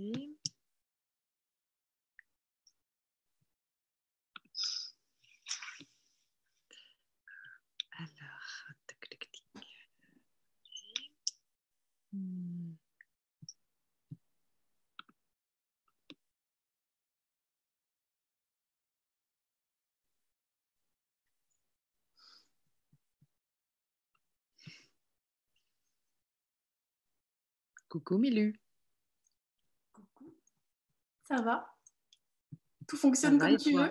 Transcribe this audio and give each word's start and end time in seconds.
Vas-y. 0.00 0.36
Alors, 7.98 8.72
tac, 8.86 9.00
tac, 9.10 9.20
tac. 9.20 9.66
Hmm. 12.12 12.72
Coucou 27.88 28.18
Milu. 28.18 28.54
Ça 31.30 31.40
va 31.42 31.64
Tout 32.88 32.96
fonctionne 32.96 33.38
va 33.38 33.48
comme 33.48 33.56
tu 33.56 33.74
veux 33.74 33.90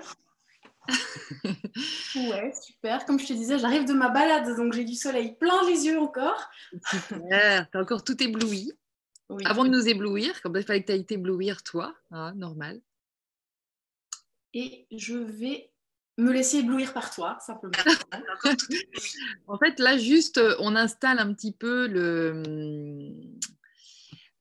Ouais, 2.15 2.51
super. 2.62 3.05
Comme 3.05 3.20
je 3.20 3.27
te 3.27 3.34
disais, 3.34 3.59
j'arrive 3.59 3.85
de 3.87 3.93
ma 3.93 4.09
balade, 4.09 4.55
donc 4.57 4.73
j'ai 4.73 4.84
du 4.84 4.95
soleil 4.95 5.35
plein 5.35 5.63
les 5.67 5.85
yeux 5.85 5.99
encore. 5.99 6.49
Super, 6.90 7.70
t'as 7.71 7.82
encore 7.82 8.04
tout 8.04 8.21
ébloui. 8.21 8.73
Oui. 9.29 9.43
Avant 9.45 9.63
de 9.63 9.70
nous 9.70 9.87
éblouir, 9.87 10.41
comme 10.41 10.57
il 10.57 10.63
fallait 10.63 10.82
que 10.82 10.87
tu 10.87 10.91
ailles 10.91 11.05
t'éblouir 11.05 11.62
toi, 11.63 11.95
hein, 12.12 12.34
normal. 12.35 12.82
Et 14.54 14.87
je 14.91 15.17
vais 15.17 15.71
me 16.17 16.34
laisser 16.34 16.57
éblouir 16.57 16.93
par 16.93 17.13
toi, 17.13 17.37
simplement. 17.40 17.73
En 19.48 19.57
fait, 19.57 19.79
là, 19.79 19.98
juste, 19.98 20.37
euh, 20.37 20.55
on 20.60 20.76
installe 20.76 21.20
un 21.20 21.34
petit 21.34 21.51
peu 21.51 21.87
le. 21.87 22.43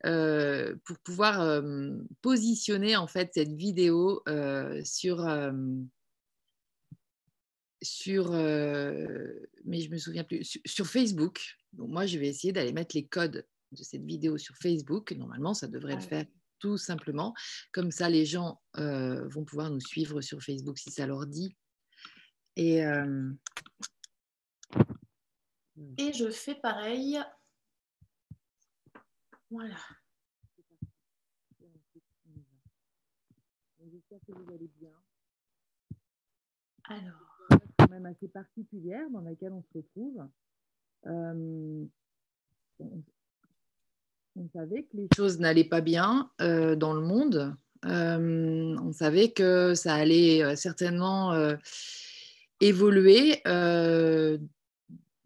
Euh, 0.06 0.76
pour 0.84 0.98
pouvoir 0.98 1.40
euh, 1.40 1.92
positionner 2.22 2.96
en 2.96 3.06
fait 3.06 3.30
cette 3.34 3.52
vidéo 3.52 4.22
euh, 4.28 4.80
sur 4.84 5.26
euh, 5.26 5.52
sur 7.82 8.32
euh, 8.32 9.34
mais 9.64 9.80
je 9.80 9.90
me 9.90 9.98
souviens 9.98 10.24
plus 10.24 10.44
sur, 10.44 10.60
sur 10.64 10.86
Facebook. 10.86 11.40
Donc 11.72 11.90
moi, 11.90 12.06
je 12.06 12.18
vais 12.18 12.28
essayer 12.28 12.52
d'aller 12.52 12.72
mettre 12.72 12.96
les 12.96 13.06
codes 13.06 13.46
de 13.72 13.82
cette 13.82 14.04
vidéo 14.04 14.38
sur 14.38 14.56
Facebook. 14.56 15.12
Normalement, 15.12 15.54
ça 15.54 15.68
devrait 15.68 15.96
le 15.96 16.00
faire 16.00 16.24
tout 16.58 16.78
simplement. 16.78 17.34
Comme 17.72 17.90
ça, 17.90 18.08
les 18.08 18.24
gens 18.24 18.60
euh, 18.78 19.28
vont 19.28 19.44
pouvoir 19.44 19.70
nous 19.70 19.80
suivre 19.80 20.20
sur 20.20 20.42
Facebook 20.42 20.78
si 20.78 20.90
ça 20.90 21.06
leur 21.06 21.26
dit. 21.26 21.54
Et 22.56 22.84
euh, 22.84 23.30
Et 25.98 26.12
je 26.12 26.30
fais 26.30 26.56
pareil. 26.56 27.20
Voilà. 29.50 29.76
J'espère 33.90 34.18
que 34.26 34.32
vous 34.32 34.54
allez 34.54 34.70
bien. 34.78 34.92
Alors, 36.84 37.38
C'est 37.50 37.58
quand 37.78 37.90
même 37.90 38.06
assez 38.06 38.28
particulière 38.28 39.08
dans 39.10 39.22
laquelle 39.22 39.52
on 39.52 39.62
se 39.62 39.78
retrouve. 39.78 40.26
Euh, 41.06 41.84
on, 42.78 43.02
on 44.36 44.48
savait 44.50 44.82
que 44.84 44.96
les 44.96 45.08
choses 45.16 45.38
n'allaient 45.38 45.64
pas 45.64 45.80
bien 45.80 46.30
euh, 46.40 46.76
dans 46.76 46.92
le 46.92 47.00
monde. 47.00 47.56
Euh, 47.84 48.76
on 48.78 48.92
savait 48.92 49.32
que 49.32 49.74
ça 49.74 49.94
allait 49.94 50.56
certainement 50.56 51.32
euh, 51.32 51.56
évoluer 52.60 53.40
euh, 53.46 54.38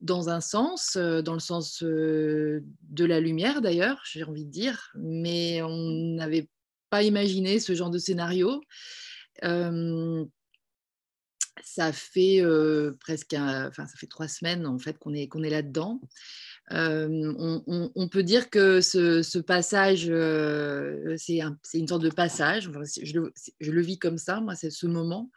dans 0.03 0.29
un 0.29 0.41
sens, 0.41 0.97
euh, 0.97 1.23
dans 1.23 1.33
le 1.33 1.39
sens 1.39 1.83
euh, 1.83 2.63
de 2.83 3.05
la 3.05 3.21
lumière 3.21 3.63
d'ailleurs, 3.63 4.03
j'ai 4.05 4.25
envie 4.25 4.45
de 4.45 4.51
dire, 4.51 4.91
mais 4.97 5.63
on 5.63 5.91
n'avait 6.17 6.49
pas 6.91 7.03
imaginé 7.05 7.61
ce 7.61 7.75
genre 7.75 7.91
de 7.91 7.99
scénario. 7.99 8.61
Euh, 9.45 10.25
ça 11.65 11.93
fait 11.93 12.43
presque, 12.99 13.35
enfin 13.35 13.87
ça 13.87 13.97
fait 13.97 14.09
trois 14.09 14.27
semaines 14.27 14.67
en 14.67 14.79
fait 14.79 14.99
qu'on 14.99 15.15
est 15.15 15.29
qu'on 15.29 15.43
est 15.45 15.51
là-dedans. 15.51 16.01
On, 16.71 18.09
peut 18.11 18.23
dire 18.23 18.51
que 18.51 18.81
ce, 18.81 19.39
passage, 19.39 20.07
c'est 21.19 21.41
un- 21.41 21.59
c'est 21.63 21.79
une 21.79 21.87
sorte 21.87 22.03
de 22.03 22.11
passage. 22.11 22.69
Je, 23.03 23.21
le, 23.21 23.33
je 23.61 23.71
le 23.71 23.81
vis 23.81 23.99
comme 23.99 24.19
ça, 24.19 24.41
moi, 24.41 24.57
c'est 24.57 24.71
ce 24.71 24.87
moment 24.87 25.31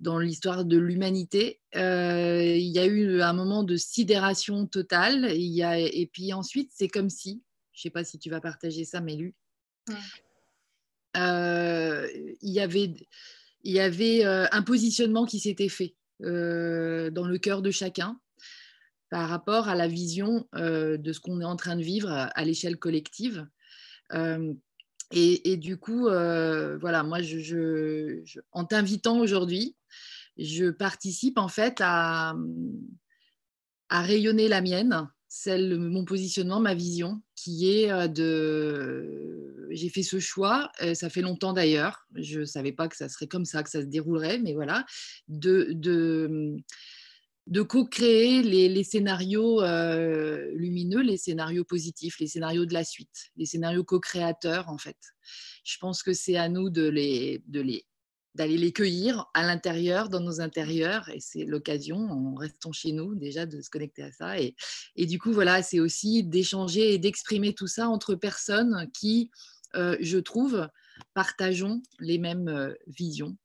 dans 0.00 0.18
l'histoire 0.18 0.64
de 0.64 0.78
l'humanité. 0.78 1.60
Euh, 1.76 2.42
il 2.42 2.68
y 2.68 2.78
a 2.78 2.86
eu 2.86 3.20
un 3.20 3.32
moment 3.32 3.62
de 3.62 3.76
sidération 3.76 4.66
totale. 4.66 5.32
Il 5.34 5.52
y 5.52 5.62
a, 5.62 5.78
et 5.78 6.08
puis 6.12 6.32
ensuite, 6.32 6.70
c'est 6.74 6.88
comme 6.88 7.10
si, 7.10 7.42
je 7.72 7.80
ne 7.80 7.82
sais 7.82 7.90
pas 7.90 8.04
si 8.04 8.18
tu 8.18 8.30
vas 8.30 8.40
partager 8.40 8.84
ça, 8.84 9.00
Mélu, 9.00 9.34
Ouais. 9.88 9.94
euh, 11.16 12.08
il 12.40 12.50
y 12.50 12.60
avait, 12.60 12.94
il 13.62 13.72
y 13.72 13.80
avait 13.80 14.24
euh, 14.24 14.46
un 14.52 14.62
positionnement 14.62 15.26
qui 15.26 15.40
s'était 15.40 15.68
fait 15.68 15.96
euh, 16.22 17.10
dans 17.10 17.26
le 17.26 17.38
cœur 17.38 17.62
de 17.62 17.70
chacun 17.70 18.18
par 19.10 19.28
rapport 19.28 19.68
à 19.68 19.74
la 19.74 19.88
vision 19.88 20.46
de 20.54 21.12
ce 21.12 21.18
qu'on 21.18 21.40
est 21.40 21.44
en 21.44 21.56
train 21.56 21.74
de 21.74 21.82
vivre 21.82 22.10
à, 22.10 22.26
à 22.26 22.44
l'échelle 22.44 22.78
collective. 22.78 23.44
Et, 25.12 25.56
du 25.56 25.76
coup, 25.76 26.06
euh, 26.06 26.78
voilà, 26.78 27.02
moi, 27.02 27.20
je, 27.20 28.22
en 28.52 28.64
t'invitant 28.64 29.18
aujourd'hui, 29.18 29.76
je 30.38 30.70
participe 30.70 31.36
en 31.36 31.48
fait 31.48 31.78
à, 31.80 32.34
rayonner 33.90 34.46
la 34.46 34.60
mienne, 34.60 35.08
celle, 35.26 35.78
mon 35.78 36.04
positionnement, 36.04 36.60
ma 36.60 36.74
vision, 36.74 37.22
qui 37.34 37.70
est 37.70 37.90
euh, 37.90 38.06
de. 38.06 39.66
J'ai 39.70 39.88
fait 39.88 40.02
ce 40.02 40.18
choix, 40.20 40.70
euh, 40.82 40.94
ça 40.94 41.10
fait 41.10 41.22
longtemps 41.22 41.52
d'ailleurs, 41.52 42.06
je 42.14 42.40
ne 42.40 42.44
savais 42.44 42.72
pas 42.72 42.88
que 42.88 42.96
ça 42.96 43.08
serait 43.08 43.28
comme 43.28 43.44
ça, 43.44 43.62
que 43.62 43.70
ça 43.70 43.80
se 43.80 43.86
déroulerait, 43.86 44.38
mais 44.38 44.52
voilà, 44.52 44.84
de, 45.28 46.56
de 47.50 47.62
co-créer 47.62 48.42
les, 48.42 48.84
scénarios 48.84 49.60
euh, 49.62 50.50
lumineux, 50.54 51.02
les 51.02 51.16
scénarios 51.16 51.64
positifs, 51.64 52.20
les 52.20 52.28
scénarios 52.28 52.64
de 52.64 52.72
la 52.72 52.84
suite, 52.84 53.30
les 53.36 53.44
scénarios 53.44 53.84
co-créateurs 53.84 54.68
en 54.68 54.78
fait. 54.78 54.96
Je 55.64 55.76
pense 55.78 56.02
que 56.02 56.12
c'est 56.12 56.36
à 56.36 56.48
nous 56.48 56.70
de 56.70 56.88
les, 56.88 57.42
de 57.48 57.60
les, 57.60 57.84
d'aller 58.36 58.56
les 58.56 58.72
cueillir 58.72 59.26
à 59.34 59.44
l'intérieur, 59.44 60.08
dans 60.08 60.20
nos 60.20 60.40
intérieurs, 60.40 61.08
et 61.08 61.18
c'est 61.18 61.44
l'occasion, 61.44 61.96
en 61.96 62.34
restant 62.34 62.70
chez 62.70 62.92
nous, 62.92 63.16
déjà 63.16 63.46
de 63.46 63.60
se 63.60 63.68
connecter 63.68 64.04
à 64.04 64.12
ça. 64.12 64.38
Et, 64.40 64.54
et 64.94 65.06
du 65.06 65.18
coup, 65.18 65.32
voilà, 65.32 65.62
c'est 65.64 65.80
aussi 65.80 66.22
d'échanger 66.22 66.94
et 66.94 66.98
d'exprimer 66.98 67.52
tout 67.52 67.66
ça 67.66 67.88
entre 67.88 68.14
personnes 68.14 68.88
qui, 68.94 69.32
euh, 69.74 69.96
je 70.00 70.18
trouve, 70.18 70.68
partageons 71.14 71.82
les 71.98 72.18
mêmes 72.18 72.48
euh, 72.48 72.74
visions. 72.86 73.36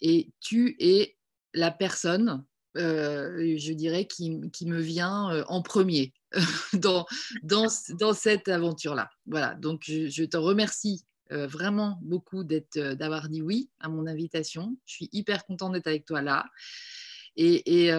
Et 0.00 0.30
tu 0.40 0.76
es 0.78 1.16
la 1.52 1.72
personne, 1.72 2.44
euh, 2.76 3.56
je 3.56 3.72
dirais, 3.72 4.06
qui, 4.06 4.40
qui 4.52 4.66
me 4.66 4.80
vient 4.80 5.32
euh, 5.32 5.44
en 5.48 5.60
premier 5.60 6.12
dans, 6.74 7.04
dans, 7.42 7.66
dans 7.98 8.12
cette 8.12 8.48
aventure-là. 8.48 9.10
Voilà, 9.26 9.54
donc 9.56 9.82
je, 9.86 10.24
te 10.24 10.36
remercie 10.36 11.04
euh, 11.32 11.48
vraiment 11.48 11.98
beaucoup 12.02 12.44
d'avoir 12.44 13.28
dit 13.28 13.42
oui 13.42 13.70
à 13.80 13.88
mon 13.88 14.06
invitation. 14.06 14.76
Je 14.86 14.94
suis 14.94 15.08
hyper 15.12 15.44
contente 15.46 15.72
d'être 15.72 15.88
avec 15.88 16.04
toi 16.04 16.22
là. 16.22 16.46
Et, 17.36 17.86
et, 17.86 17.90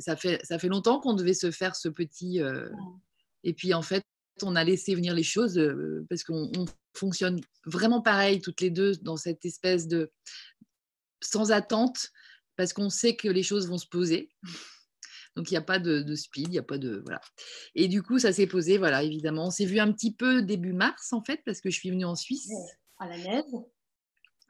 ça, 0.00 0.16
fait, 0.16 0.40
ça 0.44 0.58
fait 0.58 0.68
longtemps 0.68 1.00
qu'on 1.00 1.14
devait 1.14 1.34
se 1.34 1.50
faire 1.50 1.76
ce 1.76 1.88
petit. 1.88 2.40
Et 3.44 3.54
puis 3.54 3.72
en 3.72 3.80
fait, 3.80 4.04
on 4.42 4.56
a 4.56 4.64
laissé 4.64 4.94
venir 4.94 5.14
les 5.14 5.22
choses 5.22 5.58
parce 6.08 6.24
qu'on 6.24 6.50
on 6.56 6.66
fonctionne 6.94 7.40
vraiment 7.64 8.02
pareil 8.02 8.40
toutes 8.40 8.60
les 8.60 8.70
deux 8.70 8.96
dans 8.96 9.16
cette 9.16 9.44
espèce 9.44 9.86
de 9.86 10.10
sans 11.22 11.52
attente 11.52 12.10
parce 12.60 12.74
qu'on 12.74 12.90
sait 12.90 13.16
que 13.16 13.26
les 13.26 13.42
choses 13.42 13.68
vont 13.68 13.78
se 13.78 13.86
poser. 13.86 14.28
Donc 15.34 15.50
il 15.50 15.54
n'y 15.54 15.58
a 15.58 15.62
pas 15.62 15.78
de, 15.78 16.02
de 16.02 16.14
speed, 16.14 16.48
il 16.48 16.50
n'y 16.50 16.58
a 16.58 16.62
pas 16.62 16.76
de 16.76 17.00
voilà. 17.06 17.22
Et 17.74 17.88
du 17.88 18.02
coup, 18.02 18.18
ça 18.18 18.34
s'est 18.34 18.46
posé, 18.46 18.76
voilà, 18.76 19.02
évidemment. 19.02 19.46
On 19.46 19.50
s'est 19.50 19.64
vu 19.64 19.78
un 19.78 19.90
petit 19.92 20.12
peu 20.12 20.42
début 20.42 20.74
mars 20.74 21.14
en 21.14 21.22
fait 21.22 21.40
parce 21.46 21.62
que 21.62 21.70
je 21.70 21.78
suis 21.78 21.88
venue 21.88 22.04
en 22.04 22.16
Suisse. 22.16 22.50
à 22.98 23.08
la 23.08 23.16
neige. 23.16 23.44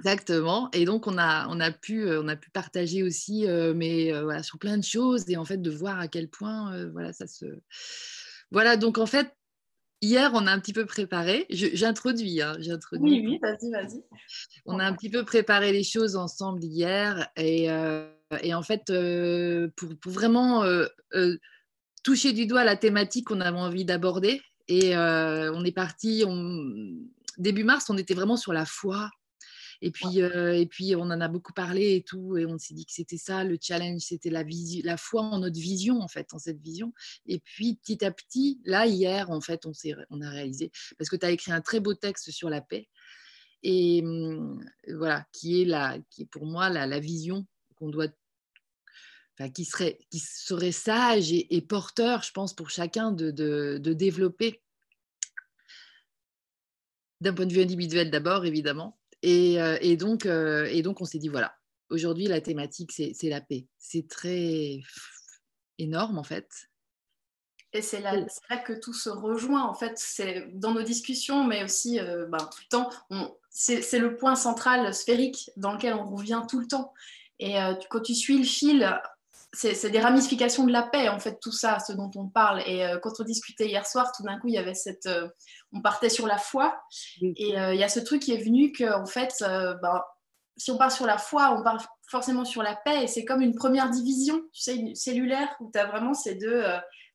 Exactement. 0.01 0.69
Et 0.73 0.87
donc, 0.87 1.07
on 1.07 1.19
a, 1.19 1.47
on 1.51 1.61
a, 1.61 1.71
pu, 1.71 2.03
euh, 2.03 2.21
on 2.21 2.27
a 2.27 2.35
pu 2.35 2.51
partager 2.51 3.05
aussi, 3.05 3.47
euh, 3.47 3.75
mais 3.77 4.13
euh, 4.13 4.25
voilà, 4.25 4.43
sur 4.43 4.59
plein 4.59 4.77
de 4.77 4.83
choses 4.83 5.29
et 5.29 5.37
en 5.37 5.45
fait 5.45 5.63
de 5.63 5.71
voir 5.71 6.01
à 6.01 6.09
quel 6.09 6.29
point, 6.29 6.75
euh, 6.75 6.91
voilà, 6.91 7.13
ça 7.13 7.29
se. 7.29 7.45
Voilà, 8.51 8.77
donc 8.77 8.99
en 8.99 9.07
fait, 9.07 9.33
hier, 10.01 10.31
on 10.35 10.47
a 10.47 10.53
un 10.53 10.61
petit 10.61 10.73
peu 10.73 10.87
préparé. 10.87 11.47
J'introduis, 11.51 12.43
hein, 12.43 12.57
j'introduis. 12.59 13.21
Oui, 13.21 13.27
oui, 13.27 13.39
vas-y, 13.41 13.71
vas-y. 13.71 14.03
On 14.67 14.79
a 14.79 14.85
un 14.85 14.95
petit 14.95 15.11
peu 15.11 15.25
préparé 15.25 15.73
les 15.73 15.85
choses 15.85 16.17
ensemble 16.17 16.63
hier 16.65 17.29
et, 17.37 17.71
euh, 17.71 18.07
et 18.43 18.55
en 18.55 18.63
fait, 18.63 18.91
euh, 18.91 19.69
pour, 19.77 19.91
pour 20.01 20.13
vraiment 20.13 20.65
euh, 20.65 20.87
toucher 22.05 22.33
du 22.33 22.47
doigt 22.47 22.65
la 22.65 22.77
thématique 22.77 23.27
qu'on 23.29 23.41
avait 23.41 23.59
envie 23.59 23.85
d'aborder, 23.85 24.41
et 24.69 24.97
on 24.97 25.65
est 25.65 25.73
parti, 25.73 26.23
on- 26.27 26.97
début 27.39 27.65
mars, 27.65 27.91
on 27.91 27.99
était 27.99 28.15
vraiment 28.15 28.37
sur 28.37 28.53
la 28.53 28.65
foi. 28.65 29.11
Et 29.83 29.91
puis, 29.91 30.21
euh, 30.21 30.55
et 30.55 30.67
puis, 30.67 30.95
on 30.95 31.03
en 31.03 31.21
a 31.21 31.29
beaucoup 31.29 31.53
parlé 31.53 31.95
et 31.97 32.03
tout, 32.03 32.37
et 32.37 32.45
on 32.45 32.59
s'est 32.59 32.75
dit 32.75 32.85
que 32.85 32.93
c'était 32.93 33.17
ça 33.17 33.45
le 33.45 33.57
challenge, 33.61 34.03
c'était 34.03 34.29
la, 34.29 34.45
la 34.85 34.97
foi 34.97 35.23
en 35.23 35.39
notre 35.39 35.59
vision, 35.59 36.01
en 36.01 36.09
fait, 36.09 36.35
en 36.35 36.39
cette 36.39 36.61
vision. 36.61 36.93
Et 37.27 37.41
puis, 37.41 37.77
petit 37.77 38.05
à 38.05 38.11
petit, 38.11 38.61
là, 38.65 38.87
hier, 38.87 39.31
en 39.31 39.41
fait, 39.41 39.65
on, 39.65 39.73
s'est- 39.73 39.97
on 40.11 40.21
a 40.21 40.29
réalisé, 40.29 40.71
parce 40.99 41.09
que 41.09 41.17
tu 41.17 41.25
as 41.25 41.31
écrit 41.31 41.53
un 41.53 41.63
très 41.63 41.81
beau 41.81 41.95
texte 41.95 42.31
sur 42.31 42.51
la 42.51 42.61
paix, 42.61 42.89
et 43.63 44.03
hum, 44.05 44.63
voilà, 44.89 45.27
qui 45.33 45.63
est, 45.63 45.65
la, 45.65 45.99
qui 46.11 46.23
est 46.23 46.27
pour 46.27 46.47
moi 46.47 46.69
la, 46.69 47.01
vision 47.01 47.47
qu'on 47.77 47.89
doit, 47.89 48.09
qui, 49.55 49.65
serait, 49.65 49.99
qui 50.11 50.19
serait 50.19 50.73
sage 50.73 51.33
et, 51.33 51.61
porteur, 51.63 52.23
je 52.23 52.33
pense, 52.33 52.55
pour 52.55 52.71
chacun 52.71 53.13
de, 53.13 53.31
de, 53.31 53.93
développer 53.93 54.63
d'un 57.21 57.33
point 57.35 57.47
de 57.47 57.53
vue 57.53 57.63
individuel 57.63 58.11
d'abord, 58.11 58.45
évidemment. 58.45 59.00
Et, 59.23 59.61
euh, 59.61 59.79
et, 59.81 59.97
donc, 59.97 60.27
euh, 60.27 60.67
et 60.71 60.83
donc, 60.83 61.01
on 61.01 61.05
s'est 61.05 61.19
dit, 61.19 61.29
voilà, 61.29 61.55
aujourd'hui, 61.91 62.27
la 62.27 62.41
thématique, 62.41 62.93
c'est 62.93 63.29
la 63.29 63.41
paix. 63.41 63.67
C'est 63.79 64.09
très 64.09 64.81
énorme, 65.79 66.19
en 66.19 66.25
fait. 66.25 66.49
Et 67.73 67.83
c'est 67.83 68.01
là, 68.01 68.17
là, 68.17 68.57
que 68.57 68.73
tout 68.73 68.93
se 68.93 69.09
rejoint, 69.09 69.63
en 69.63 69.75
fait, 69.75 69.93
c'est 69.97 70.49
dans 70.55 70.73
nos 70.73 70.83
discussions, 70.83 71.45
mais 71.45 71.63
aussi 71.63 72.01
euh, 72.01 72.27
ben, 72.27 72.39
tout 72.39 72.61
le 72.65 72.69
temps. 72.69 72.91
C'est 73.51 73.99
le 73.99 74.17
point 74.17 74.35
central 74.35 74.93
sphérique 74.93 75.51
dans 75.57 75.73
lequel 75.73 75.95
on 75.95 76.05
revient 76.05 76.43
tout 76.49 76.59
le 76.59 76.67
temps. 76.67 76.93
Et 77.39 77.61
euh, 77.61 77.75
quand 77.89 78.01
tu 78.01 78.15
suis 78.15 78.39
le 78.39 78.45
fil, 78.45 79.01
c'est 79.53 79.91
des 79.91 80.01
ramifications 80.01 80.65
de 80.65 80.73
la 80.73 80.83
paix, 80.83 81.09
en 81.09 81.19
fait, 81.19 81.39
tout 81.41 81.53
ça, 81.53 81.79
ce 81.81 81.93
dont 81.93 82.11
on 82.15 82.29
parle. 82.29 82.63
Et 82.67 82.85
euh, 82.85 82.99
quand 82.99 83.13
on 83.19 83.25
discutait 83.25 83.67
hier 83.67 83.87
soir, 83.87 84.13
tout 84.13 84.23
d'un 84.23 84.39
coup, 84.39 84.49
il 84.49 84.55
y 84.55 84.59
avait 84.59 84.75
cette. 84.75 85.09
on 85.73 85.81
partait 85.81 86.09
sur 86.09 86.27
la 86.27 86.39
foi. 86.39 86.81
Et 87.21 87.51
il 87.51 87.77
y 87.79 87.85
a 87.85 87.89
ce 87.89 88.01
truc 88.01 88.23
qui 88.23 88.33
est 88.33 88.43
venu 88.43 88.73
qu'en 88.73 89.07
fait, 89.07 89.35
ben, 89.41 90.03
si 90.57 90.71
on 90.71 90.79
part 90.79 90.93
sur 90.93 91.07
la 91.07 91.19
foi, 91.19 91.57
on 91.59 91.63
part 91.63 91.85
forcément 92.09 92.45
sur 92.45 92.63
la 92.63 92.77
paix. 92.77 93.05
Et 93.05 93.07
c'est 93.07 93.25
comme 93.25 93.41
une 93.41 93.55
première 93.55 93.91
division, 93.91 94.41
tu 94.53 94.61
sais, 94.61 94.95
cellulaire, 94.95 95.49
où 95.61 95.71
tu 95.73 95.79
as 95.79 95.87
vraiment 95.87 96.15
ces 96.15 96.35
deux 96.37 96.65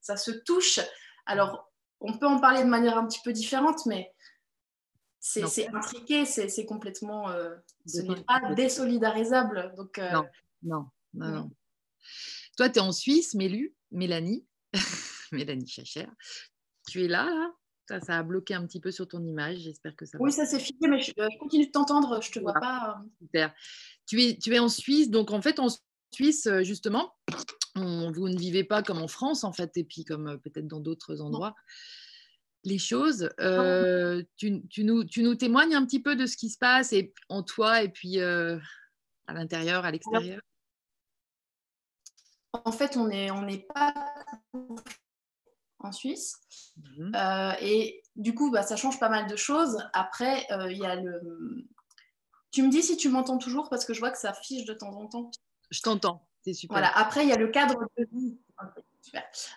ça 0.05 0.17
se 0.17 0.31
touche. 0.31 0.79
Alors, 1.25 1.71
on 1.99 2.17
peut 2.17 2.27
en 2.27 2.39
parler 2.39 2.63
de 2.63 2.69
manière 2.69 2.97
un 2.97 3.07
petit 3.07 3.21
peu 3.23 3.33
différente, 3.33 3.85
mais 3.87 4.13
c'est 5.19 5.67
intriqué, 5.73 6.25
c'est 6.25 6.65
complètement. 6.65 7.29
Euh, 7.29 7.55
ce 7.87 8.01
n'est 8.01 8.23
pas 8.23 8.53
désolidarisable. 8.53 9.73
Donc, 9.75 9.97
euh, 9.97 10.11
non, 10.11 10.25
non, 10.61 10.89
non, 11.13 11.51
Toi, 12.57 12.69
tu 12.69 12.79
es 12.79 12.81
en 12.81 12.91
Suisse, 12.91 13.33
Mélu, 13.35 13.75
Mélanie, 13.91 14.45
Mélanie 15.31 15.67
Chacher. 15.67 16.07
Tu 16.87 17.03
es 17.03 17.07
là, 17.07 17.25
là? 17.25 17.51
Ça, 17.87 17.99
ça, 17.99 18.17
a 18.17 18.23
bloqué 18.23 18.55
un 18.55 18.65
petit 18.65 18.79
peu 18.79 18.89
sur 18.89 19.07
ton 19.07 19.23
image. 19.23 19.59
J'espère 19.59 19.95
que 19.95 20.05
ça. 20.05 20.17
Oui, 20.19 20.31
ça 20.31 20.45
s'est 20.45 20.59
fini, 20.59 20.79
mais 20.87 20.99
je, 20.99 21.11
continue 21.37 21.67
de 21.67 21.71
t'entendre. 21.71 22.19
Je 22.21 22.31
te 22.31 22.39
vois 22.39 22.53
pas. 22.53 22.97
Euh. 22.99 23.07
Super. 23.21 23.53
Tu 24.07 24.23
es, 24.23 24.37
tu 24.37 24.55
es 24.55 24.59
en 24.59 24.69
Suisse, 24.69 25.11
donc 25.11 25.31
en 25.31 25.41
fait, 25.41 25.59
en 25.59 25.67
Suisse, 26.11 26.49
justement, 26.63 27.13
vous 27.75 28.29
ne 28.29 28.37
vivez 28.37 28.63
pas 28.63 28.83
comme 28.83 29.01
en 29.01 29.07
France, 29.07 29.43
en 29.43 29.51
fait, 29.51 29.75
et 29.77 29.83
puis 29.83 30.05
comme 30.05 30.27
euh, 30.27 30.37
peut-être 30.37 30.67
dans 30.67 30.79
d'autres 30.79 31.21
endroits. 31.21 31.55
Les 32.63 32.79
choses, 32.79 33.29
euh, 33.39 34.23
tu, 34.37 34.63
nous, 34.79 35.03
tu, 35.03 35.21
nous, 35.21 35.35
témoignes 35.35 35.75
un 35.75 35.85
petit 35.85 36.01
peu 36.01 36.15
de 36.15 36.25
ce 36.25 36.35
qui 36.35 36.49
se 36.49 36.57
passe 36.57 36.93
et, 36.93 37.13
en 37.29 37.43
toi 37.43 37.83
et 37.83 37.89
puis 37.89 38.19
euh, 38.19 38.57
à 39.27 39.33
l'intérieur, 39.33 39.85
à 39.85 39.91
l'extérieur? 39.91 40.41
En 42.63 42.71
fait, 42.71 42.97
on 42.97 43.07
n'est 43.07 43.31
on 43.31 43.45
pas 43.73 43.93
en 45.79 45.91
Suisse. 45.91 46.39
Mmh 46.77 47.11
et 47.61 48.01
du 48.15 48.33
coup, 48.33 48.49
bah, 48.49 48.63
ça 48.63 48.77
change 48.77 48.99
pas 48.99 49.09
mal 49.09 49.27
de 49.27 49.35
choses. 49.35 49.77
Après, 49.93 50.45
il 50.69 50.77
y 50.77 50.85
a 50.85 50.95
le. 50.95 51.67
Tu 52.51 52.63
me 52.63 52.69
dis 52.69 52.81
si 52.81 52.95
tu 52.95 53.09
m'entends 53.09 53.37
toujours 53.37 53.69
parce 53.69 53.83
que 53.83 53.93
je 53.93 53.99
vois 53.99 54.11
que 54.11 54.17
ça 54.17 54.33
fiche 54.33 54.65
de 54.65 54.73
temps 54.73 54.93
en 54.95 55.07
temps. 55.07 55.31
Je 55.69 55.81
t'entends. 55.81 56.25
Voilà. 56.69 56.95
Après, 56.97 57.23
il 57.23 57.29
y 57.29 57.33
a 57.33 57.37
le 57.37 57.47
cadre 57.47 57.79
de 57.97 58.07
vie. 58.11 58.37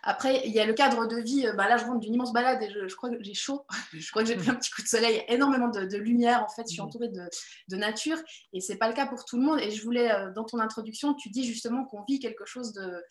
Après, 0.02 0.42
il 0.46 0.52
y 0.52 0.60
a 0.60 0.66
le 0.66 0.72
cadre 0.72 1.06
de 1.06 1.16
vie. 1.16 1.46
Euh, 1.46 1.52
bah 1.52 1.68
là, 1.68 1.76
je 1.76 1.84
rentre 1.84 2.00
d'une 2.00 2.14
immense 2.14 2.32
balade 2.32 2.62
et 2.62 2.70
je, 2.70 2.94
crois 2.94 3.10
que 3.10 3.16
j'ai 3.20 3.34
chaud. 3.34 3.64
je 3.92 4.10
crois 4.10 4.22
que 4.22 4.28
j'ai 4.28 4.36
pris 4.36 4.50
un 4.50 4.54
petit 4.54 4.70
coup 4.70 4.82
de 4.82 4.88
soleil, 4.88 5.22
énormément 5.28 5.68
de, 5.68 5.96
lumière. 5.96 6.44
En 6.44 6.48
fait, 6.48 6.62
je 6.68 6.74
suis 6.74 6.80
entourée 6.80 7.08
de, 7.08 7.22
de 7.68 7.76
nature 7.76 8.18
et 8.52 8.60
c'est 8.60 8.76
pas 8.76 8.88
le 8.88 8.94
cas 8.94 9.06
pour 9.06 9.24
tout 9.24 9.36
le 9.36 9.42
monde. 9.42 9.60
Et 9.60 9.70
je 9.70 9.82
voulais, 9.82 10.10
euh, 10.10 10.30
dans 10.32 10.44
ton 10.44 10.58
introduction, 10.58 11.14
tu 11.14 11.30
dis 11.30 11.44
justement 11.44 11.84
qu'on 11.84 12.02
vit 12.04 12.18
quelque 12.18 12.44
chose 12.44 12.72
de, 12.72 13.02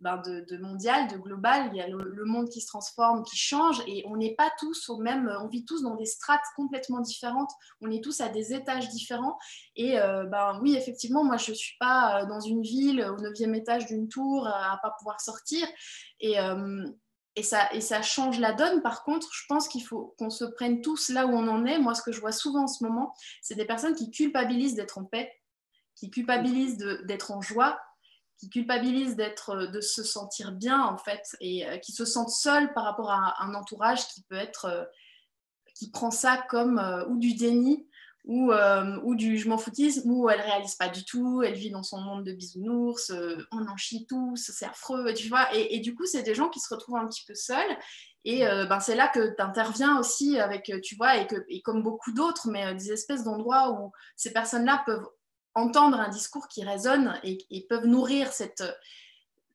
ben, 0.00 0.18
de, 0.18 0.56
mondial, 0.58 1.08
de 1.08 1.16
global. 1.16 1.70
Il 1.72 1.78
y 1.78 1.80
a 1.80 1.88
le, 1.88 2.24
monde 2.24 2.48
qui 2.48 2.60
se 2.60 2.66
transforme, 2.66 3.22
qui 3.24 3.36
change, 3.36 3.82
et 3.86 4.04
on 4.06 4.16
n'est 4.16 4.34
pas 4.34 4.50
tous 4.58 4.88
au 4.88 4.98
même. 4.98 5.32
On 5.40 5.48
vit 5.48 5.64
tous 5.64 5.82
dans 5.82 5.94
des 5.94 6.06
strates 6.06 6.44
complètement 6.56 7.00
différentes. 7.00 7.50
On 7.80 7.90
est 7.90 8.02
tous 8.02 8.20
à 8.20 8.28
des 8.28 8.52
étages 8.52 8.88
différents. 8.88 9.38
Et 9.76 9.98
euh, 9.98 10.24
ben 10.24 10.58
oui, 10.62 10.74
effectivement, 10.76 11.24
moi 11.24 11.36
je 11.36 11.52
suis 11.52 11.76
pas 11.78 12.22
euh, 12.22 12.26
dans 12.26 12.40
une 12.40 12.62
ville 12.62 13.02
au 13.02 13.20
neuvième 13.20 13.54
étage 13.54 13.86
d'une 13.86 14.08
tour 14.08 14.46
à 14.46 14.78
pas 14.82 14.94
pouvoir 14.98 15.20
sortir. 15.20 15.66
Et 16.20 16.38
euh, 16.40 16.84
et 17.36 17.42
ça, 17.42 17.72
et 17.72 17.80
ça 17.80 18.00
change 18.00 18.38
la 18.38 18.52
donne. 18.52 18.80
Par 18.82 19.02
contre, 19.02 19.28
je 19.32 19.42
pense 19.48 19.66
qu'il 19.66 19.84
faut 19.84 20.14
qu'on 20.18 20.30
se 20.30 20.44
prenne 20.44 20.80
tous 20.80 21.08
là 21.08 21.26
où 21.26 21.30
on 21.30 21.48
en 21.48 21.66
est. 21.66 21.78
Moi, 21.78 21.94
ce 21.94 22.02
que 22.02 22.12
je 22.12 22.20
vois 22.20 22.32
souvent 22.32 22.64
en 22.64 22.68
ce 22.68 22.84
moment, 22.84 23.12
c'est 23.42 23.56
des 23.56 23.64
personnes 23.64 23.96
qui 23.96 24.10
culpabilisent 24.10 24.76
d'être 24.76 24.98
en 24.98 25.04
paix, 25.04 25.32
qui 25.96 26.10
culpabilisent 26.10 26.78
d'être 27.04 27.32
en 27.32 27.40
joie, 27.40 27.80
qui 28.38 28.50
culpabilisent 28.50 29.16
d'être, 29.16 29.50
euh, 29.50 29.66
de 29.68 29.80
se 29.80 30.02
sentir 30.02 30.52
bien 30.52 30.82
en 30.82 30.98
fait, 30.98 31.36
et 31.40 31.66
euh, 31.66 31.78
qui 31.78 31.92
se 31.92 32.04
sentent 32.04 32.30
seuls 32.30 32.72
par 32.74 32.84
rapport 32.84 33.10
à 33.10 33.42
un 33.42 33.54
entourage 33.54 34.06
qui 34.08 34.22
peut 34.22 34.36
être, 34.36 34.66
euh, 34.66 34.84
qui 35.74 35.90
prend 35.90 36.10
ça 36.10 36.44
comme 36.48 36.80
ou 37.08 37.18
du 37.18 37.34
déni 37.34 37.88
ou, 38.26 38.52
ou 39.02 39.16
du 39.16 39.36
je 39.38 39.48
m'en 39.48 39.58
foutisme, 39.58 40.08
ou 40.08 40.30
elle 40.30 40.40
réalise 40.40 40.76
pas 40.76 40.88
du 40.88 41.04
tout, 41.04 41.42
elle 41.42 41.54
vit 41.54 41.70
dans 41.70 41.82
son 41.82 42.00
monde 42.00 42.24
de 42.24 42.32
bisounours, 42.32 43.12
on 43.50 43.66
en 43.66 43.76
chie 43.76 44.06
tous, 44.06 44.36
c'est 44.36 44.64
affreux, 44.64 45.12
tu 45.14 45.28
vois. 45.28 45.52
Et, 45.52 45.74
et 45.74 45.80
du 45.80 45.96
coup, 45.96 46.06
c'est 46.06 46.22
des 46.22 46.34
gens 46.34 46.48
qui 46.48 46.60
se 46.60 46.72
retrouvent 46.72 46.96
un 46.96 47.08
petit 47.08 47.24
peu 47.26 47.34
seuls. 47.34 47.76
Et 48.24 48.44
ben, 48.44 48.78
c'est 48.78 48.94
là 48.94 49.08
que 49.08 49.34
tu 49.34 49.42
interviens 49.42 49.98
aussi 49.98 50.38
avec, 50.38 50.72
tu 50.82 50.94
vois, 50.94 51.16
et, 51.16 51.26
que, 51.26 51.44
et 51.48 51.60
comme 51.60 51.82
beaucoup 51.82 52.12
d'autres, 52.12 52.48
mais 52.48 52.72
des 52.76 52.92
espèces 52.92 53.24
d'endroits 53.24 53.72
où 53.72 53.90
ces 54.14 54.32
personnes-là 54.32 54.84
peuvent 54.86 55.08
entendre 55.54 55.98
un 55.98 56.08
discours 56.08 56.48
qui 56.48 56.64
résonne 56.64 57.18
et, 57.22 57.66
peuvent 57.68 57.86
nourrir 57.86 58.32
cette, 58.32 58.64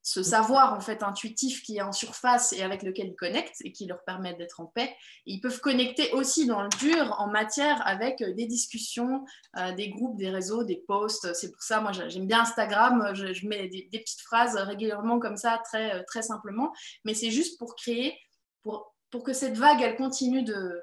ce 0.01 0.23
savoir 0.23 0.73
en 0.73 0.79
fait 0.79 1.03
intuitif 1.03 1.61
qui 1.61 1.77
est 1.77 1.81
en 1.81 1.91
surface 1.91 2.53
et 2.53 2.63
avec 2.63 2.83
lequel 2.83 3.07
ils 3.07 3.15
connectent 3.15 3.61
et 3.63 3.71
qui 3.71 3.85
leur 3.85 4.03
permet 4.05 4.33
d'être 4.33 4.61
en 4.61 4.65
paix. 4.65 4.95
ils 5.25 5.41
peuvent 5.41 5.59
connecter 5.59 6.11
aussi 6.13 6.47
dans 6.47 6.63
le 6.63 6.69
dur 6.79 7.15
en 7.19 7.27
matière 7.27 7.85
avec 7.85 8.23
des 8.23 8.45
discussions, 8.45 9.25
euh, 9.57 9.73
des 9.73 9.89
groupes, 9.89 10.17
des 10.17 10.29
réseaux, 10.29 10.63
des 10.63 10.77
posts. 10.87 11.33
C'est 11.33 11.51
pour 11.51 11.61
ça, 11.61 11.81
moi 11.81 11.91
j'aime 11.91 12.27
bien 12.27 12.41
Instagram, 12.41 13.11
je, 13.13 13.47
mets 13.47 13.67
des, 13.67 13.87
petites 13.91 14.21
phrases 14.21 14.55
régulièrement 14.55 15.19
comme 15.19 15.37
ça, 15.37 15.61
très, 15.65 16.03
très 16.05 16.21
simplement, 16.21 16.73
mais 17.03 17.13
c'est 17.13 17.31
juste 17.31 17.59
pour 17.59 17.75
créer, 17.75 18.17
pour, 18.63 18.95
pour 19.11 19.23
que 19.23 19.33
cette 19.33 19.57
vague, 19.57 19.81
elle 19.81 19.95
continue 19.95 20.43
de 20.43 20.81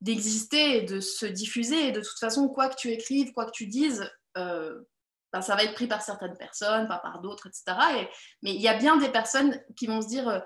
d'exister 0.00 0.76
et 0.76 0.82
de 0.82 1.00
se 1.00 1.24
diffuser. 1.24 1.88
Et 1.88 1.92
de 1.92 2.00
toute 2.00 2.18
façon, 2.18 2.48
quoi 2.48 2.68
que 2.68 2.76
tu 2.76 2.90
écrives, 2.90 3.32
quoi 3.32 3.46
que 3.46 3.52
tu 3.52 3.66
dises, 3.66 4.04
euh, 4.36 4.82
ben, 5.32 5.40
ça 5.40 5.56
va 5.56 5.64
être 5.64 5.74
pris 5.74 5.86
par 5.86 6.02
certaines 6.02 6.36
personnes, 6.36 6.86
pas 6.88 6.98
par 6.98 7.20
d'autres, 7.20 7.48
etc. 7.48 7.64
mais 8.42 8.54
il 8.54 8.60
y 8.60 8.68
a 8.68 8.78
bien 8.78 8.96
des 8.96 9.08
personnes 9.08 9.60
qui 9.76 9.86
vont 9.86 10.00
se 10.00 10.08
dire 10.08 10.28
euh, 10.28 10.40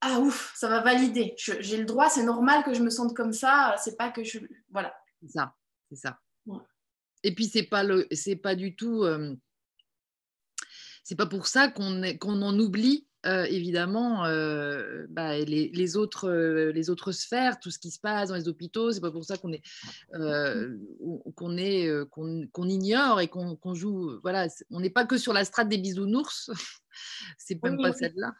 Ah 0.00 0.18
ouf, 0.18 0.52
ça 0.56 0.68
va 0.68 0.80
valider, 0.80 1.34
j'ai 1.36 1.76
le 1.76 1.84
droit, 1.84 2.10
c'est 2.10 2.24
normal 2.24 2.64
que 2.64 2.74
je 2.74 2.82
me 2.82 2.90
sente 2.90 3.16
comme 3.16 3.32
ça, 3.32 3.76
c'est 3.78 3.96
pas 3.96 4.10
que 4.10 4.24
je. 4.24 4.40
Voilà. 4.70 4.94
C'est 5.20 5.30
ça, 5.30 5.54
c'est 5.90 5.96
ça. 5.96 6.18
Et 7.24 7.34
puis, 7.34 7.46
c'est 7.46 7.64
pas, 7.64 7.82
le, 7.82 8.06
pas 8.42 8.54
du 8.54 8.76
tout. 8.76 9.02
Euh, 9.02 9.34
c'est 11.02 11.16
pas 11.16 11.26
pour 11.26 11.46
ça 11.46 11.68
qu'on 11.68 12.02
qu'on 12.18 12.42
en 12.42 12.58
oublie 12.58 13.07
euh, 13.26 13.44
évidemment 13.46 14.24
euh, 14.26 15.06
bah, 15.08 15.36
les, 15.38 15.96
autres, 15.96 16.28
euh, 16.28 16.70
les 16.70 16.88
autres 16.88 17.10
sphères, 17.10 17.58
tout 17.58 17.70
ce 17.70 17.80
qui 17.80 17.90
se 17.90 17.98
passe 17.98 18.28
dans 18.28 18.36
les 18.36 18.48
hôpitaux. 18.48 18.92
C'est 18.92 19.00
pas 19.00 19.10
pour 19.10 19.24
ça 19.24 19.36
qu'on 19.36 19.52
est, 19.52 19.62
qu'on 21.34 21.56
est, 21.56 21.90
qu'on, 22.10 22.68
ignore 22.68 23.20
et 23.20 23.28
qu'on, 23.28 23.74
joue. 23.74 24.20
Voilà, 24.22 24.46
on 24.70 24.80
n'est 24.80 24.90
pas 24.90 25.04
que 25.04 25.18
sur 25.18 25.32
la 25.32 25.44
strate 25.44 25.68
des 25.68 25.78
bisounours. 25.78 26.50
c'est 27.38 27.62
même 27.62 27.78
pas 27.78 27.92
celle-là. 27.92 28.32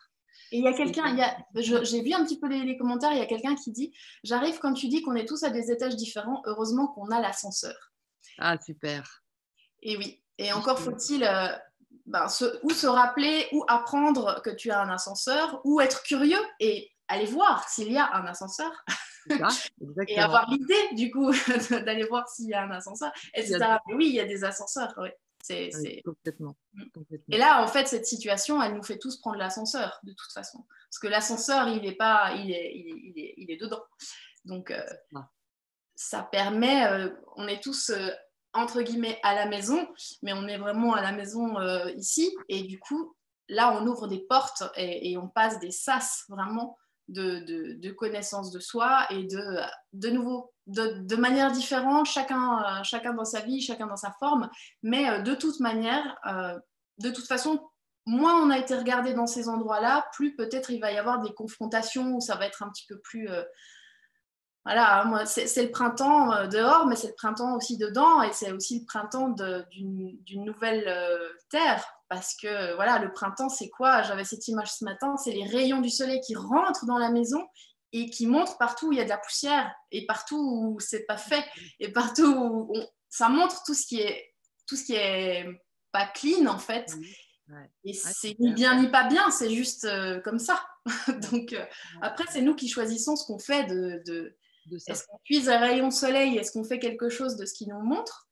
Et 0.51 0.59
il 0.59 0.65
y 0.65 0.69
a 0.69 0.73
quelqu'un, 0.73 1.15
j'ai 1.55 2.03
vu 2.03 2.15
un 2.15 2.25
petit 2.25 2.39
peu 2.39 2.49
les, 2.49 2.79
commentaires, 2.79 3.13
il 3.13 3.19
y 3.19 3.23
a 3.23 3.27
quelqu'un 3.27 3.55
qui 3.55 3.73
dit 3.73 3.93
J'arrive 4.23 4.59
quand 4.61 4.73
tu 4.73 4.89
dis 4.89 5.03
qu'on 5.03 5.15
est 5.15 5.27
tous 5.27 5.43
à 5.43 5.51
des 5.51 5.71
étages 5.71 5.97
différents, 5.97 6.41
heureusement 6.47 6.87
qu'on 6.87 7.11
a 7.11 7.21
l'ascenseur. 7.21 7.93
Ah, 8.39 8.57
super. 8.59 9.25
Et 9.83 9.97
oui, 9.97 10.23
et 10.39 10.53
encore 10.53 10.79
faut-il 10.79 11.25
ben, 12.09 12.27
ou 12.63 12.71
se 12.71 12.87
rappeler 12.87 13.49
ou 13.53 13.65
apprendre 13.69 14.41
que 14.43 14.51
tu 14.51 14.71
as 14.71 14.81
un 14.81 14.89
ascenseur 14.89 15.61
ou 15.65 15.81
être 15.81 16.03
curieux 16.03 16.43
et 16.59 16.91
aller 17.07 17.27
voir 17.27 17.69
s'il 17.69 17.93
y 17.93 17.99
a 17.99 18.15
un 18.15 18.27
ascenseur 18.27 18.73
et 20.09 20.19
avoir 20.19 20.51
l'idée 20.51 20.95
du 20.95 21.11
coup 21.11 21.31
d'aller 21.71 22.05
voir 22.05 22.29
s'il 22.29 22.49
y 22.49 22.55
a 22.55 22.63
un 22.63 22.71
ascenseur, 22.71 23.13
etc. 23.35 23.59
oui, 23.89 24.09
il 24.09 24.15
y 24.15 24.21
a 24.21 24.27
des 24.27 24.45
ascenseurs, 24.45 24.95
oui. 24.99 25.11
C'est, 25.43 25.71
mm. 25.73 26.03
complètement, 26.03 26.57
Et 27.31 27.39
là, 27.39 27.63
en 27.63 27.69
fait, 27.69 27.87
cette 27.87 28.07
situation, 28.07 28.63
elle 28.63 28.75
nous 28.75 28.83
fait 28.83 28.99
tous 28.99 29.19
prendre 29.19 29.39
l'ascenseur, 29.39 29.99
de 30.03 30.13
toute 30.13 30.33
façon. 30.33 30.67
Parce 30.91 30.99
que 31.01 31.07
l'ascenseur, 31.07 31.69
il 31.69 31.87
est 31.87 31.95
pas, 31.95 32.35
il 32.35 32.51
est, 32.51 32.73
il 32.75 33.19
est, 33.19 33.35
il 33.37 33.51
est, 33.51 33.57
dedans. 33.57 33.83
Donc, 34.45 34.71
euh, 34.71 34.85
ça 35.95 36.23
permet, 36.23 36.87
euh, 36.87 37.11
on 37.37 37.49
est 37.49 37.63
tous 37.63 37.91
euh, 37.91 38.11
entre 38.59 38.83
guillemets 38.83 39.19
à 39.23 39.35
la 39.35 39.47
maison, 39.47 39.89
mais 40.23 40.33
on 40.33 40.47
est 40.47 40.59
vraiment 40.59 40.95
à 40.95 41.03
la 41.03 41.13
maison 41.13 41.59
euh, 41.59 41.91
ici. 41.97 42.35
Et 42.49 42.63
du 42.63 42.79
coup, 42.79 43.15
là, 43.49 43.79
on 43.79 43.87
ouvre 43.87 44.09
des 44.09 44.21
portes 44.21 44.65
et, 44.77 45.17
on 45.17 45.29
passe 45.29 45.59
des 45.61 45.71
sas 45.71 46.25
vraiment 46.29 46.77
de, 47.09 47.41
de, 47.79 47.91
connaissance 47.93 48.51
de 48.51 48.61
soi 48.61 49.07
et 49.11 49.25
de, 49.25 49.61
de 49.95 50.11
nouveau 50.11 50.53
de, 50.67 51.17
manière 51.17 51.51
différente, 51.53 52.07
chacun, 52.07 52.83
chacun 52.83 53.15
dans 53.15 53.25
sa 53.25 53.41
vie, 53.41 53.63
chacun 53.63 53.87
dans 53.87 53.97
sa 53.97 54.13
forme, 54.19 54.51
mais 54.83 55.23
de 55.23 55.35
toute 55.35 55.61
manière, 55.61 56.19
de 56.99 57.11
toute 57.11 57.27
façon, 57.27 57.59
moins 58.05 58.43
on 58.43 58.51
a 58.51 58.59
été 58.59 58.77
regardé 58.77 59.15
dans 59.15 59.27
ces 59.27 59.49
endroits-là, 59.49 60.07
plus 60.13 60.37
peut-être 60.37 60.71
il 60.71 60.81
va 60.81 60.93
y 60.93 60.99
avoir 60.99 61.21
des 61.21 61.33
confrontations 61.33 62.13
où 62.15 62.21
ça 62.21 62.37
va 62.37 62.47
être 62.47 62.63
un 62.63 62.69
petit 62.69 62.85
peu 62.87 62.99
plus 62.99 63.29
voilà, 64.69 65.25
c'est 65.25 65.63
le 65.63 65.71
printemps 65.71 66.31
euh, 66.35 66.47
dehors, 66.47 66.87
mais 66.87 66.95
c'est 66.95 67.09
le 67.09 67.15
printemps 67.15 67.57
aussi 67.57 67.79
dedans, 67.79 68.21
et 68.21 68.35
c'est 68.35 68.53
aussi 68.53 68.81
le 68.81 68.85
printemps 68.85 69.31
d'une 69.31 70.45
nouvelle 70.45 70.87
euh, 70.87 71.31
terre. 71.49 71.83
Parce 72.11 72.37
que 72.37 72.75
voilà, 72.75 72.99
le 72.99 73.11
printemps, 73.11 73.49
c'est 73.49 73.71
quoi? 73.71 74.03
J'avais 74.03 74.25
cette 74.25 74.47
image 74.47 74.71
ce 74.71 74.85
matin, 74.85 75.17
c'est 75.17 75.33
les 75.33 75.47
rayons 75.47 75.81
du 75.81 75.89
soleil 75.89 76.21
qui 76.21 76.35
rentrent 76.35 76.85
dans 76.85 76.99
la 76.99 77.11
maison 77.11 77.47
et 77.95 78.11
qui 78.11 78.27
montrent 78.27 78.59
partout 78.59 78.89
où 78.89 78.93
il 78.93 78.99
y 78.99 79.01
a 79.01 79.05
de 79.05 79.09
la 79.09 79.17
poussière, 79.17 79.75
et 79.91 80.05
partout 80.05 80.37
où 80.37 80.81
c'est 80.81 81.07
pas 81.07 81.17
fait, 81.17 81.47
et 81.81 81.91
partout 81.91 82.27
où 82.27 82.75
ça 83.09 83.31
montre 83.31 83.63
tout 83.65 83.75
ce 83.75 83.87
qui 83.87 84.03
est 84.03 84.35
tout 84.67 84.77
ce 84.77 84.85
qui 84.85 84.95
est 84.95 85.47
pas 85.93 86.05
clean 86.09 86.45
en 86.45 86.59
fait. 86.59 86.95
Et 87.85 87.95
c'est 87.95 88.39
ni 88.39 88.53
bien 88.53 88.79
ni 88.79 88.89
pas 88.89 89.05
bien, 89.05 89.31
c'est 89.31 89.49
juste 89.49 89.87
euh, 89.87 90.21
comme 90.21 90.39
ça. 90.39 90.63
Donc 91.33 91.57
après, 92.03 92.25
c'est 92.31 92.43
nous 92.43 92.55
qui 92.55 92.69
choisissons 92.69 93.17
ce 93.17 93.25
qu'on 93.25 93.39
fait 93.39 93.65
de, 93.65 94.37
est-ce 94.77 95.07
qu'on 95.07 95.19
puise 95.25 95.49
un 95.49 95.59
rayon 95.59 95.91
soleil 95.91 96.37
Est-ce 96.37 96.53
qu'on 96.53 96.65
fait 96.65 96.79
quelque 96.79 97.09
chose 97.09 97.37
de 97.37 97.47
ce 97.47 97.55
qu'il 97.55 97.69
nous 97.69 97.81
montre? 97.81 98.29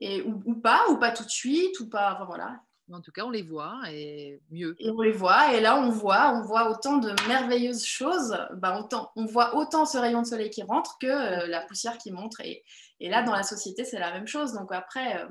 Et, 0.00 0.22
ou, 0.22 0.54
pas, 0.54 0.88
ou 0.90 0.96
pas 0.96 1.12
tout 1.12 1.24
de 1.24 1.30
suite, 1.30 1.78
ou 1.80 1.88
pas. 1.88 2.24
voilà. 2.26 2.60
En 2.92 3.00
tout 3.00 3.12
cas, 3.12 3.24
on 3.24 3.30
les 3.30 3.42
voit 3.42 3.80
et 3.88 4.42
mieux. 4.50 4.76
Et 4.78 4.90
on 4.90 5.00
les 5.00 5.12
voit, 5.12 5.54
et 5.54 5.60
là, 5.60 5.78
on 5.78 5.88
voit, 5.88 6.32
on 6.34 6.42
voit 6.42 6.70
autant 6.70 6.98
de 6.98 7.14
merveilleuses 7.26 7.84
choses. 7.84 8.36
Bah, 8.54 8.78
autant, 8.78 9.10
on 9.16 9.24
voit 9.24 9.56
autant 9.56 9.86
ce 9.86 9.96
rayon 9.96 10.20
de 10.20 10.26
soleil 10.26 10.50
qui 10.50 10.62
rentre 10.62 10.98
que 10.98 11.06
euh, 11.06 11.46
la 11.46 11.62
poussière 11.62 11.96
qui 11.96 12.12
montre. 12.12 12.40
Et, 12.42 12.62
et, 13.00 13.08
là, 13.08 13.22
dans 13.22 13.32
la 13.32 13.42
société, 13.42 13.84
c'est 13.84 13.98
la 13.98 14.12
même 14.12 14.26
chose. 14.26 14.52
Donc 14.52 14.70
après, 14.72 15.22
euh, 15.22 15.28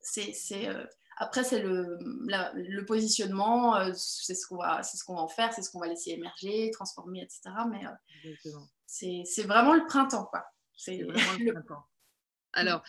c'est. 0.00 0.68
Euh, 0.68 0.84
après, 1.22 1.44
c'est 1.44 1.60
le, 1.60 1.98
le, 2.54 2.84
positionnement, 2.86 3.76
euh, 3.76 3.92
c'est 3.94 4.34
ce 4.34 4.46
qu'on 4.46 4.56
va, 4.56 4.82
ce 4.82 5.04
qu'on 5.04 5.16
va 5.16 5.20
en 5.20 5.28
faire, 5.28 5.52
c'est 5.52 5.60
ce 5.60 5.70
qu'on 5.70 5.78
va 5.78 5.86
laisser 5.86 6.12
émerger, 6.12 6.70
transformer, 6.72 7.20
etc. 7.20 7.42
Mais 7.70 7.84
euh, 7.86 8.40
c'est 8.86 9.42
vraiment 9.42 9.74
le 9.74 9.84
printemps, 9.84 10.24
quoi. 10.24 10.46
C'est 10.74 11.02
vraiment 11.02 11.32
le 11.38 11.52
printemps. 11.52 11.84
Alors, 12.52 12.82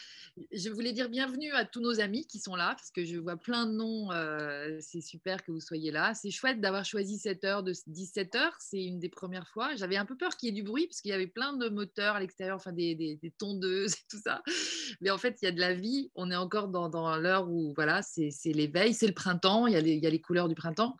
je 0.52 0.70
voulais 0.70 0.92
dire 0.92 1.08
bienvenue 1.08 1.52
à 1.52 1.66
tous 1.66 1.82
nos 1.82 2.00
amis 2.00 2.26
qui 2.26 2.40
sont 2.40 2.56
là, 2.56 2.74
parce 2.76 2.90
que 2.90 3.06
je 3.06 3.18
vois 3.18 3.38
plein 3.38 3.68
de 3.68 3.74
noms. 3.74 4.12
Euh, 4.12 4.80
c'est 4.82 5.02
super 5.02 5.44
que 5.44 5.52
vous 5.52 5.60
soyez 5.60 5.92
là. 5.92 6.16
C'est 6.16 6.32
chouette 6.32 6.60
d'avoir 6.60 6.84
choisi 6.84 7.20
cette 7.20 7.44
heure 7.44 7.62
de 7.62 7.74
17 7.86 8.36
heures. 8.36 8.56
C'est 8.60 8.84
une 8.84 9.00
des 9.00 9.10
premières 9.10 9.48
fois. 9.48 9.76
J'avais 9.76 9.98
un 9.98 10.06
peu 10.06 10.18
peur 10.18 10.36
qu'il 10.36 10.50
y 10.50 10.52
ait 10.52 10.56
du 10.56 10.64
bruit, 10.64 10.88
parce 10.88 11.02
qu'il 11.02 11.12
y 11.12 11.14
avait 11.14 11.28
plein 11.28 11.54
de 11.54 11.70
moteurs 11.70 12.16
à 12.16 12.20
l'extérieur, 12.20 12.56
enfin 12.56 12.72
des, 12.72 13.20
tondeuses 13.38 13.94
et 13.94 14.06
tout 14.10 14.20
ça. 14.24 14.42
Mais 15.00 15.12
en 15.12 15.20
fait, 15.20 15.38
il 15.42 15.46
y 15.46 15.48
a 15.48 15.52
de 15.52 15.60
la 15.60 15.76
vie. 15.76 16.10
On 16.16 16.32
est 16.32 16.36
encore 16.36 16.68
dans, 16.68 17.18
l'heure 17.18 17.48
où 17.48 17.74
voilà, 17.76 18.02
c'est 18.02 18.32
l'éveil, 18.46 18.96
c'est 18.96 19.08
le 19.08 19.14
printemps. 19.14 19.68
Il 19.68 19.74
y, 19.74 19.78
a 19.78 20.10
les, 20.10 20.22
couleurs 20.22 20.50
du 20.50 20.56
printemps. 20.56 20.98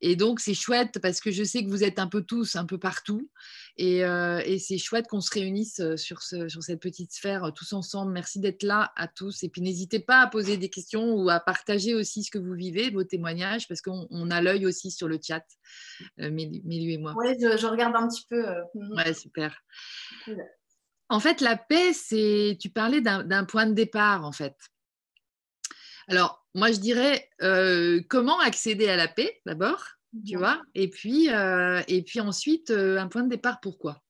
Et 0.00 0.16
donc, 0.16 0.40
c'est 0.40 0.54
chouette 0.54 0.98
parce 1.02 1.20
que 1.20 1.30
je 1.30 1.44
sais 1.44 1.62
que 1.62 1.68
vous 1.68 1.84
êtes 1.84 1.98
un 1.98 2.06
peu 2.06 2.22
tous, 2.22 2.56
un 2.56 2.64
peu 2.64 2.78
partout. 2.78 3.28
Et, 3.76 4.04
euh, 4.04 4.40
c'est 4.58 4.78
chouette 4.78 5.08
qu'on 5.08 5.20
se 5.20 5.30
réunisse 5.30 5.80
euh, 5.80 5.96
sur 5.96 6.22
cette 6.22 6.80
petite 6.80 7.12
sphère 7.12 7.52
tous 7.54 7.72
ensemble 7.72 7.97
Merci 8.04 8.40
d'être 8.40 8.62
là 8.62 8.92
à 8.96 9.08
tous. 9.08 9.42
Et 9.42 9.48
puis 9.48 9.60
n'hésitez 9.60 10.00
pas 10.00 10.20
à 10.20 10.26
poser 10.26 10.56
des 10.56 10.70
questions 10.70 11.14
ou 11.14 11.28
à 11.30 11.40
partager 11.40 11.94
aussi 11.94 12.22
ce 12.22 12.30
que 12.30 12.38
vous 12.38 12.54
vivez, 12.54 12.90
vos 12.90 13.04
témoignages, 13.04 13.68
parce 13.68 13.80
qu'on 13.80 14.30
a 14.30 14.40
l'œil 14.40 14.66
aussi 14.66 14.90
sur 14.90 15.08
le 15.08 15.18
chat, 15.22 15.44
euh, 16.20 16.30
Mélu 16.30 16.92
et 16.92 16.98
moi. 16.98 17.14
Oui, 17.16 17.36
je, 17.40 17.66
regarde 17.66 17.96
un 17.96 18.08
petit 18.08 18.26
peu. 18.28 18.48
Euh, 18.48 18.62
mhm. 18.74 18.96
Ouais, 18.96 19.14
super. 19.14 19.62
En 21.08 21.20
fait, 21.20 21.40
la 21.40 21.56
paix, 21.56 21.92
c'est. 21.92 22.56
Tu 22.60 22.70
parlais 22.70 23.00
d'un 23.00 23.44
point 23.44 23.66
de 23.66 23.74
départ, 23.74 24.24
en 24.24 24.32
fait. 24.32 24.56
Alors, 26.08 26.46
moi, 26.54 26.72
je 26.72 26.78
dirais 26.78 27.28
euh, 27.42 28.00
comment 28.08 28.38
accéder 28.40 28.88
à 28.88 28.96
la 28.96 29.08
paix, 29.08 29.40
d'abord, 29.46 29.84
tu 30.26 30.34
mhm. 30.34 30.38
vois, 30.38 30.62
et 30.74 30.88
puis, 30.88 31.28
et 31.28 32.02
puis 32.02 32.20
ensuite, 32.20 32.70
un 32.70 33.08
point 33.08 33.22
de 33.22 33.28
départ, 33.28 33.60
pourquoi? 33.60 34.02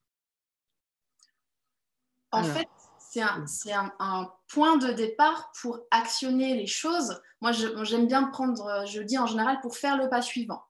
En 2.30 2.44
fait, 2.44 2.68
c'est 3.10 3.72
un, 3.72 4.32
point 4.48 4.78
de 4.78 4.92
départ 4.92 5.52
pour 5.60 5.80
actionner 5.90 6.56
les 6.56 6.66
choses. 6.66 7.20
Moi, 7.40 7.52
j'aime 7.52 8.06
bien 8.06 8.24
prendre, 8.24 8.84
je 8.86 9.02
dis 9.02 9.18
en 9.18 9.26
général, 9.26 9.60
pour 9.60 9.76
faire 9.76 9.96
le 9.96 10.08
pas 10.08 10.22
suivant. 10.22 10.62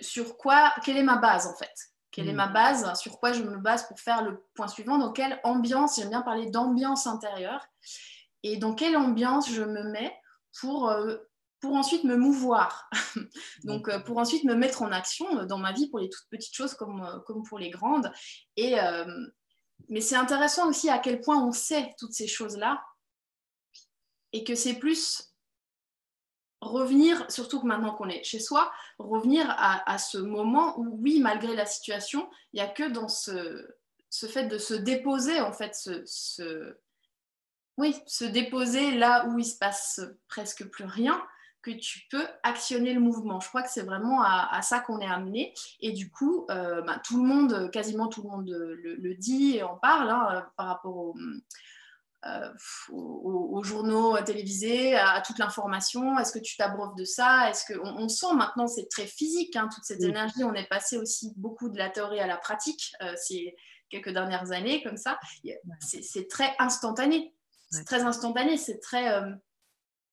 sur 0.00 0.36
quoi, 0.36 0.74
quelle 0.84 0.96
est 0.96 1.02
ma 1.02 1.16
base 1.16 1.46
en 1.46 1.56
fait? 1.56 1.72
Quelle 2.16 2.28
est 2.28 2.32
mm. 2.32 2.36
ma 2.36 2.46
base? 2.46 2.98
Sur 2.98 3.18
quoi 3.20 3.32
je 3.32 3.42
me 3.42 3.58
base 3.58 3.86
pour 3.88 4.00
faire 4.00 4.22
le 4.22 4.42
point 4.54 4.68
suivant? 4.68 4.96
Dans 4.96 5.12
quelle 5.12 5.38
ambiance? 5.44 5.96
J'aime 5.96 6.08
bien 6.08 6.22
parler 6.22 6.50
d'ambiance 6.50 7.06
intérieure. 7.06 7.66
Et 8.42 8.56
dans 8.56 8.74
quelle 8.74 8.96
ambiance 8.96 9.50
je 9.50 9.62
me 9.62 9.82
mets 9.90 10.16
pour, 10.60 10.88
euh, 10.88 11.16
pour 11.60 11.74
ensuite 11.74 12.04
me 12.04 12.16
mouvoir? 12.16 12.88
Donc, 13.64 13.88
euh, 13.88 14.00
pour 14.00 14.16
ensuite 14.16 14.44
me 14.44 14.54
mettre 14.54 14.80
en 14.82 14.92
action 14.92 15.44
dans 15.44 15.58
ma 15.58 15.72
vie 15.72 15.90
pour 15.90 15.98
les 15.98 16.08
toutes 16.08 16.28
petites 16.30 16.54
choses 16.54 16.74
comme, 16.74 17.02
euh, 17.02 17.18
comme 17.26 17.42
pour 17.42 17.58
les 17.58 17.70
grandes. 17.70 18.10
Et, 18.56 18.76
mais 19.88 20.00
c'est 20.00 20.16
intéressant 20.16 20.68
aussi 20.68 20.90
à 20.90 20.98
quel 20.98 21.20
point 21.20 21.42
on 21.42 21.52
sait 21.52 21.94
toutes 21.98 22.12
ces 22.12 22.26
choses-là 22.26 22.82
et 24.32 24.44
que 24.44 24.54
c'est 24.54 24.74
plus 24.74 25.32
revenir, 26.60 27.30
surtout 27.30 27.60
que 27.60 27.66
maintenant 27.66 27.94
qu'on 27.94 28.08
est 28.08 28.24
chez 28.24 28.40
soi, 28.40 28.72
revenir 28.98 29.46
à, 29.48 29.98
ce 29.98 30.18
moment 30.18 30.78
où, 30.78 30.98
oui, 31.00 31.20
malgré 31.20 31.54
la 31.54 31.66
situation, 31.66 32.28
il 32.52 32.56
n'y 32.56 32.62
a 32.62 32.68
que 32.68 32.88
dans 32.88 33.08
ce, 33.08 33.66
fait 34.28 34.46
de 34.46 34.58
se 34.58 34.74
déposer, 34.74 35.40
en 35.40 35.52
fait, 35.52 35.74
oui, 37.76 37.94
se 38.06 38.24
déposer 38.24 38.92
là 38.92 39.26
où 39.28 39.38
il 39.38 39.44
se 39.44 39.58
passe 39.58 40.00
presque 40.28 40.66
plus 40.68 40.86
rien, 40.86 41.22
que 41.66 41.72
tu 41.72 42.02
peux 42.10 42.26
actionner 42.44 42.94
le 42.94 43.00
mouvement. 43.00 43.40
Je 43.40 43.48
crois 43.48 43.62
que 43.62 43.70
c'est 43.70 43.82
vraiment 43.82 44.22
à, 44.22 44.62
ça 44.62 44.78
qu'on 44.78 45.00
est 45.00 45.06
amené. 45.06 45.52
Et 45.80 45.92
du 45.92 46.10
coup, 46.10 46.46
euh, 46.50 46.80
bah, 46.82 47.00
tout 47.04 47.20
le 47.20 47.26
monde, 47.26 47.70
quasiment 47.72 48.06
tout 48.06 48.22
le 48.22 48.28
monde 48.28 48.48
le, 48.48 49.14
dit 49.14 49.56
et 49.56 49.62
en 49.64 49.76
parle 49.76 50.10
hein, 50.10 50.28
euh, 50.30 50.40
par 50.56 50.66
rapport 50.66 51.14
euh, 52.24 52.52
aux, 52.92 53.62
journaux 53.64 54.16
télévisés, 54.22 54.94
à, 54.94 55.20
toute 55.22 55.38
l'information. 55.38 56.18
Est-ce 56.20 56.32
que 56.32 56.38
tu 56.38 56.56
t'abreuves 56.56 56.94
de 56.96 57.04
ça? 57.04 57.50
Est-ce 57.50 57.64
que 57.64 57.78
on, 57.82 58.08
sent 58.08 58.34
maintenant, 58.34 58.68
c'est 58.68 58.88
très 58.88 59.06
physique, 59.06 59.56
hein, 59.56 59.68
toute 59.74 59.84
cette 59.84 60.02
énergie. 60.02 60.44
On 60.44 60.54
est 60.54 60.68
passé 60.68 60.98
aussi 60.98 61.32
beaucoup 61.36 61.68
de 61.68 61.78
la 61.78 61.90
théorie 61.90 62.20
à 62.20 62.28
la 62.28 62.36
pratique 62.36 62.92
ces 63.16 63.56
quelques 63.90 64.12
dernières 64.12 64.52
années, 64.52 64.84
comme 64.84 64.96
ça. 64.96 65.18
C'est 65.80 66.28
très 66.28 66.54
instantané. 66.60 67.34
C'est 67.70 67.84
très 67.84 68.02
instantané. 68.02 68.56
C'est 68.56 68.78
très 68.78 69.20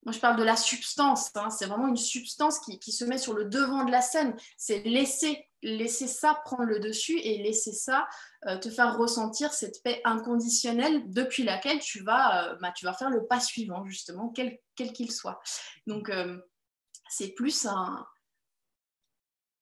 moi, 0.06 0.12
je 0.12 0.20
parle 0.20 0.38
de 0.38 0.44
la 0.44 0.56
substance. 0.56 1.32
Hein. 1.36 1.50
C'est 1.50 1.66
vraiment 1.66 1.88
une 1.88 1.98
substance 1.98 2.60
qui, 2.60 2.92
se 2.92 3.06
met 3.06 3.18
sur 3.18 3.34
le 3.34 3.46
devant 3.46 3.86
de 3.86 3.92
la 3.92 4.02
scène. 4.02 4.36
C'est 4.58 4.80
laisser, 4.80 5.48
laisser 5.62 6.08
ça 6.08 6.40
prendre 6.44 6.66
le 6.66 6.80
dessus 6.80 7.18
et 7.20 7.42
laisser 7.42 7.72
ça 7.72 8.08
euh, 8.48 8.58
te 8.58 8.70
faire 8.70 8.98
ressentir 8.98 9.54
cette 9.54 9.82
paix 9.84 10.02
inconditionnelle 10.04 11.04
depuis 11.12 11.44
laquelle 11.44 11.80
tu 11.80 12.04
vas, 12.04 12.52
euh, 12.52 12.56
bah, 12.62 12.74
tu 12.76 12.86
vas 12.86 12.94
faire 12.94 13.10
le 13.10 13.26
pas 13.26 13.40
suivant, 13.40 13.86
justement, 13.86 14.34
quel 14.36 14.60
qu'il 14.76 15.12
soit. 15.12 15.40
Donc, 15.88 16.10
euh, 16.10 16.38
c'est 17.10 17.30
plus 17.30 17.66
un. 17.66 18.06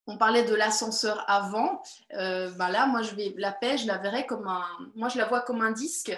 On 0.08 0.18
parlait 0.18 0.44
de 0.44 0.56
l'ascenseur 0.56 1.24
avant. 1.30 1.84
Bah 2.10 2.70
là, 2.70 2.88
moi, 2.88 3.04
je 3.04 3.14
vais 3.14 3.34
la 3.38 3.52
paix, 3.52 3.78
je 3.78 3.86
la 3.86 4.00
verrais 4.00 4.26
comme 4.26 4.48
un. 4.48 4.66
Moi, 4.96 5.10
je 5.10 5.18
la 5.20 5.26
vois 5.26 5.42
comme 5.42 5.62
un 5.62 5.72
disque, 5.72 6.12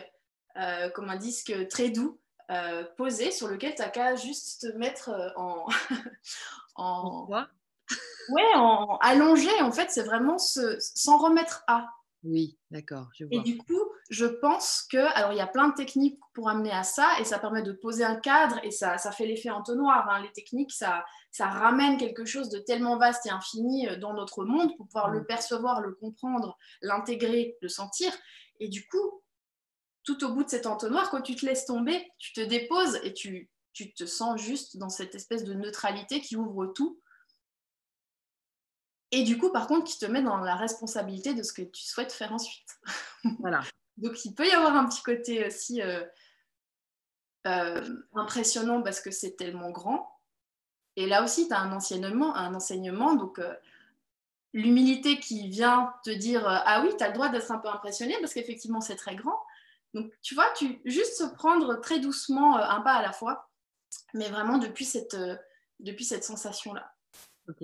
comme 0.96 1.10
un 1.10 1.18
disque 1.18 1.68
très 1.68 1.90
doux 1.90 2.20
euh, 2.54 2.84
posé 2.98 3.32
sur 3.32 3.48
lequel 3.48 3.76
tu 3.76 3.82
n'as 3.82 3.90
qu'à 3.90 4.16
juste 4.16 4.62
te 4.62 4.78
mettre 4.78 5.10
euh, 5.10 5.30
en. 5.36 5.66
en 6.76 7.28
ouais, 7.28 8.56
en 8.56 8.98
allongé. 9.02 9.50
En 9.62 9.72
fait, 9.72 9.92
c'est 9.92 10.04
vraiment 10.04 10.38
s'en 10.38 11.18
remettre 11.18 11.64
à. 11.68 11.88
Oui, 12.24 12.58
d'accord. 12.72 13.08
Et 13.32 13.42
du 13.42 13.58
coup, 13.58 13.82
je 14.10 14.26
pense 14.26 14.88
que, 14.90 14.98
alors 15.18 15.34
il 15.34 15.38
y 15.38 15.42
a 15.42 15.48
plein 15.48 15.68
de 15.68 15.74
techniques 15.74 16.20
pour 16.34 16.50
amener 16.50 16.72
à 16.72 16.84
ça, 16.84 17.20
et 17.20 17.26
ça 17.26 17.38
permet 17.38 17.64
de 17.64 17.74
poser 17.74 18.06
un 18.06 18.16
cadre, 18.16 18.60
et 18.64 18.72
ça, 18.72 18.98
ça 18.98 19.12
fait 19.12 19.26
l'effet 19.26 19.50
entonnoir. 19.50 20.10
Hein. 20.10 20.22
Les 20.22 20.32
techniques, 20.32 20.72
ça, 20.72 21.04
ça 21.32 21.48
ramène 21.48 21.98
quelque 21.98 22.24
chose 22.24 22.50
de 22.50 22.60
tellement 22.60 22.98
vaste 22.98 23.26
et 23.26 23.30
infini 23.30 23.90
euh, 23.90 23.98
dans 23.98 24.14
notre 24.14 24.46
monde 24.46 24.76
pour 24.78 24.86
pouvoir 24.86 25.10
le 25.10 25.22
mm. 25.22 25.26
percevoir, 25.26 25.82
le 25.82 25.94
comprendre, 25.94 26.58
l'intégrer, 26.82 27.58
le 27.62 27.68
sentir. 27.68 28.14
Et 28.62 28.70
du 28.70 28.88
coup, 28.88 29.23
tout 30.04 30.24
au 30.24 30.34
bout 30.34 30.44
de 30.44 30.50
cet 30.50 30.66
entonnoir, 30.66 31.10
quand 31.10 31.22
tu 31.22 31.36
te 31.36 31.46
laisses 31.46 31.66
tomber, 31.66 32.12
tu 32.18 32.34
te 32.34 32.42
déposes 32.42 33.00
et 33.04 33.14
tu, 33.14 33.50
tu 33.74 33.94
te 33.94 34.06
sens 34.06 34.40
juste 34.42 34.78
dans 34.78 34.90
cette 34.90 35.16
espèce 35.16 35.44
de 35.44 35.54
neutralité 35.54 36.22
qui 36.22 36.36
ouvre 36.36 36.68
tout. 36.68 37.00
Et 39.12 39.24
du 39.24 39.38
coup, 39.38 39.52
par 39.52 39.68
contre, 39.68 39.86
qui 39.86 40.00
te 40.00 40.06
met 40.06 40.24
dans 40.24 40.38
la 40.38 40.56
responsabilité 40.56 41.34
de 41.34 41.44
ce 41.44 41.54
que 41.54 41.62
tu 41.62 41.84
souhaites 41.84 42.12
faire 42.12 42.34
ensuite. 42.34 42.68
Voilà. 43.40 43.62
Donc, 43.98 44.26
il 44.26 44.34
peut 44.34 44.48
y 44.48 44.52
avoir 44.52 44.76
un 44.76 44.90
petit 44.90 45.04
côté 45.04 45.46
aussi 45.46 45.82
euh, 45.82 46.04
euh, 47.46 47.84
impressionnant 48.14 48.82
parce 48.82 49.00
que 49.00 49.12
c'est 49.12 49.36
tellement 49.36 49.70
grand. 49.70 50.10
Et 50.96 51.06
là 51.06 51.24
aussi, 51.24 51.48
tu 51.48 51.54
as 51.54 51.60
un 51.60 51.72
enseignement, 51.72 52.36
un 52.36 52.54
enseignement 52.54 53.16
donc 53.16 53.40
euh, 53.40 53.54
l'humilité 54.54 55.20
qui 55.20 55.48
vient 55.48 55.94
te 56.04 56.10
dire 56.10 56.44
ah 56.48 56.82
oui, 56.84 56.94
tu 56.98 57.04
as 57.04 57.08
le 57.08 57.14
droit 57.14 57.30
d'être 57.30 57.52
un 57.52 57.58
peu 57.58 57.70
impressionné 57.70 58.16
parce 58.20 58.34
qu'effectivement 58.34 58.82
c'est 58.82 58.96
très 58.96 59.16
grand. 59.16 59.40
Donc 59.94 60.12
tu 60.22 60.36
vois, 60.36 60.52
tu 60.58 60.82
juste 60.86 61.18
se 61.18 61.24
prendre 61.36 61.80
très 61.82 62.00
doucement 62.00 62.58
un 62.58 62.82
pas 62.82 62.96
à 62.96 63.02
la 63.02 63.12
fois, 63.12 63.50
mais 64.14 64.30
vraiment 64.30 64.58
depuis 64.58 64.86
cette, 64.86 65.16
depuis 65.80 66.06
cette 66.06 66.24
sensation-là. 66.24 66.94
Ok. 67.48 67.64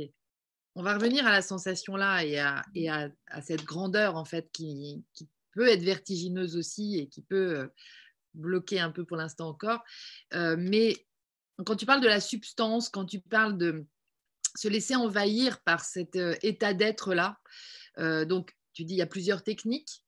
On 0.75 0.83
va 0.83 0.93
revenir 0.93 1.25
à 1.25 1.31
la 1.31 1.41
sensation-là 1.41 2.23
et, 2.23 2.39
à, 2.39 2.63
et 2.75 2.89
à, 2.89 3.09
cette 3.41 3.65
grandeur 3.65 4.15
en 4.15 4.25
fait 4.25 4.49
qui, 4.51 5.03
qui, 5.13 5.27
peut 5.53 5.67
être 5.67 5.81
vertigineuse 5.81 6.55
aussi 6.55 6.99
et 6.99 7.07
qui 7.07 7.23
peut 7.23 7.71
bloquer 8.35 8.79
un 8.79 8.91
peu 8.91 9.03
pour 9.03 9.17
l'instant 9.17 9.49
encore. 9.49 9.83
mais 10.31 10.95
quand 11.65 11.75
tu 11.75 11.87
parles 11.87 12.01
de 12.01 12.07
la 12.07 12.21
substance, 12.21 12.87
quand 12.87 13.05
tu 13.05 13.19
parles 13.19 13.57
de 13.57 13.87
se 14.55 14.67
laisser 14.67 14.95
envahir 14.95 15.61
par 15.61 15.83
cet 15.83 16.15
euh, 16.15 16.35
état 16.41 16.73
d'être-là. 16.73 17.37
Euh, 17.97 18.25
donc, 18.25 18.55
tu 18.73 18.83
dis, 18.83 18.95
il 18.95 18.97
y 18.97 19.01
a 19.01 19.07
plusieurs 19.07 19.43
techniques. 19.43 20.03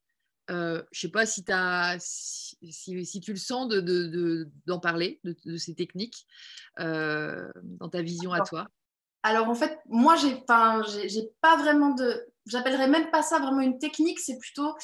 Euh, 0.49 0.81
je 0.91 0.97
ne 0.97 1.01
sais 1.01 1.11
pas 1.11 1.25
si, 1.25 1.43
as, 1.49 1.97
si, 1.99 3.21
tu 3.21 3.31
le 3.31 3.37
sens 3.37 3.67
d'en 3.69 3.81
de, 3.81 4.49
d'en 4.65 4.79
parler, 4.79 5.19
de, 5.23 5.57
ces 5.57 5.75
techniques, 5.75 6.25
dans 6.77 7.89
ta 7.91 8.01
vision 8.01 8.33
à 8.33 8.41
toi. 8.41 8.67
Alors, 9.23 9.49
en 9.49 9.55
fait, 9.55 9.79
moi, 9.87 10.15
j'ai 10.15 10.35
pas, 10.35 10.77
vraiment 11.57 11.93
de... 11.93 12.25
J'appellerais 12.47 12.87
même 12.87 13.11
pas 13.11 13.21
ça 13.21 13.39
vraiment 13.39 13.61
une 13.61 13.77
technique, 13.77 14.19
c'est 14.19 14.39
plutôt 14.39 14.75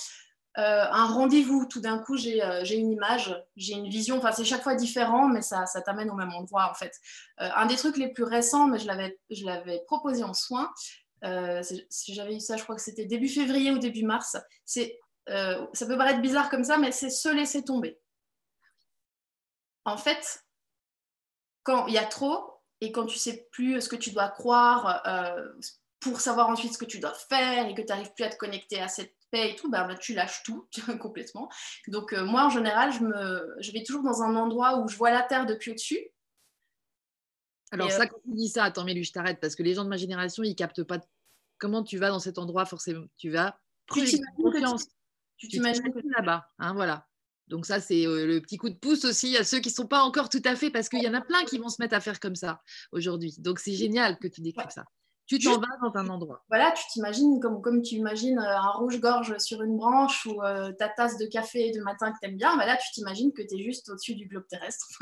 euh, 0.57 0.85
un 0.89 1.05
rendez-vous, 1.05 1.65
tout 1.65 1.81
d'un 1.81 1.99
coup, 1.99 2.15
euh, 2.15 2.61
j'ai 2.63 2.77
une 2.77 2.91
image, 2.91 3.35
j'ai 3.55 3.73
une 3.73 3.89
vision. 3.89 4.17
Enfin, 4.17 4.31
c'est 4.31 4.43
chaque 4.43 4.63
fois 4.63 4.75
différent, 4.75 5.27
mais 5.27 5.41
ça, 5.41 5.65
ça 5.65 5.81
t'amène 5.81 6.09
au 6.09 6.15
même 6.15 6.31
endroit, 6.31 6.69
en 6.69 6.73
fait. 6.73 6.93
Euh, 7.41 7.49
un 7.55 7.67
des 7.67 7.75
trucs 7.75 7.97
les 7.97 8.09
plus 8.09 8.23
récents, 8.23 8.67
mais 8.67 8.79
je 8.79 8.87
l'avais 9.45 9.83
proposé 9.85 10.23
en 10.23 10.33
soins, 10.33 10.71
si 11.89 12.13
j'avais 12.13 12.35
eu 12.35 12.39
ça, 12.39 12.57
je 12.57 12.63
crois 12.63 12.75
que 12.75 12.81
c'était 12.81 13.05
début 13.05 13.29
février 13.29 13.71
ou 13.71 13.77
début 13.79 14.03
mars. 14.03 14.37
C'est, 14.65 14.99
ça 15.27 15.85
peut 15.85 15.97
paraître 15.97 16.21
bizarre 16.21 16.49
comme 16.49 16.63
ça, 16.63 16.77
mais 16.77 16.91
c'est 16.91 17.09
se 17.09 17.29
laisser 17.29 17.63
tomber. 17.63 17.99
En 19.85 19.97
fait, 19.97 20.45
quand 21.63 21.87
il 21.87 21.93
y 21.93 21.97
a 21.97 22.05
trop 22.05 22.61
et 22.81 22.91
quand 22.91 23.05
tu 23.05 23.17
sais 23.17 23.47
plus 23.51 23.81
ce 23.81 23.89
que 23.89 23.95
tu 23.95 24.11
dois 24.11 24.29
croire 24.29 25.01
pour 25.99 26.21
savoir 26.21 26.49
ensuite 26.49 26.73
ce 26.73 26.77
que 26.77 26.85
tu 26.85 26.99
dois 26.99 27.13
faire 27.13 27.67
et 27.67 27.73
que 27.73 27.81
tu 27.81 27.87
n'arrives 27.87 28.13
plus 28.13 28.23
à 28.23 28.29
te 28.29 28.37
connecter 28.37 28.79
à 28.79 28.87
cette 28.87 29.15
paix 29.31 29.51
et 29.51 29.55
tout, 29.55 29.69
bah, 29.69 29.83
bah, 29.83 29.95
tu 29.95 30.13
lâches 30.13 30.43
tout 30.43 30.67
complètement. 30.99 31.49
Donc 31.87 32.13
euh, 32.13 32.23
moi, 32.23 32.45
en 32.45 32.49
général, 32.49 32.91
je, 32.93 33.03
me, 33.03 33.55
je 33.59 33.71
vais 33.71 33.83
toujours 33.83 34.03
dans 34.03 34.21
un 34.21 34.35
endroit 34.35 34.77
où 34.79 34.87
je 34.87 34.97
vois 34.97 35.11
la 35.11 35.23
terre 35.23 35.45
depuis 35.45 35.71
au-dessus. 35.71 35.99
Alors 37.71 37.91
ça, 37.91 38.03
euh, 38.03 38.05
quand 38.05 38.19
tu 38.23 38.35
dis 38.35 38.47
ça, 38.47 38.63
attends, 38.63 38.85
mais 38.85 39.01
je 39.01 39.11
t'arrête 39.11 39.39
parce 39.41 39.55
que 39.55 39.63
les 39.63 39.73
gens 39.73 39.83
de 39.83 39.89
ma 39.89 39.97
génération, 39.97 40.43
ils 40.43 40.55
captent 40.55 40.83
pas 40.83 40.99
comment 41.57 41.83
tu 41.83 41.97
vas 41.97 42.09
dans 42.09 42.19
cet 42.19 42.37
endroit 42.37 42.65
forcément. 42.65 43.05
Tu 43.17 43.29
vas 43.29 43.59
tu 43.93 44.01
t'imagines 45.37 45.91
là-bas, 46.17 46.47
hein, 46.59 46.73
voilà. 46.73 47.05
Donc 47.47 47.65
ça, 47.65 47.79
c'est 47.79 48.05
euh, 48.05 48.25
le 48.25 48.41
petit 48.41 48.57
coup 48.57 48.69
de 48.69 48.75
pouce 48.75 49.05
aussi 49.05 49.37
à 49.37 49.43
ceux 49.43 49.59
qui 49.59 49.69
ne 49.69 49.73
sont 49.73 49.87
pas 49.87 50.03
encore 50.03 50.29
tout 50.29 50.41
à 50.43 50.55
fait, 50.55 50.69
parce 50.69 50.89
qu'il 50.89 51.01
y 51.01 51.07
en 51.07 51.13
a 51.13 51.21
plein 51.21 51.43
qui 51.45 51.57
vont 51.57 51.69
se 51.69 51.81
mettre 51.81 51.95
à 51.95 52.01
faire 52.01 52.19
comme 52.19 52.35
ça 52.35 52.61
aujourd'hui. 52.91 53.35
Donc 53.39 53.59
c'est 53.59 53.73
génial 53.73 54.17
que 54.17 54.27
tu 54.27 54.41
décrives 54.41 54.69
ça. 54.69 54.85
Tu 55.27 55.39
t'en 55.39 55.59
vas 55.59 55.67
dans 55.83 55.93
un 55.99 56.07
endroit. 56.07 56.41
Voilà, 56.47 56.71
tu 56.71 56.83
t'imagines 56.93 57.41
comme, 57.41 57.61
comme 57.61 57.81
tu 57.81 57.95
imagines 57.95 58.39
euh, 58.39 58.57
un 58.57 58.71
rouge-gorge 58.71 59.37
sur 59.39 59.61
une 59.61 59.75
branche 59.75 60.25
ou 60.25 60.41
euh, 60.41 60.71
ta 60.71 60.87
tasse 60.87 61.17
de 61.17 61.25
café 61.25 61.71
de 61.71 61.81
matin 61.81 62.13
que 62.13 62.17
tu 62.21 62.29
aimes 62.29 62.37
bien. 62.37 62.55
Bah 62.55 62.65
là, 62.65 62.77
tu 62.77 62.89
t'imagines 62.93 63.33
que 63.33 63.41
tu 63.41 63.55
es 63.55 63.63
juste 63.63 63.89
au-dessus 63.89 64.15
du 64.15 64.25
globe 64.27 64.47
terrestre. 64.49 64.87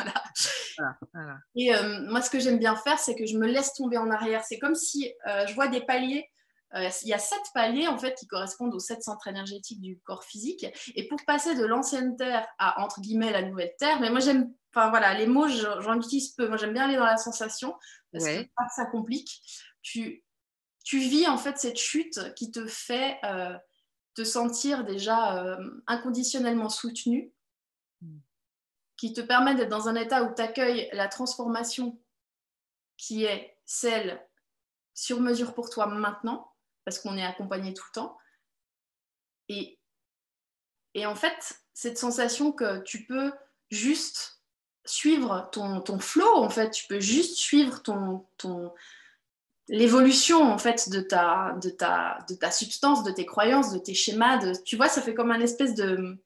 Voilà. 1.13 1.37
Et 1.55 1.73
euh, 1.73 2.01
moi, 2.09 2.21
ce 2.21 2.29
que 2.29 2.39
j'aime 2.39 2.57
bien 2.57 2.75
faire, 2.75 2.97
c'est 2.99 3.15
que 3.15 3.25
je 3.25 3.37
me 3.37 3.47
laisse 3.47 3.73
tomber 3.73 3.97
en 3.97 4.09
arrière. 4.09 4.43
C'est 4.43 4.59
comme 4.59 4.75
si 4.75 5.13
je 5.25 5.53
vois 5.53 5.67
des 5.67 5.81
paliers. 5.81 6.27
Il 6.75 7.07
y 7.07 7.13
a 7.13 7.19
sept 7.19 7.41
paliers 7.53 7.87
en 7.87 7.97
fait 7.97 8.15
qui 8.15 8.27
correspondent 8.27 8.73
aux 8.73 8.79
sept 8.79 9.01
centres 9.03 9.27
énergétiques 9.27 9.81
du 9.81 9.99
corps 10.01 10.23
physique. 10.23 10.65
Et 10.95 11.07
pour 11.07 11.19
passer 11.25 11.55
de 11.55 11.65
l'ancienne 11.65 12.17
terre 12.17 12.47
à 12.59 12.81
entre 12.83 13.01
guillemets 13.01 13.31
la 13.31 13.43
nouvelle 13.43 13.73
terre, 13.79 13.99
mais 14.01 14.09
moi 14.09 14.19
j'aime, 14.19 14.53
enfin 14.73 14.89
voilà, 14.89 15.13
les 15.13 15.27
mots 15.27 15.47
j'en 15.47 15.95
utilise 15.95 16.29
peu. 16.29 16.47
Moi 16.47 16.57
j'aime 16.57 16.73
bien 16.73 16.85
aller 16.85 16.97
dans 16.97 17.05
la 17.05 17.17
sensation 17.17 17.75
parce 18.11 18.25
que 18.25 18.45
ça 18.75 18.85
complique 18.85 19.41
tu, 19.85 20.23
tu 20.83 20.97
vis 20.97 21.27
en 21.27 21.37
fait 21.37 21.57
cette 21.59 21.77
chute 21.77 22.33
qui 22.33 22.49
te 22.49 22.65
fait 22.65 23.19
euh, 23.23 23.55
te 24.15 24.23
sentir 24.23 24.83
déjà 24.83 25.37
euh, 25.37 25.81
inconditionnellement 25.85 26.69
soutenu, 26.69 27.31
mm. 28.01 28.17
qui 28.97 29.13
te 29.13 29.21
permet 29.21 29.53
d'être 29.53 29.69
dans 29.69 29.87
un 29.87 29.95
état 29.95 30.23
où 30.23 30.33
tu 30.33 30.41
accueilles 30.41 30.89
la 30.91 31.07
transformation 31.07 32.01
qui 32.97 33.25
est 33.25 33.55
celle 33.65 34.27
sur 34.95 35.21
mesure 35.21 35.53
pour 35.53 35.69
toi 35.69 35.85
maintenant, 35.85 36.54
parce 36.85 36.99
qu'on 36.99 37.17
est 37.17 37.25
accompagné 37.25 37.73
tout 37.73 37.83
le 37.89 37.93
temps. 37.93 38.17
Et, 39.49 39.77
et 40.93 41.05
en 41.05 41.15
fait, 41.15 41.59
cette 41.73 41.97
sensation 41.97 42.51
que 42.51 42.81
tu 42.83 43.05
peux 43.05 43.33
juste 43.69 44.41
suivre 44.85 45.49
ton, 45.51 45.81
ton 45.81 45.99
flow, 45.99 46.35
en 46.35 46.49
fait, 46.49 46.71
tu 46.71 46.87
peux 46.87 46.99
juste 46.99 47.37
suivre 47.37 47.81
ton, 47.81 48.25
ton, 48.37 48.71
l'évolution 49.67 50.41
en 50.41 50.57
fait 50.57 50.89
de 50.89 51.01
ta, 51.01 51.57
de, 51.61 51.69
ta, 51.69 52.19
de 52.29 52.35
ta 52.35 52.51
substance, 52.51 53.03
de 53.03 53.11
tes 53.11 53.25
croyances, 53.25 53.71
de 53.71 53.79
tes 53.79 53.93
schémas. 53.93 54.37
De, 54.37 54.53
tu 54.63 54.75
vois, 54.75 54.89
ça 54.89 55.01
fait 55.01 55.13
comme 55.13 55.31
un 55.31 55.41
espèce 55.41 55.73
de, 55.75 56.17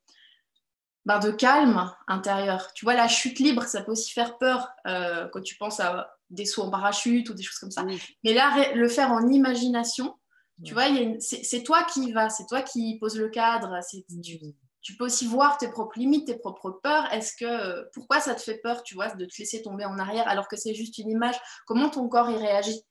ben, 1.06 1.20
de 1.20 1.32
calme 1.32 1.92
intérieur. 2.08 2.74
Tu 2.74 2.86
vois, 2.86 2.94
la 2.94 3.08
chute 3.08 3.40
libre, 3.40 3.64
ça 3.64 3.82
peut 3.82 3.94
aussi 3.94 4.12
faire 4.12 4.38
peur 4.38 4.70
euh, 4.88 5.28
quand 5.30 5.42
tu 5.42 5.56
penses 5.56 5.80
à 5.80 6.16
des 6.30 6.46
sauts 6.46 6.64
en 6.64 6.70
parachute 6.70 7.30
ou 7.30 7.34
des 7.34 7.44
choses 7.44 7.58
comme 7.58 7.72
ça. 7.72 7.84
Mais 8.24 8.34
là, 8.34 8.74
le 8.76 8.88
faire 8.88 9.12
en 9.12 9.28
imagination, 9.28 10.16
tu 10.64 10.74
vois, 10.74 10.86
c'est 11.20 11.64
toi 11.64 11.84
qui 11.84 12.06
y 12.06 12.12
vas, 12.12 12.30
c'est 12.30 12.46
toi 12.46 12.62
qui 12.62 12.98
pose 13.00 13.18
le 13.18 13.30
cadre. 13.30 13.80
Tu, 13.90 14.38
tu, 14.82 14.96
peux 14.98 15.06
aussi 15.06 15.26
voir 15.26 15.58
tes 15.58 15.70
propres 15.70 15.98
limites, 15.98 16.28
tes 16.28 16.38
propres 16.38 16.80
peurs. 16.84 17.12
Est-ce 17.14 17.34
que 17.38 17.90
pourquoi 17.94 18.20
ça 18.20 18.36
te 18.36 18.42
fait 18.42 18.58
peur, 18.58 18.84
tu 18.84 18.96
vois, 18.96 19.10
de 19.10 19.26
te 19.26 19.36
laisser 19.40 19.62
tomber 19.62 19.86
en 19.86 19.98
arrière 19.98 20.28
alors 20.28 20.48
que 20.48 20.58
c'est 20.58 20.74
juste 20.74 20.98
une 20.98 21.10
image? 21.10 21.36
Comment 21.66 21.90
ton 21.90 22.08
corps 22.10 22.30
y 22.30 22.36
réagit? 22.36 22.82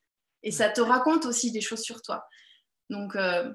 Et 0.41 0.51
ça 0.51 0.69
te 0.69 0.81
raconte 0.81 1.25
aussi 1.25 1.51
des 1.51 1.61
choses 1.61 1.81
sur 1.81 2.01
toi. 2.01 2.25
Donc, 2.89 3.15
euh, 3.15 3.51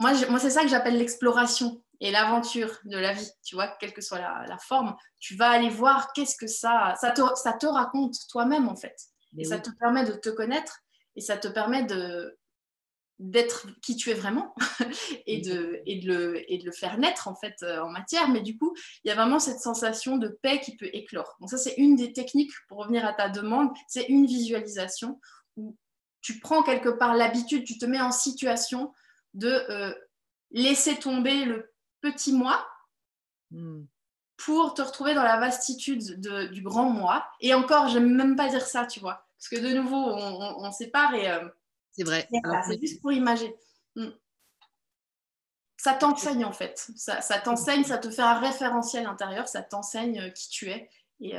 moi, 0.00 0.12
moi 0.28 0.38
c'est 0.38 0.50
ça 0.50 0.62
que 0.62 0.68
j'appelle 0.68 0.98
l'exploration 0.98 1.82
et 2.00 2.10
l'aventure 2.10 2.78
de 2.84 2.96
la 2.96 3.12
vie, 3.12 3.30
tu 3.44 3.54
vois, 3.54 3.68
quelle 3.80 3.92
que 3.92 4.00
soit 4.00 4.18
la, 4.18 4.58
forme. 4.58 4.94
Tu 5.18 5.36
vas 5.36 5.50
aller 5.50 5.68
voir 5.68 6.12
qu'est-ce 6.12 6.36
que 6.36 6.46
ça, 6.46 6.94
ça 7.00 7.10
te, 7.10 7.22
ça 7.34 7.54
te 7.54 7.66
raconte 7.66 8.14
toi-même, 8.30 8.68
en 8.68 8.76
fait. 8.76 8.96
et 9.36 9.44
ça 9.44 9.58
te 9.58 9.70
permet 9.80 10.04
de 10.04 10.12
te 10.12 10.28
connaître 10.28 10.80
et 11.16 11.20
ça 11.20 11.36
te 11.36 11.48
permet 11.48 11.82
de 11.84 12.37
d'être 13.18 13.66
qui 13.82 13.96
tu 13.96 14.10
es 14.10 14.14
vraiment 14.14 14.54
et, 15.26 15.40
de, 15.40 15.80
et, 15.86 15.98
de 16.00 16.06
le, 16.06 16.52
et 16.52 16.58
de 16.58 16.64
le 16.64 16.72
faire 16.72 16.98
naître 16.98 17.26
en 17.26 17.34
fait 17.34 17.56
euh, 17.62 17.82
en 17.82 17.90
matière 17.90 18.28
mais 18.28 18.40
du 18.40 18.56
coup 18.56 18.76
il 19.02 19.08
y 19.08 19.10
a 19.10 19.16
vraiment 19.16 19.40
cette 19.40 19.58
sensation 19.58 20.18
de 20.18 20.28
paix 20.28 20.60
qui 20.60 20.76
peut 20.76 20.88
éclore 20.92 21.36
donc 21.40 21.50
ça 21.50 21.58
c'est 21.58 21.74
une 21.78 21.96
des 21.96 22.12
techniques 22.12 22.52
pour 22.68 22.78
revenir 22.78 23.04
à 23.04 23.12
ta 23.12 23.28
demande 23.28 23.70
c'est 23.88 24.04
une 24.04 24.26
visualisation 24.26 25.20
où 25.56 25.76
tu 26.20 26.40
prends 26.40 26.62
quelque 26.62 26.88
part 26.88 27.14
l'habitude, 27.14 27.64
tu 27.64 27.78
te 27.78 27.86
mets 27.86 28.00
en 28.00 28.12
situation 28.12 28.92
de 29.34 29.48
euh, 29.48 29.94
laisser 30.50 30.96
tomber 30.96 31.44
le 31.44 31.72
petit 32.00 32.32
moi 32.32 32.66
hmm. 33.50 33.84
pour 34.36 34.74
te 34.74 34.82
retrouver 34.82 35.14
dans 35.14 35.22
la 35.22 35.38
vastitude 35.38 36.20
du 36.20 36.62
grand 36.62 36.90
moi. 36.90 37.26
Et 37.40 37.54
encore, 37.54 37.88
j'aime 37.88 38.14
même 38.14 38.36
pas 38.36 38.48
dire 38.48 38.66
ça, 38.66 38.86
tu 38.86 39.00
vois, 39.00 39.26
parce 39.38 39.48
que 39.48 39.56
de 39.56 39.74
nouveau, 39.74 39.96
on, 39.96 40.70
sépare 40.72 41.14
et 41.14 41.30
euh, 41.30 41.48
c'est 41.92 42.04
vrai. 42.04 42.28
c'est 42.66 42.80
juste 42.80 43.00
pour 43.00 43.12
imaginer. 43.12 43.54
Hmm. 43.96 44.10
Ça 45.76 45.94
t'enseigne 45.94 46.44
en 46.44 46.52
fait, 46.52 46.90
ça, 46.96 47.20
t'enseigne, 47.38 47.84
ça 47.84 47.98
te 47.98 48.10
fait 48.10 48.22
un 48.22 48.40
référentiel 48.40 49.06
intérieur, 49.06 49.46
ça 49.46 49.62
t'enseigne 49.62 50.20
euh, 50.20 50.30
qui 50.30 50.48
tu 50.48 50.70
es. 50.70 50.90
Et, 51.20 51.36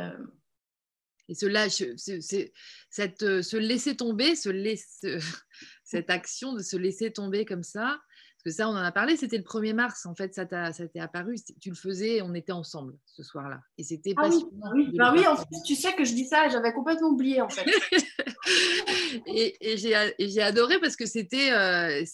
et 1.29 1.35
cela, 1.35 1.67
cette, 1.69 3.21
euh, 3.21 3.43
se 3.43 3.55
laisser 3.55 3.95
tomber, 3.95 4.35
se 4.35 4.49
cette 5.83 6.09
action 6.09 6.53
de 6.53 6.63
se 6.63 6.75
laisser 6.75 7.13
tomber 7.13 7.45
comme 7.45 7.63
ça, 7.63 8.01
parce 8.41 8.55
que 8.55 8.63
ça, 8.63 8.69
on 8.69 8.71
en 8.71 8.77
a 8.77 8.91
parlé, 8.93 9.17
c'était 9.17 9.37
le 9.37 9.43
1er 9.43 9.73
mars, 9.73 10.05
en 10.05 10.15
fait, 10.15 10.33
ça 10.33 10.45
t'est 10.45 10.99
apparu, 10.99 11.35
tu 11.59 11.69
le 11.69 11.75
faisais, 11.75 12.21
on 12.21 12.33
était 12.33 12.53
ensemble 12.53 12.97
ce 13.05 13.21
soir-là. 13.21 13.59
Et 13.77 13.83
c'était 13.83 14.13
ah 14.15 14.29
oui, 14.29 14.45
oui, 14.73 14.97
bah 14.97 15.11
oui 15.13 15.27
en 15.27 15.35
fait, 15.35 15.43
tu 15.65 15.75
sais 15.75 15.93
que 15.93 16.05
je 16.05 16.13
dis 16.13 16.23
ça, 16.23 16.47
j'avais 16.47 16.71
complètement 16.71 17.09
oublié, 17.09 17.41
en 17.41 17.49
fait. 17.49 17.65
et, 19.27 19.73
et 19.73 19.77
j'ai 19.77 20.41
adoré 20.41 20.79
parce 20.79 20.95
que 20.95 21.05
c'était, 21.05 21.51
euh, 21.51 22.05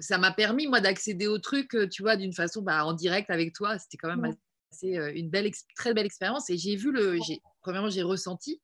ça 0.00 0.18
m'a 0.18 0.30
permis, 0.32 0.66
moi, 0.66 0.82
d'accéder 0.82 1.26
au 1.26 1.38
truc, 1.38 1.74
euh, 1.74 1.88
tu 1.88 2.02
vois, 2.02 2.16
d'une 2.16 2.34
façon 2.34 2.60
bah, 2.60 2.84
en 2.84 2.92
direct 2.92 3.30
avec 3.30 3.54
toi. 3.54 3.78
C'était 3.78 3.96
quand 3.96 4.14
même 4.14 4.36
c'est 4.72 4.94
une 5.18 5.30
belle, 5.30 5.50
très 5.76 5.94
belle 5.94 6.06
expérience. 6.06 6.50
Et 6.50 6.58
j'ai 6.58 6.76
vu 6.76 6.92
le, 6.92 7.18
premièrement, 7.62 7.88
j'ai 7.88 8.02
ressenti, 8.02 8.60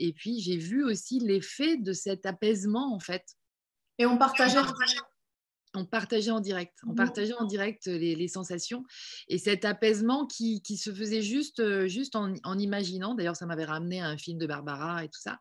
et 0.00 0.12
puis 0.12 0.40
j'ai 0.40 0.56
vu 0.56 0.84
aussi 0.84 1.20
l'effet 1.20 1.76
de 1.76 1.92
cet 1.92 2.26
apaisement 2.26 2.92
en 2.92 2.98
fait. 2.98 3.22
Et 3.98 4.06
on 4.06 4.18
partageait. 4.18 4.58
On 5.74 5.84
partageait 5.84 6.30
en 6.30 6.40
direct, 6.40 6.78
on 6.86 6.92
mmh. 6.92 6.96
partageait 6.96 7.34
en 7.34 7.44
direct 7.44 7.86
les, 7.86 8.28
sensations 8.28 8.84
et 9.28 9.38
cet 9.38 9.64
apaisement 9.64 10.26
qui, 10.26 10.62
qui 10.62 10.76
se 10.76 10.92
faisait 10.92 11.22
juste, 11.22 11.86
juste 11.86 12.16
en, 12.16 12.34
en 12.44 12.58
imaginant. 12.58 13.14
D'ailleurs, 13.14 13.36
ça 13.36 13.46
m'avait 13.46 13.64
ramené 13.64 14.00
à 14.00 14.06
un 14.06 14.16
film 14.16 14.38
de 14.38 14.46
Barbara 14.46 15.04
et 15.04 15.08
tout 15.08 15.20
ça. 15.20 15.38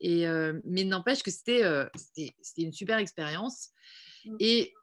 Et, 0.00 0.26
mais 0.64 0.84
n'empêche 0.84 1.22
que 1.22 1.30
c'était, 1.30 1.62
c'était 2.04 2.62
une 2.62 2.72
super 2.72 2.98
expérience. 2.98 3.70
mm. 4.24 4.36
et 4.40 4.74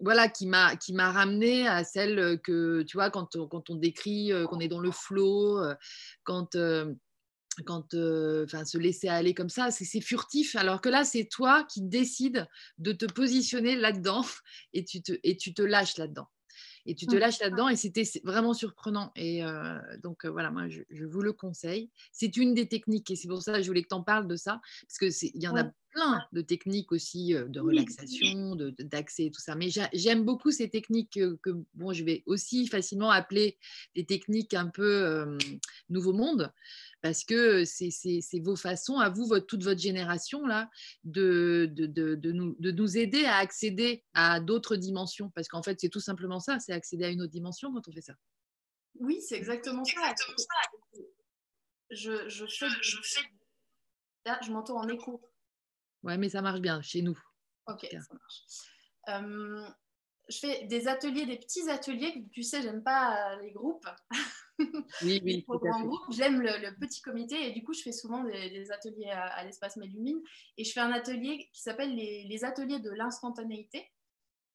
voilà, 0.00 0.28
qui 0.28 0.46
m'a 0.46 0.76
qui 0.76 0.92
m'a 0.92 1.12
ramené 1.12 1.66
à 1.66 1.84
celle 1.84 2.40
que 2.40 2.82
tu 2.82 2.96
vois 2.96 3.10
quand 3.10 3.36
on, 3.36 3.46
quand 3.46 3.70
on 3.70 3.76
décrit 3.76 4.32
qu'on 4.48 4.60
est 4.60 4.68
dans 4.68 4.80
le 4.80 4.90
flot, 4.90 5.60
quand 6.24 6.56
quand 7.64 7.94
enfin 8.44 8.64
se 8.64 8.78
laisser 8.78 9.08
aller 9.08 9.34
comme 9.34 9.48
ça, 9.48 9.70
c'est 9.70 10.00
furtif. 10.00 10.56
Alors 10.56 10.80
que 10.80 10.88
là, 10.88 11.04
c'est 11.04 11.24
toi 11.24 11.64
qui 11.64 11.82
décides 11.82 12.46
de 12.78 12.92
te 12.92 13.06
positionner 13.06 13.76
là-dedans 13.76 14.24
et 14.72 14.84
tu 14.84 15.02
te 15.02 15.12
et 15.22 15.36
tu 15.36 15.54
te 15.54 15.62
lâches 15.62 15.96
là-dedans 15.96 16.28
et 16.88 16.94
tu 16.94 17.06
te 17.06 17.14
mmh. 17.14 17.18
lâches 17.18 17.40
là-dedans 17.40 17.68
et 17.68 17.76
c'était 17.76 18.04
vraiment 18.24 18.54
surprenant. 18.54 19.12
Et 19.14 19.42
donc 20.02 20.24
voilà, 20.24 20.50
moi 20.50 20.68
je, 20.68 21.04
vous 21.04 21.20
le 21.20 21.32
conseille. 21.32 21.90
C'est 22.12 22.36
une 22.36 22.54
des 22.54 22.66
techniques 22.66 23.10
et 23.10 23.16
c'est 23.16 23.28
pour 23.28 23.42
ça 23.42 23.52
que 23.52 23.62
je 23.62 23.66
voulais 23.66 23.82
que 23.82 23.88
tu 23.88 23.94
en 23.94 24.02
parles 24.02 24.26
de 24.26 24.36
ça, 24.36 24.60
parce 24.86 24.98
qu'il 24.98 25.42
y 25.42 25.46
en 25.46 25.56
a 25.56 25.70
plein 25.90 26.22
de 26.32 26.40
techniques 26.40 26.90
aussi 26.92 27.34
de 27.34 27.60
relaxation, 27.60 28.56
d'accès 28.78 29.26
et 29.26 29.30
tout 29.30 29.40
ça. 29.40 29.54
Mais 29.54 29.68
j'aime 29.92 30.24
beaucoup 30.24 30.50
ces 30.50 30.70
techniques 30.70 31.18
que, 31.42 31.64
bon, 31.74 31.92
je 31.92 32.04
vais 32.04 32.22
aussi 32.24 32.66
facilement 32.66 33.10
appeler 33.10 33.58
des 33.94 34.06
techniques 34.06 34.54
un 34.54 34.68
peu 34.68 35.36
nouveau 35.90 36.14
monde 36.14 36.52
parce 37.00 37.24
que 37.24 37.64
c'est 37.64 38.40
vos 38.42 38.56
façons, 38.56 38.98
à 38.98 39.08
vous, 39.08 39.26
votre, 39.26 39.46
toute 39.46 39.62
votre 39.62 39.80
génération, 39.80 40.44
là, 40.46 40.68
de, 41.04 41.68
de, 41.72 41.86
de, 41.86 42.14
de 42.14 42.32
nous, 42.32 42.56
nous, 42.58 42.98
aider 42.98 43.24
à 43.24 43.36
accéder 43.36 44.04
à 44.14 44.40
d'autres 44.40 44.76
dimensions. 44.76 45.30
Parce 45.30 45.48
qu'en 45.48 45.62
fait, 45.62 45.80
c'est 45.80 45.88
tout 45.88 46.00
simplement 46.00 46.40
ça, 46.40 46.58
c'est 46.58 46.72
accéder 46.72 47.04
à 47.04 47.08
une 47.10 47.22
autre 47.22 47.32
dimension 47.32 47.72
quand 47.72 47.86
on 47.86 47.92
fait 47.92 48.00
ça. 48.00 48.14
Oui, 48.96 49.20
c'est 49.20 49.36
exactement, 49.36 49.84
ça. 49.84 50.00
Je, 51.90 52.28
je, 52.28 52.44
fais, 52.46 52.68
je 52.82 52.98
fais... 53.02 53.20
Là, 54.26 54.38
je 54.44 54.50
m'entends 54.50 54.78
en 54.78 54.88
écho. 54.88 55.22
Ouais, 56.02 56.18
mais 56.18 56.28
ça 56.28 56.42
marche 56.42 56.60
bien 56.60 56.82
chez 56.82 57.02
nous. 57.02 57.18
Ok, 57.66 57.86
ça 57.90 58.14
marche. 58.14 58.42
Euh, 59.08 59.68
je 60.28 60.38
fais 60.38 60.66
des 60.66 60.88
ateliers, 60.88 61.26
des 61.26 61.38
petits 61.38 61.68
ateliers. 61.70 62.26
Tu 62.32 62.42
sais, 62.42 62.60
j'aime 62.60 62.82
pas 62.82 63.36
les 63.36 63.52
groupes. 63.52 63.88
Oui, 65.02 65.20
oui. 65.24 65.46
J'aime 66.10 66.40
le, 66.40 66.78
petit 66.78 67.00
comité 67.00 67.48
et 67.48 67.52
du 67.52 67.62
coup, 67.64 67.72
je 67.72 67.82
fais 67.82 67.92
souvent 67.92 68.24
des, 68.24 68.70
ateliers 68.70 69.10
à, 69.10 69.44
l'espace 69.44 69.76
Mélumine. 69.76 70.20
Et 70.56 70.64
je 70.64 70.72
fais 70.72 70.80
un 70.80 70.92
atelier 70.92 71.48
qui 71.52 71.62
s'appelle 71.62 71.94
les, 71.94 72.44
ateliers 72.44 72.80
de 72.80 72.90
l'instantanéité 72.90 73.90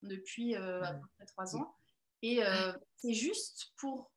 depuis 0.02 0.54
euh, 0.54 0.82
à 0.82 0.94
peu 0.94 1.06
près 1.16 1.26
trois 1.26 1.56
ans. 1.56 1.74
Et 2.22 2.44
euh, 2.44 2.72
c'est 2.96 3.14
juste 3.14 3.72
pour 3.76 4.10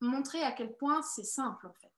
montrer 0.00 0.42
à 0.42 0.52
quel 0.52 0.74
point 0.76 1.02
c'est 1.02 1.24
simple 1.24 1.66
en 1.66 1.74
fait. 1.74 1.92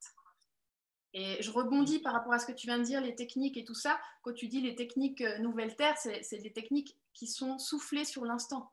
Et 1.14 1.42
je 1.42 1.50
rebondis 1.50 1.98
par 1.98 2.14
rapport 2.14 2.32
à 2.32 2.38
ce 2.38 2.46
que 2.46 2.52
tu 2.52 2.66
viens 2.66 2.78
de 2.78 2.84
dire, 2.84 3.00
les 3.00 3.14
techniques 3.14 3.58
et 3.58 3.64
tout 3.64 3.74
ça. 3.74 4.00
Quand 4.22 4.32
tu 4.32 4.48
dis 4.48 4.62
les 4.62 4.74
techniques 4.74 5.20
euh, 5.20 5.38
Nouvelle 5.38 5.76
Terre, 5.76 5.96
c'est 5.98 6.38
des 6.38 6.52
techniques 6.52 6.96
qui 7.12 7.26
sont 7.26 7.58
soufflées 7.58 8.06
sur 8.06 8.24
l'instant. 8.24 8.72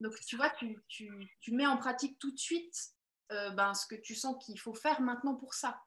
Donc, 0.00 0.14
tu 0.26 0.36
vois, 0.36 0.50
tu, 0.50 0.80
tu, 0.86 1.10
tu, 1.40 1.52
mets 1.52 1.66
en 1.66 1.76
pratique 1.76 2.18
tout 2.20 2.30
de 2.30 2.38
suite 2.38 2.92
euh, 3.30 3.50
ben, 3.50 3.74
ce 3.74 3.86
que 3.86 3.94
tu 3.94 4.14
sens 4.14 4.42
qu'il 4.44 4.58
faut 4.58 4.74
faire 4.74 5.00
maintenant 5.00 5.34
pour 5.34 5.54
ça. 5.54 5.82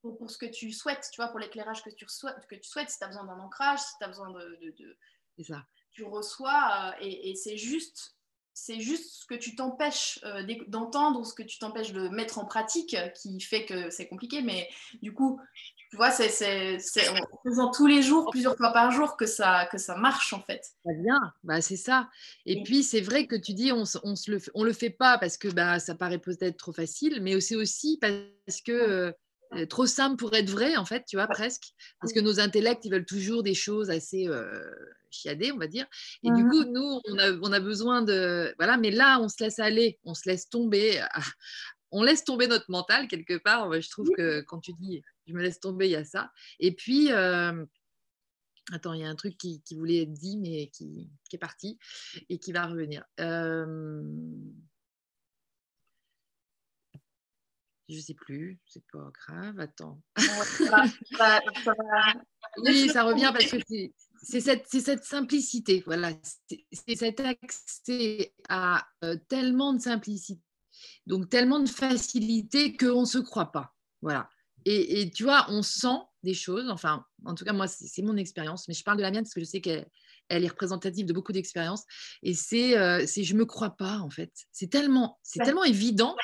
Pour, 0.00 0.30
ce 0.30 0.38
que 0.38 0.46
tu 0.46 0.72
souhaites, 0.72 1.08
tu 1.12 1.20
vois, 1.20 1.28
pour 1.28 1.38
l'éclairage 1.38 1.84
que 1.84 1.90
tu, 1.90 2.04
souhaites, 2.08 2.44
que 2.48 2.56
tu 2.56 2.68
souhaites, 2.68 2.90
si 2.90 2.98
tu 2.98 3.04
as 3.04 3.08
besoin 3.08 3.24
d'un 3.24 3.38
ancrage, 3.38 3.78
si 3.78 3.96
tu 3.98 4.04
as 4.04 4.08
besoin 4.08 4.30
de... 4.30 4.74
de, 4.78 5.44
ça. 5.44 5.64
Tu 5.92 6.04
reçois 6.04 6.92
euh, 6.98 7.00
et, 7.00 7.34
c'est 7.34 7.56
juste 7.56 8.16
c'est 8.54 8.80
juste 8.80 9.22
ce 9.22 9.26
que 9.26 9.34
tu 9.34 9.54
t'empêches 9.54 10.20
euh, 10.24 10.42
d'entendre, 10.68 11.24
ce 11.24 11.34
que 11.34 11.42
tu 11.42 11.58
t'empêches 11.58 11.92
de 11.92 12.08
mettre 12.08 12.38
en 12.38 12.44
pratique 12.44 12.96
qui 13.14 13.40
fait 13.40 13.64
que 13.64 13.90
c'est 13.90 14.08
compliqué. 14.08 14.42
Mais 14.42 14.68
du 15.02 15.12
coup, 15.12 15.40
tu 15.90 15.96
vois, 15.96 16.10
c'est 16.10 16.78
en 17.10 17.48
faisant 17.48 17.70
tous 17.70 17.86
les 17.86 18.02
jours, 18.02 18.30
plusieurs 18.30 18.56
fois 18.56 18.72
par 18.72 18.92
jour, 18.92 19.16
que 19.16 19.26
ça, 19.26 19.66
que 19.72 19.78
ça 19.78 19.96
marche 19.96 20.32
en 20.32 20.40
fait. 20.40 20.62
Très 20.84 20.94
bien, 21.02 21.18
bah, 21.42 21.60
c'est 21.60 21.76
ça. 21.76 22.08
Et 22.46 22.62
puis, 22.62 22.82
c'est 22.82 23.00
vrai 23.00 23.26
que 23.26 23.34
tu 23.34 23.54
dis, 23.54 23.72
on 23.72 23.82
ne 23.82 24.30
le, 24.30 24.40
on 24.54 24.62
le 24.62 24.72
fait 24.72 24.90
pas 24.90 25.18
parce 25.18 25.36
que 25.36 25.48
bah, 25.48 25.80
ça 25.80 25.94
paraît 25.94 26.18
peut-être 26.18 26.56
trop 26.56 26.72
facile, 26.72 27.20
mais 27.22 27.40
c'est 27.40 27.56
aussi 27.56 27.98
parce 28.00 28.60
que 28.64 29.12
euh, 29.56 29.66
trop 29.66 29.86
simple 29.86 30.16
pour 30.16 30.32
être 30.34 30.48
vrai, 30.48 30.76
en 30.76 30.84
fait, 30.84 31.04
tu 31.08 31.16
vois, 31.16 31.26
presque. 31.26 31.72
Parce 32.00 32.12
que 32.12 32.20
nos 32.20 32.38
intellects, 32.38 32.84
ils 32.84 32.92
veulent 32.92 33.06
toujours 33.06 33.42
des 33.42 33.54
choses 33.54 33.90
assez 33.90 34.28
euh, 34.28 34.70
chiadées, 35.10 35.52
on 35.52 35.58
va 35.58 35.66
dire. 35.66 35.86
Et 36.22 36.30
du 36.30 36.44
mmh 36.44 36.50
coup, 36.50 36.64
nous, 36.64 37.00
on 37.08 37.18
a, 37.18 37.32
on 37.42 37.52
a, 37.52 37.60
besoin 37.60 38.02
de. 38.02 38.54
Voilà, 38.58 38.76
mais 38.76 38.90
là, 38.90 39.20
on 39.20 39.28
se 39.28 39.42
laisse 39.42 39.58
aller, 39.58 39.98
on 40.04 40.14
se 40.14 40.28
laisse 40.28 40.48
tomber. 40.48 41.04
On 41.92 42.04
laisse 42.04 42.22
tomber 42.22 42.46
notre 42.46 42.70
mental 42.70 43.08
quelque 43.08 43.36
part. 43.36 43.68
Je 43.80 43.90
trouve 43.90 44.08
que 44.16 44.42
quand 44.42 44.60
tu 44.60 44.72
dis 44.74 45.02
je 45.30 45.34
me 45.36 45.42
laisse 45.42 45.60
tomber, 45.60 45.86
il 45.86 45.92
y 45.92 45.96
a 45.96 46.04
ça. 46.04 46.32
Et 46.58 46.72
puis, 46.74 47.12
euh, 47.12 47.64
attends, 48.72 48.92
il 48.92 49.00
y 49.00 49.04
a 49.04 49.08
un 49.08 49.14
truc 49.14 49.36
qui, 49.38 49.62
voulait 49.72 50.02
être 50.02 50.12
dit, 50.12 50.38
mais 50.38 50.68
qui, 50.68 51.10
est 51.32 51.38
parti 51.38 51.78
et 52.28 52.38
qui 52.38 52.52
va 52.52 52.66
revenir. 52.66 53.04
Euh, 53.20 54.02
je 57.88 57.96
ne 57.96 58.00
sais 58.00 58.14
plus, 58.14 58.60
c'est 58.66 58.84
pas 58.92 59.10
grave, 59.12 59.58
attends. 59.58 60.00
oui, 62.58 62.88
ça 62.88 63.04
revient 63.04 63.30
parce 63.32 63.50
que 63.50 63.58
c'est 64.22 64.40
cette, 64.40 64.66
cette, 64.68 65.04
simplicité, 65.04 65.82
voilà, 65.86 66.12
c'est 66.48 66.96
cet 66.96 67.20
accès 67.20 68.34
à 68.48 68.86
euh, 69.04 69.16
tellement 69.28 69.72
de 69.72 69.80
simplicité, 69.80 70.42
donc 71.06 71.30
tellement 71.30 71.60
de 71.60 71.68
facilité 71.68 72.76
qu'on 72.76 73.02
ne 73.02 73.06
se 73.06 73.18
croit 73.18 73.52
pas. 73.52 73.74
Voilà. 74.02 74.28
Et, 74.66 75.10
tu 75.10 75.22
vois, 75.22 75.46
on 75.48 75.62
sent 75.62 75.98
des 76.22 76.34
choses, 76.34 76.68
enfin, 76.68 77.04
en 77.24 77.34
tout 77.34 77.44
cas, 77.44 77.52
moi, 77.52 77.66
c'est 77.66 78.02
mon 78.02 78.16
expérience, 78.16 78.68
mais 78.68 78.74
je 78.74 78.84
parle 78.84 78.98
de 78.98 79.02
la 79.02 79.10
mienne 79.10 79.22
parce 79.22 79.32
que 79.32 79.40
je 79.40 79.46
sais 79.46 79.62
qu'elle 79.62 79.86
est 80.28 80.48
représentative 80.48 81.06
de 81.06 81.14
beaucoup 81.14 81.32
d'expériences. 81.32 81.84
Et 82.22 82.34
c'est, 82.34 82.76
euh, 82.76 83.06
je 83.06 83.34
me 83.34 83.46
crois 83.46 83.70
pas, 83.70 83.98
en 83.98 84.10
fait. 84.10 84.30
C'est 84.52 84.68
tellement, 84.68 85.18
c'est 85.22 85.42
tellement 85.42 85.64
évident. 85.64 86.14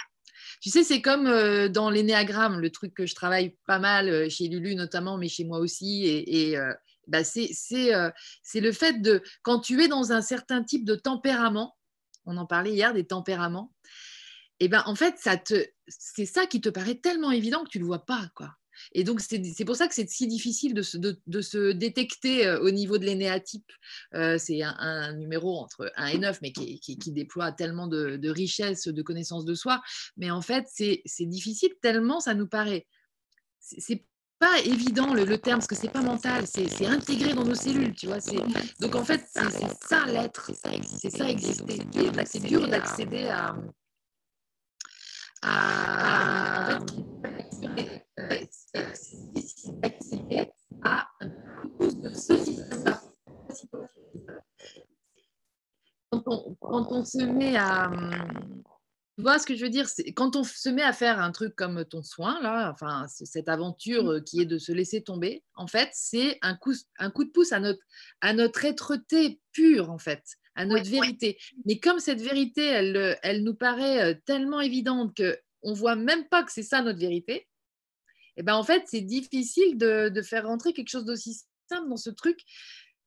Tu 0.60 0.68
sais, 0.68 0.84
c'est 0.84 1.00
comme 1.00 1.26
euh, 1.26 1.68
dans 1.70 1.88
l'énéagramme, 1.88 2.60
le 2.60 2.70
truc 2.70 2.92
que 2.92 3.06
je 3.06 3.14
travaille 3.14 3.56
pas 3.66 3.78
mal 3.78 4.08
euh, 4.08 4.28
chez 4.28 4.48
Lulu 4.48 4.74
notamment, 4.74 5.16
mais 5.16 5.28
chez 5.28 5.44
moi 5.44 5.58
aussi. 5.58 6.04
Et, 6.04 6.50
et 6.52 6.58
bah, 7.06 7.24
c'est, 7.24 7.50
c'est 7.52 8.60
le 8.60 8.72
fait 8.72 9.00
de, 9.00 9.22
quand 9.42 9.60
tu 9.60 9.82
es 9.82 9.88
dans 9.88 10.12
un 10.12 10.20
certain 10.20 10.62
type 10.62 10.84
de 10.84 10.94
tempérament, 10.94 11.76
on 12.24 12.36
en 12.36 12.46
parlait 12.46 12.72
hier 12.72 12.92
des 12.92 13.06
tempéraments, 13.06 13.72
et 14.60 14.68
ben 14.68 14.82
en 14.86 14.94
fait, 14.94 15.16
c'est 15.88 16.26
ça 16.26 16.46
qui 16.46 16.60
te 16.60 16.68
paraît 16.68 16.94
tellement 16.94 17.30
évident 17.30 17.64
que 17.64 17.68
tu 17.68 17.78
ne 17.78 17.82
le 17.82 17.88
vois 17.88 18.06
pas. 18.06 18.30
quoi. 18.34 18.54
Et 18.92 19.04
donc, 19.04 19.20
c'est 19.20 19.64
pour 19.64 19.76
ça 19.76 19.88
que 19.88 19.94
c'est 19.94 20.08
si 20.08 20.26
difficile 20.26 20.74
de 20.74 20.82
se, 20.82 20.98
de, 20.98 21.40
se 21.40 21.72
détecter 21.72 22.46
euh, 22.46 22.60
au 22.60 22.70
niveau 22.70 22.98
de 22.98 23.04
l'énéatype. 23.04 23.70
Euh, 24.14 24.38
c'est 24.38 24.62
un, 24.62 25.14
numéro 25.14 25.58
entre 25.58 25.92
1 25.96 26.06
et 26.08 26.18
9, 26.18 26.38
mais 26.42 26.52
qui, 26.52 26.78
qui, 26.80 27.12
déploie 27.12 27.52
tellement 27.52 27.86
de, 27.86 28.16
de, 28.16 28.30
richesse, 28.30 28.88
de 28.88 29.02
connaissances 29.02 29.44
de 29.44 29.54
soi. 29.54 29.82
Mais 30.16 30.30
en 30.30 30.42
fait, 30.42 30.66
c'est 30.68 31.02
difficile 31.20 31.72
tellement 31.80 32.20
ça 32.20 32.34
nous 32.34 32.48
paraît. 32.48 32.86
C'est 33.60 34.04
pas 34.38 34.58
évident 34.60 35.14
le, 35.14 35.38
terme, 35.38 35.58
parce 35.58 35.66
que 35.66 35.74
c'est 35.74 35.90
pas 35.90 36.02
mental, 36.02 36.44
c'est 36.46 36.86
intégré 36.86 37.32
dans 37.32 37.44
nos 37.44 37.54
cellules, 37.54 37.94
tu 37.94 38.06
vois. 38.06 38.18
Donc, 38.80 38.94
en 38.94 39.04
fait, 39.04 39.24
c'est 39.32 39.86
ça 39.86 40.04
l'être, 40.06 40.50
c'est 41.00 41.10
ça 41.10 41.28
exister. 41.28 41.78
C'est 42.26 42.40
dur 42.40 42.68
d'accéder 42.68 43.28
à 43.28 43.56
à, 45.42 46.78
quand 56.10 56.22
on, 56.26 56.56
quand 56.60 56.86
on 56.90 57.04
se 57.04 57.22
met 57.22 57.56
à 57.56 57.90
tu 59.16 59.22
vois 59.22 59.38
ce 59.38 59.46
que 59.46 59.56
je 59.56 59.64
veux 59.64 59.70
dire? 59.70 59.88
Quand 60.14 60.36
on 60.36 60.44
se 60.44 60.68
met 60.68 60.82
à 60.82 60.92
faire 60.92 61.20
un 61.20 61.32
truc 61.32 61.56
comme 61.56 61.84
ton 61.84 62.02
soin, 62.02 62.40
là, 62.42 62.70
enfin, 62.70 63.06
cette 63.08 63.48
aventure 63.48 64.22
qui 64.24 64.40
est 64.40 64.46
de 64.46 64.58
se 64.58 64.72
laisser 64.72 65.02
tomber, 65.02 65.42
en 65.54 65.66
fait, 65.66 65.88
c'est 65.92 66.38
un 66.42 66.54
coup, 66.54 66.74
un 66.98 67.10
coup 67.10 67.24
de 67.24 67.30
pouce 67.30 67.52
à 67.52 67.60
notre, 67.60 67.80
à 68.20 68.34
notre 68.34 68.64
être-té 68.64 69.40
pure, 69.52 69.90
en 69.90 69.98
fait 69.98 70.22
à 70.58 70.64
notre 70.64 70.88
vérité. 70.88 71.38
Mais 71.66 71.78
comme 71.78 71.98
cette 71.98 72.22
vérité, 72.22 72.64
elle, 72.64 73.18
elle 73.22 73.44
nous 73.44 73.54
paraît 73.54 74.18
tellement 74.24 74.62
évidente 74.62 75.14
qu'on 75.14 75.70
ne 75.70 75.76
voit 75.76 75.96
même 75.96 76.26
pas 76.28 76.42
que 76.42 76.50
c'est 76.50 76.62
ça 76.62 76.80
notre 76.80 76.98
vérité, 76.98 77.46
et 78.36 78.40
eh 78.40 78.42
ben 78.42 78.54
en 78.54 78.64
fait, 78.64 78.82
c'est 78.84 79.00
difficile 79.00 79.78
de, 79.78 80.10
de, 80.10 80.20
faire 80.20 80.46
rentrer 80.46 80.74
quelque 80.74 80.90
chose 80.90 81.06
d'aussi 81.06 81.40
simple 81.70 81.88
dans 81.88 81.96
ce 81.96 82.10
truc. 82.10 82.38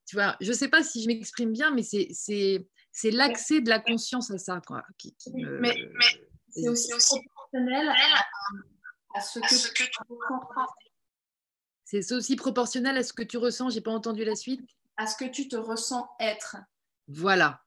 Tu 0.08 0.16
vois, 0.16 0.36
je 0.42 0.50
ne 0.50 0.56
sais 0.56 0.70
pas 0.70 0.82
si 0.82 1.04
je 1.04 1.08
m'exprime 1.08 1.54
bien, 1.54 1.70
mais 1.70 1.84
c'est 1.84 2.68
l'accès 3.12 3.62
de 3.62 3.70
la 3.70 3.80
conscience 3.80 4.32
à 4.32 4.38
ça. 4.38 4.62
Quoi, 4.66 4.84
qui, 4.98 5.16
Mais, 5.34 5.60
mais 5.62 5.76
c'est 6.50 6.68
aussi, 6.68 6.90
proportionnel 7.26 7.90
à, 9.16 9.22
ce 9.22 9.40
que, 9.40 9.84
tu 9.84 10.00
ressens. 10.10 10.68
C'est 11.86 12.12
aussi 12.12 12.36
proportionnel 12.36 12.98
à 12.98 13.04
ce 13.04 13.14
que 13.14 13.24
tu 13.24 13.38
ressens. 13.38 13.70
J'ai 13.70 13.82
pas 13.82 13.92
entendu 13.92 14.24
la 14.24 14.36
suite. 14.36 14.62
À 14.98 15.08
ce 15.08 15.16
que 15.16 15.26
tu 15.26 15.48
te 15.48 15.56
ressens 15.56 16.10
être. 16.20 16.58
Voilà. 17.08 17.64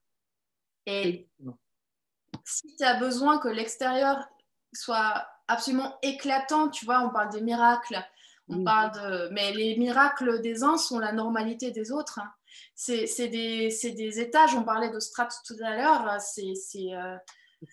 Et 0.86 1.28
si 2.44 2.76
tu 2.76 2.84
as 2.84 2.94
besoin 2.98 3.38
que 3.38 3.48
l'extérieur 3.48 4.28
soit 4.72 5.26
absolument 5.48 5.98
éclatant, 6.02 6.68
tu 6.68 6.84
vois, 6.84 7.00
on 7.00 7.10
parle 7.10 7.30
des 7.30 7.40
miracles, 7.40 8.02
on 8.48 8.64
parle 8.64 8.92
de... 8.92 9.28
mais 9.32 9.52
les 9.52 9.76
miracles 9.76 10.40
des 10.40 10.62
uns 10.62 10.76
sont 10.76 10.98
la 10.98 11.12
normalité 11.12 11.70
des 11.70 11.92
autres. 11.92 12.18
Hein. 12.18 12.32
C'est 12.74 13.28
des, 13.28 13.68
des, 13.68 14.20
étages, 14.20 14.54
on 14.54 14.64
parlait 14.64 14.90
de 14.90 15.00
strates 15.00 15.34
tout 15.46 15.56
à 15.62 15.76
l'heure, 15.76 16.20
c'est 16.20 16.54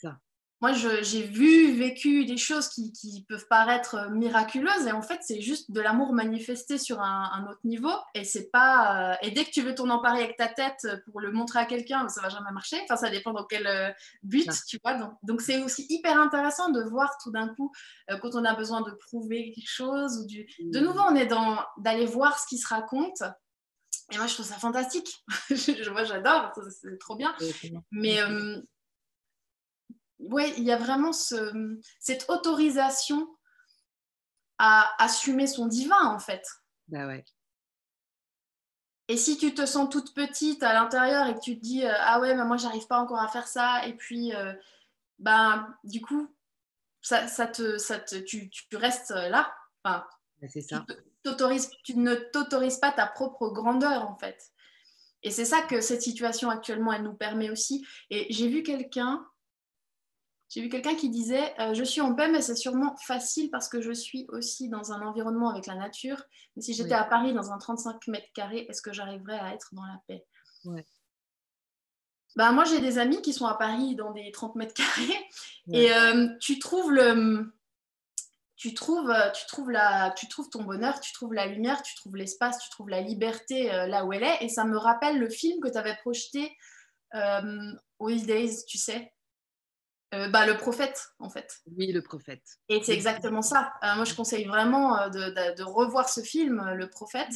ça 0.01 0.19
moi, 0.61 0.73
j'ai 0.73 1.21
vu, 1.21 1.71
vécu 1.71 2.25
des 2.25 2.35
choses 2.35 2.67
qui, 2.67 2.91
qui, 2.91 3.23
peuvent 3.29 3.47
paraître 3.49 3.95
euh, 3.95 4.09
miraculeuses 4.09 4.87
et 4.87 4.91
en 4.91 5.01
fait, 5.01 5.19
c'est 5.21 5.39
juste 5.39 5.71
de 5.71 5.79
l'amour 5.79 6.11
manifesté 6.11 6.77
sur 6.77 6.99
un, 7.01 7.47
autre 7.49 7.61
niveau. 7.63 7.93
Et 8.13 8.25
c'est 8.25 8.51
pas. 8.51 9.13
Euh, 9.13 9.15
et 9.21 9.31
dès 9.31 9.45
que 9.45 9.51
tu 9.51 9.61
veux 9.61 9.73
t'en 9.73 9.89
emparer 9.89 10.21
avec 10.21 10.35
ta 10.35 10.49
tête 10.49 10.85
pour 11.05 11.21
le 11.21 11.31
montrer 11.31 11.59
à 11.59 11.65
quelqu'un, 11.65 12.09
ça 12.09 12.21
va 12.21 12.27
jamais 12.27 12.51
marcher. 12.51 12.77
Enfin, 12.83 12.97
ça 12.97 13.09
dépend 13.09 13.31
dans 13.31 13.45
quel 13.45 13.67
euh, 13.67 13.89
but, 14.21 14.49
tu 14.67 14.77
vois. 14.83 14.95
Donc, 15.23 15.41
c'est 15.41 15.63
aussi 15.63 15.85
hyper 15.87 16.19
intéressant 16.19 16.69
de 16.71 16.83
voir 16.83 17.17
tout 17.23 17.31
d'un 17.31 17.47
coup 17.55 17.71
quand 18.21 18.35
on 18.35 18.43
a 18.43 18.53
besoin 18.53 18.81
de 18.81 18.91
prouver 18.91 19.53
quelque 19.53 19.69
chose 19.69 20.17
ou 20.17 20.25
du. 20.27 20.45
De 20.59 20.79
nouveau, 20.81 21.01
on 21.09 21.15
est 21.15 21.27
dans 21.27 21.59
d'aller 21.77 22.05
voir 22.05 22.37
ce 22.37 22.47
qui 22.47 22.57
se 22.57 22.67
raconte. 22.67 23.23
Et 24.11 24.17
moi, 24.17 24.27
je 24.27 24.33
trouve 24.33 24.45
ça 24.45 24.55
fantastique. 24.55 25.23
moi, 25.91 26.03
j'adore, 26.03 26.51
c'est 26.69 26.97
trop 26.99 27.15
bien. 27.15 27.35
Mais 27.91 28.19
oui, 30.19 30.53
il 30.57 30.63
y 30.63 30.71
a 30.71 30.77
vraiment 30.77 31.11
cette 31.13 32.29
autorisation 32.29 33.27
à 34.57 34.91
assumer 35.01 35.47
son 35.47 35.67
divin, 35.67 36.05
en 36.05 36.19
fait. 36.19 36.45
Bah 36.89 37.07
ouais. 37.07 37.23
Et 39.07 39.17
si 39.17 39.37
tu 39.37 39.55
te 39.55 39.65
sens 39.65 39.89
toute 39.89 40.13
petite 40.13 40.61
à 40.61 40.73
l'intérieur 40.73 41.27
et 41.27 41.33
que 41.33 41.39
tu 41.39 41.57
te 41.57 41.63
dis 41.63 41.83
euh, 41.83 41.93
ah 41.97 42.19
ouais 42.19 42.35
mais 42.35 42.45
moi 42.45 42.57
j'arrive 42.57 42.85
pas 42.85 42.99
encore 42.99 43.19
à 43.19 43.27
faire 43.27 43.47
ça 43.47 43.83
et 43.87 43.95
puis 43.95 44.35
euh, 44.35 44.53
ben 45.17 45.75
du 45.83 45.99
coup 45.99 46.31
ça, 47.01 47.25
te, 47.47 47.79
ça 47.79 47.97
te 47.97 48.17
tu, 48.17 48.51
restes 48.73 49.09
là 49.09 49.51
enfin, 49.83 50.05
bah, 50.39 50.47
c'est 50.47 50.61
ça. 50.61 50.85
Tu, 50.87 50.95
ne 51.25 52.15
t'autorises 52.31 52.77
pas 52.77 52.91
ta 52.91 53.07
propre 53.07 53.49
grandeur 53.49 54.09
en 54.09 54.17
fait 54.17 54.51
et 55.23 55.31
c'est 55.31 55.45
ça 55.45 55.61
que 55.61 55.81
cette 55.81 56.01
situation 56.01 56.49
actuellement 56.49 56.93
elle 56.93 57.03
nous 57.03 57.13
permet 57.13 57.49
aussi 57.49 57.85
et 58.09 58.31
j'ai 58.31 58.47
vu 58.47 58.63
quelqu'un 58.63 59.25
j'ai 60.49 60.61
vu 60.61 60.69
quelqu'un 60.69 60.95
qui 60.95 61.09
disait 61.09 61.53
euh, 61.59 61.73
Je 61.75 61.83
suis 61.83 62.01
en 62.01 62.15
paix, 62.15 62.27
mais 62.27 62.41
c'est 62.41 62.55
sûrement 62.55 62.95
facile 62.97 63.51
parce 63.51 63.69
que 63.69 63.81
je 63.81 63.91
suis 63.91 64.25
aussi 64.29 64.67
dans 64.67 64.91
un 64.91 65.01
environnement 65.05 65.49
avec 65.49 65.67
la 65.67 65.75
nature. 65.75 66.23
Mais 66.55 66.63
si 66.63 66.73
j'étais 66.73 66.95
à 66.95 67.03
Paris 67.03 67.33
dans 67.33 67.51
un 67.51 67.59
35 67.59 68.07
mètres 68.07 68.27
carrés, 68.33 68.65
est-ce 68.67 68.81
que 68.81 68.91
j'arriverais 68.91 69.39
à 69.39 69.53
être 69.53 69.69
dans 69.73 69.85
la 69.85 70.01
paix? 70.07 70.25
Bah, 72.35 72.51
Moi, 72.51 72.65
j'ai 72.65 72.79
des 72.79 72.97
amis 72.97 73.21
qui 73.21 73.31
sont 73.31 73.45
à 73.45 73.53
Paris 73.53 73.95
dans 73.95 74.11
des 74.11 74.31
30 74.31 74.55
mètres 74.55 74.73
carrés. 74.73 75.29
Et 75.71 75.93
euh, 75.93 76.27
tu 76.39 76.57
trouves 76.57 76.91
le. 76.91 77.53
Tu 78.59 78.75
trouves, 78.75 79.09
euh, 79.09 79.31
tu, 79.31 79.47
trouves 79.47 79.71
la, 79.71 80.13
tu 80.15 80.27
trouves 80.27 80.49
ton 80.51 80.63
bonheur, 80.63 80.99
tu 80.99 81.11
trouves 81.13 81.33
la 81.33 81.47
lumière, 81.47 81.81
tu 81.81 81.95
trouves 81.95 82.15
l'espace, 82.15 82.59
tu 82.59 82.69
trouves 82.69 82.89
la 82.89 83.01
liberté 83.01 83.71
là 83.87 84.05
où 84.05 84.13
elle 84.13 84.23
est. 84.23 84.37
Et 84.41 84.49
ça 84.49 84.65
me 84.65 84.77
rappelle 84.77 85.17
le 85.17 85.29
film 85.29 85.59
que 85.59 85.69
tu 85.69 85.77
avais 85.77 85.95
projeté 85.95 86.55
euh, 87.15 87.73
Days, 87.99 88.65
tu 88.67 88.77
sais, 88.77 89.11
euh, 90.13 90.27
bah, 90.29 90.45
le 90.47 90.57
prophète, 90.57 91.11
en 91.19 91.29
fait. 91.29 91.59
Oui, 91.77 91.91
le 91.91 92.01
prophète. 92.01 92.43
Et 92.67 92.81
c'est 92.83 92.93
exactement 92.93 93.41
ça. 93.41 93.73
Euh, 93.83 93.95
moi, 93.95 94.05
je 94.05 94.15
conseille 94.15 94.45
vraiment 94.45 94.97
euh, 94.99 95.09
de, 95.09 95.63
revoir 95.63 96.09
ce 96.09 96.21
film, 96.21 96.63
Le 96.75 96.89
prophète. 96.89 97.33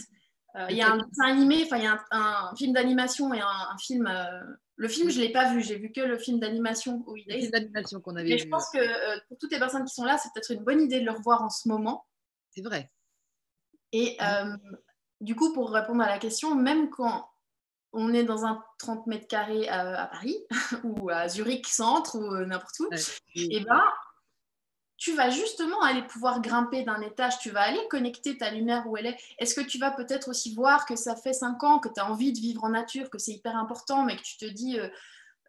Il 0.70 0.78
y 0.78 0.84
a 0.84 0.92
un 0.92 0.98
dessin 0.98 1.26
animé, 1.26 1.64
enfin, 1.66 1.78
il 1.78 1.84
y 1.84 1.88
a 1.88 2.04
un, 2.12 2.56
film 2.56 2.74
d'animation 2.74 3.34
et 3.34 3.42
un, 3.42 3.78
film. 3.80 4.08
Le 4.84 4.90
film, 4.90 5.10
je 5.10 5.18
ne 5.18 5.24
l'ai 5.24 5.32
pas 5.32 5.54
vu, 5.54 5.64
j'ai 5.64 5.78
vu 5.78 5.94
que 5.94 6.02
le 6.02 6.18
film 6.18 6.42
d'animation. 6.42 7.06
Oui, 7.08 7.24
le 7.26 7.40
film 7.40 7.52
d'animation 7.52 8.02
qu'on 8.02 8.18
avait 8.18 8.28
Mais 8.28 8.38
je 8.38 8.50
pense 8.50 8.70
que 8.70 9.28
pour 9.30 9.38
toutes 9.38 9.54
les 9.54 9.60
personnes 9.60 9.86
qui 9.86 9.94
sont 9.94 10.04
là, 10.04 10.18
c'est 10.18 10.28
peut-être 10.34 10.52
une 10.52 10.66
bonne 10.66 10.82
idée 10.82 11.00
de 11.00 11.06
le 11.06 11.12
revoir 11.12 11.42
en 11.42 11.50
ce 11.50 11.70
moment. 11.70 12.06
C'est 12.50 12.62
vrai. 12.62 12.92
Et 13.94 14.18
du 15.22 15.38
coup, 15.38 15.54
pour 15.54 15.72
répondre 15.72 16.04
à 16.04 16.10
la 16.10 16.20
question, 16.20 16.54
même 16.54 16.90
quand 16.90 17.30
on 17.94 18.14
est 18.14 18.26
dans 18.26 18.44
un 18.46 18.62
30 18.80 19.08
mètres 19.08 19.28
carrés 19.28 19.70
à, 19.70 20.06
Paris 20.08 20.36
ou 20.84 21.10
à 21.10 21.30
Zurich 21.30 21.66
centre 21.68 22.18
ou 22.18 22.26
euh, 22.26 22.46
n'importe 22.46 22.78
où, 22.82 22.90
et 23.36 23.62
ben 23.62 23.84
tu 25.04 25.14
vas 25.14 25.30
justement 25.30 25.82
aller 25.82 26.02
pouvoir 26.04 26.40
grimper 26.40 26.84
d'un 26.84 27.02
étage, 27.02 27.38
tu 27.40 27.50
vas 27.50 27.64
aller 27.64 27.86
connecter 27.90 28.38
ta 28.38 28.52
lumière 28.52 28.88
où 28.88 28.96
elle 28.96 29.08
est. 29.08 29.18
Est-ce 29.38 29.54
que 29.54 29.60
tu 29.60 29.78
vas 29.78 29.92
peut-être 29.92 30.30
aussi 30.30 30.56
voir 30.56 30.86
que 30.86 30.96
ça 30.96 31.18
fait 31.18 31.34
5 31.34 31.62
ans 31.66 31.80
que 31.80 31.90
tu 31.90 32.00
as 32.00 32.10
envie 32.10 32.32
de 32.32 32.40
vivre 32.40 32.64
en 32.64 32.70
nature, 32.70 33.10
que 33.10 33.18
c'est 33.18 33.34
hyper 33.34 33.58
important, 33.58 34.04
mais 34.04 34.16
que 34.16 34.22
tu 34.22 34.38
te 34.38 34.46
dis 34.46 34.80
euh, 34.80 34.88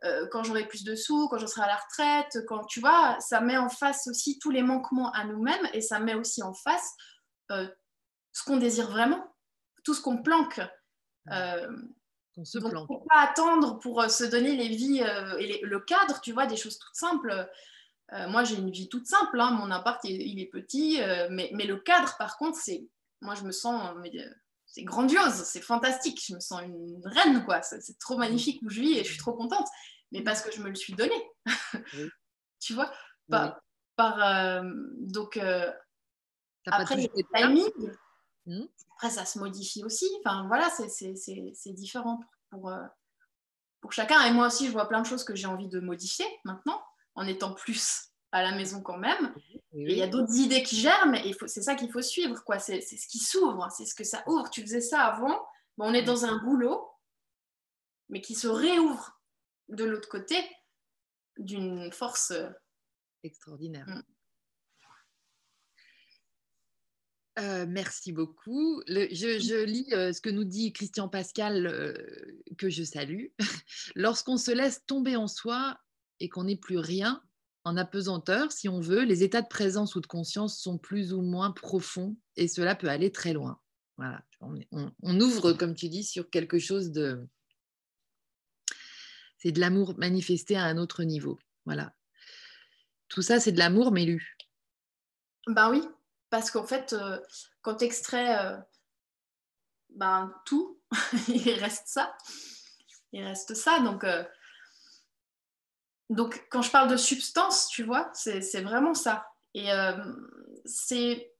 euh, 0.02 0.26
quand 0.32 0.42
j'aurai 0.42 0.66
plus 0.66 0.82
de 0.82 0.96
sous, 0.96 1.28
quand 1.28 1.38
je 1.38 1.46
serai 1.46 1.62
à 1.62 1.68
la 1.68 1.76
retraite, 1.76 2.44
quand 2.48 2.64
tu 2.64 2.80
vois, 2.80 3.16
ça 3.20 3.40
met 3.40 3.56
en 3.56 3.68
face 3.68 4.08
aussi 4.08 4.40
tous 4.40 4.50
les 4.50 4.62
manquements 4.62 5.12
à 5.12 5.24
nous-mêmes 5.24 5.68
et 5.72 5.80
ça 5.80 6.00
met 6.00 6.14
aussi 6.14 6.42
en 6.42 6.52
face 6.52 6.96
ce 7.48 8.42
qu'on 8.44 8.56
désire 8.56 8.90
vraiment, 8.90 9.24
tout 9.84 9.94
ce 9.94 10.02
qu'on 10.02 10.20
planque. 10.20 10.60
On 12.36 12.44
se 12.44 12.58
Donc, 12.58 12.88
pas 13.08 13.20
attendre 13.20 13.78
pour 13.78 14.02
euh, 14.02 14.08
se 14.08 14.24
donner 14.24 14.56
les 14.56 14.68
vies 14.68 15.02
euh, 15.02 15.36
et 15.38 15.60
le 15.62 15.80
cadre, 15.80 16.20
tu 16.20 16.32
vois, 16.32 16.46
des 16.46 16.56
choses 16.56 16.78
toutes 16.78 16.94
simples. 16.94 17.48
Euh, 18.14 18.28
moi, 18.28 18.44
j'ai 18.44 18.56
une 18.56 18.70
vie 18.70 18.88
toute 18.88 19.06
simple. 19.06 19.40
Hein. 19.40 19.52
Mon 19.52 19.70
appart, 19.70 20.02
il, 20.04 20.40
est 20.40 20.46
petit, 20.46 21.00
mais, 21.30 21.50
mais, 21.54 21.66
le 21.66 21.76
cadre, 21.78 22.16
par 22.18 22.36
contre, 22.36 22.58
c'est. 22.58 22.86
Moi, 23.20 23.34
je 23.34 23.42
me 23.42 23.52
sens. 23.52 23.94
c'est 24.66 24.84
grandiose, 24.84 25.44
c'est 25.44 25.62
fantastique. 25.62 26.22
Je 26.26 26.34
me 26.34 26.40
sens 26.40 26.62
une 26.62 27.00
reine, 27.04 27.44
quoi. 27.44 27.62
C'est 27.62 27.98
trop 27.98 28.16
magnifique 28.16 28.60
où 28.62 28.68
je 28.68 28.80
vis 28.80 28.98
et 28.98 29.04
je 29.04 29.10
suis 29.10 29.18
trop 29.18 29.32
contente. 29.32 29.66
Mais 30.12 30.22
parce 30.22 30.42
que 30.42 30.52
je 30.52 30.60
me 30.62 30.68
le 30.68 30.74
suis 30.74 30.94
donné. 30.94 31.14
tu 32.60 32.74
vois? 32.74 32.92
Par, 33.28 33.60
par 33.96 34.62
Donc, 34.98 35.38
après, 36.66 37.04
a 37.04 37.38
timing. 37.38 37.70
Hmm. 38.46 38.64
Après, 38.96 39.10
ça 39.10 39.24
se 39.24 39.38
modifie 39.38 39.84
aussi. 39.84 40.06
Enfin, 40.20 40.46
voilà, 40.48 40.70
c'est 40.70 41.72
différent 41.72 42.20
pour, 42.50 42.68
euh, 42.68 42.84
pour, 43.80 43.92
chacun. 43.92 44.22
Et 44.24 44.32
moi 44.32 44.46
aussi, 44.46 44.66
je 44.66 44.72
vois 44.72 44.88
plein 44.88 45.00
de 45.00 45.06
choses 45.06 45.24
que 45.24 45.34
j'ai 45.34 45.46
envie 45.46 45.68
de 45.68 45.80
modifier 45.80 46.26
maintenant, 46.44 46.82
en 47.14 47.26
étant 47.26 47.54
plus 47.54 48.10
à 48.32 48.42
la 48.42 48.54
maison 48.54 48.80
quand 48.82 48.98
même. 48.98 49.34
Et 49.72 49.92
il 49.92 49.98
y 49.98 50.02
a 50.02 50.08
d'autres 50.08 50.34
idées 50.36 50.62
qui 50.62 50.76
germent, 50.76 51.14
et 51.14 51.34
c'est 51.46 51.62
ça 51.62 51.74
qu'il 51.74 51.90
faut 51.90 52.02
suivre. 52.02 52.42
quoi. 52.44 52.58
C'est 52.58 52.80
ce 52.80 53.06
qui 53.06 53.18
s'ouvre, 53.18 53.68
c'est 53.70 53.86
ce 53.86 53.94
que 53.94 54.04
ça 54.04 54.24
ouvre. 54.26 54.50
Tu 54.50 54.62
faisais 54.62 54.80
ça 54.80 55.02
avant, 55.02 55.40
on 55.78 55.94
est 55.94 56.02
dans 56.02 56.24
un 56.24 56.38
boulot, 56.42 56.88
mais 58.08 58.20
qui 58.20 58.34
se 58.34 58.48
réouvre 58.48 59.20
de 59.68 59.84
l'autre 59.84 60.08
côté 60.08 60.36
d'une 61.38 61.90
force 61.92 62.30
euh, 62.32 62.48
extraordinaire. 63.22 63.86
Hmm. 63.88 64.02
Euh, 67.40 67.66
merci 67.68 68.12
beaucoup. 68.12 68.82
je, 68.86 69.64
lis 69.64 69.92
euh, 69.92 70.12
ce 70.12 70.20
que 70.20 70.30
nous 70.30 70.44
dit 70.44 70.72
Christian 70.72 71.08
Pascal, 71.08 71.66
euh, 71.66 71.94
que 72.58 72.70
je 72.70 72.84
salue. 72.84 73.26
Lorsqu'on 73.96 74.36
se 74.36 74.52
laisse 74.52 74.84
tomber 74.86 75.16
en 75.16 75.26
soi 75.26 75.76
et 76.20 76.28
qu'on 76.28 76.44
n'est 76.44 76.56
plus 76.56 76.78
rien, 76.78 77.22
en 77.64 77.76
apesanteur, 77.76 78.52
si 78.52 78.68
on 78.68 78.80
veut, 78.80 79.04
les 79.04 79.22
états 79.22 79.42
de 79.42 79.48
présence 79.48 79.94
ou 79.96 80.00
de 80.00 80.06
conscience 80.06 80.58
sont 80.58 80.76
plus 80.76 81.12
ou 81.14 81.22
moins 81.22 81.50
profonds 81.50 82.16
et 82.36 82.46
cela 82.46 82.74
peut 82.74 82.88
aller 82.88 83.10
très 83.10 83.32
loin. 83.32 83.58
Voilà, 83.96 84.22
on, 84.40 85.20
ouvre, 85.20 85.52
comme 85.52 85.74
tu 85.74 85.88
dis, 85.88 86.04
sur 86.04 86.28
quelque 86.28 86.58
chose 86.58 86.90
de... 86.90 87.26
C'est 89.38 89.52
de 89.52 89.60
l'amour 89.60 89.96
manifesté 89.98 90.56
à 90.56 90.64
un 90.64 90.78
autre 90.78 91.04
niveau. 91.04 91.38
Voilà. 91.64 91.94
Tout 93.08 93.22
ça, 93.22 93.40
c'est 93.40 93.52
de 93.52 93.58
l'amour, 93.58 93.92
mais. 93.92 94.16
Ben 95.46 95.70
oui, 95.70 95.82
parce 96.30 96.50
qu'en 96.50 96.66
fait, 96.66 96.94
euh, 96.94 97.20
quand 97.60 97.76
tu 97.76 97.84
extrais 97.84 98.44
euh, 98.44 98.56
ben, 99.90 100.34
tout, 100.46 100.80
il 101.28 101.52
reste 101.52 101.86
ça. 101.86 102.16
Il 103.12 103.22
reste 103.22 103.54
ça. 103.54 103.80
Donc, 103.80 104.02
euh, 104.02 104.24
donc, 106.14 106.46
quand 106.50 106.62
je 106.62 106.70
parle 106.70 106.88
de 106.90 106.96
substance, 106.96 107.68
tu 107.68 107.82
vois, 107.82 108.10
c'est 108.14 108.60
vraiment 108.62 108.94
ça. 108.94 109.26
Et 109.54 109.68
c'est 110.64 111.30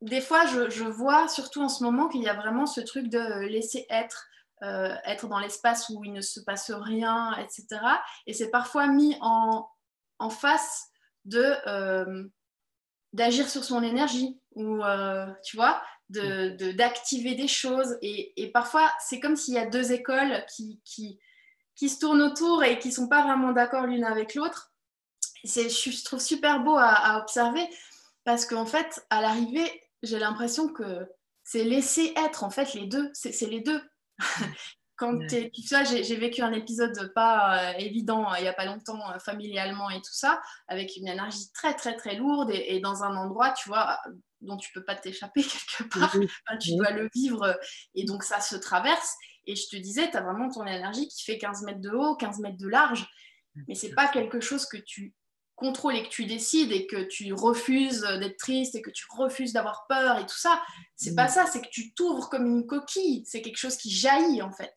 des 0.00 0.20
fois, 0.20 0.46
je, 0.46 0.70
je, 0.70 0.84
vois, 0.84 1.28
surtout 1.28 1.62
en 1.62 1.68
ce 1.68 1.84
moment, 1.84 2.08
qu'il 2.08 2.22
y 2.22 2.28
a 2.28 2.34
vraiment 2.34 2.66
ce 2.66 2.80
truc 2.80 3.08
de 3.08 3.46
laisser 3.46 3.86
être, 3.90 4.26
être 4.62 5.28
dans 5.28 5.38
l'espace 5.38 5.88
où 5.90 6.04
il 6.04 6.12
ne 6.12 6.20
se 6.20 6.40
passe 6.40 6.70
rien, 6.70 7.36
etc. 7.38 7.66
Et 8.26 8.32
c'est 8.32 8.50
parfois 8.50 8.86
mis 8.86 9.16
en, 9.20 9.68
en 10.18 10.30
face 10.30 10.88
de 11.24 12.30
d'agir 13.12 13.48
sur 13.48 13.64
son 13.64 13.82
énergie 13.82 14.40
ou, 14.54 14.84
euh, 14.84 15.26
tu 15.44 15.56
vois, 15.56 15.82
d'activer 16.08 17.34
de, 17.34 17.42
des 17.42 17.48
choses. 17.48 17.96
Et, 18.02 18.32
et 18.42 18.50
parfois, 18.50 18.90
c'est 19.00 19.20
comme 19.20 19.36
s'il 19.36 19.54
y 19.54 19.58
a 19.58 19.66
deux 19.66 19.92
écoles 19.92 20.44
qui, 20.54 20.80
qui, 20.84 21.18
qui, 21.80 21.88
se 21.88 21.98
tournent 21.98 22.22
autour 22.22 22.62
et 22.62 22.78
qui 22.78 22.88
ne 22.88 22.92
sont 22.92 23.08
pas 23.08 23.22
vraiment 23.22 23.52
d'accord 23.52 23.86
l'une 23.86 24.04
avec 24.04 24.34
l'autre. 24.34 24.72
Je 25.44 26.04
trouve 26.04 26.20
super 26.20 26.62
beau 26.62 26.76
à, 26.76 27.18
observer 27.20 27.66
parce 28.24 28.44
qu'en 28.44 28.66
fait, 28.66 29.04
à 29.08 29.22
l'arrivée, 29.22 29.70
j'ai 30.02 30.18
l'impression 30.18 30.68
que 30.72 31.06
c'est 31.42 31.64
laisser 31.64 32.12
être, 32.16 32.44
en 32.44 32.50
fait, 32.50 32.74
les 32.74 32.86
deux. 32.86 33.10
C'est 33.14 33.48
les 33.48 33.60
deux. 33.60 33.80
quand 34.96 35.18
tu 35.26 35.50
vois, 35.70 35.84
j'ai 35.84 36.16
vécu 36.16 36.42
un 36.42 36.52
épisode 36.52 37.12
pas 37.14 37.74
évident 37.78 38.34
il 38.34 38.42
n'y 38.42 38.48
a 38.48 38.52
pas 38.52 38.66
longtemps, 38.66 39.00
familialement 39.18 39.88
et 39.88 39.96
tout 39.96 40.12
ça, 40.12 40.42
avec 40.68 40.94
une 40.96 41.08
énergie 41.08 41.50
très, 41.54 41.74
très, 41.74 41.96
très 41.96 42.16
lourde 42.16 42.50
et, 42.50 42.76
et 42.76 42.80
dans 42.80 43.02
un 43.02 43.16
endroit, 43.16 43.52
tu 43.52 43.70
vois, 43.70 43.98
dont 44.40 44.56
tu 44.56 44.70
peux 44.72 44.84
pas 44.84 44.94
t'échapper 44.94 45.42
quelque 45.78 45.88
part. 45.88 46.14
tu 46.60 46.76
dois 46.76 46.90
le 46.90 47.08
vivre 47.14 47.58
et 47.94 48.04
donc 48.04 48.22
ça 48.22 48.40
se 48.40 48.56
traverse. 48.56 49.14
Et 49.46 49.56
je 49.56 49.68
te 49.68 49.76
disais, 49.76 50.10
tu 50.10 50.16
as 50.16 50.22
vraiment 50.22 50.50
ton 50.50 50.66
énergie 50.66 51.08
qui 51.08 51.24
fait 51.24 51.38
15 51.38 51.62
mètres 51.62 51.80
de 51.80 51.90
haut, 51.90 52.16
15 52.16 52.40
mètres 52.40 52.58
de 52.58 52.68
large, 52.68 53.08
mais 53.68 53.74
c'est 53.74 53.94
pas 53.94 54.08
quelque 54.08 54.40
chose 54.40 54.66
que 54.66 54.76
tu 54.76 55.14
contrôles 55.56 55.96
et 55.96 56.02
que 56.02 56.08
tu 56.08 56.24
décides 56.24 56.72
et 56.72 56.86
que 56.86 57.02
tu 57.02 57.32
refuses 57.32 58.00
d'être 58.00 58.38
triste 58.38 58.74
et 58.74 58.82
que 58.82 58.90
tu 58.90 59.04
refuses 59.10 59.52
d'avoir 59.52 59.86
peur 59.88 60.18
et 60.18 60.24
tout 60.24 60.38
ça. 60.38 60.62
C'est 60.96 61.14
pas 61.14 61.28
ça, 61.28 61.46
c'est 61.46 61.60
que 61.60 61.68
tu 61.70 61.92
t'ouvres 61.92 62.30
comme 62.30 62.46
une 62.46 62.66
coquille. 62.66 63.24
C'est 63.26 63.42
quelque 63.42 63.58
chose 63.58 63.76
qui 63.76 63.90
jaillit 63.90 64.42
en 64.42 64.52
fait. 64.52 64.74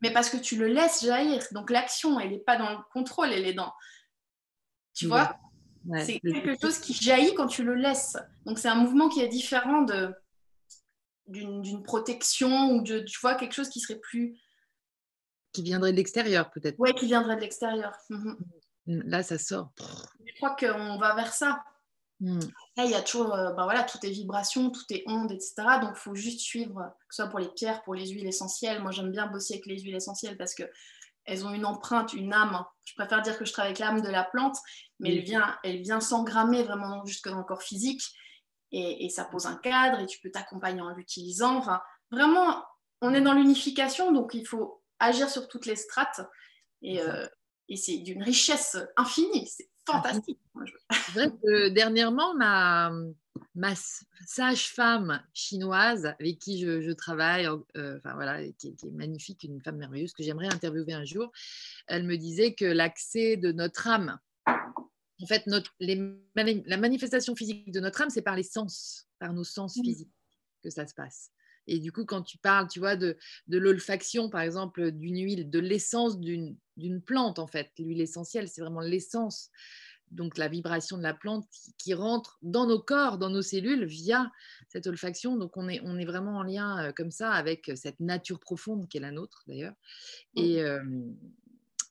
Mais 0.00 0.12
parce 0.12 0.30
que 0.30 0.36
tu 0.36 0.56
le 0.56 0.66
laisses 0.66 1.04
jaillir. 1.04 1.44
Donc 1.52 1.70
l'action, 1.70 2.18
elle 2.18 2.30
n'est 2.30 2.38
pas 2.38 2.56
dans 2.56 2.70
le 2.70 2.78
contrôle, 2.92 3.32
elle 3.32 3.46
est 3.46 3.54
dans. 3.54 3.72
Tu 4.94 5.06
vois? 5.06 5.36
C'est 6.04 6.20
quelque 6.20 6.60
chose 6.60 6.78
qui 6.78 6.94
jaillit 6.94 7.34
quand 7.34 7.46
tu 7.46 7.62
le 7.62 7.74
laisses. 7.74 8.16
Donc 8.44 8.58
c'est 8.58 8.68
un 8.68 8.76
mouvement 8.76 9.08
qui 9.08 9.20
est 9.20 9.28
différent 9.28 9.82
de 9.82 10.14
d'une 11.26 11.82
protection 11.82 12.72
ou 12.72 12.82
de 12.82 13.00
tu 13.00 13.18
vois 13.20 13.34
quelque 13.34 13.54
chose 13.54 13.68
qui 13.68 13.80
serait 13.80 13.98
plus 13.98 14.38
qui 15.52 15.62
viendrait 15.62 15.92
de 15.92 15.98
l'extérieur 15.98 16.50
peut-être. 16.50 16.78
Ouais, 16.78 16.94
qui 16.94 17.06
viendrait 17.06 17.36
de 17.36 17.42
l'extérieur. 17.42 17.92
Mhm. 18.08 18.36
Là, 18.86 19.22
ça 19.22 19.38
sort. 19.38 19.70
Je 20.26 20.34
crois 20.36 20.56
qu'on 20.56 20.98
va 20.98 21.14
vers 21.14 21.32
ça. 21.32 21.62
Mm. 22.20 22.40
Là, 22.76 22.84
il 22.84 22.90
y 22.90 22.94
a 22.94 23.02
toujours, 23.02 23.34
euh, 23.34 23.52
ben 23.52 23.64
voilà, 23.64 23.84
tout 23.84 23.98
est 24.04 24.10
vibration, 24.10 24.70
tout 24.70 24.84
est 24.90 25.04
onde, 25.06 25.30
etc. 25.30 25.54
Donc, 25.80 25.92
il 25.94 26.00
faut 26.00 26.14
juste 26.14 26.40
suivre, 26.40 26.92
que 27.08 27.14
ce 27.14 27.22
soit 27.22 27.30
pour 27.30 27.38
les 27.38 27.48
pierres, 27.48 27.82
pour 27.82 27.94
les 27.94 28.08
huiles 28.08 28.26
essentielles. 28.26 28.82
Moi, 28.82 28.90
j'aime 28.90 29.12
bien 29.12 29.26
bosser 29.26 29.54
avec 29.54 29.66
les 29.66 29.78
huiles 29.78 29.94
essentielles 29.94 30.36
parce 30.36 30.54
que 30.54 30.64
elles 31.24 31.46
ont 31.46 31.50
une 31.50 31.64
empreinte, 31.64 32.12
une 32.14 32.32
âme. 32.32 32.64
Je 32.84 32.94
préfère 32.94 33.22
dire 33.22 33.38
que 33.38 33.44
je 33.44 33.52
travaille 33.52 33.70
avec 33.70 33.78
l'âme 33.78 34.00
de 34.00 34.08
la 34.08 34.24
plante, 34.24 34.56
mais 34.98 35.14
elle 35.14 35.22
vient, 35.22 35.56
elle 35.62 35.80
vient 35.82 36.00
s'engrammer 36.00 36.64
vraiment 36.64 37.04
jusque 37.06 37.28
dans 37.28 37.38
le 37.38 37.44
corps 37.44 37.62
physique 37.62 38.02
et, 38.72 39.08
ça 39.10 39.24
pose 39.24 39.46
un 39.46 39.56
cadre 39.56 40.00
et 40.00 40.06
tu 40.06 40.18
peux 40.20 40.30
t'accompagner 40.30 40.80
en 40.80 40.94
l'utilisant. 40.94 41.56
Enfin, 41.56 41.80
vraiment, 42.10 42.64
on 43.00 43.12
est 43.12 43.20
dans 43.20 43.34
l'unification, 43.34 44.12
donc 44.12 44.34
il 44.34 44.46
faut 44.46 44.82
agir 44.98 45.28
sur 45.28 45.48
toutes 45.48 45.66
les 45.66 45.76
strates 45.76 46.20
et, 46.80 47.00
euh, 47.00 47.26
et 47.68 47.76
c'est 47.76 47.98
d'une 47.98 48.22
richesse 48.22 48.78
infinie. 48.96 49.46
C'est 49.46 49.68
fantastique. 49.86 50.38
Vrai 51.14 51.30
que 51.42 51.68
dernièrement, 51.68 52.34
ma, 52.34 52.90
ma 53.54 53.74
sage-femme 54.26 55.22
chinoise 55.34 56.06
avec 56.06 56.38
qui 56.38 56.60
je, 56.60 56.92
travaille, 56.92 57.46
euh, 57.76 57.98
enfin 57.98 58.14
voilà, 58.14 58.46
qui, 58.58 58.68
est 58.68 58.90
magnifique, 58.92 59.44
une 59.44 59.60
femme 59.60 59.76
merveilleuse 59.76 60.12
que 60.12 60.22
j'aimerais 60.22 60.52
interviewer 60.52 60.94
un 60.94 61.04
jour, 61.04 61.30
elle 61.86 62.04
me 62.04 62.16
disait 62.16 62.54
que 62.54 62.64
l'accès 62.64 63.36
de 63.36 63.52
notre 63.52 63.88
âme, 63.88 64.18
en 65.22 65.26
fait, 65.26 65.46
notre, 65.46 65.74
la 65.80 66.76
manifestation 66.76 67.36
physique 67.36 67.70
de 67.70 67.80
notre 67.80 68.02
âme, 68.02 68.10
c'est 68.10 68.22
par 68.22 68.36
les 68.36 68.42
sens, 68.42 69.08
par 69.18 69.32
nos 69.32 69.44
sens 69.44 69.78
physiques 69.82 70.12
que 70.62 70.70
ça 70.70 70.86
se 70.86 70.94
passe. 70.94 71.30
Et 71.68 71.78
du 71.78 71.92
coup, 71.92 72.04
quand 72.04 72.22
tu 72.22 72.38
parles, 72.38 72.66
tu 72.68 72.80
vois, 72.80 72.96
de, 72.96 73.16
de 73.46 73.58
l'olfaction, 73.58 74.28
par 74.28 74.40
exemple, 74.40 74.90
d'une 74.90 75.22
huile, 75.22 75.48
de 75.48 75.60
l'essence 75.60 76.18
d'une 76.18 77.02
plante, 77.06 77.38
en 77.38 77.46
fait, 77.46 77.70
l'huile 77.78 78.00
essentielle, 78.00 78.48
c'est 78.48 78.60
vraiment 78.60 78.80
l'essence 78.80 79.50
donc 80.12 80.38
la 80.38 80.48
vibration 80.48 80.98
de 80.98 81.02
la 81.02 81.14
plante 81.14 81.48
qui, 81.78 81.94
rentre 81.94 82.38
dans 82.42 82.66
nos 82.66 82.78
corps, 82.78 83.18
dans 83.18 83.30
nos 83.30 83.42
cellules 83.42 83.84
via 83.84 84.30
cette 84.68 84.86
olfaction. 84.86 85.36
Donc 85.36 85.56
on 85.56 85.68
est, 85.68 85.80
on 85.84 85.98
est 85.98 86.04
vraiment 86.04 86.36
en 86.36 86.42
lien 86.42 86.84
euh, 86.84 86.92
comme 86.92 87.10
ça 87.10 87.32
avec 87.32 87.70
cette 87.74 87.98
nature 87.98 88.38
profonde 88.38 88.88
qui 88.88 88.98
est 88.98 89.00
la 89.00 89.10
nôtre 89.10 89.42
d'ailleurs. 89.46 89.74
Et, 90.36 90.62
euh, 90.62 90.82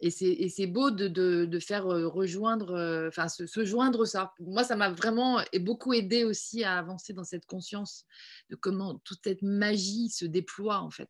et 0.01 0.49
c'est 0.49 0.67
beau 0.67 0.89
de, 0.89 1.59
faire 1.59 1.85
rejoindre, 1.85 3.07
enfin 3.07 3.27
se, 3.27 3.65
joindre 3.65 4.05
ça. 4.05 4.33
Moi, 4.39 4.63
ça 4.63 4.75
m'a 4.75 4.89
vraiment 4.89 5.41
et 5.53 5.59
beaucoup 5.59 5.93
aidé 5.93 6.23
aussi 6.23 6.63
à 6.63 6.77
avancer 6.77 7.13
dans 7.13 7.23
cette 7.23 7.45
conscience 7.45 8.05
de 8.49 8.55
comment 8.55 8.99
toute 9.03 9.19
cette 9.23 9.43
magie 9.43 10.09
se 10.09 10.25
déploie 10.25 10.79
en 10.79 10.89
fait. 10.89 11.09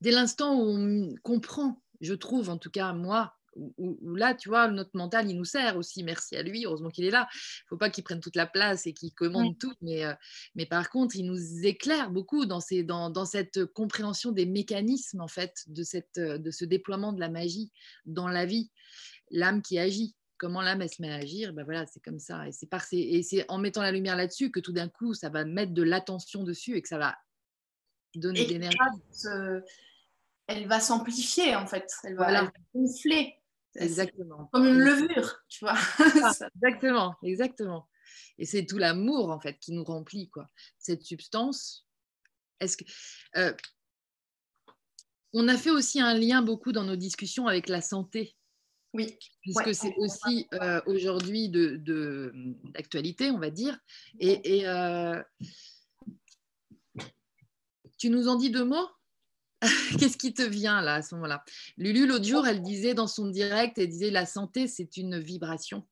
Dès 0.00 0.10
l'instant 0.10 0.58
où 0.58 0.76
on 0.76 1.14
comprend, 1.22 1.80
je 2.00 2.14
trouve 2.14 2.50
en 2.50 2.58
tout 2.58 2.70
cas 2.70 2.92
moi, 2.92 3.34
où, 3.56 4.14
là, 4.14 4.34
tu 4.34 4.48
vois, 4.48 4.68
notre 4.68 4.90
mental, 4.94 5.30
il 5.30 5.36
nous 5.36 5.44
sert 5.44 5.76
aussi, 5.76 6.02
merci 6.02 6.36
à 6.36 6.42
lui, 6.42 6.64
heureusement 6.64 6.90
qu'il 6.90 7.04
est 7.04 7.10
là. 7.10 7.28
Il 7.32 7.64
ne 7.64 7.68
faut 7.68 7.76
pas 7.76 7.90
qu'il 7.90 8.04
prenne 8.04 8.20
toute 8.20 8.36
la 8.36 8.46
place 8.46 8.86
et 8.86 8.92
qu'il 8.92 9.12
commande 9.12 9.58
tout, 9.58 9.74
mais, 9.80 10.04
euh, 10.04 10.14
mais 10.54 10.66
par 10.66 10.90
contre, 10.90 11.16
il 11.16 11.26
nous 11.26 11.66
éclaire 11.66 12.10
beaucoup 12.10 12.46
dans, 12.46 12.60
ces, 12.60 12.82
dans, 12.82 13.10
dans, 13.10 13.24
cette 13.24 13.64
compréhension 13.66 14.32
des 14.32 14.46
mécanismes, 14.46 15.20
en 15.20 15.28
fait, 15.28 15.64
de, 15.66 15.82
cette, 15.82 16.18
de 16.18 16.50
ce 16.50 16.64
déploiement 16.64 17.12
de 17.12 17.20
la 17.20 17.28
magie 17.28 17.72
dans 18.06 18.28
la 18.28 18.46
vie. 18.46 18.70
L'âme 19.30 19.62
qui 19.62 19.78
agit, 19.78 20.14
comment 20.38 20.60
l'âme, 20.60 20.82
elle 20.82 20.90
se 20.90 21.00
met 21.00 21.12
à 21.12 21.16
agir, 21.16 21.52
ben 21.52 21.64
voilà, 21.64 21.86
c'est 21.86 22.00
comme 22.00 22.18
ça. 22.18 22.48
Et 22.48 22.52
c'est, 22.52 22.66
par 22.66 22.82
et 22.90 23.22
c'est 23.22 23.44
en 23.48 23.58
mettant 23.58 23.82
la 23.82 23.92
lumière 23.92 24.16
là-dessus 24.16 24.50
que 24.50 24.60
tout 24.60 24.72
d'un 24.72 24.88
coup, 24.88 25.14
ça 25.14 25.28
va 25.28 25.44
mettre 25.44 25.72
de 25.72 25.82
l'attention 25.82 26.42
dessus 26.42 26.76
et 26.76 26.82
que 26.82 26.88
ça 26.88 26.98
va 26.98 27.16
donner 28.14 28.44
de 28.44 28.50
l'énergie. 28.50 28.78
Elle 30.48 30.66
va 30.66 30.80
s'amplifier, 30.80 31.54
en 31.54 31.66
fait. 31.66 31.90
Elle 32.02 32.16
va, 32.16 32.28
elle 32.28 32.44
va 32.46 32.52
gonfler 32.74 33.36
Exactement. 33.76 34.46
Comme 34.52 34.66
une 34.66 34.78
levure, 34.78 35.42
tu 35.48 35.64
vois. 35.64 35.76
exactement, 36.54 37.16
exactement. 37.22 37.88
Et 38.38 38.44
c'est 38.44 38.66
tout 38.66 38.78
l'amour 38.78 39.30
en 39.30 39.40
fait 39.40 39.58
qui 39.58 39.72
nous 39.72 39.84
remplit 39.84 40.28
quoi. 40.28 40.46
Cette 40.78 41.02
substance. 41.02 41.86
Est-ce 42.60 42.76
que 42.76 42.84
euh, 43.36 43.52
on 45.32 45.48
a 45.48 45.56
fait 45.56 45.70
aussi 45.70 46.00
un 46.00 46.14
lien 46.14 46.42
beaucoup 46.42 46.72
dans 46.72 46.84
nos 46.84 46.96
discussions 46.96 47.46
avec 47.46 47.68
la 47.68 47.80
santé. 47.80 48.36
Oui. 48.94 49.16
Puisque 49.40 49.74
c'est 49.74 49.94
aussi 49.96 50.46
euh, 50.52 50.80
aujourd'hui 50.86 51.48
de, 51.48 51.80
d'actualité, 52.74 53.30
on 53.30 53.38
va 53.38 53.50
dire. 53.50 53.78
Et, 54.20 54.58
et 54.58 54.68
euh, 54.68 55.22
tu 57.98 58.10
nous 58.10 58.28
en 58.28 58.36
dis 58.36 58.50
deux 58.50 58.64
mots? 58.64 58.88
Qu'est-ce 59.98 60.16
qui 60.16 60.34
te 60.34 60.42
vient 60.42 60.82
là 60.82 60.94
à 60.94 61.02
ce 61.02 61.14
moment-là? 61.14 61.44
Lulu, 61.76 62.06
l'autre 62.06 62.24
jour, 62.24 62.46
elle 62.46 62.62
disait 62.62 62.94
dans 62.94 63.06
son 63.06 63.28
direct, 63.28 63.78
elle 63.78 63.88
disait 63.88 64.10
la 64.10 64.26
santé, 64.26 64.66
c'est 64.66 64.96
une 64.96 65.18
vibration. 65.18 65.86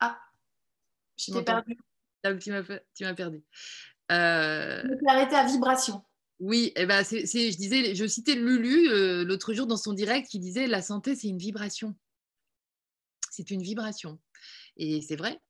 Ah, 0.00 0.18
je 1.16 1.32
t'ai 1.32 1.42
perdu. 1.42 1.78
Ah, 2.24 2.34
tu 2.34 2.50
m'as 2.50 3.14
perdu. 3.14 3.42
Euh... 4.10 4.82
Je 4.82 5.08
arrêté 5.08 5.36
à 5.36 5.46
vibration. 5.46 6.04
Oui, 6.40 6.72
eh 6.74 6.86
ben 6.86 7.04
c'est, 7.04 7.24
je 7.24 7.56
disais, 7.56 7.94
je 7.94 8.04
citais 8.04 8.34
Lulu 8.34 8.88
euh, 8.88 9.24
l'autre 9.24 9.54
jour 9.54 9.68
dans 9.68 9.76
son 9.76 9.92
direct 9.92 10.28
qui 10.28 10.40
disait 10.40 10.66
la 10.66 10.82
santé, 10.82 11.14
c'est 11.14 11.28
une 11.28 11.38
vibration. 11.38 11.94
C'est 13.30 13.52
une 13.52 13.62
vibration. 13.62 14.18
Et 14.76 15.00
c'est 15.02 15.14
vrai. 15.14 15.40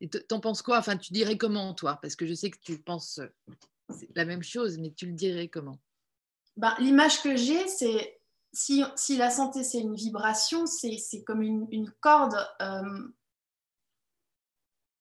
Et 0.00 0.08
t'en 0.08 0.38
penses 0.38 0.62
quoi? 0.62 0.78
Enfin, 0.78 0.96
tu 0.96 1.12
dirais 1.12 1.36
comment, 1.36 1.74
toi? 1.74 1.98
Parce 2.00 2.14
que 2.14 2.26
je 2.26 2.34
sais 2.34 2.50
que 2.50 2.58
tu 2.60 2.78
penses 2.78 3.20
c'est 3.90 4.08
la 4.14 4.24
même 4.24 4.42
chose, 4.42 4.78
mais 4.78 4.92
tu 4.92 5.06
le 5.06 5.12
dirais 5.12 5.48
comment? 5.48 5.78
Ben, 6.56 6.74
L'image 6.78 7.22
que 7.22 7.36
j'ai, 7.36 7.66
c'est 7.68 8.18
si, 8.52 8.82
si, 8.96 9.16
la 9.16 9.30
santé 9.30 9.62
c'est 9.62 9.80
une 9.80 9.94
vibration, 9.94 10.66
c'est 10.66 11.22
comme 11.24 11.42
une, 11.42 11.66
une 11.70 11.90
corde. 12.00 12.36
Euh, 12.62 13.08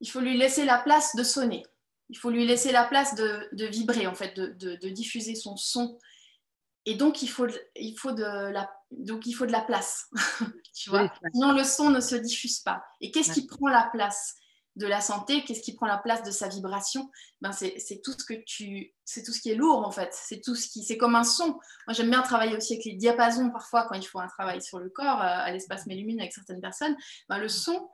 il 0.01 0.09
faut 0.09 0.19
lui 0.19 0.37
laisser 0.37 0.65
la 0.65 0.77
place 0.77 1.15
de 1.15 1.23
sonner. 1.23 1.65
Il 2.09 2.17
faut 2.17 2.29
lui 2.29 2.45
laisser 2.45 2.71
la 2.71 2.83
place 2.83 3.15
de, 3.15 3.47
de 3.53 3.65
vibrer, 3.65 4.07
en 4.07 4.13
fait, 4.13 4.35
de, 4.35 4.47
de, 4.47 4.75
de, 4.75 4.89
diffuser 4.89 5.33
son 5.33 5.57
son. 5.57 5.97
Et 6.85 6.95
donc, 6.95 7.23
il 7.23 7.29
faut, 7.29 7.47
il 7.75 7.97
faut, 7.97 8.11
de, 8.11 8.51
la, 8.51 8.69
donc, 8.91 9.25
il 9.25 9.33
faut 9.33 9.47
de 9.47 9.51
la 9.51 9.61
place. 9.61 10.09
tu 10.75 10.89
vois? 10.89 11.11
Sinon, 11.33 11.53
le 11.53 11.63
son 11.63 11.89
ne 11.89 11.99
se 11.99 12.15
diffuse 12.15 12.59
pas. 12.59 12.83
Et 13.01 13.09
qu'est-ce 13.09 13.33
qui 13.33 13.47
prend 13.47 13.67
la 13.67 13.89
place? 13.91 14.35
De 14.75 14.87
la 14.87 14.99
santé, 14.99 15.43
qu'est-ce 15.43 15.61
qui 15.61 15.73
prend 15.73 15.85
la 15.85 15.97
place 15.97 16.23
de 16.23 16.31
sa 16.31 16.49
vibration 16.49 17.09
ben 17.41 17.51
c'est, 17.51 18.01
tout 18.03 18.11
ce 18.11 18.25
que 18.25 18.33
tu, 18.45 18.93
c'est 19.05 19.23
tout 19.23 19.31
ce 19.31 19.39
qui 19.39 19.51
est 19.51 19.55
lourd 19.55 19.85
en 19.85 19.91
fait. 19.91 20.09
C'est 20.13 20.41
tout 20.41 20.55
ce 20.55 20.67
qui, 20.67 20.83
c'est 20.83 20.97
comme 20.97 21.15
un 21.15 21.23
son. 21.23 21.47
Moi 21.47 21.91
j'aime 21.91 22.09
bien 22.09 22.21
travailler 22.21 22.57
aussi 22.57 22.73
avec 22.73 22.85
les 22.85 22.93
diapasons 22.93 23.51
parfois 23.51 23.87
quand 23.87 23.95
il 23.95 24.03
faut 24.03 24.19
un 24.19 24.27
travail 24.27 24.61
sur 24.61 24.79
le 24.79 24.89
corps 24.89 25.21
euh, 25.21 25.25
à 25.25 25.51
l'espace 25.51 25.85
Mélumine 25.85 26.19
avec 26.19 26.33
certaines 26.33 26.61
personnes. 26.61 26.95
Ben, 27.29 27.37
le 27.37 27.47
son, 27.47 27.89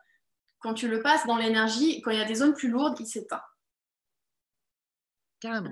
quand 0.60 0.74
tu 0.74 0.88
le 0.88 1.02
passes 1.02 1.26
dans 1.28 1.38
l'énergie, 1.38 2.02
quand 2.02 2.12
il 2.12 2.18
y 2.18 2.22
a 2.22 2.26
des 2.26 2.36
zones 2.36 2.54
plus 2.54 2.70
lourdes, 2.70 3.00
il 3.00 3.06
s'éteint. 3.06 3.42
Carrément. 5.40 5.72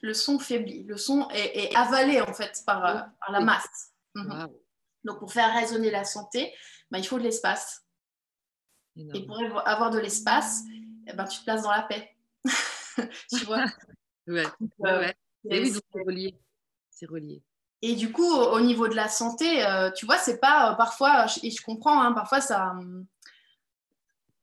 Le 0.00 0.14
son 0.14 0.38
faiblit, 0.38 0.84
le 0.84 0.96
son 0.96 1.28
est, 1.30 1.74
avalé 1.76 2.20
en 2.20 2.32
fait 2.32 2.62
par, 2.66 2.84
euh, 2.84 3.00
la 3.30 3.40
masse. 3.40 3.92
Mhm. 4.14 4.48
Donc 5.04 5.18
pour 5.18 5.32
faire 5.32 5.52
résonner 5.54 5.90
la 5.90 6.04
santé, 6.04 6.54
ben, 6.90 6.98
il 6.98 7.06
faut 7.06 7.18
de 7.18 7.24
l'espace 7.24 7.82
et 8.96 9.26
pour 9.26 9.66
avoir 9.66 9.90
de 9.90 9.98
l'espace, 9.98 10.62
eh 11.06 11.12
ben, 11.12 11.24
tu 11.24 11.38
te 11.38 11.44
places 11.44 11.62
dans 11.62 11.70
la 11.70 11.82
paix. 11.82 12.16
tu 13.30 13.44
vois? 13.44 13.64
Ouais, 14.26 14.44
ouais. 14.78 15.14
Et 15.50 15.60
oui, 15.60 15.72
c'est 15.72 16.02
relié. 16.02 16.36
C'est 16.90 17.08
relié. 17.08 17.42
Et 17.80 17.96
du 17.96 18.12
coup, 18.12 18.32
au 18.32 18.60
niveau 18.60 18.86
de 18.86 18.94
la 18.94 19.08
santé, 19.08 19.66
euh, 19.66 19.90
tu 19.90 20.06
vois, 20.06 20.16
c'est 20.16 20.38
pas 20.38 20.72
euh, 20.72 20.74
parfois, 20.76 21.26
et 21.42 21.50
je 21.50 21.62
comprends, 21.62 22.00
hein, 22.00 22.12
parfois 22.12 22.40
ça. 22.40 22.70
Hum, 22.70 23.06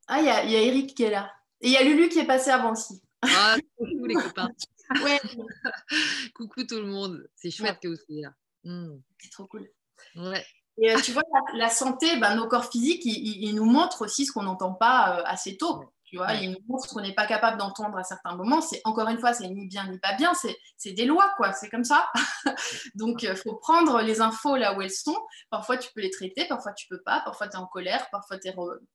ah, 0.08 0.20
il 0.20 0.26
y 0.26 0.30
a, 0.30 0.44
y 0.44 0.56
a, 0.56 0.62
Eric 0.62 0.96
qui 0.96 1.04
est 1.04 1.12
là. 1.12 1.32
Et 1.62 1.68
il 1.68 1.74
y 1.74 1.78
a 1.78 1.84
Lulu 1.84 2.10
qui 2.10 2.20
est 2.20 2.26
passé 2.26 2.50
avant 2.50 2.72
aussi. 2.72 3.02
Ah, 3.22 3.56
c'est 3.78 3.86
les 3.86 4.16
copains. 4.16 4.50
Ouais. 5.04 5.20
Coucou 6.34 6.64
tout 6.64 6.80
le 6.80 6.88
monde. 6.88 7.30
C'est 7.36 7.52
chouette 7.52 7.78
que 7.80 7.90
vous 7.90 7.96
soyez 7.96 8.24
là. 8.24 8.34
Hmm. 8.64 8.98
C'est 9.20 9.30
trop 9.30 9.46
cool. 9.46 9.70
Ouais. 10.16 10.44
Et 10.82 10.92
euh, 10.92 11.00
tu 11.02 11.12
vois, 11.12 11.24
la, 11.54 11.70
santé, 11.70 12.18
ben, 12.18 12.36
nos 12.36 12.48
corps 12.48 12.70
physiques, 12.70 13.02
ils, 13.06 13.54
nous 13.54 13.66
montrent 13.66 14.04
aussi 14.04 14.26
ce 14.26 14.32
qu'on 14.32 14.44
n'entend 14.44 14.74
pas 14.74 15.20
euh, 15.20 15.24
assez 15.26 15.58
tôt. 15.58 15.84
Tu 16.06 16.18
vois, 16.18 16.34
ils 16.34 16.52
nous 16.52 16.60
montrent 16.68 16.88
ce 16.88 16.94
qu'on 16.94 17.02
n'est 17.02 17.14
pas 17.14 17.28
capable 17.28 17.58
d'entendre 17.58 17.98
à 17.98 18.04
certains 18.04 18.36
moments. 18.36 18.62
C'est 18.62 18.82
encore 18.84 19.08
une 19.10 19.20
fois, 19.20 19.34
c'est 19.34 19.48
ni 19.48 19.68
bien 19.68 19.88
ni 19.88 20.00
pas 20.00 20.14
bien. 20.16 20.32
C'est 20.78 20.92
des 20.94 21.06
lois, 21.06 21.34
quoi. 21.38 21.54
C'est 21.54 21.70
comme 21.70 21.84
ça. 21.84 22.08
Donc, 22.96 23.24
il 23.24 23.30
euh, 23.30 23.36
faut 23.36 23.56
prendre 23.56 24.02
les 24.02 24.22
infos 24.22 24.56
là 24.56 24.76
où 24.76 24.82
elles 24.82 24.92
sont. 24.92 25.18
Parfois, 25.50 25.78
tu 25.78 25.90
peux 25.94 26.02
les 26.02 26.10
traiter, 26.10 26.46
parfois 26.48 26.74
tu 26.74 26.88
peux 26.88 27.02
pas. 27.02 27.22
Parfois, 27.26 27.48
tu 27.48 27.58
es 27.58 27.60
en 27.60 27.68
colère, 27.68 28.08
parfois 28.12 28.38
tu 28.40 28.48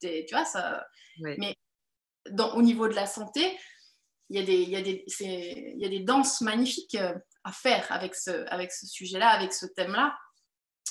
es, 0.03 0.27
tu 0.27 0.35
vois 0.35 0.45
ça. 0.45 0.85
Mais 1.19 1.55
dans, 2.31 2.55
au 2.55 2.63
niveau 2.63 2.89
de 2.89 2.95
la 2.95 3.07
santé, 3.07 3.59
il 4.31 4.41
y 4.41 4.43
a 4.43 4.45
des, 4.45 4.63
il 4.63 4.71
y 4.71 4.77
a 4.77 4.83
des, 4.83 5.05
il 5.21 5.81
y 5.81 5.85
a 5.85 5.89
des 5.89 6.01
danses 6.01 6.41
magnifiques 6.41 6.97
à 6.97 7.53
faire 7.53 7.87
avec 7.91 8.15
ce, 8.15 8.31
avec 8.49 8.73
ce 8.73 8.87
sujet-là, 8.87 9.29
avec 9.29 9.53
ce 9.53 9.67
thème-là. 9.67 10.17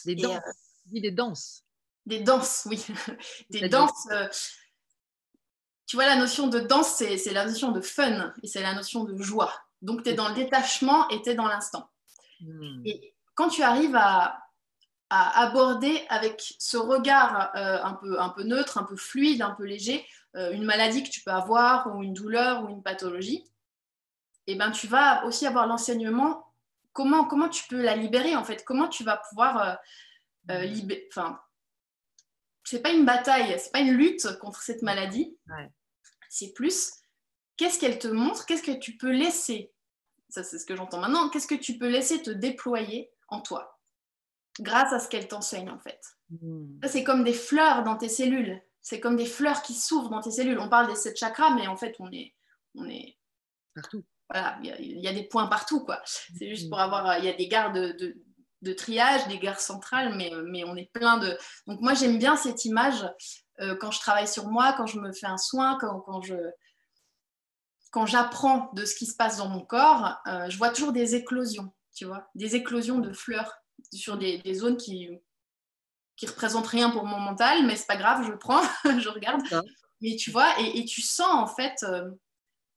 Des 0.06 0.16
danses 0.16 0.40
des 0.86 1.12
danses. 1.12 1.64
Des 2.06 2.20
danses, 2.20 2.64
oui. 2.70 2.86
des 3.50 3.70
danses. 3.70 4.08
Euh, 4.12 4.28
tu 5.86 5.96
vois, 5.96 6.06
la 6.06 6.16
notion 6.16 6.48
de 6.48 6.60
danse, 6.60 6.96
c'est 6.96 7.34
la 7.34 7.46
notion 7.46 7.72
de 7.72 7.82
fun 7.82 8.34
et 8.42 8.48
c'est 8.48 8.62
la 8.62 8.74
notion 8.74 9.04
de 9.04 9.22
joie. 9.22 9.54
Donc, 9.82 10.04
tu 10.04 10.10
es 10.10 10.14
dans 10.14 10.30
le 10.30 10.36
détachement 10.36 11.08
et 11.10 11.22
tu 11.22 11.30
es 11.30 11.36
dans 11.36 11.48
l'instant. 11.48 11.90
Hmm. 12.42 12.82
Et 12.86 13.14
quand 13.36 13.50
tu 13.50 13.64
arrives 13.64 13.96
à, 13.96 14.40
aborder 15.10 16.04
avec 16.10 16.56
ce 16.58 16.76
regard 16.76 17.52
euh, 17.56 17.84
un, 17.84 17.94
peu, 17.94 18.20
un 18.20 18.30
peu 18.30 18.42
neutre, 18.42 18.80
un 18.80 18.84
peu 18.84 18.96
fluide, 18.96 19.44
un 19.44 19.52
peu 19.52 19.64
léger, 19.64 20.04
euh, 20.36 20.52
une 20.54 20.64
maladie 20.64 21.04
que 21.04 21.10
tu 21.10 21.22
peux 21.22 21.30
avoir 21.30 21.96
ou 21.96 22.02
une 22.02 22.16
douleur 22.16 22.64
ou 22.64 22.70
une 22.70 22.82
pathologie, 22.82 23.46
et 24.48 24.54
eh 24.54 24.56
ben, 24.56 24.72
tu 24.72 24.88
vas 24.88 25.24
aussi 25.26 25.46
avoir 25.46 25.68
l'enseignement 25.68 26.48
comment, 26.94 27.26
comment 27.26 27.50
tu 27.50 27.64
peux 27.68 27.82
la 27.82 27.96
libérer 27.96 28.36
en 28.36 28.44
fait, 28.44 28.64
comment 28.64 28.88
tu 28.88 29.04
vas 29.04 29.18
pouvoir 29.30 29.58
euh, 29.62 29.74
enfin, 30.50 31.40
c'est 32.64 32.82
pas 32.82 32.92
une 32.92 33.06
bataille, 33.06 33.56
c'est 33.60 33.72
pas 33.72 33.82
une 33.82 33.94
lutte 33.94 34.28
contre 34.40 34.62
cette 34.62 34.82
maladie. 34.82 35.38
C'est 36.30 36.54
plus 36.54 36.94
qu'est-ce 37.58 37.80
qu'elle 37.80 38.00
te 38.00 38.08
montre, 38.08 38.46
qu'est-ce 38.46 38.64
que 38.64 38.78
tu 38.78 38.98
peux 38.98 39.12
laisser? 39.12 39.72
Ça, 40.30 40.44
c'est 40.44 40.58
ce 40.58 40.66
que 40.66 40.76
j'entends 40.76 41.00
maintenant. 41.00 41.30
Qu'est-ce 41.30 41.48
que 41.48 41.56
tu 41.56 41.78
peux 41.78 41.90
laisser 41.90 42.22
te 42.22 42.32
déployer 42.32 43.12
en 43.28 43.42
toi 43.42 43.80
grâce 44.60 44.92
à 44.94 45.00
ce 45.00 45.08
qu'elle 45.08 45.28
t'enseigne 45.28 45.70
en 45.70 45.80
fait? 45.80 46.02
Hmm. 46.30 46.80
C'est 46.88 47.04
comme 47.04 47.24
des 47.24 47.34
fleurs 47.34 47.84
dans 47.84 47.98
tes 47.98 48.10
cellules. 48.10 48.62
C'est 48.82 49.00
comme 49.00 49.16
des 49.16 49.26
fleurs 49.26 49.62
qui 49.62 49.74
s'ouvrent 49.74 50.10
dans 50.10 50.22
tes 50.22 50.32
cellules. 50.32 50.60
On 50.60 50.70
parle 50.70 50.88
des 50.88 50.96
sept 50.96 51.18
chakras, 51.18 51.56
mais 51.56 51.68
en 51.68 51.78
fait, 51.78 51.96
on 52.00 52.12
est, 52.12 52.34
on 52.76 52.90
est 52.90 53.18
partout. 53.76 54.04
Voilà, 54.30 54.58
il 54.64 55.00
y, 55.00 55.08
a 55.08 55.14
des 55.14 55.28
points 55.28 55.46
partout, 55.48 55.86
quoi. 55.86 56.02
C'est 56.06 56.50
juste 56.50 56.68
hmm. 56.68 56.70
pour 56.70 56.80
avoir, 56.80 57.20
il 57.20 57.26
y 57.26 57.30
a 57.30 57.34
des 57.34 57.48
gardes 57.48 57.78
de, 57.78 57.92
de 57.92 58.23
triage, 58.72 59.28
des 59.28 59.40
gares 59.40 59.60
centrales, 59.60 60.16
mais, 60.16 60.32
mais 60.46 60.64
on 60.64 60.76
est 60.76 60.92
plein 60.94 61.18
de... 61.18 61.38
Donc 61.68 61.82
moi, 61.82 61.94
j'aime 61.94 62.18
bien 62.18 62.36
cette 62.38 62.66
image 62.66 63.06
euh, 63.62 63.76
quand 63.76 63.92
je 63.92 64.00
travaille 64.00 64.28
sur 64.28 64.48
moi, 64.48 64.74
quand 64.74 64.88
je 64.88 65.00
me 65.00 65.12
fais 65.12 65.28
un 65.28 65.38
soin, 65.38 65.78
quand, 65.80 66.00
quand 66.02 66.22
je... 66.22 66.36
Quand 67.92 68.08
j'apprends 68.08 68.72
de 68.74 68.86
ce 68.86 68.96
qui 68.96 69.06
se 69.06 69.16
passe 69.16 69.38
dans 69.38 69.50
mon 69.50 69.64
corps, 69.64 70.18
euh, 70.26 70.50
je 70.50 70.58
vois 70.58 70.70
toujours 70.70 70.94
des 70.94 71.14
éclosions, 71.14 71.72
tu 71.94 72.06
vois, 72.06 72.28
des 72.34 72.56
éclosions 72.56 72.98
de 72.98 73.14
fleurs 73.14 73.54
sur 73.94 74.18
des, 74.18 74.42
zones 74.56 74.78
qui, 74.78 75.10
qui 76.16 76.26
représentent 76.26 76.66
rien 76.66 76.90
pour 76.90 77.06
mon 77.06 77.20
mental, 77.20 77.68
mais 77.68 77.76
c'est 77.76 77.86
pas 77.86 77.96
grave, 77.96 78.26
je 78.26 78.34
prends, 78.34 78.64
je 79.00 79.10
regarde. 79.10 79.44
Mais 80.02 80.16
tu 80.16 80.32
vois, 80.32 80.60
et, 80.60 80.86
tu 80.86 81.04
sens 81.04 81.36
en 81.36 81.46
fait, 81.46 81.84
euh, 81.84 82.10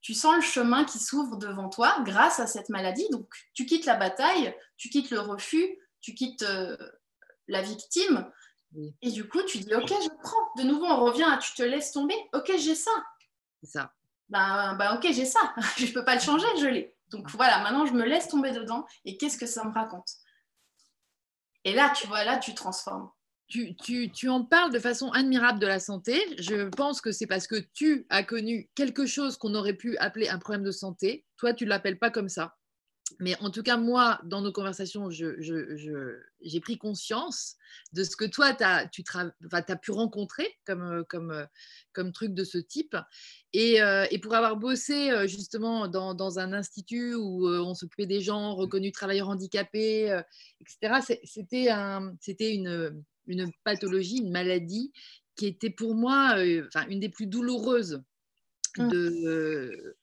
tu 0.07 0.13
sens 0.13 0.37
le 0.37 0.41
chemin 0.41 0.85
qui 0.85 0.99
s'ouvre 0.99 1.35
devant 1.35 1.67
toi 1.67 1.99
grâce 2.05 2.39
à 2.39 2.47
cette 2.47 2.69
maladie. 2.69 3.05
Donc, 3.11 3.27
tu 3.53 3.65
quittes 3.65 3.85
la 3.85 3.97
bataille, 3.97 4.55
tu 4.77 4.87
quittes 4.87 5.11
le 5.11 5.19
refus, 5.19 5.77
tu 5.99 6.13
quittes 6.13 6.43
euh, 6.43 6.77
la 7.49 7.61
victime. 7.61 8.31
Et 9.01 9.11
du 9.11 9.27
coup, 9.27 9.43
tu 9.43 9.57
dis, 9.57 9.75
OK, 9.75 9.89
je 9.89 10.21
prends. 10.23 10.53
De 10.55 10.63
nouveau, 10.63 10.85
on 10.85 11.03
revient 11.03 11.25
à 11.29 11.35
tu 11.35 11.53
te 11.55 11.61
laisses 11.61 11.91
tomber. 11.91 12.15
OK, 12.31 12.49
j'ai 12.57 12.73
ça. 12.73 12.91
C'est 13.61 13.71
ça. 13.71 13.91
Ben, 14.29 14.75
ben, 14.75 14.95
OK, 14.95 15.11
j'ai 15.11 15.25
ça. 15.25 15.53
je 15.77 15.87
ne 15.87 15.91
peux 15.91 16.05
pas 16.05 16.15
le 16.15 16.21
changer, 16.21 16.47
je 16.57 16.67
l'ai. 16.67 16.95
Donc 17.09 17.29
voilà, 17.31 17.61
maintenant, 17.61 17.85
je 17.85 17.91
me 17.91 18.05
laisse 18.05 18.29
tomber 18.29 18.51
dedans. 18.51 18.85
Et 19.03 19.17
qu'est-ce 19.17 19.37
que 19.37 19.45
ça 19.45 19.65
me 19.65 19.73
raconte? 19.73 20.09
Et 21.65 21.73
là, 21.73 21.91
tu 21.93 22.07
vois, 22.07 22.23
là, 22.23 22.37
tu 22.37 22.55
transformes 22.55 23.11
tu, 23.47 24.29
en 24.29 24.43
parles 24.43 24.73
de 24.73 24.79
façon 24.79 25.09
admirable 25.11 25.59
de 25.59 25.67
la 25.67 25.79
santé. 25.79 26.21
Je 26.37 26.69
pense 26.69 27.01
que 27.01 27.11
c'est 27.11 27.27
parce 27.27 27.47
que 27.47 27.55
tu 27.73 28.05
as 28.09 28.23
connu 28.23 28.69
quelque 28.75 29.05
chose 29.05 29.37
qu'on 29.37 29.55
aurait 29.55 29.73
pu 29.73 29.97
appeler 29.97 30.29
un 30.29 30.39
problème 30.39 30.63
de 30.63 30.71
santé. 30.71 31.25
Toi, 31.37 31.53
tu 31.53 31.63
ne 31.65 31.69
l'appelles 31.69 31.99
pas 31.99 32.11
comme 32.11 32.29
ça. 32.29 32.55
Mais 33.19 33.35
en 33.39 33.49
tout 33.49 33.63
cas, 33.63 33.77
moi, 33.77 34.19
dans 34.25 34.41
nos 34.41 34.51
conversations, 34.51 35.09
j'ai 35.09 36.59
pris 36.59 36.77
conscience 36.77 37.55
de 37.93 38.03
ce 38.03 38.15
que 38.15 38.25
toi, 38.25 38.55
as, 38.59 38.87
tu 38.87 39.03
as 39.13 39.75
pu 39.77 39.91
rencontrer 39.91 40.47
comme, 40.65 41.05
comme, 41.09 41.47
comme 41.93 42.11
truc 42.11 42.33
de 42.33 42.43
ce 42.43 42.57
type. 42.57 42.97
Et, 43.53 43.81
euh, 43.81 44.05
pour 44.21 44.35
avoir 44.35 44.57
bossé 44.57 45.09
euh, 45.09 45.25
justement 45.25 45.87
dans, 45.87 46.39
un 46.39 46.51
institut 46.51 47.15
où 47.15 47.47
euh, 47.47 47.59
on 47.59 47.73
s'occupait 47.73 48.07
des 48.07 48.19
gens 48.19 48.55
reconnus 48.55 48.91
travailleurs 48.91 49.29
handicapés, 49.29 50.21
etc., 50.59 51.17
c'était 51.31 52.53
une, 52.53 53.03
une 53.27 53.51
pathologie, 53.63 54.17
une 54.17 54.31
maladie 54.31 54.91
qui 55.35 55.45
était 55.45 55.69
pour 55.69 55.95
moi 55.95 56.37
euh, 56.37 56.67
une 56.89 56.99
des 56.99 57.09
plus 57.09 57.27
douloureuses 57.27 58.01
mmh. 58.77 58.87
de, 58.89 59.95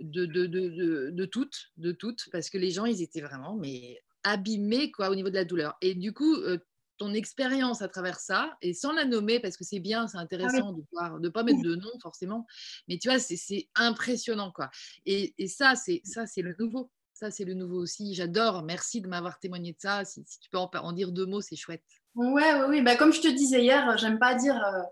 de, 0.00 0.26
de, 0.26 1.10
de, 1.10 1.24
toutes, 1.26 1.70
de 1.76 1.92
toutes, 1.92 2.28
parce 2.32 2.50
que 2.50 2.58
les 2.58 2.70
gens, 2.70 2.86
ils 2.86 3.02
étaient 3.02 3.20
vraiment 3.20 3.56
mais 3.56 4.00
abîmés 4.24 4.90
quoi, 4.90 5.10
au 5.10 5.14
niveau 5.14 5.28
de 5.28 5.34
la 5.34 5.44
douleur. 5.44 5.76
Et 5.80 5.94
du 5.94 6.12
coup, 6.12 6.34
euh, 6.34 6.58
ton 6.96 7.14
expérience 7.14 7.80
à 7.80 7.88
travers 7.88 8.18
ça, 8.18 8.56
et 8.60 8.74
sans 8.74 8.92
la 8.92 9.04
nommer, 9.04 9.40
parce 9.40 9.56
que 9.56 9.64
c'est 9.64 9.78
bien, 9.78 10.08
c'est 10.08 10.18
intéressant 10.18 10.74
ah 10.98 11.10
de 11.10 11.18
ne 11.20 11.28
pas 11.28 11.44
mettre 11.44 11.62
de 11.62 11.76
nom 11.76 11.92
forcément, 12.02 12.46
mais 12.88 12.98
tu 12.98 13.08
vois, 13.08 13.18
c'est 13.18 13.68
impressionnant. 13.76 14.50
quoi. 14.50 14.68
Et, 15.06 15.34
et 15.38 15.48
ça, 15.48 15.74
c'est 15.76 16.02
le 16.42 16.56
nouveau. 16.58 16.90
Ça, 17.14 17.32
c'est 17.32 17.44
le 17.44 17.54
nouveau 17.54 17.80
aussi. 17.80 18.14
J'adore. 18.14 18.62
Merci 18.62 19.00
de 19.00 19.08
m'avoir 19.08 19.40
témoigné 19.40 19.72
de 19.72 19.80
ça. 19.80 20.04
Si, 20.04 20.22
tu 20.22 20.50
peux 20.50 20.58
en, 20.58 20.92
dire 20.92 21.10
deux 21.10 21.26
mots, 21.26 21.40
c'est 21.40 21.56
chouette. 21.56 21.82
Ouais, 22.18 22.54
ouais, 22.54 22.64
oui. 22.68 22.82
Bah, 22.82 22.96
comme 22.96 23.12
je 23.12 23.20
te 23.20 23.28
disais 23.28 23.62
hier, 23.62 23.96
j'aime 23.96 24.18
pas 24.18 24.34
dire 24.34 24.56
euh, 24.56 24.82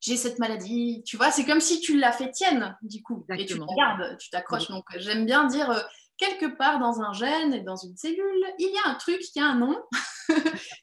j'ai 0.00 0.16
cette 0.16 0.38
maladie. 0.38 1.02
Tu 1.06 1.16
vois, 1.16 1.30
c'est 1.30 1.44
comme 1.44 1.60
si 1.60 1.80
tu 1.80 1.98
l'as 1.98 2.12
fait 2.12 2.30
tienne, 2.30 2.76
du 2.82 3.02
coup. 3.02 3.24
Et 3.36 3.46
tu 3.46 3.60
regardes, 3.60 4.16
tu 4.18 4.30
t'accroches. 4.30 4.68
Donc, 4.68 4.84
j'aime 4.96 5.26
bien 5.26 5.46
dire 5.46 5.70
euh, 5.70 5.80
quelque 6.18 6.46
part 6.56 6.78
dans 6.78 7.00
un 7.00 7.12
gène 7.12 7.54
et 7.54 7.62
dans 7.62 7.76
une 7.76 7.96
cellule, 7.96 8.44
il 8.58 8.68
y 8.68 8.78
a 8.84 8.90
un 8.90 8.94
truc 8.94 9.20
qui 9.20 9.40
a 9.40 9.46
un 9.46 9.56
nom 9.56 9.76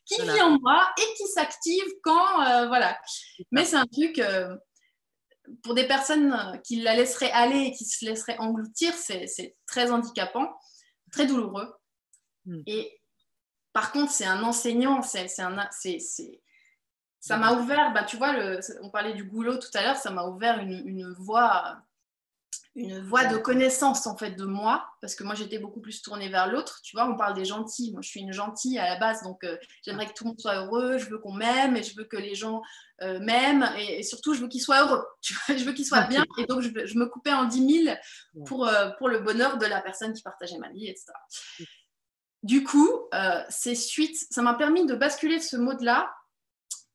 qui 0.05 0.21
vit 0.21 0.41
en 0.41 0.59
moi 0.59 0.89
et 0.97 1.13
qui 1.15 1.27
s'active 1.27 1.93
quand. 2.03 2.41
Euh, 2.41 2.67
voilà. 2.67 2.99
Mais 3.51 3.63
c'est 3.63 3.77
un 3.77 3.85
truc 3.85 4.21
pour 5.61 5.73
des 5.73 5.87
personnes 5.87 6.59
qui 6.65 6.81
la 6.81 6.95
laisseraient 6.95 7.31
aller 7.31 7.65
et 7.67 7.71
qui 7.71 7.85
se 7.85 8.05
laisseraient 8.05 8.37
engloutir, 8.37 8.93
c'est 8.93 9.55
très 9.67 9.91
handicapant 9.91 10.49
très 11.13 11.27
douloureux. 11.27 11.73
Hmm. 12.45 12.61
Et 12.65 12.99
par 13.73 13.91
contre, 13.91 14.11
c'est 14.11 14.25
un 14.25 14.43
enseignant, 14.43 15.01
c'est, 15.01 15.39
un, 15.39 15.69
c'est, 15.71 15.99
ça 17.19 17.37
m'a 17.37 17.53
ouvert, 17.53 17.91
bah, 17.93 18.03
tu 18.03 18.17
vois, 18.17 18.33
le, 18.33 18.59
on 18.81 18.89
parlait 18.89 19.13
du 19.13 19.23
goulot 19.23 19.57
tout 19.57 19.69
à 19.73 19.81
l'heure, 19.81 19.97
ça 19.97 20.11
m'a 20.11 20.25
ouvert 20.25 20.59
une, 20.59 20.87
une 20.87 21.11
voie 21.13 21.83
une 22.75 22.99
voie 23.01 23.25
de 23.25 23.37
connaissance 23.37 24.07
en 24.07 24.17
fait 24.17 24.31
de 24.31 24.45
moi 24.45 24.87
parce 24.99 25.13
que 25.13 25.23
moi 25.23 25.35
j'étais 25.35 25.59
beaucoup 25.59 25.79
plus 25.79 26.01
tournée 26.01 26.29
vers 26.29 26.51
l'autre 26.51 26.79
tu 26.83 26.95
vois 26.95 27.07
on 27.07 27.15
parle 27.15 27.35
des 27.35 27.45
gentils 27.45 27.91
moi 27.91 28.01
je 28.01 28.09
suis 28.09 28.19
une 28.19 28.33
gentille 28.33 28.79
à 28.79 28.89
la 28.89 28.99
base 28.99 29.21
donc 29.21 29.43
euh, 29.43 29.57
j'aimerais 29.85 30.07
que 30.07 30.13
tout 30.13 30.23
le 30.23 30.29
monde 30.29 30.39
soit 30.39 30.55
heureux 30.55 30.97
je 30.97 31.07
veux 31.07 31.19
qu'on 31.19 31.33
m'aime 31.33 31.77
et 31.77 31.83
je 31.83 31.95
veux 31.95 32.05
que 32.05 32.17
les 32.17 32.33
gens 32.33 32.63
euh, 33.03 33.19
m'aiment 33.19 33.69
et, 33.77 34.01
surtout 34.01 34.33
je 34.33 34.41
veux 34.41 34.47
qu'ils 34.47 34.61
soient 34.61 34.81
heureux 34.81 35.05
tu 35.21 35.35
vois 35.35 35.55
je 35.55 35.63
veux 35.63 35.73
qu'ils 35.73 35.85
soient 35.85 36.01
bien 36.01 36.25
et 36.39 36.45
donc 36.47 36.61
je, 36.61 36.69
je, 36.85 36.97
me 36.97 37.05
coupais 37.05 37.33
en 37.33 37.45
10 37.45 37.83
000 37.85 37.95
pour, 38.47 38.67
euh, 38.67 38.89
pour 38.97 39.07
le 39.07 39.19
bonheur 39.19 39.59
de 39.59 39.67
la 39.67 39.79
personne 39.79 40.13
qui 40.13 40.23
partageait 40.23 40.57
ma 40.57 40.71
vie 40.71 40.87
etc 40.87 41.05
du 42.43 42.63
coup 42.63 42.89
c'est 43.49 43.75
suite 43.75 44.15
ça 44.29 44.41
m'a 44.41 44.53
permis 44.53 44.85
de 44.85 44.95
basculer 44.95 45.39
ce 45.39 45.57
mode 45.57 45.81
là 45.81 46.13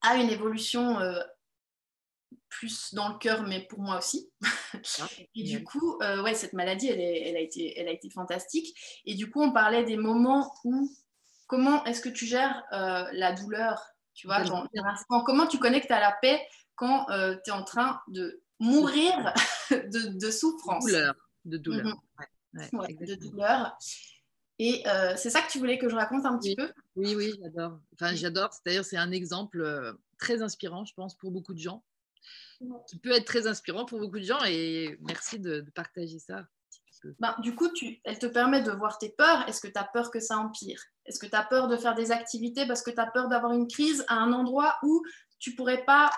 à 0.02 0.16
une 0.16 0.30
évolution 0.30 0.98
plus 2.48 2.94
dans 2.94 3.08
le 3.08 3.18
cœur, 3.18 3.42
mais 3.42 3.66
pour 3.66 3.80
moi 3.80 3.98
aussi. 3.98 4.30
Ah, 4.42 5.06
et 5.34 5.42
du 5.44 5.64
coup, 5.64 5.98
euh, 6.02 6.22
ouais, 6.22 6.34
cette 6.34 6.52
maladie, 6.52 6.88
elle, 6.88 7.00
elle, 7.00 7.36
a 7.36 7.40
été, 7.40 7.78
elle 7.78 7.88
a 7.88 7.92
été 7.92 8.10
fantastique. 8.10 8.76
Et 9.04 9.14
du 9.14 9.30
coup, 9.30 9.40
on 9.40 9.52
parlait 9.52 9.84
des 9.84 9.96
moments 9.96 10.52
où, 10.64 10.90
comment 11.46 11.84
est-ce 11.84 12.00
que 12.00 12.08
tu 12.08 12.26
gères 12.26 12.62
euh, 12.72 13.04
la 13.12 13.32
douleur 13.32 13.82
Tu 14.14 14.26
vois, 14.26 14.42
comment 15.08 15.46
tu 15.46 15.58
connectes 15.58 15.90
à 15.90 16.00
la 16.00 16.12
paix 16.20 16.40
quand 16.74 17.08
euh, 17.10 17.36
tu 17.44 17.50
es 17.50 17.54
en 17.54 17.64
train 17.64 18.00
de 18.08 18.42
mourir 18.60 19.12
de, 19.70 20.18
de, 20.18 20.30
souffrance? 20.30 20.84
douleur, 20.84 21.14
De 21.44 21.58
douleur. 21.58 21.96
Mhm. 22.52 22.96
de 23.00 23.14
douleur. 23.14 23.76
Et 24.58 24.82
c'est 25.16 25.30
ça 25.30 25.40
que 25.40 25.50
tu 25.50 25.58
voulais 25.58 25.78
que 25.78 25.88
je 25.88 25.94
raconte 25.94 26.26
un 26.26 26.36
petit 26.38 26.56
peu? 26.56 26.72
Oui, 26.96 27.14
oui, 27.14 27.32
j'adore. 27.40 27.78
Enfin, 27.94 28.14
j'adore. 28.14 28.50
D'ailleurs, 28.66 28.84
c'est 28.84 28.96
un 28.96 29.12
exemple 29.12 29.96
très 30.18 30.42
inspirant, 30.42 30.84
je 30.84 30.94
pense, 30.94 31.16
pour 31.16 31.30
beaucoup 31.30 31.54
de 31.54 31.60
gens 31.60 31.84
qui 32.88 32.98
peut 32.98 33.12
être 33.12 33.24
très 33.24 33.46
inspirant 33.46 33.84
pour 33.84 34.00
beaucoup 34.00 34.18
de 34.18 34.24
gens. 34.24 34.42
Et 34.44 34.98
merci 35.00 35.38
de, 35.38 35.64
partager 35.74 36.18
ça. 36.18 36.44
Ben, 37.20 37.36
du 37.40 37.54
coup, 37.54 37.68
tu, 37.68 38.00
elle 38.04 38.18
te 38.18 38.26
permet 38.26 38.62
de 38.62 38.72
voir 38.72 38.98
tes 38.98 39.10
peurs. 39.10 39.48
Est-ce 39.48 39.60
que 39.60 39.68
tu 39.68 39.78
as 39.78 39.84
peur 39.84 40.10
que 40.10 40.18
ça 40.18 40.36
empire? 40.38 40.82
Est-ce 41.06 41.20
que 41.20 41.26
tu 41.26 41.36
as 41.36 41.44
peur 41.44 41.68
de 41.68 41.76
faire 41.76 41.94
des 41.94 42.10
activités 42.10 42.66
parce 42.66 42.82
que 42.82 42.90
tu 42.90 43.00
as 43.00 43.06
peur 43.06 43.28
d'avoir 43.28 43.52
une 43.52 43.68
crise 43.68 44.04
à 44.08 44.16
un 44.16 44.32
endroit 44.32 44.76
où 44.82 45.02
tu 45.38 45.54
pourrais 45.54 45.84
pas, 45.84 46.10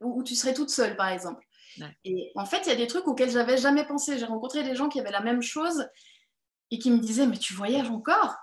où, 0.00 0.22
tu 0.22 0.34
serais 0.34 0.54
toute 0.54 0.70
seule, 0.70 0.96
par 0.96 1.08
exemple? 1.08 1.44
Et 2.04 2.32
en 2.36 2.46
fait, 2.46 2.62
il 2.64 2.68
y 2.68 2.72
a 2.72 2.76
des 2.76 2.86
trucs 2.86 3.06
auxquels 3.06 3.30
j'avais 3.30 3.58
jamais 3.58 3.84
pensé. 3.84 4.18
J'ai 4.18 4.24
rencontré 4.24 4.62
des 4.62 4.74
gens 4.74 4.88
qui 4.88 4.98
avaient 4.98 5.10
la 5.10 5.20
même 5.20 5.42
chose 5.42 5.86
et 6.70 6.78
qui 6.78 6.90
me 6.90 6.98
disaient 6.98 7.26
Mais 7.26 7.38
tu 7.38 7.54
voyages 7.54 7.90
encore? 7.90 8.36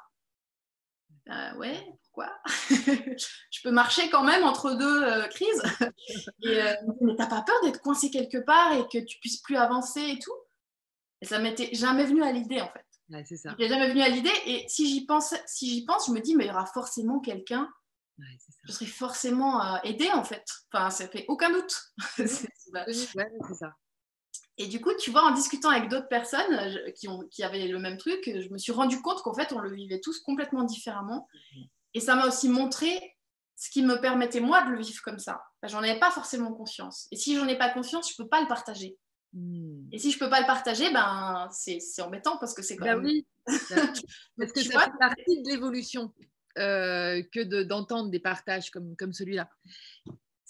Euh, 1.30 1.54
Ouais, 1.58 1.80
pourquoi? 2.04 2.32
Je 2.46 3.62
peux 3.64 3.72
marcher 3.72 4.10
quand 4.10 4.24
même 4.24 4.44
entre 4.44 4.74
deux 4.74 5.04
euh, 5.04 5.28
crises. 5.28 5.64
et, 6.44 6.62
euh, 6.62 6.74
mais 7.02 7.16
t'as 7.16 7.28
pas 7.28 7.42
peur 7.42 7.56
d'être 7.64 7.82
coincé 7.82 8.12
quelque 8.12 8.38
part 8.38 8.74
et 8.74 8.88
que 8.88 9.04
tu 9.04 9.20
puisses 9.20 9.42
plus 9.42 9.58
avancer 9.58 10.02
et 10.02 10.20
tout? 10.20 10.36
Et 11.22 11.26
ça 11.26 11.40
m'était 11.40 11.70
jamais 11.74 12.06
venu 12.06 12.24
à 12.24 12.32
l'idée 12.32 12.62
en 12.62 12.70
fait. 12.70 12.86
Ouais, 13.10 13.24
c'est 13.26 13.38
ça. 13.38 13.56
jamais 13.60 13.90
venu 13.90 14.02
à 14.02 14.10
l'idée 14.10 14.34
et 14.46 14.66
si 14.68 14.88
j'y 14.90 15.06
pense, 15.06 15.34
si 15.46 15.70
j'y 15.70 15.86
pense, 15.86 16.08
je 16.08 16.12
me 16.12 16.20
dis 16.20 16.36
mais 16.36 16.46
il 16.46 16.48
y 16.48 16.52
aura 16.52 16.66
forcément 16.66 17.20
quelqu'un. 17.20 17.70
je 18.64 18.72
serai 18.72 18.86
forcément 18.86 19.82
aidée 19.84 20.10
en 20.12 20.24
fait. 20.24 20.46
Enfin, 20.72 20.90
ça 20.90 21.08
fait 21.08 21.26
aucun 21.28 21.52
doute. 21.52 21.82
c'est 22.16 22.28
ça. 22.28 23.74
Et 24.58 24.68
du 24.68 24.80
coup, 24.82 24.92
tu 25.00 25.10
vois, 25.10 25.24
en 25.24 25.32
discutant 25.32 25.70
avec 25.70 25.90
d'autres 25.90 26.08
personnes 26.08 26.92
qui, 26.96 27.08
ont, 27.08 27.24
qui 27.32 27.44
avaient 27.44 27.68
le 27.68 27.80
même 27.80 27.98
truc, 27.98 28.22
je 28.26 28.50
me 28.50 28.58
suis 28.58 28.72
rendu 28.72 29.02
compte 29.02 29.22
qu'en 29.24 29.34
fait, 29.34 29.52
on 29.52 29.60
le 29.60 29.74
vivait 29.74 30.00
tous 30.00 30.20
complètement 30.20 30.64
différemment. 30.64 31.28
Mhm. 31.56 31.64
Et 31.96 32.00
ça 32.00 32.16
m'a 32.16 32.28
aussi 32.28 32.50
montré 32.50 33.16
ce 33.56 33.70
qui 33.70 33.84
me 33.84 34.00
permettait 34.02 34.40
moi 34.40 34.64
de 34.64 34.72
le 34.72 34.82
vivre 34.82 35.02
comme 35.04 35.20
ça. 35.20 35.42
j'en 35.64 35.80
avais 35.80 36.00
pas 36.00 36.12
forcément 36.12 36.54
conscience. 36.54 37.08
Et 37.12 37.16
si 37.16 37.36
j'en 37.36 37.48
ai 37.48 37.58
pas 37.58 37.70
conscience, 37.70 38.12
je 38.12 38.22
peux 38.22 38.28
pas 38.28 38.42
le 38.42 38.48
partager. 38.48 38.98
Hmm. 39.32 39.88
Et 39.92 40.00
si 40.00 40.12
je 40.12 40.20
peux 40.20 40.30
pas 40.30 40.42
le 40.42 40.46
partager, 40.46 40.92
ben 40.92 41.48
c'est 41.52 42.02
embêtant 42.02 42.38
parce 42.38 42.54
que 42.54 42.62
c'est 42.62 42.76
quand 42.76 42.86
bah 42.86 42.96
même. 42.96 43.06
Oui. 43.06 43.26
parce 44.38 44.52
que 44.52 44.62
ça 44.62 44.80
fait 44.80 44.92
partie 45.00 45.42
de 45.42 45.50
l'évolution 45.50 46.14
euh, 46.58 47.24
que 47.32 47.64
d'entendre 47.64 48.10
des 48.10 48.20
partages 48.20 48.70
comme, 48.70 48.96
comme 48.96 49.14
celui-là. 49.14 49.50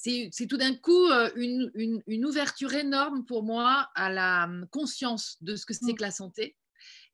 C'est 0.04 0.48
tout 0.48 0.58
d'un 0.58 0.76
coup 0.76 1.08
euh, 1.08 1.30
une, 1.36 1.72
une, 1.76 2.04
une, 2.08 2.26
ouverture 2.26 2.74
énorme 2.74 3.24
pour 3.24 3.44
moi 3.44 3.90
à 3.96 4.12
la 4.12 4.46
hum, 4.46 4.68
conscience 4.70 5.38
de 5.42 5.56
ce 5.56 5.66
que 5.66 5.74
c'est 5.74 5.94
hmm. 5.94 5.96
que 5.96 6.02
la 6.02 6.12
santé, 6.12 6.58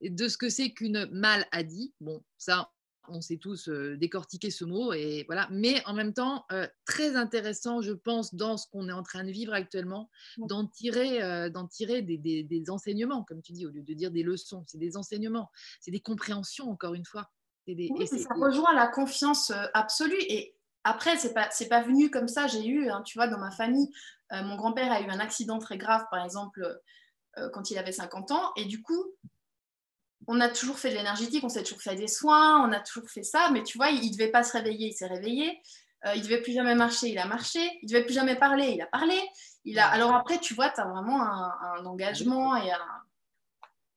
et 0.02 0.10
de 0.10 0.28
ce 0.28 0.38
que 0.38 0.50
c'est 0.50 0.72
qu'une 0.72 1.08
maladie. 1.12 1.94
Bon, 2.02 2.24
ça, 2.40 2.72
on 3.08 3.22
sait 3.22 3.38
tous 3.38 3.70
décortiquer 3.70 4.50
ce 4.50 4.66
mot 4.66 4.94
et 4.94 5.24
voilà. 5.28 5.48
Mais 5.52 5.84
en 5.86 5.94
même 5.94 6.14
temps, 6.14 6.46
très 6.86 7.16
intéressant, 7.16 7.82
je 7.82 7.92
pense, 7.92 8.34
dans 8.34 8.58
ce 8.58 8.68
qu'on 8.72 8.88
est 8.88 8.94
en 8.94 9.04
train 9.04 9.24
de 9.24 9.32
vivre 9.32 9.54
actuellement, 9.54 10.10
d'en 10.38 10.66
tirer, 10.66 11.50
d'en 11.50 11.68
tirer 11.68 12.02
des, 12.02 12.70
enseignements, 12.70 13.24
comme 13.24 13.42
tu 13.42 13.52
dis, 13.52 13.66
au 13.66 13.72
lieu 13.72 13.84
de 13.84 13.94
dire 13.94 14.12
des 14.12 14.24
leçons, 14.24 14.64
c'est 14.68 14.78
des 14.78 14.96
enseignements, 14.96 15.50
c'est 15.82 15.92
des 15.92 16.00
compréhensions, 16.00 16.70
encore 16.70 16.94
une 16.94 17.06
fois. 17.06 17.30
et 17.68 17.90
ça 18.06 18.34
rejoint 18.36 18.74
la 18.74 18.88
confiance 18.88 19.52
absolue. 19.74 20.22
Et 20.30 20.56
après, 20.84 21.18
c'est 21.18 21.34
pas 21.34 21.50
c'est 21.52 21.68
pas 21.68 21.82
venu 21.82 22.10
comme 22.10 22.28
ça. 22.28 22.48
J'ai 22.48 22.66
eu, 22.66 22.90
hein, 22.90 23.02
tu 23.06 23.18
vois, 23.18 23.28
dans 23.28 23.40
ma 23.40 23.52
famille, 23.52 23.90
mon 24.32 24.56
grand-père 24.56 24.92
a 24.92 25.02
eu 25.02 25.10
un 25.10 25.20
accident 25.20 25.58
très 25.60 25.78
grave, 25.78 26.06
par 26.12 26.24
exemple, 26.24 26.62
quand 27.54 27.72
il 27.72 27.78
avait 27.78 27.92
50 27.92 28.32
ans, 28.32 28.52
et 28.58 28.66
du 28.66 28.82
coup 28.82 29.16
on 30.28 30.40
a 30.42 30.50
toujours 30.50 30.78
fait 30.78 30.92
de 30.92 30.96
l'énergétique, 30.96 31.44
on 31.44 31.50
s'est 31.50 31.64
toujours 31.64 31.82
fait 31.82 31.96
des 31.96 32.08
soins, 32.08 32.64
on 32.68 32.72
a 32.72 32.80
toujours 32.80 33.10
fait 33.10 33.24
ça, 33.24 33.50
mais 33.52 33.64
tu 33.64 33.78
vois, 33.78 33.90
il 33.90 34.06
ne 34.06 34.12
devait 34.12 34.30
pas 34.30 34.44
se 34.44 34.54
réveiller, 34.54 34.90
il 34.90 34.94
s'est 34.94 35.08
réveillé. 35.08 35.60
Euh, 36.06 36.14
il 36.16 36.20
ne 36.20 36.24
devait 36.24 36.42
plus 36.42 36.54
jamais 36.54 36.76
marcher, 36.76 37.08
il 37.08 37.18
a 37.18 37.26
marché. 37.26 37.60
Il 37.82 37.86
ne 37.86 37.90
devait 37.90 38.06
plus 38.06 38.14
jamais 38.14 38.36
parler, 38.36 38.70
il 38.76 38.82
a 38.82 38.86
parlé. 38.86 39.20
Il 39.66 39.80
a... 39.80 39.88
Alors 39.88 40.14
après, 40.14 40.40
tu 40.40 40.54
vois, 40.54 40.70
tu 40.70 40.80
as 40.80 40.86
vraiment 40.86 41.22
un, 41.22 41.86
engagement 41.86 42.56
et 42.56 42.72
un... 42.72 42.99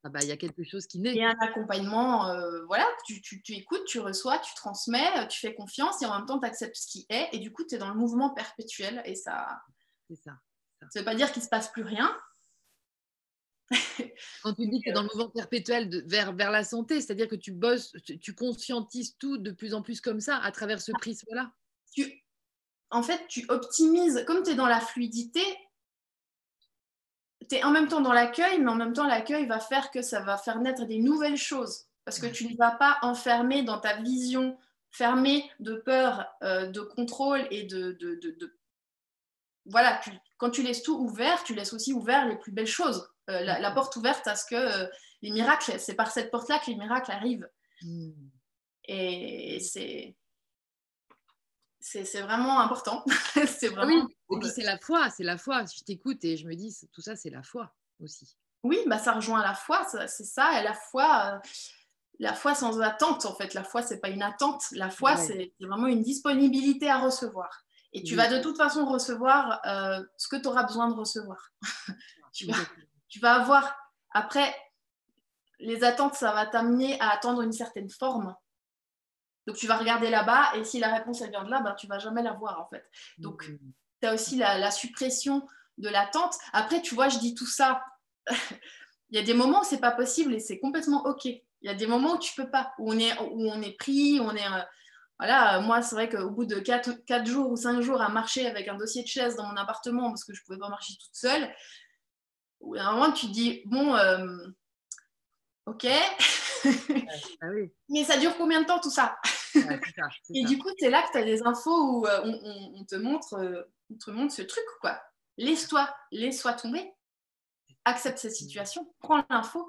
Ah 0.05 0.09
bah, 0.09 0.19
il 0.23 0.29
y 0.29 0.33
a 0.33 0.37
quelque 0.37 0.65
chose 0.65 0.87
qui 0.87 0.99
naît. 0.99 1.15
Et 1.15 1.25
un 1.25 1.39
accompagnement, 1.41 2.29
euh, 2.29 2.65
voilà, 2.67 2.87
tu, 3.07 3.23
tu, 3.23 3.53
écoutes, 3.55 3.85
tu 3.85 4.01
reçois, 4.01 4.39
tu 4.39 4.53
transmets, 4.55 5.29
tu 5.29 5.39
fais 5.39 5.55
confiance 5.55 6.03
et 6.03 6.07
en 6.07 6.17
même 6.17 6.27
temps, 6.27 6.41
tu 6.41 6.47
acceptes 6.47 6.77
ce 6.77 6.87
qui 6.89 7.07
est. 7.09 7.29
Et 7.33 7.39
du 7.39 7.53
coup, 7.53 7.65
tu 7.65 7.77
es 7.77 7.79
dans 7.79 7.89
le 7.89 7.95
mouvement 7.95 8.31
perpétuel 8.31 9.03
et 9.05 9.15
ça... 9.15 9.63
C'est 10.09 10.17
ça. 10.17 10.33
Ça 10.81 10.87
ne 10.97 11.01
veut 11.01 11.05
pas 11.05 11.15
dire 11.15 11.31
qu'il 11.31 11.41
ne 11.41 11.45
se 11.45 11.51
passe 11.51 11.71
plus 11.71 11.85
rien, 11.85 12.13
Quand 14.43 14.55
tu 14.55 14.67
dis 14.69 14.79
que 14.81 14.85
tu 14.85 14.91
es 14.91 14.93
dans 14.93 15.03
le 15.03 15.09
mouvement 15.09 15.31
perpétuel 15.31 15.89
de, 15.89 16.03
vers, 16.07 16.33
vers 16.35 16.51
la 16.51 16.65
santé, 16.65 17.01
c'est-à-dire 17.01 17.29
que 17.29 17.37
tu 17.37 17.53
bosses, 17.53 17.95
tu, 18.21 18.35
conscientises 18.35 19.17
tout 19.19 19.39
de 19.39 19.51
plus 19.51 19.75
en 19.75 19.83
plus 19.83 20.01
comme 20.01 20.21
ça 20.21 20.37
à 20.37 20.51
travers 20.53 20.81
ce 20.81 20.93
prisme-là? 20.93 21.53
Tu, 21.93 22.25
En 22.91 23.03
fait, 23.03 23.27
tu 23.29 23.45
optimises, 23.49 24.25
comme 24.27 24.43
tu 24.43 24.51
es 24.51 24.55
dans 24.55 24.67
la 24.67 24.81
fluidité, 24.81 25.43
tu 27.49 27.57
es 27.57 27.65
en 27.65 27.71
même 27.71 27.89
temps 27.89 28.01
dans 28.01 28.13
l'accueil, 28.13 28.61
mais 28.61 28.71
en 28.71 28.75
même 28.75 28.93
temps, 28.93 29.07
l'accueil 29.07 29.47
va 29.47 29.61
faire 29.61 29.91
que 29.91 30.03
ça 30.03 30.21
va 30.21 30.37
faire 30.37 30.61
naître 30.61 30.85
des 30.87 30.99
nouvelles 30.99 31.37
choses. 31.37 31.87
Parce 32.05 32.19
que 32.19 32.27
tu 32.27 32.49
ne 32.49 32.57
vas 32.57 32.73
pas 32.73 32.99
enfermer 33.03 33.63
dans 33.63 33.79
ta 33.79 33.97
vision 34.01 34.59
fermée 34.91 35.51
de 35.61 35.75
peur, 35.75 36.27
euh, 36.43 36.67
de 36.67 36.81
contrôle 36.81 37.47
et 37.51 37.63
de, 37.65 37.93
de, 37.93 38.15
de, 38.17 38.57
voilà, 39.67 40.01
quand 40.37 40.51
tu 40.51 40.63
laisses 40.63 40.83
tout 40.83 40.99
ouvert, 40.99 41.43
tu 41.45 41.55
laisses 41.55 41.73
aussi 41.73 41.93
ouvert 41.93 42.27
les 42.27 42.37
plus 42.37 42.53
belles 42.53 42.67
choses. 42.67 43.09
Euh, 43.31 43.41
la, 43.41 43.71
porte 43.71 43.95
ouverte 43.97 44.27
à 44.27 44.35
ce 44.35 44.45
que 44.45 44.55
euh, 44.55 44.87
les 45.23 45.31
miracles, 45.31 45.79
c'est 45.79 45.95
par 45.95 46.11
cette 46.11 46.31
porte-là 46.31 46.59
que 46.59 46.71
les 46.71 46.77
miracles 46.77 47.13
arrivent. 47.13 47.49
Hmm. 47.83 48.11
Et 48.85 49.61
c'est 49.61 50.17
c'est 51.83 52.21
vraiment 52.23 52.61
important. 52.61 53.05
c'est 53.47 53.69
vraiment. 53.69 54.07
Oui. 54.29 54.37
Et 54.37 54.41
puis 54.41 54.49
c'est 54.49 54.63
la 54.63 54.79
foi, 54.79 55.11
c'est 55.11 55.25
la 55.25 55.37
foi. 55.37 55.65
Je 55.65 55.83
t'écoute 55.83 56.25
et 56.25 56.37
je 56.37 56.47
me 56.47 56.55
dis, 56.55 56.75
tout 56.93 57.03
ça, 57.03 57.17
c'est 57.17 57.31
la 57.31 57.43
foi 57.43 57.75
aussi. 58.01 58.37
Oui, 58.63 58.79
bah 58.87 58.99
ça 58.99 59.13
rejoint 59.13 59.43
la 59.43 59.55
foi, 59.55 59.85
c'est 59.85 60.25
ça. 60.25 60.61
Et 60.61 60.65
la 60.65 60.75
foi, 60.75 61.33
euh, 61.35 61.49
la 62.21 62.33
foi 62.35 62.55
sans 62.55 62.81
attente, 62.81 63.27
en 63.27 63.35
fait. 63.35 63.55
La 63.55 63.65
foi, 63.65 63.83
c'est 63.83 64.01
pas 64.01 64.09
une 64.09 64.23
attente. 64.23 64.63
La 64.73 64.91
foi, 64.91 65.17
c'est 65.17 65.53
vraiment 65.61 65.89
une 65.89 66.03
disponibilité 66.03 66.89
à 66.89 66.99
recevoir. 66.99 67.65
Et 67.93 68.03
tu 68.03 68.15
vas 68.15 68.29
de 68.29 68.41
toute 68.41 68.57
façon 68.57 68.87
recevoir 68.87 69.61
ce 70.17 70.29
que 70.29 70.37
tu 70.37 70.49
auras 70.49 70.63
besoin 70.63 70.89
de 70.89 70.95
recevoir. 70.95 71.51
tu 72.33 72.47
vas, 72.47 72.57
tu 73.09 73.19
vas 73.19 73.35
avoir, 73.35 73.77
après, 74.13 74.55
les 75.59 75.85
attentes, 75.85 76.15
ça 76.15 76.33
va 76.33 76.47
t'amener 76.47 76.99
à 77.01 77.11
attendre 77.11 77.43
une 77.43 77.53
certaine 77.53 77.91
forme. 77.91 78.35
Donc, 79.47 79.57
tu 79.57 79.67
vas 79.67 79.77
regarder 79.77 80.11
là-bas 80.11 80.57
et 80.57 80.65
si 80.65 80.79
la 80.79 80.93
réponse, 80.95 81.21
elle 81.21 81.31
vient 81.31 81.45
de 81.45 81.51
là, 81.51 81.61
ben, 81.61 81.75
tu 81.75 81.87
vas 81.87 81.99
jamais 81.99 82.23
la 82.23 82.33
voir, 82.33 82.61
en 82.61 82.69
fait. 82.69 82.85
Donc, 83.19 83.49
mmh. 83.49 83.59
tu 84.01 84.09
as 84.09 84.15
aussi 84.15 84.37
la, 84.37 84.71
suppression 84.71 85.47
de 85.79 85.89
l'attente. 85.89 86.37
Après, 86.53 86.81
tu 86.81 86.95
vois, 86.95 87.09
je 87.09 87.19
dis 87.19 87.35
tout 87.35 87.47
ça. 87.47 87.83
Il 89.11 89.17
y 89.17 89.19
a 89.19 89.23
des 89.23 89.35
moments 89.35 89.61
où 89.61 89.65
c'est 89.65 89.81
pas 89.81 89.91
possible 89.91 90.33
et 90.33 90.41
c'est 90.41 90.59
complètement 90.59 91.05
OK. 91.05 91.27
Il 91.27 91.43
y 91.63 91.69
a 91.69 91.75
des 91.75 91.87
moments 91.87 92.15
où 92.15 92.19
tu 92.19 92.35
peux 92.35 92.51
pas, 92.51 92.73
où 92.79 92.91
on 92.91 92.99
est, 92.99 93.13
où 93.21 93.51
on 93.51 93.61
est 93.61 93.77
pris, 93.77 94.19
où 94.19 94.25
on 94.25 94.35
est... 94.35 94.47
Euh, 94.47 94.63
voilà, 95.19 95.61
moi, 95.61 95.83
c'est 95.83 95.95
vrai 95.95 96.09
qu'au 96.09 96.31
bout 96.31 96.47
de 96.47 96.59
4, 96.59 97.05
4, 97.05 97.27
jours 97.27 97.51
ou 97.51 97.57
5 97.57 97.81
jours 97.83 98.01
à 98.01 98.09
marcher 98.09 98.47
avec 98.47 98.69
un 98.69 98.75
dossier 98.75 99.03
de 99.03 99.09
chaise 99.09 99.37
dans 99.37 99.47
mon 99.47 99.57
appartement 99.57 100.09
parce 100.09 100.25
que 100.25 100.33
je 100.33 100.41
ne 100.41 100.45
pouvais 100.47 100.59
pas 100.59 100.69
marcher 100.69 100.95
toute 100.95 101.15
seule, 101.15 101.55
à 102.79 102.89
un 102.89 102.93
moment, 102.93 103.13
tu 103.13 103.27
dis, 103.27 103.63
bon, 103.67 103.95
euh, 103.95 104.27
ok. 105.67 105.87
Ah 107.41 107.47
Mais 107.89 108.05
ça 108.05 108.19
dure 108.19 108.37
combien 108.37 108.61
de 108.63 108.67
temps 108.67 108.79
tout 108.79 108.91
ça, 108.91 109.17
Et 110.33 110.45
du 110.45 110.59
coup, 110.59 110.69
c'est 110.79 110.91
là 110.91 111.03
que 111.03 111.11
tu 111.11 111.19
as 111.19 111.25
des 111.25 111.43
infos 111.43 111.99
où 111.99 112.07
euh, 112.07 112.21
on, 112.77 112.85
te 112.85 112.95
montre, 112.95 113.35
euh, 113.35 113.63
on 113.91 113.97
te 113.97 114.11
montre 114.13 114.33
ce 114.33 114.43
truc, 114.43 114.65
quoi. 114.81 115.03
Laisse-toi, 115.39 115.93
laisse-toi 116.13 116.53
tomber. 116.53 116.93
Accepte 117.85 118.19
cette 118.19 118.37
situation, 118.37 118.95
prends 119.01 119.25
l'info 119.29 119.69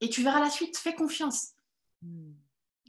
et 0.00 0.08
tu 0.08 0.22
verras 0.22 0.40
la 0.40 0.48
suite. 0.48 0.78
Fais 0.78 0.94
confiance. 0.94 1.48
Hmm. 2.00 2.32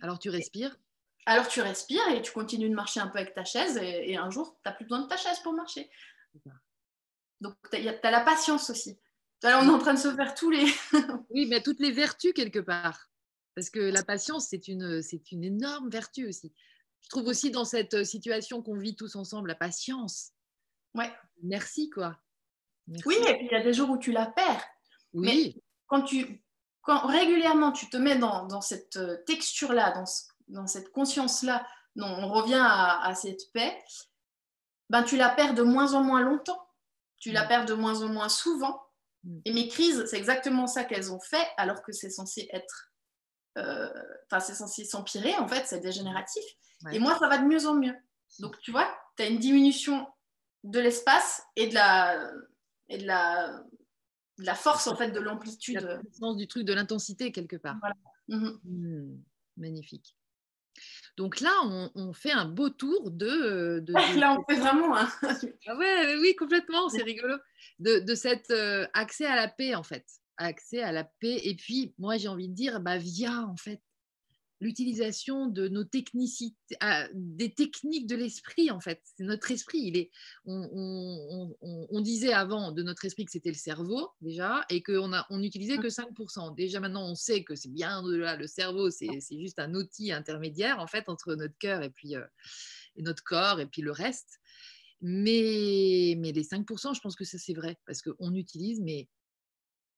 Alors 0.02 0.20
tu 0.20 0.30
respires? 0.30 0.78
Alors 1.26 1.48
tu 1.48 1.62
respires 1.62 2.08
et 2.10 2.22
tu 2.22 2.32
continues 2.32 2.70
de 2.70 2.76
marcher 2.76 3.00
un 3.00 3.08
peu 3.08 3.18
avec 3.18 3.34
ta 3.34 3.44
chaise 3.44 3.78
et, 3.78 4.16
un 4.16 4.30
jour, 4.30 4.56
tu 4.56 4.70
n'as 4.70 4.72
plus 4.74 4.86
besoin 4.86 5.02
de 5.02 5.08
ta 5.08 5.18
chaise 5.18 5.40
pour 5.40 5.54
marcher. 5.54 5.90
Donc 7.42 7.56
tu 7.70 7.78
as, 7.78 8.12
la 8.12 8.22
patience 8.22 8.70
aussi 8.70 8.98
on 9.54 9.68
est 9.68 9.70
en 9.70 9.80
train 9.80 9.93
de 9.93 10.00
se 10.00 10.14
faire 10.14 10.34
tous 10.34 10.50
les. 10.50 10.66
oui, 11.30 11.46
mais 11.48 11.62
toutes 11.62 11.80
les 11.80 11.91
vertus 11.91 12.34
quelque 12.34 12.60
part. 12.60 13.10
Parce 13.56 13.70
que 13.70 13.80
la 13.80 14.04
patience, 14.04 14.48
c'est 14.50 14.68
une, 14.68 15.02
c'est 15.02 15.32
une 15.32 15.43
énorme 15.43 15.89
vertu 15.89 16.28
aussi. 16.28 16.54
Je 17.02 17.10
trouve 17.10 17.28
aussi 17.28 17.52
dans 17.52 17.66
cette 17.66 18.04
situation 18.04 18.62
qu'on 18.62 18.78
vit 18.78 18.96
tous 18.96 19.16
ensemble, 19.16 19.50
la 19.50 19.56
patience. 19.56 20.32
Ouais. 20.93 21.12
Merci, 21.43 21.89
quoi. 21.89 22.18
Oui, 22.88 23.16
et 23.28 23.36
puis 23.36 23.48
il 23.48 23.52
y 23.52 23.56
a 23.56 23.64
des 23.64 23.74
jours 23.74 23.89
où 23.89 23.98
tu 23.98 24.12
la 24.12 24.26
perds. 24.26 24.66
Oui. 25.14 25.54
Mais 25.56 25.62
quand 25.88 26.04
tu, 26.04 26.43
quand 26.82 27.08
régulièrement 27.08 27.72
tu 27.72 27.89
te 27.89 27.98
mets 27.98 28.18
dans, 28.18 28.62
cette 28.62 29.00
texture-là, 29.26 29.91
dans, 29.91 30.06
dans 30.48 30.68
cette 30.68 30.91
conscience-là, 30.91 31.66
on 31.98 32.28
revient 32.30 32.62
à, 32.62 33.14
cette 33.16 33.52
paix, 33.54 33.84
ben 34.89 35.04
tu 35.04 35.18
la 35.18 35.30
perds 35.30 35.54
de 35.54 35.64
moins 35.64 35.93
en 35.93 36.04
moins 36.04 36.22
longtemps. 36.22 36.62
Tu 37.18 37.32
la 37.32 37.46
perds 37.46 37.66
de 37.66 37.74
moins 37.74 38.02
en 38.02 38.10
moins 38.10 38.30
souvent. 38.30 38.85
Mm. 39.26 39.40
Et 39.46 39.54
mes 39.54 39.68
crises, 39.68 40.06
c'est 40.06 40.18
exactement 40.18 40.68
ça 40.68 40.86
qu'elles 40.86 41.12
ont 41.12 41.20
fait, 41.20 41.48
alors 41.58 41.82
que 41.84 41.92
c'est 41.92 42.10
censé 42.10 42.48
être. 42.54 42.92
Euh, 43.58 43.90
enfin, 44.30 44.40
c'est 44.40 44.56
censé 44.56 44.86
s'empirer, 44.86 45.36
en 45.36 45.48
fait, 45.48 45.66
c'est 45.66 45.80
dégénératif. 45.80 46.44
Et 46.92 47.00
moi, 47.00 47.18
ça 47.20 47.28
va 47.28 47.38
de 47.38 47.46
mieux 47.46 47.66
en 47.68 47.76
mieux. 47.76 47.96
Donc, 48.40 48.60
tu 48.60 48.72
vois, 48.72 48.94
tu 49.18 49.24
as 49.24 49.28
une 49.28 49.40
diminution 49.40 50.06
de 50.64 50.80
l'espace 50.80 51.42
et 51.56 51.68
de 51.68 51.74
la. 51.74 52.32
Et 52.88 53.00
de 53.00 53.08
la 53.08 53.64
la 54.38 54.56
force 54.56 54.88
en 54.88 54.96
fait 54.96 55.12
de 55.12 55.20
l'amplitude. 55.20 56.02
La 56.22 56.34
du 56.34 56.48
truc, 56.48 56.66
de 56.66 56.74
l'intensité 56.74 57.32
quelque 57.32 57.56
part. 57.56 57.78
Mhm. 58.28 58.60
Hmm, 58.64 59.18
magnifique. 59.58 60.16
Donc 61.18 61.40
là, 61.40 61.52
on, 61.96 62.14
fait 62.14 62.32
un 62.32 62.46
beau 62.46 62.70
tour 62.70 63.12
de. 63.12 63.84
là, 64.20 64.38
on 64.38 64.44
fait 64.44 64.60
vraiment. 64.60 64.96
Un... 64.96 65.10
ah 65.68 65.76
ouais, 65.78 66.16
oui, 66.20 66.36
complètement, 66.36 66.90
c'est 66.90 67.04
rigolo. 67.04 67.36
De, 67.80 68.00
de 68.00 68.16
cet 68.16 68.52
euh, 68.52 68.86
accès 68.94 69.26
à 69.26 69.36
la 69.36 69.48
paix, 69.48 69.76
en 69.76 69.84
fait. 69.84 70.06
Accès 70.38 70.82
à 70.82 70.92
la 70.92 71.06
paix. 71.06 71.40
Et 71.44 71.56
puis, 71.56 71.94
moi, 71.98 72.18
j'ai 72.18 72.28
envie 72.28 72.50
de 72.50 72.54
dire, 72.54 72.80
bah, 72.82 72.98
via, 72.98 73.42
en 73.44 73.56
fait, 73.56 73.82
l'utilisation 74.66 75.45
de 75.45 75.68
nos 75.68 75.84
technicités, 75.84 76.76
ah, 76.80 77.07
des 77.13 77.53
techniques 77.53 78.07
de 78.07 78.16
l'esprit 78.16 78.72
en 78.72 78.80
fait. 78.80 78.99
C'est 79.16 79.24
notre 79.24 79.51
esprit. 79.51 79.80
Il 79.80 79.97
est, 79.97 80.11
on, 80.45 82.01
disait 82.01 82.34
avant 82.34 82.72
de 82.72 82.84
notre 82.84 83.05
esprit 83.05 83.26
que 83.26 83.32
c'était 83.32 83.49
le 83.49 83.55
cerveau 83.55 84.09
déjà 84.22 84.66
et 84.70 84.82
qu'on 84.82 85.11
on 85.30 85.38
n'utilisait 85.38 85.78
que 85.78 85.88
5%. 85.88 86.55
Déjà 86.55 86.80
maintenant 86.80 87.07
on 87.07 87.16
sait 87.16 87.43
que 87.43 87.55
c'est 87.55 87.72
bien 87.72 88.01
là. 88.03 88.36
Le 88.36 88.47
cerveau 88.47 88.89
c'est, 88.89 89.22
juste 89.32 89.59
un 89.59 89.74
outil 89.76 90.11
intermédiaire 90.11 90.80
en 90.80 90.88
fait 90.88 91.09
entre 91.09 91.36
notre 91.36 91.57
cœur 91.59 91.84
et 91.84 91.91
puis 91.91 92.16
euh, 92.16 92.26
notre 92.97 93.24
corps 93.24 93.59
et 93.59 93.68
puis 93.68 93.84
le 93.84 93.91
reste. 93.91 94.39
Mais, 95.01 96.16
mais 96.18 96.32
les 96.32 96.43
5%, 96.43 96.95
je 96.95 97.01
pense 97.01 97.16
que 97.16 97.26
ça 97.26 97.38
c'est 97.38 97.53
vrai 97.53 97.78
parce 97.86 98.01
qu'on 98.01 98.34
utilise 98.34 98.82
mais 98.82 99.07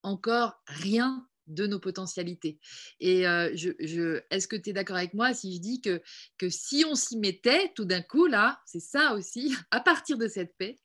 encore 0.03 0.61
rien 0.68 1.26
de 1.48 1.68
nos 1.68 1.80
potentialités. 1.80 2.60
Et 3.00 3.24
je, 3.24 4.22
est-ce 4.30 4.48
que 4.48 4.56
tu 4.56 4.70
es 4.70 4.74
d'accord 4.74 4.98
avec 4.98 5.14
moi 5.14 5.34
si 5.34 5.56
je 5.56 5.60
dis 5.60 5.82
que, 5.82 6.02
que 6.38 6.50
si 6.50 6.86
on 6.88 6.95
s'y 6.95 7.18
mettait 7.18 7.72
tout 7.76 7.86
d'un 7.86 8.02
coup, 8.02 8.28
là, 8.28 8.62
c'est 8.66 8.80
ça 8.80 9.14
aussi, 9.14 9.56
à 9.72 9.80
partir 9.80 10.18
de 10.18 10.28
cette 10.28 10.56
paix, 10.58 10.78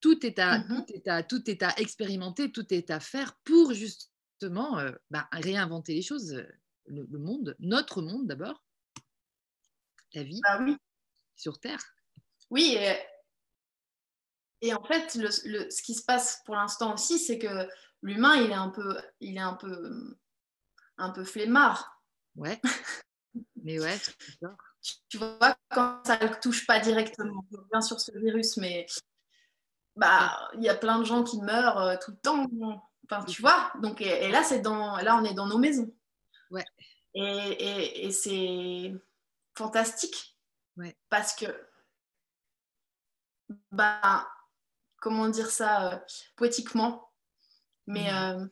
tout 0.00 0.24
est 0.24 0.38
à, 0.38 0.58
mmh 0.58 0.66
tout 0.68 0.92
est 0.92 1.08
à, 1.08 1.22
tout 1.22 1.50
est 1.50 1.62
à 1.62 1.74
expérimenter, 1.78 2.52
tout 2.52 2.72
est 2.72 2.90
à 2.90 3.00
faire 3.00 3.36
pour 3.44 3.72
justement 3.74 4.78
bah, 5.10 5.28
réinventer 5.32 5.94
les 5.94 6.02
choses, 6.02 6.44
le, 6.86 7.18
monde, 7.18 7.56
notre 7.58 8.02
monde 8.02 8.26
d'abord, 8.26 8.62
la 10.14 10.22
vie 10.22 10.40
bah 10.42 10.60
oui. 10.62 10.76
sur 11.34 11.58
Terre. 11.58 11.80
Oui, 12.50 12.76
et, 12.78 12.96
et 14.62 14.74
en 14.74 14.84
fait, 14.84 15.14
le, 15.16 15.30
ce 15.30 15.82
qui 15.82 15.94
se 15.94 16.04
passe 16.04 16.42
pour 16.44 16.54
l'instant 16.54 16.94
aussi, 16.94 17.18
c'est 17.18 17.38
que 17.38 17.68
l'humain, 18.02 18.36
il 18.36 18.50
est 18.50 18.54
un 18.54 18.70
peu, 18.70 18.96
il 19.20 19.36
est 19.36 19.40
un 19.40 19.54
peu, 19.54 20.16
un 20.98 21.10
peu 21.10 21.24
flemmard. 21.24 22.00
Ouais. 22.36 22.60
Mais 23.62 23.80
ouais, 23.80 23.98
tu 25.08 25.18
vois, 25.18 25.56
quand 25.70 26.02
ça 26.04 26.18
ne 26.18 26.28
touche 26.40 26.66
pas 26.66 26.80
directement, 26.80 27.44
bien 27.70 27.80
sûr 27.80 28.00
ce 28.00 28.16
virus, 28.18 28.56
mais 28.56 28.86
bah, 29.96 30.50
il 30.54 30.62
y 30.62 30.68
a 30.68 30.74
plein 30.74 30.98
de 30.98 31.04
gens 31.04 31.24
qui 31.24 31.40
meurent 31.40 31.80
euh, 31.80 31.96
tout 32.02 32.12
le 32.12 32.18
temps. 32.18 32.46
Enfin, 33.04 33.24
tu 33.24 33.40
vois, 33.40 33.72
donc 33.82 34.00
et, 34.00 34.30
là 34.30 34.42
c'est 34.42 34.60
dans, 34.60 34.96
là 34.96 35.16
on 35.16 35.24
est 35.24 35.34
dans 35.34 35.46
nos 35.46 35.58
maisons. 35.58 35.92
Ouais. 36.50 36.64
Et, 37.14 38.06
et, 38.06 38.10
c'est 38.10 38.92
fantastique. 39.56 40.36
Ouais. 40.76 40.94
Parce 41.08 41.34
que, 41.34 41.46
bah, 43.72 44.28
comment 44.98 45.28
dire 45.28 45.50
ça 45.50 45.92
euh, 45.92 45.98
poétiquement, 46.36 47.10
mais 47.86 48.10
mmh. 48.10 48.50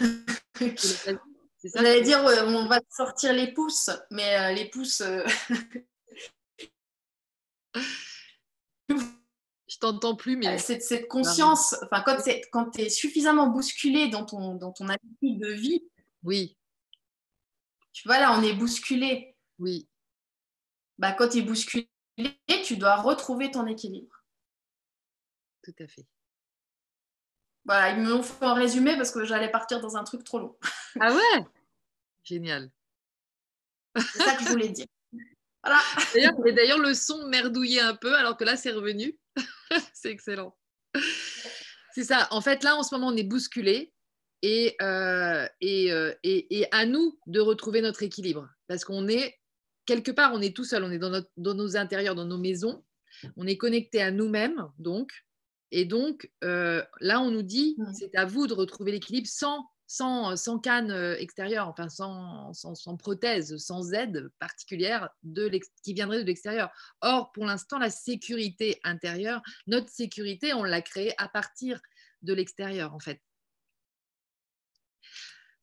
euh... 0.00 1.16
J'allais 1.62 2.00
dire, 2.00 2.20
on 2.22 2.66
va 2.66 2.80
sortir 2.88 3.32
les 3.32 3.52
pouces, 3.52 3.90
mais 4.10 4.38
euh, 4.38 4.52
les 4.52 4.70
pouces. 4.70 5.02
Euh, 5.02 5.24
Je 9.70 9.78
t'entends 9.78 10.16
plus, 10.16 10.36
mais. 10.36 10.58
Cette, 10.58 10.82
cette 10.82 11.06
conscience, 11.08 11.76
enfin, 11.84 12.02
quand 12.02 12.70
tu 12.70 12.80
es 12.80 12.88
suffisamment 12.88 13.48
bousculé 13.48 14.08
dans 14.08 14.24
ton, 14.24 14.54
dans 14.56 14.72
ton 14.72 14.88
habitude 14.88 15.38
de 15.38 15.52
vie. 15.52 15.84
Oui. 16.22 16.56
Tu 17.92 18.08
vois, 18.08 18.18
là, 18.18 18.36
on 18.38 18.42
est 18.42 18.54
bousculé. 18.54 19.36
Oui. 19.58 19.88
Bah, 20.98 21.12
quand 21.12 21.28
tu 21.28 21.38
es 21.38 21.42
bousculé, 21.42 21.88
tu 22.64 22.76
dois 22.76 22.96
retrouver 22.96 23.50
ton 23.50 23.66
équilibre. 23.66 24.24
Tout 25.62 25.74
à 25.78 25.86
fait. 25.86 26.06
Voilà, 27.64 27.90
ils 27.90 28.02
me 28.02 28.08
l'ont 28.08 28.22
fait 28.22 28.44
en 28.44 28.54
résumé 28.54 28.96
parce 28.96 29.10
que 29.10 29.24
j'allais 29.24 29.50
partir 29.50 29.80
dans 29.80 29.96
un 29.96 30.04
truc 30.04 30.24
trop 30.24 30.38
long. 30.38 30.56
Ah 30.98 31.12
ouais? 31.12 31.44
Génial. 32.24 32.70
C'est 33.96 34.22
ça 34.22 34.34
que 34.36 34.44
je 34.44 34.50
voulais 34.50 34.68
dire. 34.68 34.86
Voilà. 35.62 35.80
Et 36.14 36.52
d'ailleurs, 36.52 36.78
le 36.78 36.94
son 36.94 37.26
merdouillait 37.28 37.80
un 37.80 37.94
peu, 37.94 38.14
alors 38.14 38.36
que 38.36 38.44
là, 38.44 38.56
c'est 38.56 38.72
revenu. 38.72 39.18
c'est 39.92 40.10
excellent. 40.10 40.56
C'est 41.92 42.04
ça. 42.04 42.28
En 42.30 42.40
fait, 42.40 42.62
là, 42.64 42.76
en 42.76 42.82
ce 42.82 42.94
moment, 42.94 43.08
on 43.08 43.16
est 43.16 43.24
bousculé. 43.24 43.92
Et, 44.42 44.74
euh, 44.80 45.46
euh, 45.62 46.14
et, 46.22 46.60
et, 46.60 46.66
à 46.72 46.86
nous 46.86 47.18
de 47.26 47.40
retrouver 47.40 47.82
notre 47.82 48.02
équilibre. 48.02 48.48
Parce 48.68 48.84
qu'on 48.84 49.06
est, 49.06 49.38
quelque 49.84 50.10
part, 50.10 50.32
on 50.32 50.40
est 50.40 50.56
tout 50.56 50.64
seul, 50.64 50.82
on 50.82 50.90
est 50.90 50.98
dans, 50.98 51.10
notre, 51.10 51.28
dans 51.36 51.52
nos 51.52 51.76
intérieurs, 51.76 52.14
dans 52.14 52.24
nos 52.24 52.38
maisons, 52.38 52.82
on 53.36 53.46
est 53.46 53.58
connecté 53.58 54.00
à 54.00 54.10
nous-mêmes, 54.10 54.66
donc, 54.78 55.12
et 55.70 55.84
donc, 55.84 56.30
euh, 56.44 56.84
là, 57.00 57.20
on 57.20 57.30
nous 57.30 57.42
dit, 57.42 57.76
c'est 57.92 58.14
à 58.16 58.24
vous 58.24 58.46
de 58.46 58.54
retrouver 58.54 58.92
l'équilibre 58.92 59.28
sans, 59.28 59.68
sans, 59.86 60.36
sans 60.36 60.58
canne 60.58 60.90
euh, 60.90 61.16
extérieure, 61.18 61.68
enfin 61.68 61.88
sans, 61.88 62.52
sans, 62.52 62.96
prothèse, 62.96 63.56
sans 63.56 63.92
aide 63.92 64.30
particulière 64.38 65.10
de 65.22 65.50
qui 65.82 65.94
viendrait 65.94 66.22
de 66.22 66.26
l'extérieur. 66.26 66.70
Or, 67.00 67.30
pour 67.32 67.44
l'instant, 67.44 67.78
la 67.78 67.90
sécurité 67.90 68.80
intérieure, 68.84 69.42
notre 69.66 69.88
sécurité, 69.88 70.54
on 70.54 70.64
l'a 70.64 70.82
créée 70.82 71.14
à 71.18 71.28
partir 71.28 71.80
de 72.22 72.32
l'extérieur, 72.32 72.94
en 72.94 73.00
fait. 73.00 73.20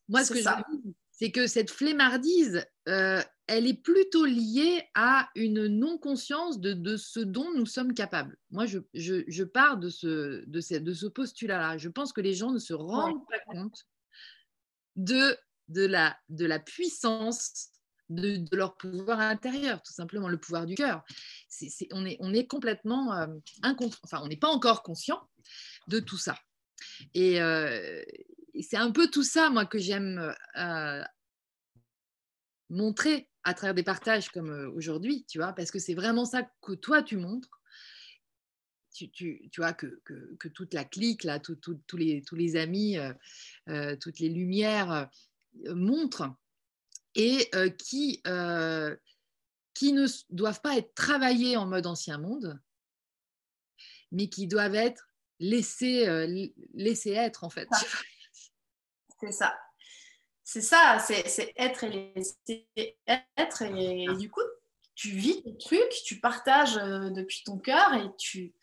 Moi, 0.08 0.24
ce 0.24 0.34
que 0.34 0.42
ça. 0.42 0.64
je 0.70 0.92
c'est 1.12 1.32
que 1.32 1.48
cette 1.48 1.72
flemmardise, 1.72 2.64
euh, 2.88 3.22
elle 3.48 3.66
est 3.66 3.82
plutôt 3.82 4.26
liée 4.26 4.84
à 4.94 5.30
une 5.36 5.68
non-conscience 5.68 6.60
de, 6.60 6.98
ce 6.98 7.22
dont 7.22 7.50
nous 7.56 7.66
sommes 7.66 7.94
capables. 7.94 8.38
Moi, 8.52 8.66
je, 8.66 9.44
pars 9.44 9.78
de 9.78 9.90
ce, 9.90 11.08
postulat-là. 11.08 11.78
Je 11.78 11.90
pense 11.90 12.12
que 12.12 12.22
les 12.22 12.34
gens 12.34 12.52
ne 12.52 12.60
se 12.60 12.74
rendent 12.74 13.26
pas 13.28 13.40
compte 13.48 13.88
de, 14.98 15.38
la, 15.70 16.60
puissance 16.60 17.70
de, 18.10 18.44
leur 18.52 18.76
pouvoir 18.76 19.22
intérieur, 19.22 19.82
tout 19.82 19.94
simplement, 19.94 20.28
le 20.28 20.38
pouvoir 20.38 20.66
du 20.66 20.76
cœur. 20.76 21.04
on, 21.94 22.06
est, 22.06 22.18
on 22.20 22.34
est 22.34 22.48
complètement, 22.48 23.14
euh, 23.14 23.28
enfin, 24.04 24.20
on 24.24 24.28
n'est 24.28 24.38
pas 24.38 24.50
encore 24.50 24.84
conscient 24.84 25.22
de 25.88 26.00
tout 26.00 26.18
ça. 26.18 26.38
Et, 27.14 27.42
euh, 27.42 28.04
c'est 28.62 28.78
un 28.78 28.92
peu 28.92 29.08
tout 29.08 29.24
ça, 29.24 29.50
moi, 29.50 29.66
que 29.66 29.78
j'aime 29.78 30.34
euh, 30.58 31.04
montrer 32.70 33.30
à 33.44 33.54
travers 33.54 33.74
des 33.74 33.84
partages 33.84 34.30
comme 34.30 34.50
euh, 34.50 34.70
aujourd'hui, 34.72 35.26
tu 35.28 35.38
vois, 35.38 35.54
parce 35.54 35.72
que 35.72 35.80
c'est 35.80 35.94
vraiment 35.94 36.26
ça 36.26 36.44
que 36.62 36.74
toi, 36.74 37.02
tu 37.02 37.18
montres. 37.18 37.62
Tu, 38.94 39.10
tu, 39.12 39.50
tu 39.52 39.62
vois, 39.62 39.74
que, 39.74 40.02
que, 40.04 40.48
toute 40.48 40.74
la 40.74 40.84
clique, 40.84 41.24
là, 41.24 41.40
tous 41.40 41.60
les, 41.94 42.24
tous 42.24 42.36
les 42.36 42.56
amis, 42.56 42.98
euh, 43.68 43.96
toutes 43.98 44.18
les 44.18 44.30
lumières 44.30 45.08
montrent 45.68 46.34
et 47.14 47.52
qui, 47.78 48.24
qui 49.76 49.94
ne 49.94 50.08
doivent 50.32 50.62
pas 50.62 50.78
être 50.78 50.96
travaillées 50.96 51.58
en 51.58 51.68
mode 51.68 51.86
ancien 51.86 52.18
monde, 52.18 52.60
mais 54.12 54.30
qui 54.30 54.48
doivent 54.48 54.74
être 54.74 55.12
laissées, 55.40 56.48
laissées 56.74 57.14
être, 57.14 57.44
en 57.44 57.52
fait. 57.52 57.70
C'est 59.20 59.32
ça. 59.32 59.56
C'est 60.50 60.62
ça, 60.62 60.98
c'est 61.00 61.52
être 61.58 61.84
et 61.84 62.14
laisser 62.16 62.70
être. 63.36 63.64
Et, 63.64 64.08
du 64.18 64.32
coup, 64.32 64.40
tu 64.96 65.10
vis 65.10 65.44
ton 65.44 65.54
truc, 65.58 65.90
tu 66.06 66.22
partages 66.22 66.78
euh, 66.78 67.10
depuis 67.10 67.44
ton 67.46 67.58
cœur 67.58 67.94
et, 67.96 68.16
tu, 68.18 68.54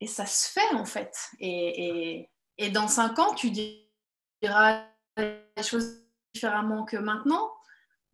et 0.00 0.06
ça 0.06 0.26
se 0.26 0.52
fait 0.52 0.74
en 0.76 0.84
fait. 0.84 1.12
Et, 1.40 2.30
et, 2.56 2.70
dans 2.70 2.86
cinq 2.86 3.18
ans, 3.18 3.34
tu 3.34 3.50
diras 3.50 4.86
les 5.16 5.42
choses 5.64 6.04
différemment 6.34 6.84
que 6.84 6.98
maintenant. 6.98 7.52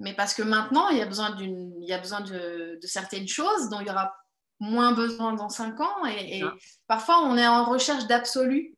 Mais 0.01 0.15
parce 0.15 0.33
que 0.33 0.43
maintenant, 0.43 0.89
il 0.89 0.97
y 0.97 1.03
a 1.03 1.07
besoin, 1.07 1.37
il 1.39 1.85
y 1.87 1.93
a 1.93 1.99
besoin 1.99 2.23
de, 2.23 2.79
de 2.81 2.87
certaines 2.87 3.29
choses 3.29 3.69
dont 3.69 3.81
il 3.81 3.87
y 3.87 3.91
aura 3.91 4.17
moins 4.61 4.93
besoin 4.93 5.35
dans 5.35 5.51
cinq 5.51 5.79
ans. 5.79 6.07
Et, 6.07 6.43
parfois, 6.87 7.21
on 7.21 7.37
est 7.37 7.47
en 7.47 7.67
recherche 7.67 8.07
d'absolu. 8.07 8.78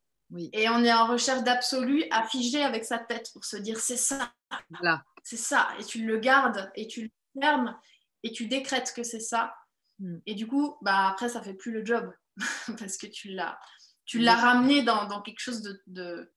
Et 0.53 0.69
on 0.69 0.85
est 0.85 0.93
en 0.93 1.07
recherche 1.07 1.43
d'absolu 1.43 2.05
figer 2.31 2.63
avec 2.63 2.85
sa 2.85 2.99
tête 2.99 3.31
pour 3.33 3.45
se 3.45 3.57
dire 3.57 3.79
c'est 3.79 3.97
ça. 3.97 4.33
Voilà. 4.71 5.05
C'est 5.23 5.37
ça. 5.37 5.69
Et 5.79 5.85
tu 5.85 6.05
le 6.05 6.19
gardes 6.19 6.71
et 6.77 6.87
tu 6.87 7.03
le 7.03 7.41
fermes 7.41 7.79
et 8.23 8.33
tu 8.33 8.47
décrètes 8.47 8.93
que 8.95 9.03
c'est 9.03 9.21
ça. 9.21 9.55
Hmm. 9.99 10.19
Et 10.27 10.35
du 10.35 10.47
coup, 10.47 10.77
bah, 10.83 11.09
après, 11.09 11.29
ça 11.29 11.43
fait 11.43 11.55
plus 11.55 11.73
le 11.73 11.85
job 11.85 12.13
parce 12.79 12.97
que 12.97 13.07
tu 13.07 13.31
l'as, 13.31 13.59
tu 14.05 14.19
l'as 14.19 14.37
ramené 14.37 14.83
dans, 14.83 15.07
dans, 15.07 15.21
quelque 15.21 15.41
chose 15.41 15.63
de, 15.63 15.83
de, 15.87 16.33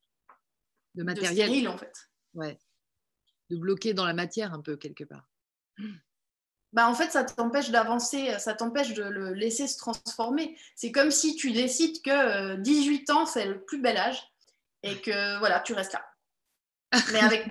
de 0.95 1.03
matériel. 1.03 1.67
en 1.67 1.77
fait. 1.77 1.93
Ouais. 2.33 2.59
De 3.49 3.57
bloquer 3.57 3.93
dans 3.93 4.05
la 4.05 4.13
matière 4.13 4.53
un 4.53 4.61
peu 4.61 4.75
quelque 4.75 5.03
part. 5.03 5.29
Bah, 6.73 6.87
en 6.87 6.93
fait, 6.93 7.11
ça 7.11 7.23
t'empêche 7.23 7.69
d'avancer, 7.69 8.37
ça 8.39 8.53
t'empêche 8.53 8.93
de 8.93 9.03
le 9.03 9.33
laisser 9.33 9.67
se 9.67 9.77
transformer. 9.77 10.57
C'est 10.75 10.91
comme 10.91 11.11
si 11.11 11.35
tu 11.35 11.51
décides 11.51 12.01
que 12.01 12.55
18 12.55 13.09
ans, 13.11 13.25
c'est 13.25 13.45
le 13.45 13.63
plus 13.63 13.79
bel 13.79 13.97
âge 13.97 14.21
et 14.81 14.99
que 14.99 15.39
voilà, 15.39 15.59
tu 15.59 15.73
restes 15.73 15.93
là. 15.93 16.05
Mais 17.13 17.19
avec, 17.19 17.47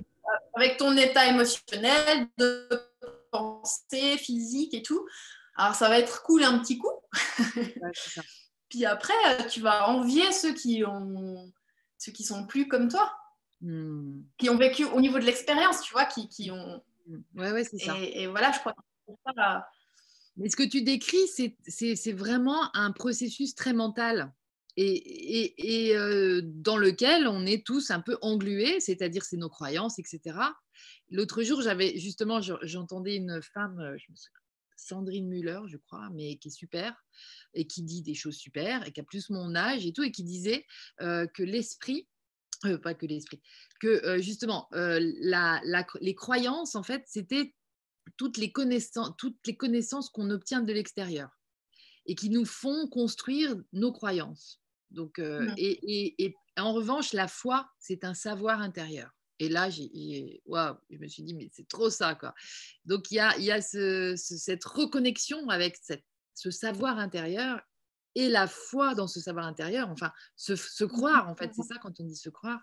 avec 0.53 0.77
ton 0.77 0.95
état 0.95 1.25
émotionnel, 1.25 2.27
de 2.37 2.69
pensée, 3.31 4.17
physique 4.17 4.73
et 4.73 4.83
tout, 4.83 5.05
alors 5.55 5.75
ça 5.75 5.89
va 5.89 5.99
être 5.99 6.23
cool 6.23 6.43
un 6.43 6.59
petit 6.59 6.77
coup. 6.77 6.91
Puis 8.69 8.85
après, 8.85 9.47
tu 9.49 9.61
vas 9.61 9.89
envier 9.89 10.31
ceux 10.31 10.53
qui 10.53 10.83
ont 10.85 11.51
ceux 12.03 12.11
qui 12.11 12.23
sont 12.23 12.45
plus 12.45 12.67
comme 12.67 12.89
toi, 12.89 13.15
hmm. 13.61 14.23
qui 14.37 14.49
ont 14.49 14.57
vécu 14.57 14.83
au 14.83 14.99
niveau 14.99 15.19
de 15.19 15.25
l'expérience, 15.25 15.81
tu 15.81 15.93
vois, 15.93 16.05
qui, 16.05 16.27
qui 16.27 16.51
ont. 16.51 16.83
Hmm. 17.07 17.21
Ouais, 17.35 17.51
ouais, 17.51 17.63
c'est 17.63 17.77
ça. 17.77 17.95
Et, 17.97 18.27
voilà, 18.27 18.51
je 18.51 18.59
crois 18.59 18.73
que 18.73 18.81
Mais 20.35 20.49
ce 20.49 20.55
que 20.55 20.63
tu 20.63 20.81
décris, 20.81 21.27
c'est 21.27 22.13
vraiment 22.13 22.75
un 22.75 22.91
processus 22.91 23.55
très 23.55 23.73
mental 23.73 24.33
et, 24.75 25.89
et, 25.89 25.97
euh, 25.97 26.41
dans 26.43 26.77
lequel 26.77 27.27
on 27.27 27.45
est 27.45 27.65
tous 27.65 27.91
un 27.91 28.01
peu 28.01 28.17
englués, 28.21 28.79
c'est-à-dire 28.79 29.23
c'est 29.23 29.37
nos 29.37 29.49
croyances, 29.49 29.99
etc. 29.99 30.37
L'autre 31.11 31.43
jour, 31.43 31.61
j'avais 31.61 31.97
justement, 31.99 32.41
j'entendais 32.41 33.15
une 33.15 33.41
femme, 33.41 33.79
euh, 33.79 33.97
je 33.97 34.11
me 34.11 34.15
souviens, 34.15 34.39
Sandrine 34.75 35.29
Muller, 35.29 35.59
je 35.67 35.77
crois, 35.77 36.09
mais 36.11 36.37
qui 36.37 36.47
est 36.47 36.51
super 36.51 36.95
et 37.53 37.67
qui 37.67 37.83
dit 37.83 38.01
des 38.01 38.15
choses 38.15 38.35
super 38.35 38.85
et 38.85 38.91
qui 38.91 38.99
a 38.99 39.03
plus 39.03 39.29
mon 39.29 39.55
âge 39.55 39.85
et 39.85 39.93
tout, 39.93 40.03
et 40.03 40.11
qui 40.11 40.23
disait 40.23 40.65
euh, 41.01 41.27
que 41.27 41.43
l'esprit, 41.43 42.07
pas 42.81 42.93
que 42.93 43.05
l'esprit, 43.05 43.41
que 43.81 44.21
justement 44.21 44.69
la, 44.71 45.61
les 45.99 46.15
croyances, 46.15 46.75
en 46.75 46.83
fait, 46.83 47.03
c'était 47.07 47.53
toutes 48.17 48.37
les 48.37 48.51
connaissances, 48.51 49.11
toutes 49.17 49.45
les 49.45 49.55
connaissances 49.55 50.09
qu'on 50.09 50.29
obtient 50.29 50.61
de 50.61 50.73
l'extérieur 50.73 51.29
et 52.05 52.15
qui 52.15 52.29
nous 52.29 52.45
font 52.45 52.87
construire 52.87 53.55
nos 53.71 53.91
croyances. 53.91 54.61
Donc, 54.91 55.19
euh, 55.19 55.49
et, 55.57 56.35
en 56.57 56.73
revanche, 56.73 57.13
la 57.13 57.27
foi, 57.27 57.69
c'est 57.79 58.03
un 58.03 58.13
savoir 58.13 58.61
intérieur. 58.61 59.09
Et 59.39 59.49
là, 59.49 59.69
je 59.69 59.81
me 59.81 61.07
suis 61.07 61.23
dit, 61.23 61.33
mais 61.33 61.49
c'est 61.51 61.67
trop 61.67 61.89
ça, 61.89 62.13
quoi. 62.15 62.35
Donc, 62.85 63.09
il 63.09 63.15
y 63.15 63.19
a, 63.19 63.37
y 63.39 63.51
a 63.51 63.61
cette 63.61 64.63
reconnexion 64.63 65.49
avec 65.49 65.79
ce 66.35 66.51
savoir 66.51 66.99
intérieur 66.99 67.59
et 68.15 68.29
la 68.29 68.47
foi 68.47 68.93
dans 68.93 69.07
ce 69.07 69.19
savoir 69.19 69.47
intérieur, 69.47 69.89
enfin, 69.89 70.11
se, 70.35 70.83
croire, 70.83 71.27
en 71.29 71.35
fait, 71.35 71.51
c'est 71.55 71.63
ça 71.63 71.75
quand 71.81 71.99
on 71.99 72.03
dit 72.03 72.15
se 72.15 72.29
croire, 72.29 72.61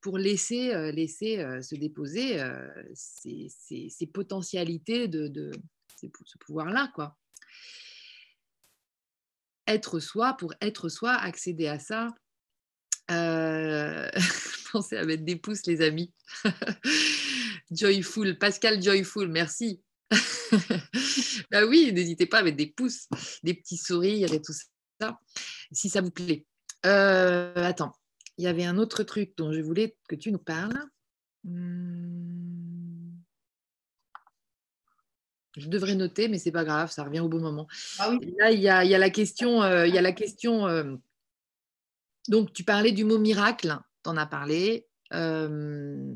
pour 0.00 0.18
laisser, 0.18 0.72
euh, 0.72 0.92
euh, 0.92 1.62
se 1.62 1.74
déposer 1.74 2.42
ces, 2.94 4.06
potentialités 4.12 5.08
de, 5.08 5.50
ce 6.00 6.38
pouvoir-là, 6.38 6.90
quoi 6.94 7.16
être 9.66 9.98
soi, 10.00 10.34
pour 10.34 10.54
être 10.60 10.88
soi, 10.88 11.12
accéder 11.12 11.66
à 11.66 11.78
ça. 11.78 12.14
Euh... 13.10 14.08
Pensez 14.72 14.96
à 14.96 15.04
mettre 15.04 15.24
des 15.24 15.36
pouces, 15.36 15.66
les 15.66 15.80
amis. 15.80 16.12
Joyful, 17.70 18.38
Pascal 18.38 18.82
Joyful, 18.82 19.28
merci. 19.28 19.82
bah 21.50 21.64
oui, 21.66 21.92
n'hésitez 21.92 22.26
pas 22.26 22.38
à 22.38 22.42
mettre 22.42 22.56
des 22.56 22.68
pouces, 22.68 23.08
des 23.42 23.54
petits 23.54 23.76
sourires 23.76 24.32
et 24.32 24.40
tout 24.40 24.52
ça, 25.00 25.18
si 25.72 25.88
ça 25.88 26.00
vous 26.00 26.10
plaît. 26.10 26.46
Euh, 26.84 27.52
attends, 27.56 27.92
il 28.38 28.44
y 28.44 28.48
avait 28.48 28.64
un 28.64 28.78
autre 28.78 29.02
truc 29.02 29.34
dont 29.36 29.52
je 29.52 29.60
voulais 29.60 29.96
que 30.08 30.14
tu 30.14 30.32
nous 30.32 30.38
parles. 30.38 30.78
Hmm. 31.44 32.76
Je 35.56 35.68
devrais 35.68 35.94
noter, 35.94 36.28
mais 36.28 36.38
c'est 36.38 36.52
pas 36.52 36.64
grave, 36.64 36.90
ça 36.90 37.04
revient 37.04 37.20
au 37.20 37.28
bon 37.28 37.40
moment. 37.40 37.66
Ah 37.98 38.10
Là, 38.38 38.50
il 38.50 38.60
y, 38.60 38.68
a, 38.68 38.84
la 38.84 39.10
question. 39.10 39.64
il 39.84 39.94
y 39.94 39.98
a 39.98 40.02
la 40.02 40.12
question 40.12 40.66
euh, 40.66 40.84
euh, 40.84 40.96
donc, 42.28 42.52
tu 42.52 42.64
parlais 42.64 42.92
du 42.92 43.04
mot 43.04 43.18
miracle, 43.18 43.78
tu 44.02 44.10
en 44.10 44.16
as 44.16 44.26
parlé. 44.26 44.86
Euh, 45.14 46.14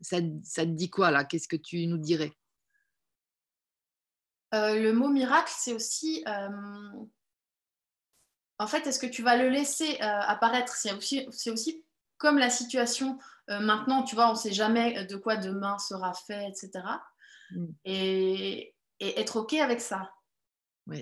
ça, 0.00 0.18
ça, 0.44 0.64
te 0.64 0.70
dit 0.70 0.90
quoi 0.90 1.10
là? 1.10 1.24
Qu'est-ce 1.24 1.48
que 1.48 1.56
tu 1.56 1.86
nous 1.86 1.96
dirais? 1.96 2.32
Le 4.52 4.92
mot 4.92 5.08
miracle, 5.08 5.50
c'est 5.54 5.72
aussi. 5.72 6.22
En 8.58 8.66
fait, 8.66 8.86
est-ce 8.86 8.98
que 8.98 9.06
tu 9.06 9.22
vas 9.22 9.36
le 9.36 9.48
laisser 9.48 9.98
apparaître? 10.00 10.74
C'est 10.74 10.92
aussi, 10.92 11.26
aussi, 11.46 11.84
comme 12.16 12.38
la 12.38 12.50
situation 12.50 13.18
maintenant, 13.48 14.02
tu 14.02 14.14
vois, 14.14 14.28
on 14.28 14.32
ne 14.32 14.38
sait 14.38 14.52
jamais 14.52 15.04
de 15.06 15.16
quoi 15.16 15.36
demain 15.36 15.78
sera 15.78 16.12
fait, 16.12 16.48
etc. 16.48 16.82
Mm. 17.50 17.66
Et, 17.84 18.74
être 19.00 19.36
OK 19.36 19.54
avec 19.54 19.80
ça. 19.80 20.10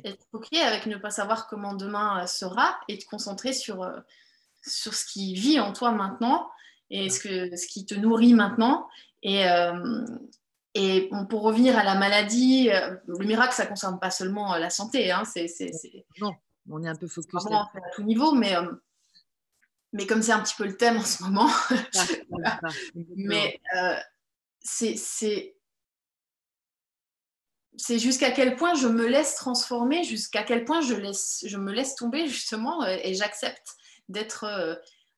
Être 0.04 0.26
OK 0.32 0.52
avec 0.52 0.86
ne 0.86 0.96
pas 0.96 1.10
savoir 1.10 1.46
comment 1.48 1.74
demain 1.74 2.22
euh, 2.22 2.26
sera 2.26 2.78
et 2.88 2.98
te 2.98 3.06
concentrer 3.06 3.52
sur, 3.52 3.82
euh, 3.82 4.00
sur 4.62 4.92
ce 4.92 5.06
qui 5.06 5.34
vit 5.34 5.60
en 5.60 5.72
toi 5.72 5.92
maintenant 5.92 6.50
et 6.90 7.08
ce, 7.08 7.20
que, 7.20 7.56
ce 7.56 7.66
qui 7.66 7.86
te 7.86 7.94
nourrit 7.94 8.34
maintenant. 8.34 8.86
Et, 9.22 9.48
euh, 9.48 10.04
et 10.74 11.08
pour 11.30 11.42
revenir 11.42 11.78
à 11.78 11.84
la 11.84 11.94
maladie, 11.94 12.68
le 13.06 13.24
miracle, 13.24 13.54
ça 13.54 13.64
ne 13.64 13.70
concerne 13.70 13.98
pas 13.98 14.10
seulement 14.10 14.56
la 14.56 14.68
santé. 14.68 15.10
Hein, 15.10 15.22
c'est, 15.24 15.46
on 16.70 16.82
est 16.82 16.88
un 16.88 16.96
peu 16.96 17.08
focus 17.08 17.46
à 17.46 17.68
tout 17.94 18.02
niveau, 18.02 18.32
mais, 18.32 18.54
mais 19.92 20.06
comme 20.06 20.22
c'est 20.22 20.32
un 20.32 20.42
petit 20.42 20.54
peu 20.56 20.66
le 20.66 20.76
thème 20.76 20.96
en 20.96 21.04
ce 21.04 21.22
moment, 21.22 21.50
mais 23.16 23.60
c'est 24.60 24.96
c'est 27.78 27.98
jusqu'à 27.98 28.30
quel 28.30 28.56
point 28.56 28.74
je 28.74 28.88
me 28.88 29.06
laisse 29.06 29.34
transformer, 29.34 30.02
jusqu'à 30.02 30.42
quel 30.42 30.64
point 30.64 30.80
je, 30.80 30.94
laisse, 30.94 31.44
je 31.46 31.58
me 31.58 31.72
laisse 31.72 31.94
tomber 31.94 32.26
justement 32.26 32.82
euh, 32.84 32.96
et 33.02 33.14
j'accepte 33.14 33.76
d'être... 34.08 34.44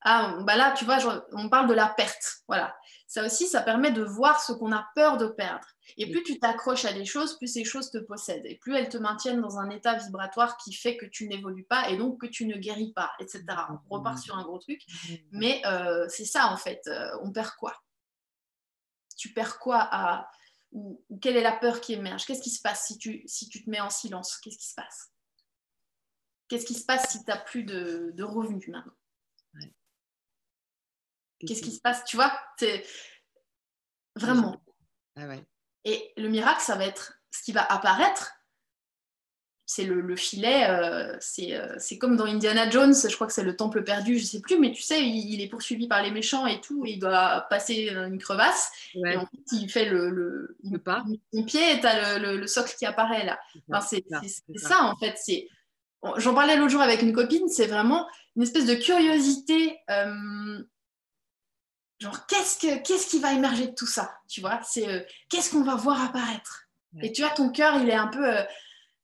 Euh, 0.08 0.10
ah, 0.10 0.38
bah 0.40 0.56
là, 0.56 0.72
tu 0.72 0.84
vois, 0.84 1.26
on 1.32 1.48
parle 1.48 1.68
de 1.68 1.74
la 1.74 1.88
perte. 1.88 2.42
Voilà. 2.48 2.74
Ça 3.06 3.24
aussi, 3.24 3.46
ça 3.46 3.62
permet 3.62 3.90
de 3.90 4.02
voir 4.02 4.42
ce 4.42 4.52
qu'on 4.52 4.72
a 4.72 4.86
peur 4.94 5.16
de 5.16 5.26
perdre. 5.26 5.66
Et 5.96 6.10
plus 6.10 6.22
tu 6.22 6.38
t'accroches 6.38 6.84
à 6.84 6.92
des 6.92 7.04
choses, 7.04 7.36
plus 7.38 7.46
ces 7.46 7.64
choses 7.64 7.90
te 7.90 7.98
possèdent. 7.98 8.44
Et 8.46 8.56
plus 8.56 8.74
elles 8.74 8.88
te 8.88 8.98
maintiennent 8.98 9.40
dans 9.40 9.58
un 9.58 9.70
état 9.70 9.94
vibratoire 9.94 10.56
qui 10.58 10.72
fait 10.72 10.96
que 10.96 11.06
tu 11.06 11.26
n'évolues 11.28 11.64
pas 11.64 11.88
et 11.88 11.96
donc 11.96 12.20
que 12.20 12.26
tu 12.26 12.46
ne 12.46 12.56
guéris 12.56 12.92
pas, 12.92 13.12
etc. 13.18 13.44
On 13.70 13.94
repart 13.96 14.18
sur 14.18 14.36
un 14.36 14.42
gros 14.42 14.58
truc. 14.58 14.82
Mais 15.30 15.62
euh, 15.66 16.06
c'est 16.08 16.24
ça, 16.24 16.48
en 16.48 16.56
fait. 16.56 16.88
on 17.22 17.32
perd 17.32 17.50
quoi? 17.58 17.74
Tu 19.16 19.32
perds 19.32 19.58
quoi 19.58 19.80
à 19.90 20.30
ou, 20.72 21.02
quelle 21.20 21.36
est 21.36 21.42
la 21.42 21.52
peur 21.52 21.80
qui 21.80 21.94
émerge? 21.94 22.26
Qu'est-ce 22.26 22.42
qui 22.42 22.50
se 22.50 22.60
passe 22.60 22.86
si 22.86 22.98
tu, 22.98 23.22
si 23.26 23.48
tu 23.48 23.64
te 23.64 23.70
mets 23.70 23.80
en 23.80 23.90
silence? 23.90 24.36
Qu'est-ce 24.38 24.58
qui 24.58 24.68
se 24.68 24.74
passe? 24.74 25.12
Qu'est-ce 26.48 26.66
qui 26.66 26.74
se 26.74 26.84
passe 26.84 27.10
si 27.10 27.24
tu 27.24 27.30
n'as 27.30 27.38
plus 27.38 27.64
de, 27.64 28.22
revenus 28.22 28.68
maintenant? 28.68 28.92
Qu'est-ce 31.46 31.62
qui 31.62 31.72
se 31.72 31.80
passe 31.80 32.04
Tu 32.04 32.16
vois 32.16 32.32
Vraiment. 34.16 34.60
Ah 35.16 35.26
Et 35.84 36.12
le 36.16 36.28
miracle, 36.28 36.60
ça 36.60 36.76
va 36.76 36.86
être 36.86 37.20
ce 37.30 37.42
qui 37.42 37.52
va 37.52 37.64
apparaître 37.64 38.38
c'est 39.70 39.84
le, 39.84 40.16
filet, 40.16 40.66
euh, 40.70 41.18
euh, 41.40 41.74
c'est 41.76 41.98
comme 41.98 42.16
dans 42.16 42.24
Indiana 42.24 42.70
Jones, 42.70 42.94
je 42.94 43.14
crois 43.14 43.26
que 43.26 43.34
c'est 43.34 43.44
le 43.44 43.54
temple 43.54 43.84
perdu, 43.84 44.18
je 44.18 44.24
sais 44.24 44.40
plus, 44.40 44.58
mais 44.58 44.72
tu 44.72 44.80
sais, 44.80 45.06
il, 45.06 45.42
est 45.42 45.46
poursuivi 45.46 45.86
par 45.86 46.02
les 46.02 46.10
méchants 46.10 46.46
et 46.46 46.58
tout, 46.62 46.86
et 46.86 46.92
il 46.92 46.98
doit 46.98 47.46
passer 47.50 47.90
une 47.90 48.16
crevasse, 48.16 48.70
et 48.94 49.16
en 49.16 49.26
fait, 49.26 49.52
il 49.52 49.68
fait 49.70 49.84
le, 49.84 50.08
le, 50.08 50.56
le 50.64 50.78
pas. 50.78 51.04
Son 51.34 51.44
pied, 51.44 51.60
et 51.70 51.80
tu 51.80 51.86
as 51.86 52.18
le, 52.18 52.46
socle 52.46 52.74
qui 52.78 52.86
apparaît 52.86 53.26
là. 53.26 53.38
c'est 53.82 54.02
ça, 54.56 54.84
en 54.84 54.96
fait. 54.96 55.18
J'en 56.16 56.34
parlais 56.34 56.56
l'autre 56.56 56.70
jour 56.70 56.80
avec 56.80 57.02
une 57.02 57.12
copine, 57.12 57.46
c'est 57.48 57.66
vraiment 57.66 58.08
une 58.36 58.44
espèce 58.44 58.64
de 58.64 58.74
curiosité. 58.74 59.76
Euh, 59.90 60.62
genre, 61.98 62.26
qu'est-ce, 62.26 62.58
que, 62.58 62.82
qu'est-ce 62.82 63.08
qui 63.08 63.18
va 63.18 63.32
émerger 63.32 63.68
de 63.68 63.74
tout 63.74 63.86
ça 63.86 64.18
Tu 64.28 64.40
vois, 64.40 64.60
c'est 64.62 65.06
qu'est-ce 65.28 65.50
qu'on 65.50 65.62
va 65.62 65.74
voir 65.74 66.02
apparaître? 66.02 66.64
Et 67.02 67.12
tu 67.12 67.22
vois, 67.22 67.30
ton 67.30 67.50
cœur, 67.50 67.80
il 67.80 67.88
est 67.90 67.94
un 67.94 68.08
peu 68.08 68.24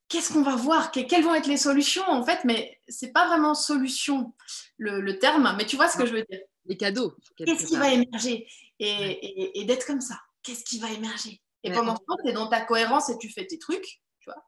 qu'est-ce 0.09 0.33
qu'on 0.33 0.43
va 0.43 0.57
voir? 0.57 0.93
Quelles 0.93 1.25
vont 1.25 1.35
être 1.35 1.47
les 1.47 1.57
solutions 1.57 2.09
en 2.09 2.25
fait? 2.25 2.45
Mais 2.45 2.81
c'est 2.89 3.13
pas 3.13 3.27
vraiment 3.27 3.55
solution 3.55 4.33
le, 4.79 5.19
terme, 5.19 5.55
mais 5.57 5.67
tu 5.67 5.77
vois 5.77 5.89
ce 5.89 5.97
que 5.97 6.07
je 6.07 6.13
veux 6.13 6.25
dire. 6.31 6.41
Les 6.67 6.77
cadeaux. 6.77 7.17
Qu'est-ce 7.37 7.67
qui 7.67 7.77
va 7.77 7.93
émerger? 7.93 8.47
Et, 8.79 9.65
d'être 9.65 9.87
comme 9.87 10.01
ça. 10.01 10.21
Qu'est-ce 10.43 10.65
qui 10.65 10.79
va 10.79 10.91
émerger? 10.91 11.41
Et 11.63 11.73
pendant 11.73 11.97
ce 11.97 12.01
temps, 12.07 12.17
tu 12.23 12.31
es 12.31 12.33
dans 12.33 12.49
ta 12.49 12.61
cohérence 12.61 13.09
et 13.09 13.19
tu 13.19 13.31
fais 13.31 13.47
tes 13.47 13.59
trucs, 13.59 14.01
tu 14.21 14.31
vois? 14.31 14.45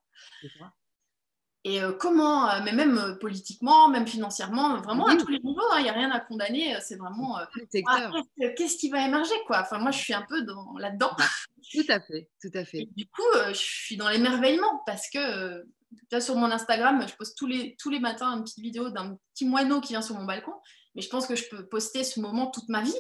Et 1.66 1.82
euh, 1.82 1.90
comment, 1.92 2.48
euh, 2.48 2.60
mais 2.64 2.70
même 2.70 2.96
euh, 2.96 3.16
politiquement, 3.16 3.88
même 3.88 4.06
financièrement, 4.06 4.80
vraiment 4.82 5.08
à 5.08 5.16
tous 5.16 5.26
les 5.26 5.40
niveaux, 5.40 5.60
il 5.72 5.78
hein, 5.78 5.82
n'y 5.82 5.88
a 5.88 5.94
rien 5.94 6.12
à 6.12 6.20
condamner. 6.20 6.76
C'est 6.80 6.94
vraiment 6.94 7.38
ah, 7.38 8.12
qu'est-ce 8.56 8.76
qui 8.76 8.88
va 8.88 9.04
émerger 9.04 9.34
quoi? 9.48 9.62
Enfin, 9.62 9.78
moi, 9.78 9.90
je 9.90 9.98
suis 9.98 10.14
un 10.14 10.24
peu 10.28 10.42
dans, 10.42 10.78
là-dedans. 10.78 11.10
Tout 11.72 11.84
à 11.88 11.98
fait, 11.98 12.28
tout 12.40 12.56
à 12.56 12.64
fait. 12.64 12.86
du 12.96 13.08
coup, 13.08 13.24
je 13.48 13.54
suis 13.54 13.96
dans 13.96 14.08
l'émerveillement 14.08 14.84
parce 14.86 15.10
que 15.10 15.64
là, 16.12 16.20
sur 16.20 16.36
mon 16.36 16.52
Instagram, 16.52 17.04
je 17.08 17.16
poste 17.16 17.36
tous 17.36 17.48
les, 17.48 17.74
tous 17.80 17.90
les 17.90 17.98
matins 17.98 18.36
une 18.36 18.44
petite 18.44 18.62
vidéo 18.62 18.90
d'un 18.90 19.18
petit 19.34 19.46
moineau 19.46 19.80
qui 19.80 19.94
vient 19.94 20.00
sur 20.00 20.14
mon 20.14 20.24
balcon. 20.24 20.52
Mais 20.94 21.02
je 21.02 21.08
pense 21.08 21.26
que 21.26 21.34
je 21.34 21.48
peux 21.48 21.66
poster 21.66 22.04
ce 22.04 22.20
moment 22.20 22.52
toute 22.52 22.68
ma 22.68 22.82
vie. 22.82 22.94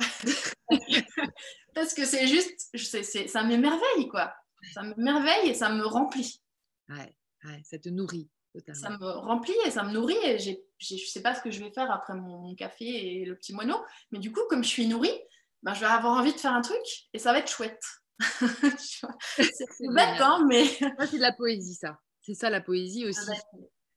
parce 1.74 1.94
que 1.94 2.04
c'est 2.04 2.26
juste, 2.26 2.68
c'est, 2.74 3.28
ça 3.28 3.44
m'émerveille 3.44 4.08
quoi. 4.10 4.34
Ça 4.74 4.82
me 4.82 4.94
merveille 4.96 5.50
et 5.50 5.54
ça 5.54 5.70
me 5.70 5.86
remplit. 5.86 6.42
Ouais, 6.88 7.14
ça 7.64 7.78
te 7.78 7.88
nourrit. 7.88 8.28
Ça 8.72 8.90
me 8.90 9.04
remplit 9.04 9.54
et 9.64 9.70
ça 9.70 9.84
me 9.84 9.92
nourrit 9.92 10.18
et 10.24 10.38
je 10.38 10.50
ne 10.50 10.98
sais 10.98 11.22
pas 11.22 11.34
ce 11.34 11.40
que 11.40 11.50
je 11.50 11.62
vais 11.62 11.70
faire 11.70 11.90
après 11.90 12.14
mon, 12.14 12.54
café 12.56 12.84
et 12.84 13.24
le 13.24 13.36
petit 13.36 13.52
moineau. 13.52 13.80
Mais 14.10 14.18
du 14.18 14.32
coup, 14.32 14.40
comme 14.48 14.64
je 14.64 14.68
suis 14.68 14.88
nourrie, 14.88 15.18
ben, 15.62 15.72
je 15.74 15.80
vais 15.80 15.86
avoir 15.86 16.18
envie 16.18 16.32
de 16.32 16.38
faire 16.38 16.52
un 16.52 16.62
truc 16.62 16.82
et 17.12 17.18
ça 17.18 17.32
va 17.32 17.38
être 17.38 17.50
chouette. 17.50 17.82
c'est 18.18 19.88
bête, 19.94 20.20
hein, 20.20 20.44
mais. 20.48 20.64
c'est 20.66 21.16
de 21.16 21.20
la 21.20 21.32
poésie, 21.32 21.74
ça. 21.74 21.98
C'est 22.22 22.34
ça 22.34 22.50
la 22.50 22.60
poésie 22.60 23.06
aussi. 23.06 23.30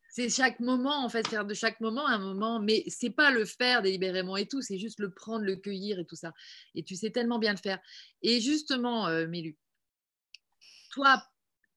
C'est 0.10 0.30
chaque 0.30 0.60
moment, 0.60 1.04
en 1.04 1.10
fait, 1.10 1.28
faire 1.28 1.44
de 1.44 1.56
chaque 1.56 1.80
moment 1.82 2.08
un 2.08 2.20
moment, 2.20 2.60
mais 2.60 2.84
c'est 2.88 3.10
pas 3.10 3.32
le 3.32 3.46
faire 3.46 3.82
délibérément 3.82 4.38
et 4.38 4.48
tout, 4.48 4.62
c'est 4.62 4.78
juste 4.78 5.00
le 5.00 5.12
prendre, 5.12 5.44
le 5.44 5.56
cueillir 5.56 5.98
et 5.98 6.06
tout 6.06 6.16
ça. 6.16 6.34
Et 6.76 6.84
tu 6.84 6.96
sais 6.96 7.10
tellement 7.10 7.40
bien 7.40 7.52
le 7.52 7.58
faire. 7.58 7.80
Et 8.22 8.40
justement, 8.40 9.08
euh, 9.08 9.26
Mélu, 9.26 9.58
toi, 10.92 11.24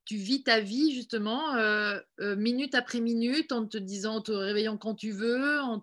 tu 0.06 0.16
vis 0.16 0.44
ta 0.44 0.60
vie 0.60 0.94
justement 0.94 1.56
euh, 1.56 1.98
euh, 2.20 2.36
minute 2.36 2.76
après 2.76 3.00
minute 3.00 3.50
en 3.50 3.66
te 3.66 3.76
disant, 3.76 4.16
en 4.16 4.22
te 4.22 4.30
réveillant 4.30 4.78
quand 4.78 4.94
tu 4.94 5.10
veux. 5.10 5.60
On, 5.62 5.80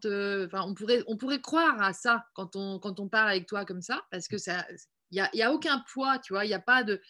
pourrait, 0.74 1.04
on 1.08 1.18
pourrait 1.18 1.42
croire 1.42 1.82
à 1.82 1.94
ça 1.94 2.26
quand 2.34 2.56
on, 2.56 2.80
quand 2.80 3.02
on 3.02 3.10
parle 3.10 3.30
avec 3.30 3.46
toi 3.46 3.66
comme 3.66 3.82
ça, 3.82 4.06
parce 4.12 4.30
que 4.30 4.38
ça, 4.38 4.66
il 5.12 5.22
n'y 5.34 5.42
a, 5.42 5.50
a, 5.50 5.52
aucun 5.52 5.84
poids, 5.92 6.20
tu 6.20 6.34
vois, 6.34 6.46
il 6.46 6.48
n'y 6.48 6.54
a 6.54 6.60
pas 6.60 6.84
de. 6.84 7.02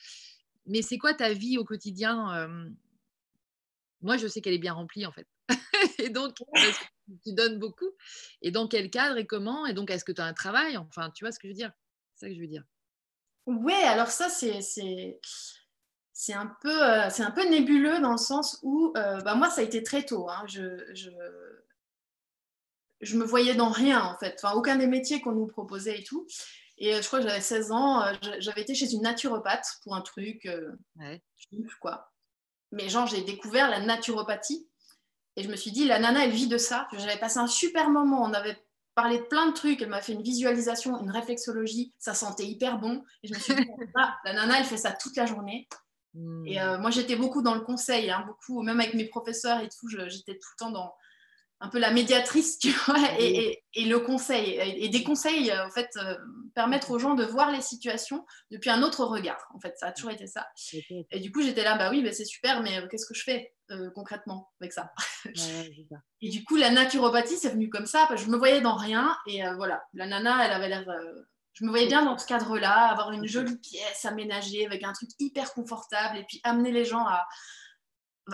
Mais 0.66 0.82
c'est 0.82 0.98
quoi 0.98 1.14
ta 1.14 1.34
vie 1.34 1.58
au 1.60 1.64
quotidien 1.64 2.48
Moi, 4.02 4.18
je 4.18 4.28
sais 4.28 4.42
qu'elle 4.42 4.54
est 4.54 4.60
bien 4.60 4.74
remplie 4.74 5.06
en 5.06 5.12
fait. 5.12 5.28
et 6.00 6.10
donc, 6.10 6.36
tu 7.24 7.34
donnes 7.34 7.60
beaucoup. 7.60 7.92
Et 8.42 8.50
dans 8.50 8.68
quel 8.68 8.90
cadre 8.90 9.18
et 9.18 9.28
comment? 9.28 9.68
Et 9.68 9.74
donc, 9.74 9.92
est-ce 9.92 10.04
que 10.04 10.12
tu 10.12 10.22
as 10.22 10.26
un 10.26 10.34
travail? 10.34 10.78
Enfin, 10.78 11.12
tu 11.12 11.24
vois 11.24 11.32
ce 11.32 11.38
que 11.38 11.48
je 11.48 11.54
veux 11.54 11.58
dire? 11.58 11.72
C'est 12.16 12.26
ça 12.26 12.30
que 12.30 12.36
je 12.36 12.42
veux 12.42 12.48
dire. 12.48 12.64
Ouais, 13.46 13.84
alors 13.84 14.08
ça, 14.08 14.30
c'est 14.30 15.20
c'est 16.14 16.34
un 16.34 16.56
peu 16.62 16.84
euh, 16.84 17.10
c'est 17.10 17.24
un 17.24 17.32
peu 17.32 17.48
nébuleux 17.50 18.00
dans 18.00 18.12
le 18.12 18.18
sens 18.18 18.60
où 18.62 18.94
euh, 18.96 19.20
bah 19.22 19.34
moi 19.34 19.50
ça 19.50 19.62
a 19.62 19.64
été 19.64 19.82
très 19.82 20.04
tôt 20.04 20.30
hein. 20.30 20.44
je, 20.48 20.86
je, 20.94 21.10
je 23.02 23.18
me 23.18 23.26
voyais 23.26 23.56
dans 23.56 23.72
rien 23.72 24.04
en 24.04 24.18
fait. 24.18 24.40
Enfin 24.42 24.56
aucun 24.56 24.76
des 24.76 24.88
métiers 24.88 25.22
qu'on 25.22 25.32
nous 25.32 25.48
proposait 25.48 26.00
et 26.00 26.04
tout. 26.04 26.28
Et 26.78 26.94
euh, 26.94 27.02
je 27.02 27.08
crois 27.08 27.20
que 27.20 27.28
j'avais 27.28 27.42
16 27.42 27.72
ans 27.72 28.06
j'avais 28.40 28.62
été 28.62 28.76
chez 28.76 28.92
une 28.94 29.02
naturopathe 29.02 29.80
pour 29.82 29.96
un 29.96 30.02
truc 30.02 30.48
ouais. 30.98 31.22
quoi. 31.82 32.12
Mais 32.72 32.90
genre 32.90 33.08
j'ai 33.08 33.24
découvert 33.24 33.70
la 33.70 33.80
naturopathie 33.80 34.68
et 35.36 35.44
je 35.44 35.50
me 35.50 35.56
suis 35.56 35.72
dit 35.72 35.86
la 35.86 35.98
nana 35.98 36.26
elle 36.26 36.32
vit 36.32 36.48
de 36.48 36.60
ça. 36.60 36.88
J'avais 36.94 37.20
passé 37.20 37.40
un 37.40 37.48
super 37.48 37.90
moment. 37.90 38.22
On 38.22 38.34
avait 38.34 38.64
parlé 38.94 39.18
de 39.18 39.24
plein 39.24 39.48
de 39.48 39.54
trucs. 39.54 39.82
Elle 39.82 39.90
m'a 39.90 40.02
fait 40.02 40.14
une 40.14 40.22
visualisation 40.22 41.02
une 41.02 41.10
réflexologie. 41.10 41.92
Ça 41.98 42.14
sentait 42.14 42.46
hyper 42.46 42.78
bon. 42.78 43.04
Et 43.24 43.30
je 43.30 43.34
me 43.34 43.40
suis 43.40 43.56
dit 43.56 43.68
ah, 43.98 44.16
la 44.26 44.34
nana 44.34 44.60
elle 44.60 44.66
fait 44.66 44.78
ça 44.78 44.92
toute 44.92 45.18
la 45.18 45.26
journée 45.26 45.68
et 46.46 46.62
euh, 46.62 46.78
moi, 46.78 46.92
j'étais 46.92 47.16
beaucoup 47.16 47.42
dans 47.42 47.56
le 47.56 47.62
conseil, 47.62 48.12
hein, 48.12 48.24
beaucoup, 48.28 48.62
même 48.62 48.80
avec 48.80 48.94
mes 48.94 49.06
professeurs 49.06 49.62
et 49.62 49.70
tout, 49.70 49.88
j'étais 49.88 50.34
tout 50.34 50.50
le 50.58 50.66
temps 50.66 50.72
dans 50.72 50.94
un 51.60 51.70
peu 51.70 51.80
la 51.80 51.92
médiatrice, 51.92 52.60
tu 52.60 52.70
vois, 52.72 53.00
et, 53.20 53.64
le 53.76 53.98
conseil. 53.98 54.60
Et, 54.60 54.90
des 54.90 55.04
conseils, 55.04 55.52
en 55.52 55.72
fait, 55.72 55.90
euh, 55.96 56.16
permettre 56.54 56.92
aux 56.92 57.00
gens 57.00 57.16
de 57.16 57.24
voir 57.24 57.52
les 57.52 57.62
situations 57.62 58.26
depuis 58.52 58.70
un 58.70 58.84
autre 58.84 59.06
regard. 59.06 59.48
En 59.56 59.60
fait, 59.60 59.76
ça 59.78 59.88
a 59.88 59.92
toujours 59.92 60.12
été 60.12 60.28
ça. 60.28 60.46
Et 61.10 61.20
du 61.20 61.32
coup, 61.32 61.42
j'étais 61.42 61.64
là, 61.64 61.78
bah 61.78 61.90
oui, 61.90 62.04
bah, 62.04 62.12
c'est 62.12 62.26
super, 62.26 62.62
mais 62.62 62.80
euh, 62.80 62.88
qu'est-ce 62.88 63.08
que 63.08 63.16
je 63.16 63.24
fais 63.24 63.54
concrètement 63.96 64.52
avec 64.62 64.72
ça? 64.72 64.94
Et 66.22 66.30
du 66.30 66.44
coup, 66.44 66.58
la 66.58 66.70
naturopathie, 66.70 67.38
c'est 67.38 67.50
venu 67.50 67.70
comme 67.70 67.88
ça, 67.88 68.06
parce 68.08 68.22
que 68.22 68.28
je 68.28 68.32
me 68.32 68.38
voyais 68.38 68.62
dans 68.62 68.76
rien. 68.76 69.18
Et 69.26 69.42
voilà, 69.56 69.84
la 69.94 70.06
nana, 70.06 70.46
elle 70.46 70.52
avait 70.52 70.70
l'air 70.70 70.86
je 71.54 71.66
me 71.66 71.70
voyais 71.70 71.88
bien 71.88 72.04
dans 72.04 72.18
ce 72.18 72.26
cadre-là, 72.26 72.90
avoir 72.90 73.12
une 73.12 73.28
jolie 73.28 73.58
pièce 73.58 74.06
aménagée 74.06 74.66
avec 74.66 74.84
un 74.84 74.92
truc 74.92 75.10
hyper 75.20 75.54
confortable 75.54 76.18
et 76.18 76.24
puis 76.24 76.42
amener 76.44 76.72
les 76.72 76.84
gens 76.84 77.06
à, 77.06 77.28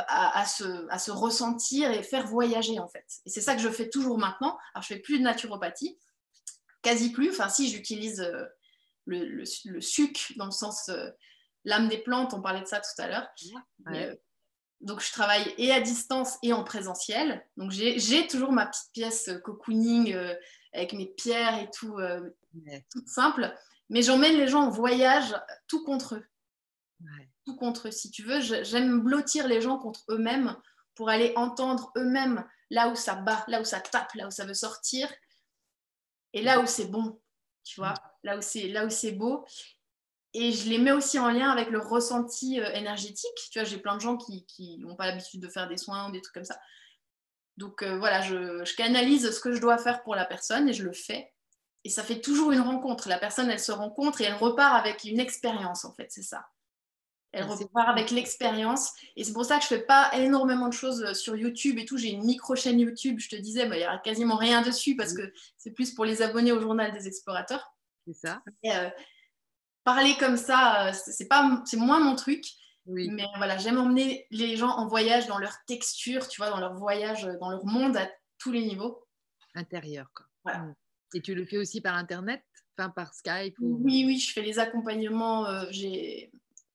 à, 0.08 0.46
se, 0.46 0.88
à 0.90 1.00
se, 1.00 1.12
ressentir 1.12 1.92
et 1.92 2.04
faire 2.04 2.26
voyager 2.28 2.80
en 2.80 2.88
fait. 2.88 3.06
Et 3.26 3.30
c'est 3.30 3.42
ça 3.42 3.56
que 3.56 3.62
je 3.62 3.70
fais 3.70 3.90
toujours 3.90 4.18
maintenant. 4.18 4.58
Alors 4.74 4.84
je 4.84 4.88
fais 4.88 5.00
plus 5.00 5.20
de 5.20 5.24
naturopathie, 5.24 5.98
quasi 6.82 7.12
plus. 7.12 7.30
Enfin 7.32 7.50
si, 7.50 7.70
j'utilise 7.70 8.22
euh, 8.22 8.46
le, 9.06 9.26
le, 9.26 9.82
suc 9.82 10.34
dans 10.38 10.46
le 10.46 10.52
sens 10.52 10.88
euh, 10.90 11.10
l'âme 11.66 11.90
des 11.90 11.98
plantes, 11.98 12.34
on 12.34 12.42
parlait 12.42 12.62
de 12.62 12.68
ça 12.68 12.80
tout 12.80 13.02
à 13.02 13.08
l'heure. 13.08 13.28
Euh, 13.88 14.16
donc 14.80 15.02
je 15.02 15.12
travaille 15.12 15.54
et 15.58 15.74
à 15.74 15.82
distance 15.82 16.38
et 16.42 16.54
en 16.54 16.64
présentiel. 16.64 17.46
Donc 17.58 17.72
j'ai 17.72 18.28
toujours 18.28 18.54
ma 18.54 18.66
petite 18.66 18.92
pièce 18.94 19.30
cocooning 19.44 20.16
avec 20.74 20.94
mes 20.94 21.06
pierres 21.06 21.60
et 21.60 21.70
tout, 21.72 21.98
euh, 21.98 22.30
tout 22.92 23.06
simple. 23.06 23.54
Mais 23.90 24.02
j'emmène 24.02 24.38
les 24.38 24.48
gens 24.48 24.64
en 24.64 24.70
voyage 24.70 25.36
tout 25.68 25.84
contre 25.84 26.16
eux. 26.16 26.26
Tout 27.46 27.56
contre 27.56 27.88
eux, 27.88 27.92
si 27.92 28.12
tu 28.12 28.24
veux. 28.24 28.42
J'aime 28.42 29.02
blottir 29.02 29.48
les 29.48 29.62
gens 29.62 29.78
contre 29.78 30.04
eux-mêmes 30.10 30.56
pour 30.96 31.10
aller 31.10 31.34
entendre 31.36 31.92
eux-mêmes 31.98 32.46
là 32.70 32.90
où 32.90 32.96
ça 32.96 33.16
bat, 33.16 33.44
là 33.48 33.62
où 33.62 33.64
ça 33.64 33.80
tape, 33.80 34.14
là 34.14 34.28
où 34.28 34.32
ça 34.32 34.46
veut 34.46 34.54
sortir. 34.54 35.12
Et 36.34 36.44
là 36.44 36.60
où 36.60 36.68
c'est 36.68 36.88
bon, 36.88 37.20
tu 37.64 37.80
vois, 37.80 37.96
là 38.24 38.38
où 38.38 38.42
c'est 38.42 38.68
là 38.68 38.86
où 38.86 38.90
c'est 38.90 39.14
beau. 39.14 39.46
Et 40.36 40.52
je 40.52 40.70
les 40.70 40.78
mets 40.78 40.92
aussi 40.92 41.18
en 41.18 41.32
lien 41.32 41.50
avec 41.50 41.72
le 41.72 41.80
ressenti 41.80 42.60
euh, 42.60 42.72
énergétique. 42.74 43.50
Tu 43.52 43.58
vois, 43.58 43.68
j'ai 43.68 43.80
plein 43.80 43.96
de 43.96 44.02
gens 44.02 44.16
qui 44.16 44.78
n'ont 44.80 44.96
pas 44.96 45.08
l'habitude 45.08 45.42
de 45.42 45.48
faire 45.48 45.68
des 45.68 45.78
soins 45.78 46.08
ou 46.08 46.12
des 46.12 46.22
trucs 46.22 46.36
comme 46.36 46.44
ça. 46.44 46.60
Donc 47.60 47.84
euh, 47.84 47.98
voilà, 48.00 48.22
je, 48.22 48.64
canalise 48.76 49.30
ce 49.30 49.40
que 49.42 49.54
je 49.54 49.60
dois 49.60 49.78
faire 49.78 50.02
pour 50.04 50.16
la 50.16 50.24
personne 50.24 50.70
et 50.70 50.74
je 50.74 50.84
le 50.84 50.94
fais. 50.94 51.34
Et 51.84 51.90
ça 51.90 52.04
fait 52.04 52.22
toujours 52.22 52.52
une 52.52 52.62
rencontre. 52.62 53.10
La 53.10 53.20
personne, 53.20 53.50
elle 53.52 53.60
se 53.60 53.74
rencontre 53.74 54.22
et 54.22 54.24
elle 54.24 54.34
repart 54.34 54.74
avec 54.74 55.04
une 55.04 55.20
expérience, 55.20 55.84
en 55.84 55.94
fait, 55.94 56.08
c'est 56.10 56.24
ça. 56.24 56.48
Elle 57.32 57.46
ah, 57.48 57.54
repart 57.54 57.90
avec 57.90 58.12
l'expérience. 58.12 58.94
Et 59.18 59.24
c'est 59.26 59.34
pour 59.34 59.46
ça 59.46 59.58
que 59.58 59.64
je 59.64 59.68
fais 59.68 59.82
pas 59.82 60.10
énormément 60.14 60.68
de 60.68 60.74
choses 60.74 61.04
euh, 61.04 61.14
sur 61.14 61.36
YouTube 61.36 61.78
et 61.78 61.86
tout. 61.86 61.98
J'ai 61.98 62.12
une 62.12 62.24
micro-chaîne 62.24 62.80
YouTube, 62.80 63.20
je 63.20 63.28
te 63.28 63.36
disais, 63.36 63.64
il 63.66 63.72
n'y 63.72 63.84
a 63.84 63.98
quasiment 64.00 64.38
rien 64.38 64.62
dessus 64.62 64.96
parce 64.96 65.14
que 65.14 65.34
c'est 65.58 65.72
plus 65.72 65.94
pour 65.94 66.06
les 66.06 66.22
abonnés 66.22 66.54
au 66.54 66.62
Journal 66.62 66.94
des 66.94 67.08
Explorateurs. 67.08 67.76
C'est 68.08 68.28
ça. 68.28 68.42
Euh, 68.66 68.90
parler 69.84 70.16
comme 70.18 70.38
ça, 70.38 70.94
c'est 70.94 71.28
moins 71.78 72.00
mon 72.00 72.16
truc. 72.16 72.46
Mais 72.90 73.26
voilà, 73.38 73.58
j'aime 73.58 73.78
emmener 73.78 74.26
les 74.32 74.58
gens 74.58 74.70
en 74.70 74.88
voyage 74.88 75.28
dans 75.28 75.38
leur 75.38 75.54
texture, 75.66 76.28
tu 76.28 76.42
vois, 76.42 76.50
dans 76.50 76.60
leur 76.60 76.76
voyage, 76.76 77.24
dans 77.40 77.50
leur 77.50 77.66
monde 77.66 77.98
à 77.98 78.10
tous 78.38 78.52
les 78.52 78.66
niveaux. 78.66 79.06
Intérieur, 79.56 80.08
quoi. 80.14 80.54
Mm. 80.54 80.76
Et 81.16 81.22
tu 81.22 81.36
le 81.36 81.46
fais 81.46 81.58
aussi 81.58 81.82
par 81.82 81.96
Internet, 81.96 82.44
enfin 82.78 82.90
par 82.90 83.14
Skype 83.14 83.56
Oui, 83.60 84.04
oui, 84.06 84.20
je 84.20 84.32
fais 84.32 84.42
les 84.42 84.60
accompagnements. 84.60 85.46
Euh, 85.48 85.66
j'ai, 85.70 86.32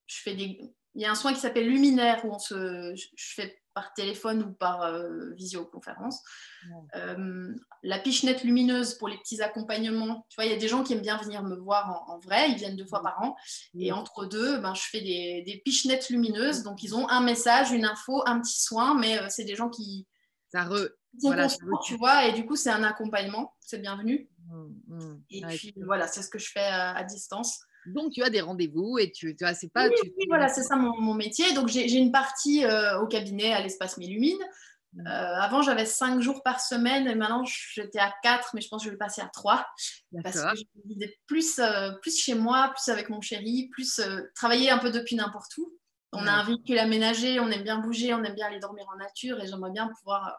je 0.07 0.17
fais 0.21 0.35
des... 0.35 0.61
Il 0.95 1.03
y 1.03 1.05
a 1.05 1.11
un 1.11 1.15
soin 1.15 1.33
qui 1.33 1.41
s'appelle 1.41 1.69
Luminaire 1.69 2.25
où 2.25 2.33
on 2.33 2.39
se... 2.39 2.95
je 2.95 3.35
fais 3.35 3.64
par 3.75 3.93
téléphone 3.93 4.43
ou 4.43 4.53
par 4.53 4.83
euh, 4.83 5.31
visioconférence. 5.35 6.23
Euh, 6.95 7.55
la 7.83 7.99
pichenette 7.99 8.45
lumineuse 8.45 8.95
pour 8.95 9.09
les 9.09 9.19
petits 9.19 9.43
accompagnements. 9.43 10.27
Tu 10.29 10.37
vois, 10.37 10.45
il 10.45 10.53
y 10.53 10.55
a 10.55 10.59
des 10.59 10.69
gens 10.69 10.85
qui 10.85 10.93
aiment 10.93 11.03
bien 11.03 11.19
venir 11.19 11.43
me 11.43 11.57
voir 11.57 12.05
en, 12.09 12.19
vrai, 12.21 12.51
ils 12.51 12.57
viennent 12.57 12.77
deux 12.77 12.87
fois 12.87 13.03
par 13.03 13.21
an. 13.23 13.37
Et 13.79 13.93
entre 13.93 14.27
deux, 14.27 14.59
ben, 14.59 14.75
je 14.75 14.83
fais 14.83 15.01
des, 15.01 15.43
des 15.45 15.61
pichenettes 15.65 16.09
lumineuses. 16.09 16.63
Donc, 16.63 16.83
ils 16.83 16.95
ont 16.95 17.09
un 17.09 17.21
message, 17.21 17.73
une 17.73 17.85
info, 17.85 18.23
un 18.27 18.41
petit 18.41 18.63
soin, 18.63 18.95
mais 18.95 19.19
euh, 19.19 19.27
c'est 19.29 19.45
des 19.45 19.57
gens 19.57 19.69
qui. 19.69 20.07
Ça 20.49 20.65
re... 20.65 20.89
Voilà, 21.23 21.47
tu 21.85 21.97
vois, 21.97 22.27
et 22.27 22.33
du 22.33 22.45
coup, 22.45 22.57
c'est 22.57 22.71
un 22.71 22.83
accompagnement, 22.83 23.55
c'est 23.61 23.79
bienvenu. 23.79 24.29
Mmh. 24.49 25.15
Et 25.31 25.43
puis, 25.43 25.75
voilà, 25.85 26.09
c'est 26.09 26.23
ce 26.23 26.29
que 26.29 26.41
je 26.41 26.51
fais 26.51 26.67
à 26.67 27.03
distance. 27.05 27.61
Donc, 27.87 28.13
tu 28.13 28.23
as 28.23 28.31
des 28.31 28.41
rendez-vous 28.41 28.99
et 28.99 29.11
tu, 29.11 29.35
tu 29.37 29.45
vois, 29.45 29.55
c'est 29.55 29.69
pas. 29.69 29.89
Oui, 29.89 29.95
oui 30.03 30.25
voilà, 30.29 30.49
c'est 30.49 30.63
ça 30.63 30.77
mon, 30.77 31.15
métier. 31.15 31.53
Donc, 31.55 31.69
j'ai 31.69 31.97
une 31.97 32.13
partie 32.13 32.65
euh, 32.65 33.01
au 33.01 33.07
cabinet 33.07 33.53
à 33.53 33.61
l'espace 33.61 33.99
Mélumine. 33.99 34.39
Mmh. 34.95 35.07
Euh, 35.07 35.41
avant, 35.41 35.63
j'avais 35.63 35.87
cinq 35.87 36.21
jours 36.21 36.43
par 36.43 36.61
semaine 36.61 37.09
et 37.09 37.15
maintenant, 37.15 37.45
j'étais 37.45 37.99
à 37.99 38.13
quatre, 38.23 38.51
mais 38.55 38.61
je 38.61 38.69
pense 38.69 38.83
que 38.83 38.87
je 38.87 38.91
vais 38.91 38.99
passer 38.99 39.21
à 39.21 39.27
trois. 39.27 39.67
Parce 40.23 40.41
que 40.41 40.57
je 40.57 40.89
vivais 40.89 41.19
plus, 41.27 41.59
euh, 41.59 41.93
plus 42.01 42.17
chez 42.17 42.35
moi, 42.35 42.73
plus 42.75 42.91
avec 42.93 43.09
mon 43.09 43.21
chéri, 43.21 43.69
plus 43.73 44.01
travailler 44.35 44.71
un 44.71 44.79
peu 44.79 44.91
depuis 44.91 45.17
n'importe 45.17 45.57
où. 45.59 45.73
On 46.17 46.27
a 46.29 46.33
un 46.33 46.45
véhicule 46.45 46.79
aménagé, 46.79 47.41
on 47.41 47.51
aime 47.51 47.65
bien 47.65 47.79
bouger, 47.79 48.15
on 48.15 48.23
aime 48.23 48.37
bien 48.37 48.47
aller 48.47 48.61
dormir 48.61 48.87
en 48.95 48.97
nature 48.97 49.43
et 49.43 49.49
j'aimerais 49.49 49.73
bien 49.73 49.89
pouvoir. 49.89 50.39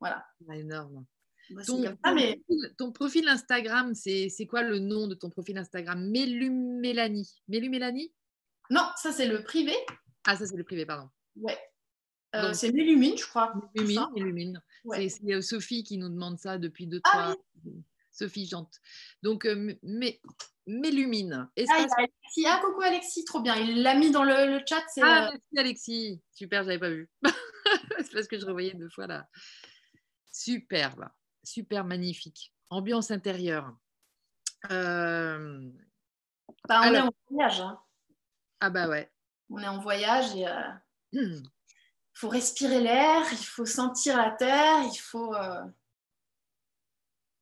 voilà. 0.00 0.22
énorme. 0.52 1.06
Ton, 2.76 2.92
profil 2.92 3.28
Instagram, 3.28 3.94
c'est 3.94 4.46
quoi 4.48 4.62
le 4.62 4.78
nom 4.78 5.06
de 5.06 5.14
ton 5.14 5.30
profil 5.30 5.58
Instagram? 5.58 6.10
Mélu 6.10 6.50
Mélanie. 6.50 8.12
Non, 8.70 8.86
ça 8.96 9.12
c'est 9.12 9.26
le 9.26 9.42
privé. 9.42 9.74
Ah, 10.26 10.36
ça 10.36 10.46
c'est 10.46 10.56
le 10.56 10.64
privé, 10.64 10.84
pardon. 10.84 11.08
Ouais. 11.36 11.58
Euh, 12.34 12.52
c'est 12.52 12.72
Mélumine, 12.72 13.16
je 13.16 13.26
crois. 13.26 13.54
Mélumine, 13.74 14.62
C'est 14.92 15.32
euh, 15.32 15.40
Sophie 15.40 15.82
qui 15.82 15.96
nous 15.96 16.10
demande 16.10 16.38
ça 16.38 16.58
depuis 16.58 16.86
deux, 16.86 17.00
ah 17.04 17.10
trois. 17.10 17.72
Sophie 18.12 18.46
Jante. 18.46 18.74
Donc, 19.22 19.46
euh, 19.46 19.74
Mélumine. 20.66 21.48
Ah, 21.56 21.86
Alexis. 21.96 22.46
ah, 22.46 22.60
coucou 22.62 22.82
Alexis, 22.82 23.24
trop 23.24 23.40
bien. 23.40 23.56
Il 23.56 23.82
l'a 23.82 23.94
mis 23.94 24.10
dans 24.10 24.24
le, 24.24 24.60
chat. 24.68 24.84
Ah, 25.00 25.30
merci 25.30 25.58
Alexis. 25.58 26.22
Super, 26.32 26.64
j'avais 26.64 26.78
pas 26.78 26.90
vu. 26.90 27.08
c'est 27.98 28.12
parce 28.12 28.28
que 28.28 28.38
je 28.38 28.44
revoyais 28.44 28.74
deux 28.74 28.90
fois 28.90 29.06
là. 29.06 29.26
Superbe 30.30 31.08
super 31.42 31.84
magnifique. 31.84 32.52
Ambiance 32.70 33.10
intérieure. 33.10 33.74
Euh... 34.70 35.70
Bah, 36.68 36.80
on 36.84 36.94
est 36.94 37.00
en 37.00 37.10
voyage. 37.30 37.60
Hein. 37.60 37.80
Ah 38.60 38.70
bah 38.70 38.88
ouais. 38.88 39.10
On 39.50 39.58
est 39.58 39.68
en 39.68 39.78
voyage 39.78 40.34
et 40.34 40.46
il 41.12 41.20
hmm. 41.20 41.42
faut 42.12 42.28
respirer 42.28 42.80
l'air, 42.80 43.22
il 43.32 43.44
faut 43.44 43.64
sentir 43.64 44.16
la 44.16 44.30
terre, 44.32 44.82
il 44.82 44.98
faut 44.98 45.34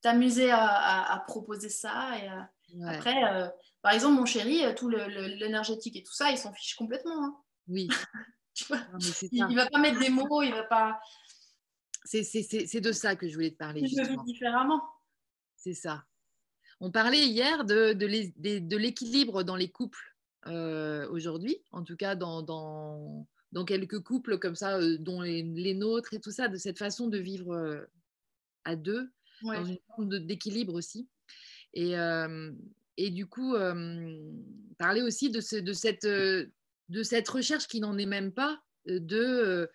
t'amuser 0.02 0.50
à, 0.52 1.24
proposer 1.26 1.68
ça. 1.68 2.10
Et, 2.18 2.84
Après, 2.84 3.50
par 3.82 3.92
exemple, 3.92 4.14
mon 4.14 4.26
chéri, 4.26 4.62
tout 4.76 4.88
l'énergétique 4.88 5.96
et 5.96 6.02
tout 6.02 6.12
ça, 6.12 6.30
il 6.30 6.38
s'en 6.38 6.52
fiche 6.52 6.76
complètement. 6.76 7.24
Hein. 7.24 7.36
Oui. 7.68 7.88
il, 9.32 9.46
ne 9.46 9.56
va 9.56 9.66
pas 9.66 9.78
mettre 9.78 9.98
des 9.98 10.08
mots, 10.08 10.42
il 10.42 10.52
va 10.52 10.64
pas. 10.64 11.00
C'est 12.06 12.80
de 12.80 12.92
ça 12.92 13.16
que 13.16 13.28
je 13.28 13.34
voulais 13.34 13.50
te 13.50 13.56
parler. 13.56 13.86
Je 13.86 14.00
le 14.00 14.08
vis 14.08 14.24
différemment. 14.24 14.82
C'est 15.56 15.74
ça. 15.74 16.04
On 16.80 16.90
parlait 16.90 17.26
hier 17.26 17.64
de, 17.64 17.92
de 17.92 18.76
l'équilibre 18.76 19.42
dans 19.42 19.56
les 19.56 19.70
couples 19.70 20.16
euh, 20.46 21.08
aujourd'hui, 21.08 21.60
en 21.72 21.82
tout 21.82 21.96
cas 21.96 22.14
dans, 22.14 22.40
dans, 22.40 23.26
dans, 23.50 23.64
quelques 23.64 24.00
couples 24.00 24.38
comme 24.38 24.54
ça, 24.54 24.78
euh, 24.78 24.96
dont 24.96 25.20
les, 25.20 25.42
les, 25.42 25.74
nôtres 25.74 26.14
et 26.14 26.20
tout 26.20 26.30
ça, 26.30 26.46
de 26.46 26.56
cette 26.56 26.78
façon 26.78 27.08
de 27.08 27.18
vivre 27.18 27.52
euh, 27.52 27.84
à 28.64 28.76
deux, 28.76 29.10
dans 29.42 29.64
une 29.64 29.78
forme 29.88 30.18
d'équilibre 30.20 30.74
aussi. 30.74 31.08
Et, 31.74 31.94
et, 32.96 33.10
du 33.10 33.26
coup, 33.26 33.54
parler 34.78 35.02
aussi 35.02 35.30
de, 35.30 35.42
ce, 35.42 35.56
de, 35.56 35.72
cette, 35.74 36.06
de 36.06 37.02
cette 37.02 37.28
recherche 37.28 37.66
qui 37.66 37.80
n'en 37.80 37.98
est 37.98 38.06
même 38.06 38.32
pas 38.32 38.58
de 38.86 39.68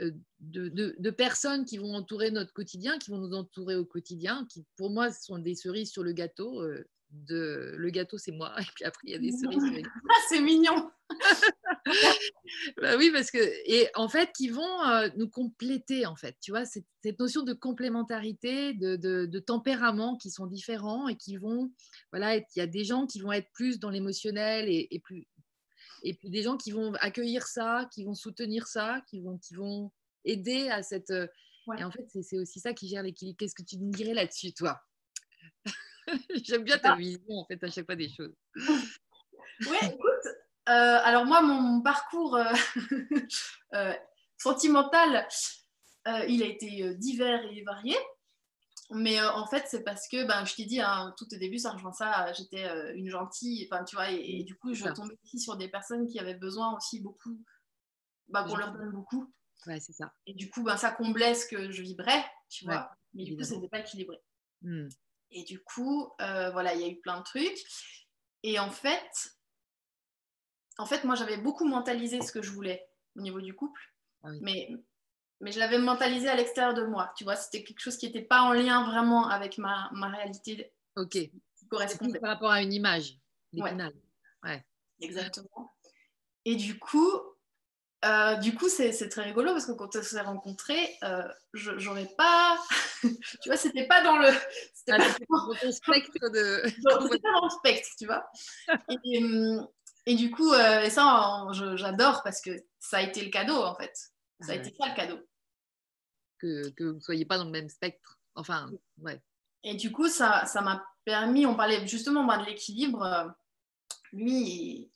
euh, 0.00 0.12
de, 0.40 1.10
personnes 1.10 1.64
qui 1.64 1.78
vont 1.78 1.94
entourer 1.94 2.30
notre 2.30 2.52
quotidien, 2.52 2.98
qui 2.98 3.10
vont 3.10 3.18
nous 3.18 3.34
entourer 3.34 3.76
au 3.76 3.84
quotidien, 3.84 4.46
qui 4.50 4.64
pour 4.76 4.90
moi 4.90 5.10
sont 5.10 5.38
des 5.38 5.54
cerises 5.54 5.90
sur 5.90 6.02
le 6.02 6.12
gâteau. 6.12 6.62
Euh, 6.62 6.84
de, 7.10 7.74
le 7.76 7.90
gâteau, 7.90 8.18
c'est 8.18 8.32
moi, 8.32 8.54
et 8.60 8.66
puis 8.74 8.84
après, 8.84 9.02
il 9.04 9.12
y 9.12 9.14
a 9.14 9.18
des 9.18 9.32
cerises 9.32 9.62
sur 9.62 9.72
Ah, 10.10 10.20
c'est 10.28 10.40
mignon 10.40 10.90
bah 12.82 12.96
Oui, 12.98 13.10
parce 13.10 13.30
que, 13.30 13.38
et 13.38 13.88
en 13.94 14.08
fait, 14.08 14.30
qui 14.36 14.48
vont 14.48 14.84
euh, 14.86 15.08
nous 15.16 15.28
compléter, 15.28 16.06
en 16.06 16.16
fait, 16.16 16.36
tu 16.40 16.50
vois, 16.50 16.66
cette, 16.66 16.84
cette 17.02 17.18
notion 17.18 17.42
de 17.42 17.54
complémentarité, 17.54 18.74
de, 18.74 18.96
de, 18.96 19.38
tempérament 19.38 20.16
qui 20.18 20.30
sont 20.30 20.46
différents 20.46 21.08
et 21.08 21.16
qui 21.16 21.36
vont, 21.36 21.72
voilà, 22.12 22.36
il 22.36 22.44
y 22.56 22.60
a 22.60 22.66
des 22.66 22.84
gens 22.84 23.06
qui 23.06 23.20
vont 23.20 23.32
être 23.32 23.50
plus 23.54 23.78
dans 23.78 23.90
l'émotionnel 23.90 24.66
et, 24.68 25.00
plus, 25.02 25.26
et 26.02 26.14
puis 26.14 26.30
des 26.30 26.42
gens 26.42 26.56
qui 26.56 26.70
vont 26.70 26.92
accueillir 27.00 27.46
ça, 27.46 27.88
qui 27.92 28.04
vont 28.04 28.14
soutenir 28.14 28.66
ça, 28.66 29.02
qui 29.08 29.20
vont, 29.20 29.38
qui 29.38 29.54
vont 29.54 29.90
aider 30.24 30.68
à 30.68 30.82
cette. 30.82 31.10
Euh, 31.10 31.26
et 31.78 31.84
en 31.84 31.90
fait, 31.90 32.06
c'est 32.22 32.38
aussi 32.38 32.60
ça 32.60 32.72
qui 32.72 32.88
gère 32.88 33.02
l'équilibre. 33.02 33.36
Qu'est-ce 33.38 33.54
que 33.54 33.62
tu 33.62 33.78
me 33.78 33.92
dirais 33.92 34.14
là-dessus, 34.14 34.54
toi? 34.54 34.80
J'aime 36.42 36.64
bien 36.64 36.78
ta 36.78 36.92
ah. 36.92 36.96
vision, 36.96 37.20
en 37.28 37.44
fait, 37.44 37.62
à 37.62 37.70
chaque 37.70 37.86
fois 37.86 37.96
des 37.96 38.08
choses. 38.08 38.34
Oui, 39.62 39.76
écoute, 39.82 40.26
euh, 40.68 41.00
alors 41.02 41.26
moi, 41.26 41.42
mon 41.42 41.82
parcours 41.82 42.36
euh, 42.36 43.92
sentimental, 44.38 45.26
il 46.28 46.44
a 46.44 46.46
été 46.46 46.94
divers 46.94 47.42
et 47.50 47.64
varié. 47.64 47.96
Mais 48.90 49.20
euh, 49.20 49.30
en 49.32 49.46
fait, 49.46 49.66
c'est 49.68 49.84
parce 49.84 50.08
que, 50.08 50.26
ben, 50.26 50.44
je 50.44 50.54
t'ai 50.54 50.64
dit, 50.64 50.80
hein, 50.80 51.14
tout 51.18 51.26
au 51.32 51.36
début, 51.36 51.58
ça 51.58 51.72
rejoint 51.72 51.92
ça, 51.92 52.32
j'étais 52.32 52.64
euh, 52.64 52.94
une 52.94 53.10
gentille, 53.10 53.68
enfin, 53.70 53.84
tu 53.84 53.96
vois, 53.96 54.10
et, 54.10 54.44
du 54.44 54.56
coup, 54.56 54.72
je 54.72 54.88
tombais 54.88 55.14
aussi 55.24 55.38
sur 55.38 55.56
des 55.56 55.68
personnes 55.68 56.06
qui 56.06 56.18
avaient 56.18 56.34
besoin 56.34 56.74
aussi 56.74 57.00
beaucoup, 57.00 57.38
bah, 58.28 58.44
qu'on 58.44 58.56
leur 58.56 58.72
donne 58.72 58.90
beaucoup. 58.92 59.30
Ouais, 59.66 59.78
c'est 59.80 59.92
ça. 59.92 60.12
Et 60.26 60.34
du 60.34 60.48
coup, 60.48 60.62
ben, 60.62 60.78
ça 60.78 60.90
comblait 60.90 61.34
ce 61.34 61.46
que 61.46 61.70
je 61.70 61.82
vibrais, 61.82 62.24
tu 62.48 62.64
vois, 62.64 62.90
mais 63.12 63.24
du 63.24 63.36
coup, 63.36 63.42
n'était 63.42 63.68
pas 63.68 63.80
équilibré. 63.80 64.16
Hmm. 64.62 64.88
Et 65.30 65.44
du 65.44 65.62
coup, 65.62 66.10
euh, 66.22 66.50
voilà, 66.50 66.74
il 66.74 66.80
y 66.80 66.84
a 66.84 66.88
eu 66.88 66.98
plein 67.00 67.18
de 67.18 67.24
trucs. 67.24 67.58
Et 68.42 68.58
en 68.58 68.70
fait, 68.70 69.36
en 70.78 70.86
fait, 70.86 71.04
moi, 71.04 71.14
j'avais 71.14 71.36
beaucoup 71.36 71.66
mentalisé 71.66 72.22
ce 72.22 72.32
que 72.32 72.40
je 72.40 72.52
voulais 72.52 72.88
au 73.16 73.20
niveau 73.20 73.40
du 73.42 73.54
couple. 73.54 73.80
Ah 74.22 74.30
mais 74.40 74.68
mais 75.40 75.52
je 75.52 75.58
l'avais 75.58 75.78
mentalisé 75.78 76.28
à 76.28 76.36
l'extérieur 76.36 76.74
de 76.74 76.84
moi. 76.84 77.12
Tu 77.16 77.24
vois, 77.24 77.36
c'était 77.36 77.62
quelque 77.64 77.80
chose 77.80 77.96
qui 77.96 78.06
n'était 78.06 78.22
pas 78.22 78.42
en 78.42 78.52
lien 78.52 78.84
vraiment 78.84 79.28
avec 79.28 79.58
ma, 79.58 79.90
ma 79.92 80.08
réalité. 80.08 80.72
Ok. 80.96 81.10
Qui 81.10 81.68
correspondait. 81.70 82.18
Par 82.18 82.30
rapport 82.30 82.50
à 82.50 82.62
une 82.62 82.72
image. 82.72 83.18
Ouais. 83.52 83.74
ouais. 84.44 84.64
Exactement. 85.00 85.72
Et 86.44 86.56
du 86.56 86.78
coup, 86.78 87.12
euh, 88.04 88.36
du 88.36 88.54
coup, 88.54 88.68
c'est, 88.68 88.92
très 89.08 89.22
rigolo 89.22 89.52
parce 89.52 89.66
que 89.66 89.72
quand 89.72 89.96
on 89.96 90.02
s'est 90.02 90.20
rencontrés, 90.20 90.96
euh, 91.02 91.26
j'aurais 91.52 92.08
pas, 92.16 92.56
tu 93.02 93.48
vois, 93.48 93.56
c'était 93.56 93.86
pas 93.86 94.02
dans 94.02 94.16
le, 94.18 94.28
c'était 94.72 94.92
ah, 94.92 94.98
pas 94.98 95.04
dans 95.28 95.66
le 95.66 95.72
spectre 95.72 96.30
de, 96.30 96.62
c'était 96.64 97.18
pas 97.18 97.32
dans 97.32 97.44
le 97.44 97.50
spectre, 97.50 97.88
tu 97.98 98.06
vois. 98.06 98.24
Et, 99.04 99.20
et 100.06 100.14
du 100.14 100.30
coup, 100.30 100.52
euh, 100.52 100.80
et 100.80 100.90
ça, 100.90 101.46
j'adore 101.74 102.22
parce 102.22 102.40
que 102.40 102.50
ça 102.78 102.98
a 102.98 103.02
été 103.02 103.22
le 103.22 103.30
cadeau 103.30 103.62
en 103.62 103.74
fait. 103.74 103.92
Ça 104.40 104.52
a 104.52 104.54
été 104.54 104.72
ça 104.78 104.88
le 104.88 104.94
cadeau. 104.94 105.18
Que, 106.38 106.72
vous 106.78 106.94
ne 106.94 107.00
soyez 107.00 107.24
pas 107.24 107.38
dans 107.38 107.44
le 107.44 107.50
même 107.50 107.68
spectre. 107.68 108.18
Enfin, 108.34 108.70
ouais. 109.02 109.20
Et 109.64 109.74
du 109.74 109.90
coup, 109.90 110.08
ça 110.08 110.44
m'a 110.62 110.84
permis, 111.04 111.46
on 111.46 111.56
parlait 111.56 111.86
justement 111.86 112.24
de 112.24 112.44
l'équilibre. 112.44 113.34
Lui, 114.12 114.90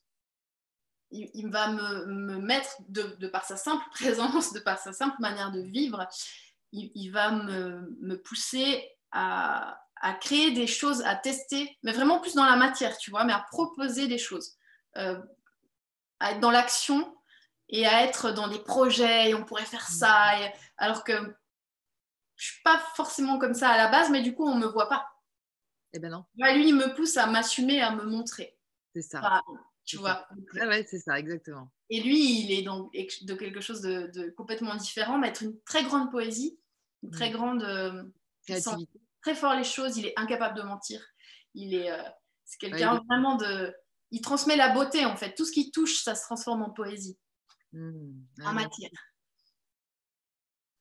il, 1.12 1.50
va 1.50 1.70
me, 1.70 2.06
me 2.06 2.38
mettre, 2.38 2.76
de, 2.88 3.02
de, 3.18 3.28
par 3.28 3.44
sa 3.44 3.56
simple 3.56 3.84
présence, 3.92 4.52
de 4.52 4.60
par 4.60 4.78
sa 4.78 4.92
simple 4.92 5.16
manière 5.20 5.52
de 5.52 5.60
vivre, 5.60 6.06
il, 6.72 6.90
il 6.94 7.10
va 7.10 7.30
me, 7.30 7.96
me 8.00 8.16
pousser 8.20 8.88
à, 9.10 9.78
à, 9.96 10.14
créer 10.14 10.52
des 10.52 10.66
choses, 10.66 11.02
à 11.02 11.16
tester, 11.16 11.78
mais 11.82 11.92
vraiment 11.92 12.20
plus 12.20 12.34
dans 12.34 12.46
la 12.46 12.56
matière, 12.56 12.96
tu 12.98 13.10
vois, 13.10 13.24
mais 13.24 13.32
à 13.32 13.44
proposer 13.50 14.08
des 14.08 14.18
choses, 14.18 14.56
euh, 14.96 15.20
à 16.20 16.32
être 16.32 16.40
dans 16.40 16.50
l'action 16.50 17.14
et 17.72 17.86
à 17.86 18.04
être 18.04 18.30
dans 18.30 18.46
des 18.46 18.60
projets 18.60 19.30
et 19.30 19.34
on 19.34 19.44
pourrait 19.44 19.64
faire 19.64 19.88
ça. 19.88 20.36
Mm. 20.36 20.52
alors 20.76 21.02
que 21.02 21.12
je 22.36 22.46
suis 22.46 22.62
pas 22.62 22.78
forcément 22.94 23.38
comme 23.38 23.54
ça 23.54 23.70
à 23.70 23.76
la 23.76 23.88
base, 23.88 24.10
mais 24.10 24.22
du 24.22 24.34
coup, 24.34 24.46
on 24.46 24.56
me 24.56 24.66
voit 24.66 24.88
pas. 24.88 25.06
Eh 25.92 25.98
ben 25.98 26.10
non. 26.10 26.24
Bah, 26.34 26.52
lui, 26.54 26.68
il 26.68 26.74
me 26.74 26.94
pousse 26.94 27.16
à 27.16 27.26
m'assumer, 27.26 27.80
à 27.80 27.94
me 27.94 28.04
montrer. 28.04 28.56
C'est 28.94 29.02
ça. 29.02 29.42
tu 29.84 29.96
vois. 29.96 30.26
Ah 30.60 30.66
ouais, 30.66 30.84
c'est 30.88 30.98
ça, 30.98 31.18
exactement. 31.18 31.70
Et 31.88 32.00
lui, 32.00 32.40
il 32.40 32.52
est 32.52 32.62
donc 32.62 32.92
de 32.92 33.34
quelque 33.34 33.60
chose 33.60 33.80
de, 33.80 34.30
complètement 34.36 34.74
différent, 34.74 35.18
mais 35.18 35.28
être 35.28 35.42
une 35.42 35.60
très 35.62 35.84
grande 35.84 36.10
poésie, 36.10 36.58
une 37.02 37.10
très 37.10 37.30
mm. 37.30 37.32
grande 37.32 37.62
euh, 37.62 38.02
créativité. 38.46 39.00
Très 39.22 39.34
fort 39.34 39.54
les 39.54 39.64
choses, 39.64 39.96
il 39.96 40.06
est 40.06 40.14
incapable 40.16 40.56
de 40.56 40.62
mentir. 40.62 41.00
Il 41.54 41.74
est, 41.74 41.92
euh, 41.92 42.02
c'est 42.44 42.58
quelqu'un 42.58 43.00
vraiment 43.08 43.36
de, 43.36 43.72
il 44.10 44.20
transmet 44.20 44.56
la 44.56 44.70
beauté 44.70 45.04
en 45.04 45.16
fait. 45.16 45.34
Tout 45.34 45.44
ce 45.44 45.52
qui 45.52 45.70
touche, 45.70 46.02
ça 46.02 46.14
se 46.14 46.22
transforme 46.22 46.62
en 46.62 46.70
poésie. 46.70 47.18
Mmh. 47.72 48.12
En 48.44 48.52
matière. 48.52 48.90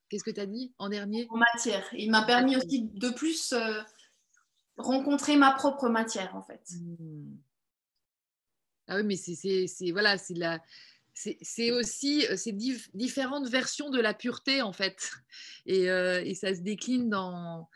Qu'est-ce 0.10 0.24
que 0.24 0.32
tu 0.32 0.42
as 0.42 0.46
dit 0.46 0.74
en 0.78 0.89
dernier? 0.89 1.28
En 1.30 1.38
matière. 1.38 1.88
Il 1.94 2.12
m'a 2.12 2.24
permis 2.24 2.58
aussi 2.58 2.84
de 2.84 3.10
plus 3.10 3.54
euh, 3.54 3.82
rencontrer 4.78 5.38
ma 5.38 5.54
propre 5.54 5.88
matière, 5.88 6.36
en 6.36 6.44
fait. 6.44 6.62
Mmh. 6.72 7.38
Ah 8.88 8.98
oui, 8.98 9.04
mais 9.04 9.16
c'est 9.16 9.92
voilà, 9.92 10.18
c'est 10.18 10.34
la 10.34 10.60
c'est 11.14 11.72
aussi 11.72 12.26
euh, 12.28 12.36
ces 12.36 12.52
différentes 12.94 13.48
versions 13.48 13.89
de 13.89 14.00
la 14.00 14.14
pureté 14.14 14.62
en 14.62 14.74
fait 14.74 15.12
et, 15.66 15.89
euh, 15.89 16.22
et 16.24 16.36
ça 16.36 16.56
se 16.56 16.62
décline 16.62 17.10
dans, 17.10 17.70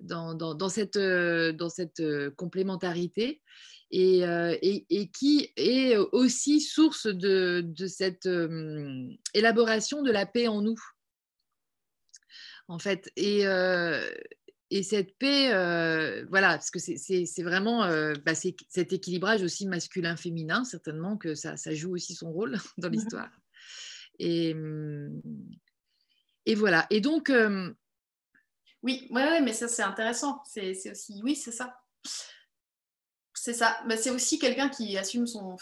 dans, 0.00 0.34
dans, 0.34 0.54
dans 0.54 0.68
cette, 0.68 0.96
dans 0.98 1.68
cette 1.68 2.02
complémentarité 2.36 3.42
euh, 3.94 4.56
et, 4.62 4.84
et, 4.90 5.08
qui 5.08 5.52
est 5.56 5.96
aussi 5.96 6.60
source 6.60 7.06
de, 7.06 7.62
de 7.64 7.86
cette 7.86 8.26
euh, 8.26 9.08
élaboration 9.32 10.02
de 10.02 10.10
la 10.10 10.26
paix 10.26 10.48
en 10.48 10.60
nous. 10.60 10.78
En 12.66 12.80
fait, 12.80 13.12
et, 13.14 13.46
euh, 13.46 14.04
et 14.70 14.82
cette 14.82 15.16
paix, 15.18 15.50
voilà, 16.28 16.58
parce 16.58 16.72
que 16.72 16.80
c'est 16.80 17.42
vraiment 17.44 17.86
bah, 18.24 18.34
cet 18.34 18.92
équilibrage 18.92 19.44
aussi 19.44 19.68
masculin-féminin, 19.68 20.64
certainement 20.64 21.16
que 21.16 21.36
ça, 21.36 21.56
ça, 21.56 21.72
joue 21.72 21.94
aussi 21.94 22.14
son 22.14 22.32
rôle 22.32 22.58
dans 22.78 22.88
l'histoire. 22.88 23.30
Et, 24.18 24.56
et 26.44 26.54
voilà. 26.56 26.88
Et 26.90 27.00
donc. 27.00 27.30
oui, 28.82 29.06
ouais, 29.10 29.28
ouais, 29.28 29.40
mais 29.42 29.52
ça 29.52 29.68
c'est 29.68 29.84
intéressant. 29.84 30.42
C'est 30.44 30.90
aussi, 30.90 31.20
oui, 31.22 31.36
c'est 31.36 31.52
ça. 31.52 31.78
C'est 33.46 33.52
ça. 33.52 33.78
Bah, 33.86 33.96
c'est 33.96 34.10
aussi 34.10 34.40
quelqu'un 34.40 34.68
qui 34.68 34.98
assume 34.98 35.28
son, 35.28 35.56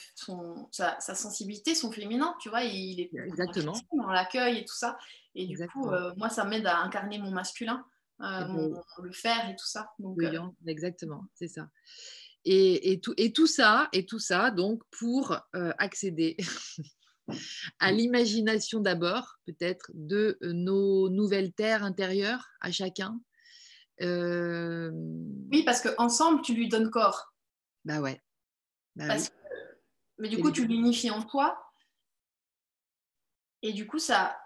sa, 0.71 0.99
sensibilité, 1.01 1.75
son 1.75 1.93
féminin, 1.93 2.35
tu 2.41 2.49
vois. 2.49 2.63
il 2.63 2.99
est 2.99 3.11
Exactement. 3.27 3.75
dans 3.93 4.09
l'accueil 4.09 4.57
et 4.57 4.65
tout 4.65 4.75
ça. 4.75 4.97
Et 5.35 5.47
du 5.47 5.59
coup, 5.67 5.91
euh, 5.91 6.15
moi, 6.17 6.31
ça 6.31 6.47
m'aide 6.47 6.67
à 6.67 6.79
incarner 6.79 7.19
mon 7.19 7.31
masculin, 7.31 7.85
euh, 8.23 8.49
mon, 8.49 8.83
le 9.03 9.13
faire 9.13 9.51
et 9.51 9.57
tout 9.57 9.67
ça. 9.67 9.93
Donc, 9.99 10.19
euh, 10.23 10.41
Exactement, 10.67 11.27
c'est 11.35 11.49
ça. 11.49 11.69
Et, 12.47 12.91
et, 12.91 13.01
tout, 13.01 13.13
et, 13.19 13.35
tout, 13.35 13.47
ça, 13.47 13.91
et 13.93 14.07
tout 14.07 14.19
ça, 14.19 14.51
donc, 14.51 14.81
pour 14.91 15.39
accéder 15.53 16.39
à 17.81 17.93
l'imagination 17.93 18.81
d'abord, 18.81 19.37
peut-être, 19.45 19.91
de 19.93 20.39
nos 20.41 21.11
nouvelles 21.11 21.53
terres 21.53 21.85
intérieures 21.85 22.49
à 22.63 22.71
chacun. 22.71 23.21
Oui, 24.01 25.65
parce 25.67 25.83
qu'ensemble, 25.83 26.41
tu 26.41 26.55
lui 26.55 26.71
donnes 26.71 26.89
corps. 26.89 27.34
Bah 27.85 28.01
ouais. 28.01 28.21
Bah 28.97 29.17
mais 30.19 30.29
du 30.29 30.39
coup, 30.39 30.51
tu 30.51 30.67
l'unifies 30.67 31.11
en 31.11 31.23
toi. 31.23 31.73
Et 33.63 33.73
du 33.73 33.87
coup, 33.87 33.99
ça. 33.99 34.39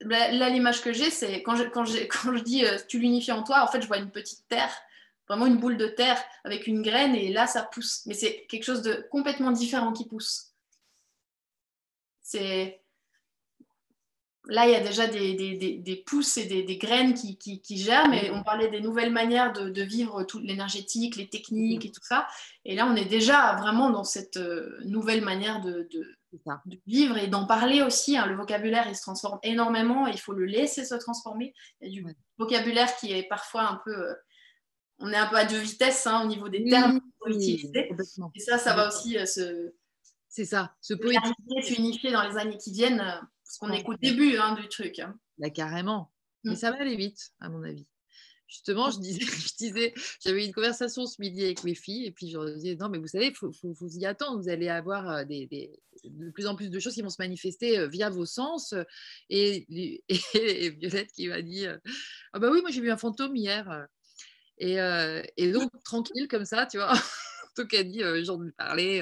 Là, 0.00 0.48
l'image 0.50 0.82
que 0.82 0.92
j'ai, 0.92 1.10
c'est 1.10 1.42
quand 1.42 1.56
je, 1.56 1.64
quand, 1.64 1.84
quand 2.08 2.36
je 2.36 2.42
dis 2.42 2.64
euh, 2.64 2.78
tu 2.88 2.98
l'unifies 2.98 3.32
en 3.32 3.42
toi, 3.42 3.62
en 3.62 3.68
fait, 3.68 3.80
je 3.80 3.86
vois 3.86 3.96
une 3.96 4.10
petite 4.10 4.46
terre, 4.48 4.72
vraiment 5.28 5.46
une 5.46 5.56
boule 5.56 5.76
de 5.76 5.88
terre 5.88 6.22
avec 6.44 6.66
une 6.66 6.82
graine, 6.82 7.14
et 7.14 7.32
là, 7.32 7.46
ça 7.46 7.62
pousse. 7.62 8.04
Mais 8.06 8.14
c'est 8.14 8.46
quelque 8.46 8.64
chose 8.64 8.82
de 8.82 9.06
complètement 9.10 9.50
différent 9.50 9.92
qui 9.92 10.06
pousse. 10.06 10.52
C'est 12.22 12.83
là, 14.46 14.66
il 14.66 14.72
y 14.72 14.74
a 14.74 14.80
déjà 14.80 15.06
des, 15.06 16.02
pousses 16.06 16.36
et 16.36 16.44
des, 16.44 16.76
graines 16.76 17.14
qui, 17.14 17.38
qui, 17.38 17.76
germent. 17.76 18.14
Et 18.14 18.30
on 18.30 18.42
parlait 18.42 18.68
des 18.68 18.80
nouvelles 18.80 19.12
manières 19.12 19.52
de, 19.52 19.82
vivre 19.82 20.24
tout 20.24 20.38
l'énergétique, 20.38 21.16
les 21.16 21.28
techniques 21.28 21.86
et 21.86 21.90
tout 21.90 22.02
ça. 22.02 22.26
Et 22.64 22.74
là, 22.74 22.86
on 22.86 22.96
est 22.96 23.04
déjà 23.04 23.56
vraiment 23.56 23.90
dans 23.90 24.04
cette 24.04 24.36
euh, 24.36 24.78
nouvelle 24.84 25.22
manière 25.22 25.60
de, 25.60 25.88
vivre 26.86 27.16
et 27.16 27.28
d'en 27.28 27.46
parler 27.46 27.82
aussi. 27.82 28.16
Hein. 28.16 28.26
Le 28.26 28.36
vocabulaire, 28.36 28.86
il 28.88 28.96
se 28.96 29.02
transforme 29.02 29.38
énormément 29.42 30.06
et 30.06 30.12
il 30.12 30.20
faut 30.20 30.32
le 30.32 30.44
laisser 30.44 30.84
se 30.84 30.94
transformer. 30.94 31.54
Il 31.80 31.88
y 31.88 31.98
a 31.98 32.02
du 32.02 32.16
vocabulaire 32.38 32.94
qui 32.96 33.12
est 33.12 33.24
parfois 33.24 33.62
un 33.62 33.80
peu... 33.84 33.94
Euh, 33.94 34.14
on 34.98 35.10
est 35.10 35.16
un 35.16 35.26
peu 35.26 35.36
à 35.36 35.44
deux 35.44 35.58
vitesses 35.58 36.06
hein, 36.06 36.22
au 36.24 36.28
niveau 36.28 36.48
des 36.48 36.64
termes 36.64 37.00
qu'on 37.18 37.30
utilise. 37.30 37.72
Et 37.74 38.40
ça, 38.40 38.58
ça 38.58 38.74
va 38.74 38.88
aussi 38.88 39.18
euh, 39.18 39.26
se... 39.26 39.72
C'est 40.28 40.44
ça, 40.44 40.74
se 40.80 40.94
unifier 41.78 42.10
dans 42.10 42.28
les 42.28 42.36
années 42.36 42.58
qui 42.58 42.72
viennent 42.72 43.00
parce 43.44 43.58
qu'on 43.58 43.70
est 43.70 43.82
qu'au 43.82 43.94
début 43.94 44.36
hein, 44.36 44.54
du 44.54 44.68
truc. 44.68 44.98
Hein. 44.98 45.18
Bah, 45.38 45.50
carrément. 45.50 46.10
Mais 46.44 46.52
mm. 46.52 46.56
ça 46.56 46.70
va 46.70 46.80
aller 46.80 46.96
vite, 46.96 47.32
à 47.40 47.48
mon 47.48 47.62
avis. 47.62 47.86
Justement, 48.46 48.90
je 48.90 48.98
disais, 48.98 49.20
je 49.24 49.56
disais, 49.56 49.94
j'avais 50.20 50.46
une 50.46 50.52
conversation 50.52 51.06
ce 51.06 51.20
midi 51.20 51.44
avec 51.44 51.64
mes 51.64 51.74
filles, 51.74 52.06
et 52.06 52.12
puis 52.12 52.30
je 52.30 52.38
leur 52.38 52.54
disais, 52.54 52.76
non, 52.76 52.88
mais 52.88 52.98
vous 52.98 53.06
savez, 53.06 53.26
il 53.26 53.34
faut, 53.34 53.52
faut, 53.52 53.74
faut, 53.74 53.88
y 53.88 54.06
attendre. 54.06 54.40
Vous 54.40 54.48
allez 54.48 54.68
avoir 54.68 55.08
euh, 55.08 55.24
des, 55.24 55.46
des, 55.46 55.78
de 56.04 56.30
plus 56.30 56.46
en 56.46 56.56
plus 56.56 56.70
de 56.70 56.78
choses 56.78 56.94
qui 56.94 57.02
vont 57.02 57.10
se 57.10 57.20
manifester 57.20 57.78
euh, 57.78 57.88
via 57.88 58.10
vos 58.10 58.26
sens. 58.26 58.74
Et, 59.28 59.66
et, 59.70 60.04
Violette 60.78 61.12
qui 61.12 61.28
m'a 61.28 61.42
dit, 61.42 61.66
ah 62.32 62.38
bah 62.38 62.50
oui, 62.50 62.60
moi 62.60 62.70
j'ai 62.70 62.80
vu 62.80 62.90
un 62.90 62.96
fantôme 62.96 63.36
hier. 63.36 63.86
Et, 64.58 64.76
et 65.36 65.52
donc, 65.52 65.70
tranquille 65.84 66.28
comme 66.28 66.44
ça, 66.44 66.66
tu 66.66 66.76
vois. 66.76 66.94
A 67.62 67.82
dit, 67.82 68.02
euh, 68.02 68.22
j'en 68.24 68.44
ai 68.44 68.52
parlé. 68.52 69.00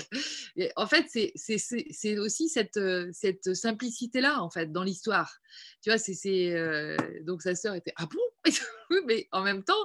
en 0.77 0.87
fait, 0.87 1.07
c'est 1.09 2.19
aussi 2.19 2.49
cette, 2.49 2.77
euh, 2.77 3.11
cette 3.13 3.55
simplicité-là, 3.55 4.43
en 4.43 4.51
fait, 4.51 4.73
dans 4.73 4.83
l'histoire. 4.83 5.39
Tu 5.83 5.91
vois, 5.91 5.99
c'est 5.99 6.53
euh, 6.53 6.97
donc 7.23 7.43
sa 7.43 7.55
sœur 7.55 7.75
était 7.75 7.93
ah 7.97 8.07
bon, 8.07 8.21
mais 9.07 9.29
en 9.33 9.43
même 9.43 9.65
temps 9.65 9.85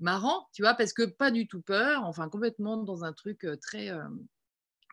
marrant, 0.00 0.48
tu 0.52 0.62
vois, 0.62 0.74
parce 0.74 0.92
que 0.92 1.02
pas 1.02 1.30
du 1.30 1.46
tout 1.46 1.60
peur, 1.60 2.04
enfin 2.04 2.28
complètement 2.28 2.76
dans 2.76 3.04
un 3.04 3.12
truc 3.12 3.46
très. 3.60 3.90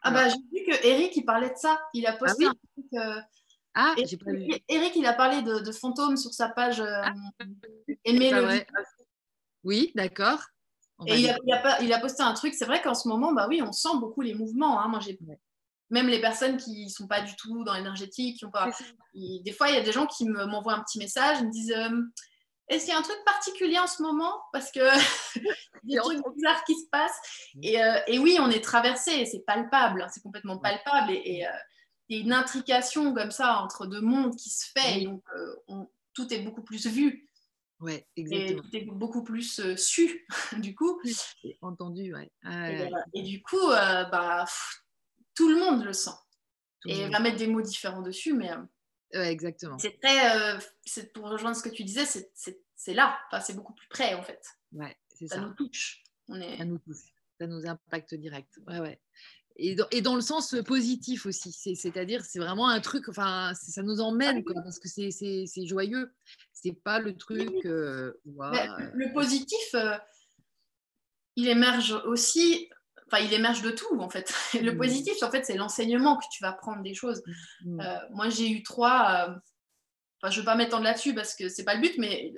ah 0.04 0.12
bah 0.12 0.30
j'ai 0.30 0.60
vu 0.60 0.66
que 0.66 0.86
Eric 0.86 1.16
il 1.16 1.26
parlait 1.26 1.50
de 1.50 1.58
ça, 1.58 1.80
il 1.94 2.06
a 2.06 2.12
ah 2.14 2.18
posté 2.18 2.46
un 2.46 2.54
truc. 2.54 2.86
Ah, 3.74 3.96
j'ai 4.06 4.18
pas 4.18 4.32
vu. 4.32 4.50
Eric, 4.68 4.96
il 4.98 5.06
a 5.06 5.14
parlé 5.14 5.42
de, 5.42 5.72
fantômes 5.72 6.18
sur 6.18 6.34
sa 6.34 6.50
page 6.50 6.82
ah. 6.82 7.14
Oui, 9.64 9.92
d'accord. 9.96 10.40
Et 11.08 11.20
il 11.20 11.30
a, 11.30 11.82
il, 11.82 11.94
a, 11.94 12.00
posté 12.00 12.24
un 12.24 12.34
truc, 12.34 12.54
c'est 12.54 12.66
vrai 12.66 12.82
qu'en 12.82 12.94
ce 12.94 13.08
moment, 13.08 13.34
bah 13.34 13.48
oui, 13.50 13.62
on 13.62 13.72
sent 13.72 13.98
beaucoup 14.00 14.22
les 14.22 14.34
mouvements. 14.34 14.80
Hein. 14.80 14.88
Moi, 14.88 15.00
j'ai 15.00 15.18
même 15.92 16.08
les 16.08 16.22
personnes 16.22 16.58
qui 16.58 16.86
ne 16.86 16.90
sont 16.90 17.08
pas 17.08 17.22
du 17.22 17.36
tout 17.36 17.64
dans 17.64 17.74
l'énergétique, 17.74 18.38
qui 18.38 18.46
ont 18.46 18.52
pas. 18.52 18.72
des 19.14 19.52
fois, 19.52 19.70
il 19.70 19.76
y 19.76 19.78
a 19.78 19.84
des 19.84 19.92
gens 19.92 20.08
qui 20.08 20.26
m'envoient 20.26 20.74
un 20.74 20.84
petit 20.84 20.98
message, 20.98 21.38
ils 21.42 21.48
me 21.48 21.52
disent 21.52 21.74
euh, 21.74 22.02
Est-ce 22.70 22.86
qu'il 22.86 22.94
y 22.94 22.96
a 22.96 23.00
un 23.00 23.04
truc 23.04 23.18
particulier 23.26 23.78
en 23.78 23.88
ce 23.88 24.02
moment? 24.02 24.42
Parce 24.54 24.72
que 24.72 24.80
il 25.84 25.94
y 25.94 25.98
a 26.00 26.02
des 26.02 26.22
trucs 26.22 26.36
bizarres 26.36 26.64
qui 26.64 26.76
se 26.76 26.88
passent. 26.90 27.20
Et, 27.62 27.84
euh, 27.84 28.00
et 28.08 28.20
oui, 28.20 28.38
on 28.40 28.50
est 28.50 28.64
traversé, 28.64 29.26
c'est 29.26 29.44
palpable, 29.46 30.02
hein, 30.02 30.08
c'est 30.12 30.22
complètement 30.22 30.58
palpable. 30.58 31.12
Et, 31.12 31.46
euh, 31.46 31.52
il 32.10 32.18
y 32.18 32.22
a 32.22 32.24
une 32.24 32.34
intrication 32.34 33.14
comme 33.14 33.32
ça 33.32 33.62
entre 33.62 33.86
deux 33.86 34.02
mondes 34.02 34.36
qui 34.36 34.50
se 34.50 34.66
fait, 34.76 35.02
et 35.02 35.06
donc 35.06 35.24
tout 36.14 36.34
est 36.34 36.40
beaucoup 36.40 36.62
plus 36.62 36.86
vu. 36.86 37.30
Ouais, 37.82 38.08
exactement. 38.16 38.64
Et 38.74 38.86
beaucoup 38.86 39.24
plus 39.24 39.60
euh, 39.60 39.76
su, 39.76 40.26
du 40.60 40.76
coup. 40.76 41.02
Entendu, 41.62 42.14
ouais. 42.14 42.32
et, 43.14 43.24
du 43.24 43.42
coup, 43.42 43.58
euh, 43.58 44.06
bah, 44.06 44.46
tout 45.36 45.50
le 45.50 45.60
monde 45.60 45.84
le 45.84 45.94
sent. 45.94 46.12
et 46.86 47.06
on 47.06 47.10
va 47.10 47.20
mettre 47.20 47.38
des 47.38 47.48
mots 47.48 47.62
différents 47.62 48.02
dessus, 48.02 48.34
mais. 48.34 48.52
Ouais, 49.14 49.32
exactement. 49.32 49.78
C'est 49.80 50.00
très. 50.00 50.60
c'est 50.86 51.12
pour 51.12 51.28
rejoindre 51.28 51.58
ce 51.58 51.64
que 51.64 51.70
tu 51.70 51.84
disais, 51.84 52.06
c'est 52.06 52.94
là. 52.94 53.20
Enfin, 53.28 53.42
c'est 53.42 53.56
beaucoup 53.56 53.74
plus 53.74 53.88
près, 53.88 54.14
en 54.14 54.24
fait. 54.24 54.42
Ouais, 54.72 54.96
c'est 55.10 55.28
ça. 55.28 55.36
Ça 55.36 55.42
nous 55.42 55.54
touche. 55.54 56.04
On 56.28 56.40
est... 56.40 56.58
Ça 56.58 56.66
nous 56.66 56.78
touche. 56.78 57.14
Ça 57.40 57.48
nous 57.48 57.68
impacte 57.68 58.14
direct. 58.14 58.60
Ouais, 58.68 58.80
ouais 58.80 59.02
et 59.62 59.76
dans, 59.76 59.88
et 59.92 60.02
dans, 60.02 60.16
le 60.16 60.22
sens 60.22 60.56
positif 60.66 61.26
aussi. 61.26 61.52
C'est-à-dire, 61.52 62.24
c'est 62.26 62.40
vraiment 62.40 62.68
un 62.68 62.80
truc, 62.80 63.08
enfin, 63.10 63.54
ça 63.54 63.84
nous 63.84 64.02
emmène, 64.02 64.44
parce 64.44 64.80
que 64.80 64.88
c'est 64.88 65.66
joyeux. 65.66 66.12
C'est 66.52 66.74
pas 66.74 67.00
le 67.00 67.16
truc. 67.16 67.66
Euh, 67.66 68.14
le 68.26 69.14
positif, 69.14 69.76
euh, 69.76 69.98
il 71.36 71.48
émerge 71.48 71.94
aussi, 72.06 72.70
enfin, 73.08 73.24
il 73.24 73.34
émerge 73.34 73.62
de 73.62 73.72
tout, 73.72 74.00
en 74.00 74.10
fait. 74.10 74.34
Le 74.62 74.74
mmh. 74.74 74.78
positif, 74.78 75.24
en 75.24 75.32
fait, 75.32 75.46
c'est 75.46 75.56
l'enseignement 75.56 76.18
que 76.18 76.26
tu 76.32 76.44
vas 76.44 76.54
prendre 76.54 76.84
des 76.84 76.94
choses. 76.94 77.24
Mmh. 77.64 77.82
Euh, 77.82 77.98
moi, 78.12 78.30
j'ai 78.30 78.50
eu 78.50 78.64
trois. 78.64 79.36
Enfin, 80.22 80.32
je 80.32 80.36
ne 80.36 80.42
veux 80.42 80.46
pas 80.46 80.56
m'étendre 80.56 80.84
là-dessus 80.84 81.16
parce 81.16 81.36
que 81.36 81.50
c'est 81.50 81.64
pas 81.64 81.76
le 81.76 81.82
but, 81.82 81.98
mais 81.98 82.34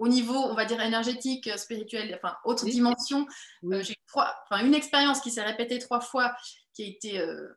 au 0.00 0.08
niveau, 0.08 0.34
on 0.34 0.54
va 0.54 0.64
dire, 0.64 0.80
énergétique, 0.80 1.48
spirituel, 1.58 2.18
enfin, 2.20 2.34
autre 2.44 2.64
dimension, 2.64 3.26
euh, 3.64 3.82
j'ai 3.82 3.94
enfin, 4.14 4.64
une 4.64 4.74
expérience 4.74 5.20
qui 5.20 5.30
s'est 5.30 5.42
répétée 5.42 5.78
trois 5.78 6.00
fois, 6.00 6.34
qui 6.72 6.84
a, 6.84 6.86
été, 6.86 7.20
euh, 7.20 7.48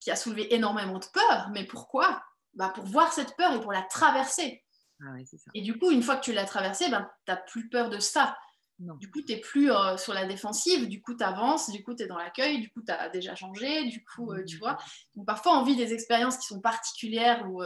qui 0.00 0.10
a 0.10 0.16
soulevé 0.16 0.54
énormément 0.54 0.98
de 0.98 1.06
peur. 1.12 1.50
Mais 1.52 1.64
pourquoi? 1.64 2.22
Bah, 2.54 2.72
Pour 2.74 2.84
voir 2.84 3.12
cette 3.12 3.36
peur 3.36 3.54
et 3.54 3.60
pour 3.60 3.72
la 3.72 3.82
traverser. 3.82 4.64
Ah 5.00 5.14
et 5.54 5.62
du 5.62 5.78
coup, 5.78 5.90
une 5.90 6.02
fois 6.02 6.16
que 6.16 6.24
tu 6.24 6.32
l'as 6.32 6.44
traversée, 6.44 6.88
ben, 6.88 7.08
tu 7.26 7.32
n'as 7.32 7.36
plus 7.36 7.68
peur 7.68 7.90
de 7.90 7.98
ça. 7.98 8.36
Du 8.78 9.10
coup, 9.10 9.20
tu 9.22 9.32
n'es 9.32 9.40
plus 9.40 9.70
sur 9.96 10.12
la 10.12 10.26
défensive, 10.26 10.88
du 10.88 11.00
coup, 11.00 11.14
tu 11.16 11.22
avances, 11.22 11.70
du 11.70 11.84
coup, 11.84 11.94
tu 11.94 12.02
es 12.02 12.06
dans 12.06 12.16
l'accueil, 12.16 12.60
du 12.60 12.70
coup, 12.70 12.82
tu 12.82 12.92
as 12.92 13.08
déjà 13.10 13.34
changé, 13.36 13.84
du 13.84 14.04
coup, 14.04 14.32
tu 14.44 14.58
vois. 14.58 14.76
Donc, 15.14 15.24
parfois, 15.26 15.58
on 15.58 15.62
vit 15.62 15.76
des 15.76 15.92
expériences 15.92 16.36
qui 16.38 16.46
sont 16.46 16.60
particulières, 16.60 17.48
ou, 17.48 17.62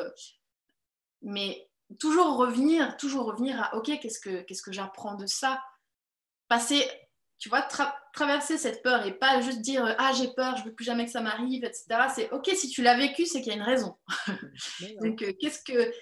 mais 1.22 1.68
toujours 1.98 2.36
revenir, 2.36 2.96
toujours 2.96 3.26
revenir 3.26 3.62
à 3.62 3.76
OK, 3.76 3.86
qu'est-ce 4.00 4.20
que, 4.20 4.42
qu'est-ce 4.42 4.62
que 4.62 4.72
j'apprends 4.72 5.14
de 5.14 5.26
ça? 5.26 5.62
Passer, 6.48 6.88
tu 7.38 7.48
vois, 7.48 7.62
traverser 8.12 8.56
cette 8.56 8.82
peur 8.82 9.04
et 9.04 9.12
pas 9.12 9.40
juste 9.40 9.60
dire 9.60 9.94
Ah, 9.98 10.12
j'ai 10.12 10.32
peur, 10.32 10.56
je 10.56 10.64
veux 10.64 10.74
plus 10.74 10.84
jamais 10.84 11.04
que 11.04 11.10
ça 11.10 11.20
m'arrive, 11.20 11.64
etc. 11.64 11.86
C'est 12.14 12.30
OK, 12.30 12.48
si 12.54 12.68
tu 12.68 12.82
l'as 12.82 12.96
vécu, 12.96 13.26
c'est 13.26 13.40
qu'il 13.40 13.48
y 13.48 13.54
a 13.54 13.58
une 13.58 13.62
raison. 13.62 13.96
Donc, 15.02 15.22
euh, 15.22 15.32
qu'est-ce 15.38 15.62
que. 15.62 15.92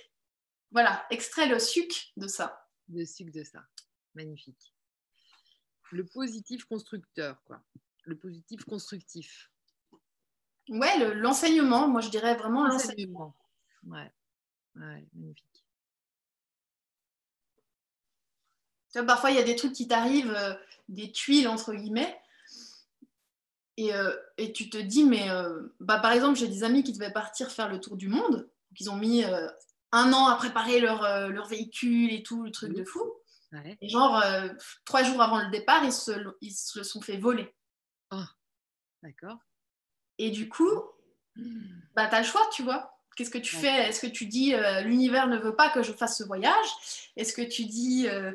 Voilà, 0.70 1.06
extrait 1.10 1.46
le 1.46 1.58
suc 1.58 2.12
de 2.16 2.26
ça. 2.26 2.68
Le 2.88 3.04
suc 3.04 3.30
de 3.30 3.44
ça. 3.44 3.64
Magnifique. 4.14 4.74
Le 5.90 6.04
positif 6.04 6.64
constructeur, 6.64 7.42
quoi. 7.44 7.62
Le 8.04 8.16
positif 8.16 8.64
constructif. 8.64 9.50
Ouais, 10.68 11.14
l'enseignement, 11.14 11.88
moi 11.88 12.00
je 12.00 12.10
dirais 12.10 12.34
vraiment 12.36 12.66
l'enseignement. 12.66 13.36
Ouais. 13.86 14.10
ouais, 14.76 15.06
magnifique. 15.12 15.63
Parfois, 19.02 19.30
il 19.30 19.36
y 19.36 19.40
a 19.40 19.44
des 19.44 19.56
trucs 19.56 19.72
qui 19.72 19.88
t'arrivent, 19.88 20.34
euh, 20.36 20.54
des 20.88 21.10
tuiles, 21.10 21.48
entre 21.48 21.74
guillemets. 21.74 22.20
Et, 23.76 23.92
euh, 23.92 24.14
et 24.38 24.52
tu 24.52 24.70
te 24.70 24.78
dis, 24.78 25.04
mais 25.04 25.28
euh, 25.30 25.74
bah, 25.80 25.98
par 25.98 26.12
exemple, 26.12 26.38
j'ai 26.38 26.46
des 26.46 26.62
amis 26.62 26.84
qui 26.84 26.92
devaient 26.92 27.12
partir 27.12 27.50
faire 27.50 27.68
le 27.68 27.80
tour 27.80 27.96
du 27.96 28.08
monde. 28.08 28.48
Ils 28.78 28.90
ont 28.90 28.96
mis 28.96 29.24
un 29.92 30.12
an 30.12 30.26
à 30.26 30.36
préparer 30.36 30.80
leur, 30.80 31.02
leur, 31.28 31.46
véhicule 31.46 32.12
et 32.12 32.24
tout, 32.24 32.42
le 32.42 32.50
truc 32.50 32.74
de 32.74 32.84
fou. 32.84 33.02
Et 33.80 33.88
genre, 33.88 34.20
trois 34.84 35.04
jours 35.04 35.22
avant 35.22 35.40
le 35.40 35.50
départ, 35.50 35.84
ils 35.84 35.92
se, 35.92 36.10
ils 36.40 36.50
se 36.50 36.82
sont 36.82 37.00
fait 37.00 37.16
voler. 37.16 37.54
Oh, 38.10 38.24
d'accord. 39.04 39.38
Et 40.18 40.30
du 40.30 40.48
coup, 40.48 40.82
bah, 41.94 42.08
tu 42.08 42.16
as 42.16 42.20
le 42.20 42.26
choix, 42.26 42.48
tu 42.52 42.64
vois. 42.64 42.98
Qu'est-ce 43.16 43.30
que 43.30 43.38
tu 43.38 43.54
fais? 43.54 43.88
Est-ce 43.88 44.00
que 44.00 44.08
tu 44.08 44.26
dis 44.26 44.54
l'univers 44.82 45.28
ne 45.28 45.38
veut 45.38 45.54
pas 45.54 45.70
que 45.70 45.84
je 45.84 45.92
fasse 45.92 46.18
ce 46.18 46.24
voyage? 46.24 46.66
Est-ce 47.16 47.32
que 47.32 47.42
tu 47.42 47.64
dis 47.64 48.08
euh, 48.08 48.32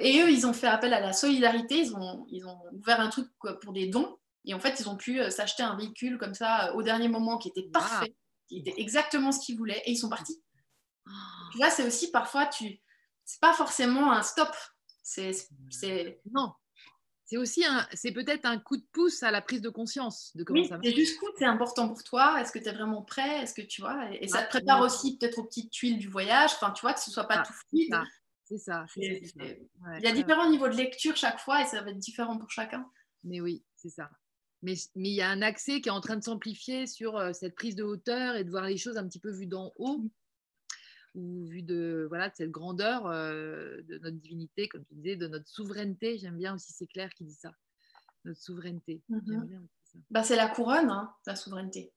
et 0.00 0.20
eux, 0.22 0.30
ils 0.30 0.46
ont 0.46 0.52
fait 0.52 0.66
appel 0.66 0.92
à 0.92 1.00
la 1.00 1.12
solidarité, 1.12 1.78
ils 1.78 1.94
ont, 1.94 2.26
ils 2.30 2.46
ont 2.46 2.58
ouvert 2.72 3.00
un 3.00 3.08
truc 3.08 3.28
pour 3.62 3.72
des 3.72 3.86
dons. 3.86 4.18
Et 4.44 4.54
en 4.54 4.60
fait, 4.60 4.80
ils 4.80 4.88
ont 4.88 4.96
pu 4.96 5.20
euh, 5.20 5.30
s'acheter 5.30 5.62
un 5.62 5.76
véhicule 5.76 6.16
comme 6.18 6.34
ça 6.34 6.68
euh, 6.68 6.74
au 6.74 6.82
dernier 6.82 7.08
moment 7.08 7.36
qui 7.36 7.48
était 7.48 7.68
parfait, 7.70 8.16
qui 8.48 8.58
était 8.58 8.74
exactement 8.78 9.30
ce 9.30 9.44
qu'ils 9.44 9.58
voulaient, 9.58 9.82
et 9.84 9.92
ils 9.92 9.96
sont 9.96 10.08
partis. 10.08 10.42
Oh. 11.06 11.10
Tu 11.52 11.58
vois, 11.58 11.70
c'est 11.70 11.86
aussi 11.86 12.10
parfois, 12.10 12.46
tu, 12.46 12.80
c'est 13.24 13.40
pas 13.40 13.52
forcément 13.52 14.10
un 14.10 14.22
stop. 14.22 14.50
C'est, 15.02 15.32
c'est... 15.70 16.20
non. 16.32 16.52
C'est 17.26 17.36
aussi 17.36 17.62
un, 17.66 17.86
c'est 17.92 18.12
peut-être 18.12 18.46
un 18.46 18.58
coup 18.58 18.78
de 18.78 18.86
pouce 18.90 19.22
à 19.22 19.30
la 19.30 19.42
prise 19.42 19.60
de 19.60 19.68
conscience 19.68 20.34
de 20.34 20.44
comment 20.44 20.62
oui, 20.62 20.66
ça 20.66 20.78
va. 20.78 20.90
jusqu'où 20.90 21.26
c'est 21.36 21.44
important 21.44 21.86
pour 21.86 22.02
toi 22.02 22.40
Est-ce 22.40 22.52
que 22.52 22.58
tu 22.58 22.68
es 22.68 22.72
vraiment 22.72 23.02
prêt? 23.02 23.42
Est-ce 23.42 23.52
que 23.52 23.60
tu 23.60 23.82
vois? 23.82 24.10
Et, 24.14 24.28
ça 24.28 24.44
te 24.44 24.48
prépare 24.48 24.80
aussi 24.80 25.18
peut-être 25.18 25.38
aux 25.38 25.44
petites 25.44 25.70
tuiles 25.70 25.98
du 25.98 26.08
voyage. 26.08 26.52
Enfin, 26.54 26.70
tu 26.70 26.80
vois 26.80 26.94
que 26.94 27.00
ce 27.00 27.10
soit 27.10 27.28
pas 27.28 27.42
tout 27.42 27.52
fluide. 27.68 27.94
C'est 28.48 28.56
ça. 28.56 28.86
il 28.96 30.00
y 30.02 30.06
a 30.06 30.12
différents 30.12 30.48
niveaux 30.48 30.68
de 30.68 30.74
lecture 30.74 31.14
chaque 31.16 31.38
fois 31.38 31.60
et 31.60 31.66
ça 31.66 31.82
va 31.82 31.90
être 31.90 31.98
différent 31.98 32.38
pour 32.38 32.50
chacun. 32.50 32.90
Mais 33.24 33.42
oui, 33.42 33.62
c'est 33.76 33.90
ça. 33.90 34.10
Mais, 34.62 34.74
il 34.96 35.12
y 35.12 35.20
a 35.20 35.28
un 35.28 35.42
accès 35.42 35.82
qui 35.82 35.90
est 35.90 35.92
en 35.92 36.00
train 36.00 36.16
de 36.16 36.24
s'amplifier 36.24 36.86
sur 36.86 37.18
euh, 37.18 37.34
cette 37.34 37.54
prise 37.54 37.76
de 37.76 37.84
hauteur 37.84 38.36
et 38.36 38.44
de 38.44 38.50
voir 38.50 38.64
les 38.64 38.78
choses 38.78 38.96
un 38.96 39.06
petit 39.06 39.20
peu 39.20 39.30
vues 39.30 39.46
d'en 39.46 39.72
haut. 39.76 40.02
ou 41.14 41.46
vu 41.46 41.60
de, 41.60 42.06
voilà, 42.08 42.30
de 42.30 42.34
cette 42.36 42.50
grandeur 42.50 43.04
de 43.04 43.98
notre 43.98 44.16
divinité, 44.16 44.66
comme 44.66 44.84
tu 44.86 44.94
disais, 44.94 45.16
de 45.16 45.28
notre 45.28 45.46
souveraineté. 45.46 46.16
J'aime 46.16 46.38
bien 46.38 46.54
aussi, 46.54 46.72
c'est 46.72 46.86
clair 46.86 47.12
qui 47.12 47.24
dit 47.24 47.34
ça, 47.34 47.52
notre 48.24 48.40
souveraineté. 48.40 49.02
Bah, 50.10 50.22
c'est 50.22 50.36
la 50.36 50.48
couronne, 50.48 50.88
hein, 50.88 51.12
la 51.26 51.36
souveraineté. 51.36 51.92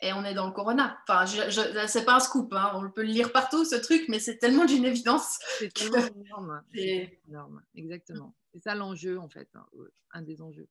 Et 0.00 0.12
on 0.12 0.24
est 0.24 0.34
dans 0.34 0.46
le 0.46 0.52
corona. 0.52 0.98
Enfin, 1.06 1.26
je, 1.26 1.86
c'est 1.86 2.04
pas 2.04 2.16
un 2.16 2.20
scoop, 2.20 2.52
hein. 2.54 2.72
on 2.74 2.90
peut 2.90 3.02
le 3.02 3.08
lire 3.08 3.30
partout 3.30 3.64
ce 3.64 3.76
truc, 3.76 4.04
mais 4.08 4.18
c'est 4.18 4.38
tellement 4.38 4.64
d'une 4.64 4.84
évidence. 4.84 5.38
C'est 5.58 5.72
tellement 5.72 6.08
énorme. 6.24 6.62
C'est 6.74 7.20
énorme, 7.28 7.62
exactement. 7.76 8.34
C'est 8.52 8.62
ça 8.62 8.74
l'enjeu 8.74 9.18
en 9.18 9.28
fait, 9.28 9.48
hein, 9.54 9.64
un 10.12 10.22
des 10.22 10.42
enjeux. 10.42 10.68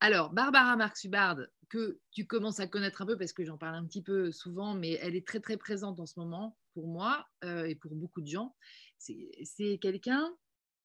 Alors, 0.00 0.30
Barbara 0.32 0.76
Marx-Hubbard, 0.76 1.38
que 1.68 2.00
tu 2.10 2.26
commences 2.26 2.60
à 2.60 2.66
connaître 2.66 3.02
un 3.02 3.06
peu 3.06 3.16
parce 3.16 3.32
que 3.32 3.44
j'en 3.44 3.56
parle 3.56 3.76
un 3.76 3.86
petit 3.86 4.02
peu 4.02 4.32
souvent, 4.32 4.74
mais 4.74 4.98
elle 5.00 5.14
est 5.14 5.26
très 5.26 5.40
très 5.40 5.56
présente 5.56 6.00
en 6.00 6.06
ce 6.06 6.18
moment 6.18 6.58
pour 6.74 6.88
moi 6.88 7.26
euh, 7.44 7.64
et 7.64 7.74
pour 7.76 7.94
beaucoup 7.94 8.20
de 8.20 8.26
gens. 8.26 8.54
C'est 8.98 9.78
quelqu'un. 9.80 10.28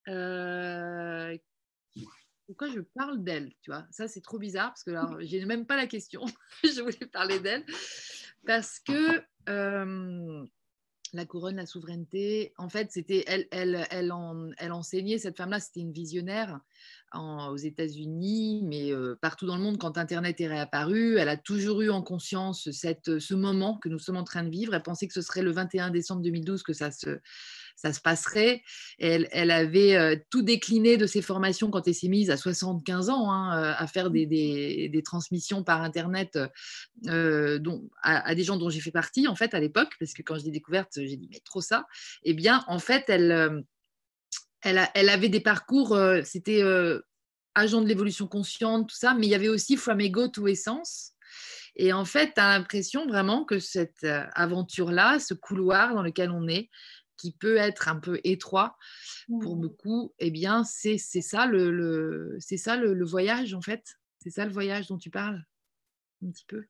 Euh, 0.08 1.38
pourquoi 2.48 2.70
je 2.70 2.80
parle 2.80 3.24
d'elle 3.24 3.52
Tu 3.62 3.70
vois, 3.70 3.86
ça 3.92 4.08
c'est 4.08 4.22
trop 4.22 4.40
bizarre 4.40 4.70
parce 4.70 4.84
que 4.84 4.92
là, 4.92 5.10
j'ai 5.20 5.44
même 5.46 5.66
pas 5.66 5.76
la 5.76 5.86
question. 5.86 6.26
je 6.64 6.82
voulais 6.82 7.08
parler 7.12 7.40
d'elle 7.40 7.66
parce 8.46 8.80
que 8.80 9.22
euh, 9.50 10.46
la 11.14 11.26
couronne, 11.26 11.58
la 11.58 11.66
souveraineté. 11.66 12.54
En 12.58 12.70
fait, 12.70 12.92
c'était 12.92 13.24
elle, 13.28 13.48
elle, 13.52 13.86
elle, 13.90 14.12
enseignait 14.72 15.18
cette 15.18 15.38
femme-là. 15.38 15.60
C'était 15.60 15.82
une 15.82 15.92
visionnaire 15.92 16.60
aux 17.14 17.58
États-Unis, 17.58 18.64
mais 18.66 18.92
euh, 18.92 19.18
partout 19.22 19.46
dans 19.46 19.56
le 19.56 19.64
monde. 19.64 19.78
Quand 19.78 19.98
Internet 19.98 20.40
est 20.42 20.48
réapparu, 20.48 21.18
elle 21.18 21.30
a 21.30 21.38
toujours 21.38 21.82
eu 21.82 21.90
en 21.90 22.02
conscience 22.02 22.70
ce 22.72 23.34
moment 23.34 23.78
que 23.78 23.90
nous 23.90 24.00
sommes 24.00 24.18
en 24.18 24.24
train 24.24 24.44
de 24.44 24.50
vivre. 24.50 24.74
Elle 24.74 24.84
pensait 24.84 25.08
que 25.08 25.14
ce 25.14 25.22
serait 25.22 25.42
le 25.42 25.52
21 25.52 25.90
décembre 25.90 26.22
2012 26.22 26.64
que 26.64 26.74
ça 26.74 26.92
se 26.92 27.20
ça 27.78 27.94
se 27.94 28.02
passerait. 28.02 28.64
Elle, 29.00 29.52
avait 29.52 29.96
euh, 29.96 30.16
tout 30.32 30.42
décliné 30.42 30.98
de 30.98 31.06
ses 31.06 31.22
formations 31.22 31.70
quand 31.70 31.88
elle 31.88 31.94
s'est 31.94 32.10
mise 32.10 32.32
à 32.32 32.38
75 32.38 33.10
ans 33.10 33.32
hein, 33.32 33.58
euh, 33.58 33.74
à 33.78 33.88
faire 33.88 34.10
des, 34.10 34.26
des, 34.26 34.90
des, 34.90 35.04
transmissions 35.04 35.64
par 35.64 35.84
Internet 35.84 36.38
euh, 37.08 37.60
dont, 37.60 37.88
à, 38.02 38.34
des 38.34 38.44
gens 38.44 38.58
dont 38.58 38.70
j'ai 38.70 38.82
fait 38.82 38.92
partie 38.92 39.28
en 39.28 39.36
fait 39.36 39.54
à 39.54 39.60
l'époque, 39.60 39.94
parce 40.00 40.14
que 40.14 40.24
quand 40.24 40.38
je 40.40 40.46
l'ai 40.46 40.52
découverte, 40.52 40.94
j'ai 40.96 41.16
dit 41.16 41.30
mais 41.32 41.40
trop 41.46 41.62
ça. 41.62 41.86
Eh 42.24 42.34
bien, 42.34 42.66
en 42.68 42.80
fait, 42.80 43.06
elle, 43.10 43.64
elle, 44.62 44.90
elle 44.96 45.10
avait 45.10 45.30
des 45.30 45.40
parcours, 45.40 45.98
c'était 46.24 46.64
agent 47.54 47.82
de 47.82 47.88
l'évolution 47.88 48.28
consciente, 48.28 48.90
tout 48.90 48.96
ça, 48.96 49.14
mais 49.14 49.28
il 49.28 49.30
y 49.30 49.36
avait 49.36 49.50
aussi 49.50 49.78
From 49.78 50.02
Ego 50.02 50.28
to 50.28 50.48
Essence. 50.48 51.14
Et 51.76 51.94
en 51.94 52.06
fait, 52.06 52.34
tu 52.34 52.42
as 52.42 52.58
l'impression 52.58 53.06
vraiment 53.06 53.46
que 53.46 53.60
cette 53.60 54.06
aventure-là, 54.34 55.20
ce 55.20 55.36
couloir 55.36 55.94
dans 55.94 56.02
lequel 56.02 56.32
on 56.32 56.48
est, 56.48 56.70
qui 57.18 57.32
peut 57.32 57.58
être 57.58 57.88
un 57.88 58.00
peu 58.00 58.20
étroit 58.24 58.78
pour 59.42 59.58
mmh. 59.58 59.62
beaucoup, 59.62 60.14
eh 60.20 60.32
bien, 60.32 60.64
c'est 60.64 60.98
ça, 60.98 61.46
le, 61.46 62.38
c'est 62.40 62.58
ça 62.58 62.78
le, 62.78 63.06
voyage, 63.06 63.54
en 63.54 63.62
fait. 63.62 63.98
C'est 64.20 64.30
ça 64.30 64.46
le 64.46 64.52
voyage 64.52 64.88
dont 64.88 64.98
tu 64.98 65.10
parles, 65.10 65.44
un 66.26 66.30
petit 66.30 66.46
peu. 66.46 66.66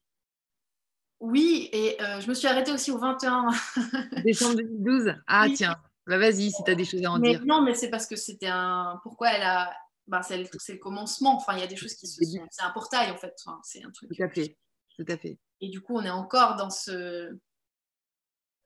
Oui, 1.20 1.70
et 1.72 2.02
euh, 2.02 2.20
je 2.20 2.28
me 2.30 2.34
suis 2.34 2.48
arrêtée 2.48 2.72
aussi 2.72 2.92
au 2.92 2.98
21 3.00 3.48
décembre 4.24 4.56
2012. 4.58 5.16
Ah, 5.26 5.48
tiens, 5.54 5.76
bah, 6.06 6.18
vas-y 6.18 6.52
si 6.52 6.64
tu 6.64 6.72
as 6.72 6.76
des 6.76 6.86
choses 6.86 7.04
à 7.04 7.12
en 7.12 7.20
dire. 7.20 7.44
Non, 7.46 7.62
mais 7.62 7.74
c'est 7.74 7.90
parce 7.90 8.08
que 8.08 8.16
c'était 8.16 8.48
un. 8.48 9.00
Pourquoi 9.04 9.32
elle 9.32 9.44
a. 9.44 9.74
Ben, 10.08 10.22
c'est 10.22 10.38
le, 10.38 10.78
commencement. 10.78 11.36
Enfin, 11.36 11.54
il 11.56 11.60
y 11.60 11.64
a 11.64 11.68
des 11.68 11.76
choses 11.76 11.96
qui 11.96 12.08
se 12.08 12.24
sont. 12.24 12.48
C'est 12.50 12.64
un 12.64 12.72
portail, 12.72 13.12
en 13.12 13.18
fait. 13.18 13.36
c'est 13.64 13.84
un 13.84 13.92
truc. 13.92 14.10
Tout 14.16 14.24
à 14.24 14.30
fait. 14.30 14.58
Tout 14.96 15.06
à 15.08 15.18
fait. 15.18 15.38
Et 15.60 15.70
du 15.70 15.82
coup, 15.82 15.98
on 15.98 16.04
est 16.04 16.10
encore 16.10 16.56
dans 16.56 16.70
ce. 16.70 17.38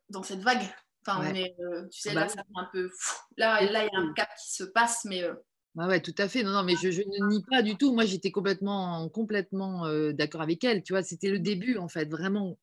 dans 0.10 0.24
cette 0.24 0.42
vague. 0.42 0.68
Enfin, 1.06 1.34
euh, 1.36 1.88
tu 1.90 2.02
sais, 2.02 2.14
là, 2.14 2.24
bah 2.24 2.30
ça 2.30 2.44
fait 2.44 2.50
un 2.56 2.70
peu. 2.72 2.90
Là, 3.38 3.62
là, 3.64 3.86
il 3.86 3.90
y 3.92 3.96
a 3.96 4.00
un 4.00 4.14
cap 4.14 4.30
qui 4.40 4.54
se 4.54 4.64
passe, 4.64 5.06
mais. 5.06 5.24
Euh, 5.24 5.34
bah 5.74 5.88
ouais, 5.88 6.02
tout 6.02 6.14
à 6.18 6.28
fait. 6.28 6.44
Non, 6.44 6.52
non, 6.52 6.64
mais 6.64 6.76
je, 6.76 6.88
ne 6.88 7.30
nie 7.30 7.44
pas 7.50 7.64
du 7.64 7.76
tout. 7.76 7.94
Moi, 7.94 8.06
j'étais 8.06 8.32
complètement, 8.32 9.10
complètement 9.10 9.86
euh, 9.86 10.12
d'accord 10.12 10.42
avec 10.42 10.64
elle. 10.64 10.84
Tu 10.84 10.94
vois, 10.94 11.02
c'était 11.02 11.30
le 11.30 11.40
début, 11.40 11.78
en 11.78 11.88
fait, 11.88 12.06
vraiment 12.06 12.60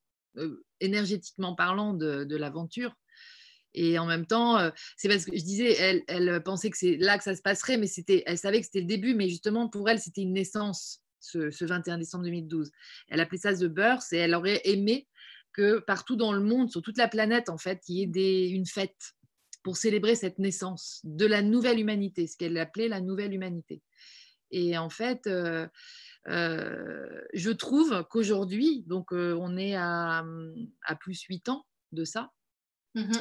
énergétiquement 0.79 1.57
parlant 1.57 1.95
de, 1.95 2.23
de 2.23 2.37
l'aventure. 2.37 2.95
Et 3.75 3.99
en 3.99 4.07
même 4.07 4.25
temps, 4.25 4.71
c'est 4.97 5.09
parce 5.09 5.25
que 5.25 5.37
je 5.37 5.43
disais, 5.43 5.73
elle, 5.73 6.03
elle 6.07 6.43
pensait 6.45 6.71
que 6.71 6.79
c'est 6.79 6.97
là 6.97 7.19
que 7.19 7.25
ça 7.25 7.35
se 7.35 7.43
passerait, 7.43 7.77
mais 7.77 7.89
c'était, 7.89 8.23
elle 8.25 8.39
savait 8.39 8.61
que 8.61 8.67
c'était 8.67 8.81
le 8.81 8.87
début, 8.87 9.15
mais 9.15 9.29
justement 9.29 9.69
pour 9.69 9.89
elle, 9.89 9.99
c'était 9.99 10.23
une 10.23 10.33
naissance, 10.33 11.03
ce, 11.19 11.51
ce, 11.51 11.65
21 11.65 11.99
décembre 11.99 12.25
2012. 12.25 12.71
Elle 13.09 13.21
appelait 13.21 13.39
ça 13.39 13.53
The 13.53 13.65
Birth 13.65 14.13
et 14.13 14.19
elle 14.19 14.35
aurait 14.35 14.61
aimé 14.65 15.09
que 15.53 15.79
partout 15.79 16.17
dans 16.17 16.33
le 16.33 16.41
monde, 16.41 16.71
sur 16.71 16.83
toute 16.83 16.99
la 16.99 17.09
planète, 17.09 17.49
en 17.49 17.59
fait, 17.59 17.83
il 17.89 18.17
y 18.17 18.21
ait 18.21 18.51
une 18.51 18.67
fête 18.67 19.15
pour 19.63 19.77
célébrer 19.77 20.15
cette 20.15 20.39
naissance 20.39 21.01
de 21.05 21.27
la 21.27 21.43
nouvelle 21.43 21.81
humanité, 21.81 22.27
ce 22.27 22.37
qu'elle 22.37 22.57
appelait 22.59 22.89
la 22.89 23.01
nouvelle 23.01 23.35
humanité. 23.35 23.83
Et 24.51 24.79
en 24.79 24.89
fait, 24.89 25.27
euh, 25.27 25.67
euh, 26.29 27.21
je 27.35 27.51
trouve 27.51 28.05
qu'aujourd'hui, 28.09 28.85
donc 28.87 29.13
euh, 29.13 29.37
on 29.39 29.57
est 29.57 29.75
à, 29.75 30.25
à, 30.85 30.95
plus 30.97 31.23
8 31.23 31.49
ans 31.51 31.67
de 31.93 32.05
ça, 32.05 32.33
mmh 32.95 33.13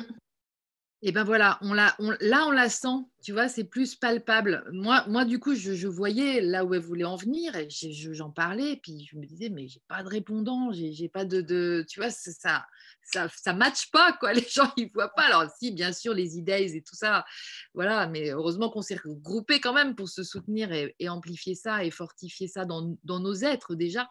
et 1.04 1.12
ben 1.12 1.24
voilà, 1.24 1.60
on 1.62 1.74
la, 1.74 1.96
là 2.22 2.46
on 2.48 2.52
la 2.52 2.70
sent, 2.70 3.06
tu 3.22 3.32
vois, 3.32 3.48
c'est 3.50 3.66
plus 3.66 3.94
palpable. 3.94 4.64
Moi, 4.72 5.06
moi 5.08 5.26
du 5.26 5.38
coup, 5.38 5.54
je, 5.54 5.88
voyais 5.88 6.42
là 6.42 6.66
où 6.66 6.74
elle 6.74 6.82
voulait 6.82 7.04
en 7.04 7.16
venir, 7.16 7.54
j'en 8.12 8.32
parlais, 8.32 8.78
puis 8.82 9.08
je 9.10 9.16
me 9.16 9.26
disais, 9.28 9.50
mais 9.50 9.68
j'ai 9.68 9.82
pas 9.88 10.02
de 10.02 10.10
répondant, 10.10 10.72
j'ai 10.72 11.08
pas 11.08 11.24
de, 11.24 11.42
de, 11.42 11.86
tu 11.88 12.00
vois, 12.00 12.10
ça, 12.10 12.66
ça, 13.04 13.30
ça 13.30 13.54
matche 13.54 13.92
pas, 13.92 14.14
quoi. 14.14 14.34
Les 14.34 14.48
gens 14.50 14.72
ils 14.76 14.90
voient 14.92 15.14
pas. 15.14 15.26
Alors 15.26 15.46
si, 15.60 15.72
bien 15.72 15.94
sûr, 15.94 16.16
les 16.16 16.40
idées 16.40 16.76
et 16.76 16.82
tout 16.82 16.96
ça, 16.96 17.26
voilà, 17.76 18.08
mais 18.08 18.32
heureusement 18.32 18.72
qu'on 18.72 18.82
s'est 18.82 18.96
regroupés 19.04 19.60
quand 19.60 19.74
même 19.74 19.96
pour 19.96 20.10
se 20.10 20.24
soutenir 20.24 20.72
et, 20.72 21.10
amplifier 21.10 21.54
ça 21.54 21.84
et 21.84 21.92
fortifier 21.92 22.48
ça 22.48 22.66
dans, 22.66 22.98
dans, 23.04 23.20
nos 23.20 23.36
êtres 23.36 23.76
déjà. 23.76 24.10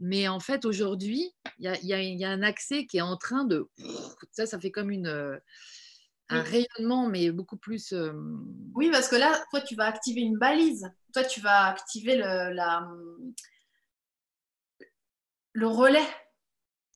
Mais 0.00 0.28
en 0.28 0.40
fait, 0.40 0.64
aujourd'hui, 0.64 1.30
il 1.58 1.66
y 1.66 1.68
a, 1.68 1.78
y, 2.02 2.16
y 2.16 2.24
a, 2.24 2.30
un 2.30 2.42
accès 2.42 2.86
qui 2.86 2.96
est 2.96 3.02
en 3.02 3.18
train 3.18 3.44
de, 3.44 3.68
ça, 4.30 4.46
ça 4.46 4.58
fait 4.58 4.70
comme 4.70 4.90
une 4.90 5.38
un 6.32 6.42
rayonnement, 6.42 7.06
mais 7.06 7.30
beaucoup 7.30 7.56
plus. 7.56 7.94
Oui, 8.74 8.90
parce 8.90 9.08
que 9.08 9.16
là, 9.16 9.42
toi, 9.50 9.60
tu 9.60 9.74
vas 9.74 9.86
activer 9.86 10.20
une 10.20 10.38
balise. 10.38 10.90
Toi, 11.12 11.24
tu 11.24 11.40
vas 11.40 11.66
activer 11.66 12.16
le, 12.16 12.52
la, 12.52 12.88
le 15.52 15.66
relais. 15.66 16.06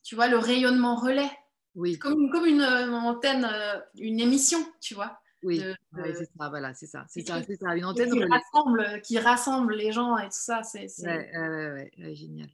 Tu 0.02 0.14
vois, 0.14 0.28
le 0.28 0.38
rayonnement 0.38 0.96
relais. 0.96 1.30
Oui. 1.74 1.98
Comme, 1.98 2.30
comme 2.30 2.46
une, 2.46 2.62
antenne, 2.62 3.44
euh, 3.44 3.78
une 3.98 4.20
émission, 4.20 4.58
tu 4.80 4.94
vois. 4.94 5.20
Oui, 5.42 5.62
c'est 5.94 6.24
ça, 6.24 6.48
voilà, 6.48 6.74
c'est 6.74 6.86
ça, 6.86 7.04
c'est 7.08 7.24
ça, 7.24 7.76
une 7.76 7.84
antenne 7.84 8.10
qui 8.10 8.24
rassemble, 8.24 9.00
qui 9.02 9.18
rassemble 9.18 9.74
les 9.76 9.92
gens 9.92 10.16
et 10.16 10.24
tout 10.24 10.30
ça, 10.32 10.62
c'est 10.62 10.86
ouais, 11.04 11.30
ouais, 11.38 11.90
ouais, 11.98 12.14
génial. 12.14 12.48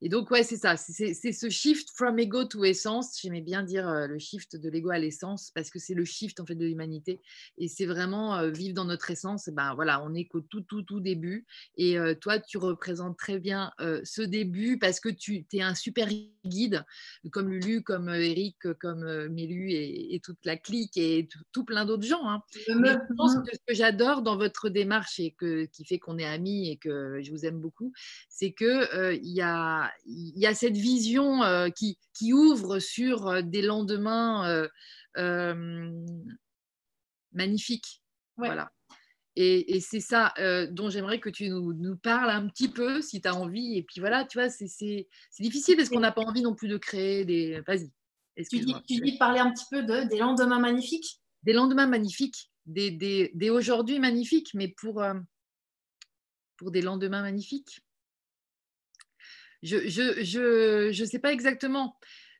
Et 0.00 0.08
donc, 0.08 0.30
ouais, 0.30 0.42
c'est 0.42 0.56
ça. 0.56 0.76
C'est 0.76 1.32
ce 1.32 1.48
shift 1.48 1.90
from 1.90 2.18
ego 2.18 2.44
to 2.44 2.64
essence. 2.64 3.20
J'aimais 3.20 3.40
bien 3.40 3.62
dire 3.62 3.88
euh, 3.88 4.06
le 4.06 4.18
shift 4.18 4.56
de 4.56 4.68
l'ego 4.68 4.90
à 4.90 4.98
l'essence 4.98 5.50
parce 5.54 5.70
que 5.70 5.78
c'est 5.78 5.94
le 5.94 6.04
shift 6.04 6.40
en 6.40 6.46
fait 6.46 6.54
de 6.54 6.64
l'humanité. 6.64 7.20
Et 7.58 7.68
c'est 7.68 7.86
vraiment 7.86 8.36
euh, 8.36 8.50
vivre 8.50 8.74
dans 8.74 8.84
notre 8.84 9.10
essence. 9.10 9.48
ben 9.52 9.74
voilà, 9.74 10.02
on 10.04 10.14
est 10.14 10.24
qu'au 10.24 10.40
tout, 10.40 10.62
tout, 10.62 10.82
tout 10.82 11.00
début. 11.00 11.46
Et 11.76 11.98
euh, 11.98 12.14
toi, 12.14 12.38
tu 12.38 12.58
représentes 12.58 13.18
très 13.18 13.38
bien 13.38 13.72
ce 14.04 14.22
début 14.22 14.78
parce 14.78 15.00
que 15.00 15.08
tu 15.08 15.44
es 15.52 15.62
un 15.62 15.74
super 15.74 16.08
guide, 16.44 16.84
comme 17.30 17.48
Lulu, 17.48 17.82
comme 17.82 18.08
Eric, 18.08 18.56
comme 18.78 19.28
Mélu 19.28 19.72
et, 19.72 20.20
toute 20.22 20.44
la 20.44 20.56
clique 20.56 20.96
et 20.96 21.28
tout, 21.52 21.64
plein 21.64 21.84
d'autres 21.84 22.06
gens. 22.06 22.28
Hein. 22.28 22.42
Mais 22.76 22.92
je 22.92 23.14
pense 23.16 23.34
que 23.36 23.54
ce 23.54 23.60
que 23.66 23.74
j'adore 23.74 24.22
dans 24.22 24.36
votre 24.36 24.68
démarche 24.68 25.18
et 25.20 25.32
que, 25.32 25.64
qui 25.64 25.84
fait 25.84 25.98
qu'on 25.98 26.18
est 26.18 26.24
amis 26.24 26.70
et 26.70 26.76
que 26.76 27.20
je 27.22 27.30
vous 27.30 27.44
aime 27.44 27.60
beaucoup, 27.60 27.92
c'est 28.28 28.52
qu'il 28.52 29.20
il 29.22 29.32
y 29.32 29.40
a 29.40 29.81
il 30.04 30.38
y 30.38 30.46
a 30.46 30.54
cette 30.54 30.76
vision 30.76 31.42
euh, 31.42 31.68
qui, 31.68 31.98
qui, 32.14 32.32
ouvre 32.32 32.78
sur 32.78 33.28
euh, 33.28 33.42
des 33.42 33.62
lendemains 33.62 34.66
euh, 35.16 35.90
magnifiques. 37.32 38.02
Voilà. 38.36 38.70
Et, 39.36 39.80
c'est 39.80 40.00
ça 40.00 40.34
dont 40.70 40.90
j'aimerais 40.90 41.20
que 41.20 41.30
tu 41.30 41.48
nous, 41.48 41.72
nous, 41.72 41.96
parles 41.96 42.30
un 42.30 42.48
petit 42.48 42.68
peu, 42.68 43.00
si 43.00 43.20
tu 43.20 43.28
as 43.28 43.34
envie. 43.34 43.78
Et 43.78 43.82
puis 43.82 44.00
voilà, 44.00 44.24
tu 44.24 44.38
vois, 44.38 44.50
c'est 44.50 45.06
difficile 45.40 45.76
parce 45.76 45.88
qu'on 45.88 46.00
n'a 46.00 46.12
pas 46.12 46.22
envie 46.22 46.42
non 46.42 46.54
plus 46.54 46.68
de 46.68 46.76
créer 46.76 47.24
des... 47.24 47.62
Vas-y. 47.66 47.90
Tu 48.50 48.60
dis, 48.60 48.74
tu 48.86 49.00
dis 49.00 49.12
de 49.12 49.18
parler 49.18 49.40
un 49.40 49.52
petit 49.52 49.64
peu 49.70 49.82
de, 49.82 50.08
des 50.08 50.18
lendemains 50.18 50.58
magnifiques? 50.58 51.20
Des 51.44 51.52
lendemains 51.52 51.86
magnifiques, 51.86 52.50
des, 52.66 52.90
des, 52.90 53.30
des 53.34 53.50
aujourd'hui 53.50 53.98
magnifiques, 53.98 54.52
mais 54.54 54.68
pour, 54.68 55.02
pour 56.56 56.70
des 56.70 56.82
lendemains 56.82 57.22
magnifiques? 57.22 57.82
Je 59.62 59.76
ne 59.76 59.88
je, 59.88 60.24
je, 60.24 60.90
je 60.92 61.04
sais 61.04 61.18
pas 61.18 61.32
exactement 61.32 61.96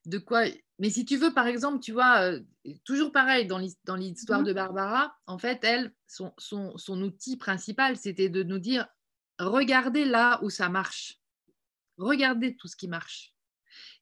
de 0.07 0.19
quoi. 0.19 0.44
Mais 0.78 0.90
si 0.90 1.05
tu 1.05 1.16
veux, 1.16 1.32
par 1.32 1.47
exemple, 1.47 1.81
tu 1.81 1.93
vois, 1.93 2.23
euh, 2.23 2.40
toujours 2.85 3.12
pareil 3.12 3.47
dans 3.47 3.59
l'histoire 3.59 4.40
mmh 4.40 4.44
de 4.44 4.53
Barbara, 4.53 5.15
en 5.27 5.39
fait, 5.39 5.62
elle, 5.62 5.93
son, 6.09 6.32
son, 6.39 6.77
son 6.77 7.01
outil 7.03 7.36
principal, 7.36 7.97
c'était 7.97 8.28
de 8.28 8.43
nous 8.43 8.59
dire 8.59 8.89
regardez 9.39 10.05
là 10.05 10.40
où 10.43 10.51
ça 10.51 10.69
marche. 10.69 11.19
Regardez 11.99 12.57
tout 12.57 12.69
ce 12.69 12.77
qui 12.77 12.89
marche. 12.89 13.31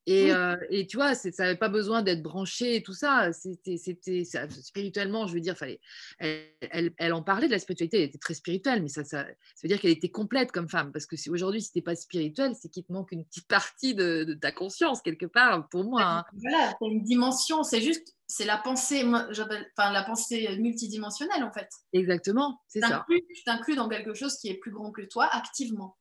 Et, 0.07 0.33
euh, 0.33 0.57
et, 0.71 0.87
tu 0.87 0.97
vois, 0.97 1.15
ça 1.15 1.31
n'avait 1.39 1.57
pas 1.57 1.69
besoin 1.69 2.03
d'être 2.03 2.23
branché 2.23 2.77
et 2.77 2.83
tout 2.83 2.95
ça. 2.95 3.33
C'était, 3.33 3.77
spirituellement, 3.77 5.27
je 5.27 5.35
veux 5.35 5.41
dire, 5.41 5.57
fallait. 5.57 5.81
Elle, 6.19 6.93
elle, 6.97 7.13
en 7.13 7.23
parlait 7.23 7.47
de 7.47 7.53
la 7.53 7.59
spiritualité. 7.59 7.99
Elle 7.99 8.09
était 8.09 8.19
très 8.19 8.35
spirituelle, 8.35 8.83
mais 8.83 8.89
ça, 8.89 9.05
ça, 9.05 9.25
veut 9.63 9.69
dire 9.69 9.79
qu'elle 9.79 9.91
était 9.91 10.11
complète 10.11 10.53
comme 10.53 10.69
femme. 10.69 10.91
Parce 10.91 11.07
que 11.07 11.17
si, 11.17 11.29
aujourd'hui, 11.31 11.63
si 11.63 11.73
t'es 11.73 11.83
pas 11.83 11.95
spirituel, 11.95 12.55
c'est 12.61 12.71
qu'il 12.71 12.85
te 12.85 12.93
manque 12.93 13.13
une 13.13 13.25
petite 13.25 13.47
partie 13.47 13.95
de, 13.95 14.39
ta 14.41 14.53
conscience 14.53 15.03
quelque 15.03 15.27
part. 15.27 15.69
Pour 15.69 15.85
moi. 15.85 16.03
Hein. 16.03 16.25
Voilà, 16.33 16.75
c'est 16.81 16.89
une 16.89 17.03
dimension. 17.03 17.63
C'est 17.63 17.83
juste, 17.83 18.17
c'est 18.27 18.47
la 18.47 18.57
pensée. 18.57 19.05
Moi, 19.05 19.29
enfin, 19.31 19.93
la 19.93 20.03
pensée 20.03 20.57
multidimensionnelle 20.59 21.45
en 21.45 21.53
fait. 21.53 21.69
Exactement, 21.93 22.61
c'est 22.69 22.81
ça. 22.81 23.05
Tu 23.09 23.45
t'inclus 23.45 23.77
dans 23.77 23.89
quelque 23.89 24.15
chose 24.15 24.39
qui 24.39 24.49
est 24.49 24.55
plus 24.55 24.71
grand 24.71 24.93
que 24.93 25.03
toi 25.03 25.29
activement. 25.33 25.99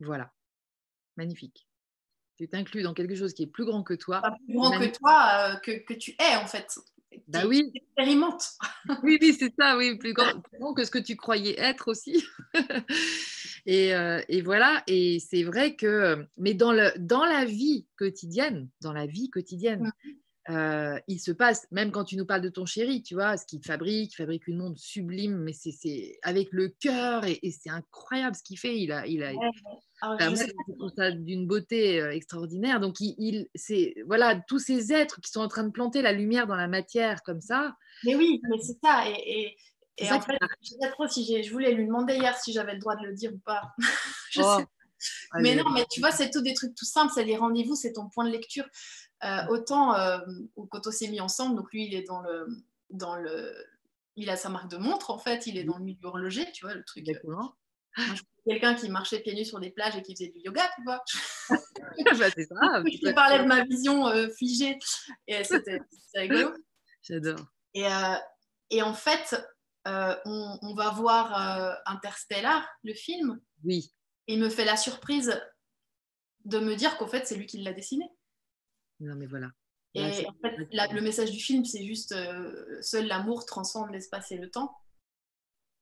Voilà, 0.00 0.32
magnifique 1.16 1.66
tu 2.36 2.48
t'inclus 2.48 2.82
dans 2.82 2.94
quelque 2.94 3.14
chose 3.14 3.34
qui 3.34 3.44
est 3.44 3.48
plus 3.48 3.64
grand 3.64 3.82
que 3.82 3.94
toi. 3.94 4.22
plus 4.46 4.54
grand 4.54 4.78
que 4.78 4.96
toi, 4.96 5.28
euh, 5.38 5.56
que, 5.56 5.72
que, 5.84 5.94
tu 5.94 6.12
es 6.12 6.36
en 6.36 6.46
fait. 6.46 6.78
Bah 7.28 7.46
oui. 7.46 7.70
Expérimente. 7.74 8.44
oui, 9.02 9.18
oui, 9.20 9.36
c'est 9.38 9.54
ça, 9.58 9.76
oui, 9.76 9.96
plus 9.96 10.12
grand, 10.12 10.42
que 10.74 10.84
ce 10.84 10.90
que 10.90 10.98
tu 10.98 11.16
croyais 11.16 11.58
être 11.58 11.88
aussi. 11.88 12.24
et, 13.66 13.94
euh, 13.94 14.20
et, 14.28 14.42
voilà, 14.42 14.82
et 14.86 15.20
c'est 15.20 15.44
vrai 15.44 15.76
que, 15.76 16.26
mais 16.36 16.54
dans, 16.54 16.72
le, 16.72 16.90
dans 16.98 17.24
la 17.24 17.44
vie 17.44 17.86
quotidienne, 17.96 18.68
dans 18.80 18.92
la 18.92 19.06
vie 19.06 19.30
quotidienne, 19.30 19.92
euh, 20.50 20.98
il 21.08 21.18
se 21.20 21.32
passe, 21.32 21.66
même 21.70 21.90
quand 21.90 22.04
tu 22.04 22.16
nous 22.16 22.26
parles 22.26 22.42
de 22.42 22.50
ton 22.50 22.66
chéri, 22.66 23.02
tu 23.02 23.14
vois, 23.14 23.36
ce 23.38 23.46
qu'il 23.46 23.62
fabrique, 23.64 24.12
il 24.12 24.16
fabrique 24.16 24.46
une 24.46 24.58
montre 24.58 24.78
sublime, 24.78 25.38
mais 25.38 25.54
c'est 25.54 26.18
avec 26.22 26.48
le 26.52 26.68
cœur 26.68 27.24
et, 27.24 27.40
c'est 27.50 27.70
incroyable 27.70 28.36
ce 28.36 28.42
qu'il 28.42 28.58
fait. 28.58 28.78
Il 28.78 28.92
a, 28.92 29.06
il 29.06 29.22
a, 29.22 29.32
ça 30.96 31.10
d'une 31.12 31.46
beauté 31.46 32.00
euh, 32.00 32.12
extraordinaire. 32.12 32.78
Donc, 32.78 32.96
il, 33.00 33.48
c'est 33.54 33.94
voilà 34.06 34.38
tous 34.46 34.58
ces 34.58 34.92
êtres 34.92 35.20
qui 35.22 35.30
sont 35.30 35.40
en 35.40 35.48
train 35.48 35.64
de 35.64 35.70
planter 35.70 36.02
la 36.02 36.12
lumière 36.12 36.46
dans 36.46 36.56
la 36.56 36.68
matière 36.68 37.22
comme 37.22 37.40
ça. 37.40 37.74
Mais 38.04 38.14
oui, 38.14 38.40
mais 38.50 38.58
c'est 38.58 38.78
ça. 38.84 39.04
Et, 39.08 39.56
et, 39.96 40.12
en 40.12 40.20
fait, 40.20 40.36
je 40.60 40.70
sais 40.70 40.78
pas 40.78 40.90
trop 40.90 41.08
si 41.08 41.42
je 41.42 41.50
voulais 41.52 41.72
lui 41.72 41.86
demander 41.86 42.16
hier 42.16 42.36
si 42.36 42.52
j'avais 42.52 42.74
le 42.74 42.80
droit 42.80 42.96
de 42.96 43.06
le 43.06 43.14
dire 43.14 43.32
ou 43.32 43.38
pas. 43.38 43.72
je 44.30 44.42
oh. 44.42 44.58
sais. 44.58 44.66
Mais 45.40 45.54
non, 45.54 45.70
mais 45.70 45.84
tu 45.90 46.00
vois, 46.00 46.10
c'est 46.10 46.30
tout 46.30 46.40
des 46.40 46.54
trucs 46.54 46.74
tout 46.74 46.84
simples. 46.84 47.12
C'est 47.14 47.24
les 47.24 47.36
rendez-vous, 47.36 47.76
c'est 47.76 47.92
ton 47.92 48.08
point 48.08 48.24
de 48.24 48.30
lecture. 48.30 48.64
Euh, 49.24 49.46
autant 49.48 49.94
euh, 49.94 50.18
quand 50.70 50.86
on 50.86 50.90
s'est 50.90 51.08
mis 51.08 51.20
ensemble, 51.20 51.56
donc 51.56 51.72
lui, 51.72 51.86
il 51.86 51.94
est 51.94 52.02
dans 52.02 52.20
le, 52.20 52.46
dans 52.90 53.16
le, 53.16 53.54
il 54.16 54.28
a 54.28 54.36
sa 54.36 54.50
marque 54.50 54.70
de 54.70 54.76
montre 54.76 55.10
en 55.10 55.18
fait, 55.18 55.46
il 55.46 55.56
est 55.56 55.64
dans 55.64 55.78
le 55.78 55.84
milieu 55.84 56.04
horloger, 56.04 56.50
tu 56.52 56.66
vois, 56.66 56.74
le 56.74 56.84
truc. 56.84 57.08
Euh, 57.08 58.02
quelqu'un 58.46 58.74
qui 58.74 58.90
marchait 58.90 59.20
pieds 59.20 59.34
nus 59.34 59.46
sur 59.46 59.60
des 59.60 59.70
plages 59.70 59.96
et 59.96 60.02
qui 60.02 60.14
faisait 60.14 60.28
du 60.28 60.40
yoga, 60.40 60.68
tu 60.76 60.82
vois. 60.82 61.02
bah, 62.18 62.30
c'est 62.34 62.44
ça. 62.44 62.54
Je 62.84 63.14
parlais 63.14 63.38
de 63.38 63.46
ma 63.46 63.64
vision 63.64 64.06
figée 64.36 64.78
et 65.26 65.42
c'était 65.42 65.80
rigolo. 66.14 66.52
J'adore. 67.02 67.46
Et, 67.72 67.86
et, 68.70 68.82
en 68.82 68.94
fait, 68.94 69.36
on, 69.86 70.58
on, 70.62 70.74
va 70.74 70.90
voir 70.90 71.80
Interstellar, 71.86 72.66
le 72.82 72.94
film. 72.94 73.40
Oui. 73.64 73.92
Et 74.26 74.34
il 74.34 74.40
me 74.40 74.48
fait 74.48 74.64
la 74.64 74.76
surprise 74.76 75.40
de 76.44 76.58
me 76.58 76.74
dire 76.74 76.96
qu'en 76.96 77.06
fait, 77.06 77.26
c'est 77.26 77.36
lui 77.36 77.46
qui 77.46 77.58
l'a 77.58 77.72
dessiné. 77.72 78.10
Non, 79.00 79.14
mais 79.16 79.26
voilà. 79.26 79.50
Et 79.94 80.26
en 80.26 80.34
fait, 80.42 80.56
le 80.92 81.00
message 81.00 81.30
du 81.30 81.38
film, 81.38 81.64
c'est 81.64 81.84
juste 81.84 82.12
euh, 82.12 82.82
seul 82.82 83.06
l'amour 83.06 83.46
transforme 83.46 83.92
l'espace 83.92 84.32
et 84.32 84.38
le 84.38 84.50
temps. 84.50 84.76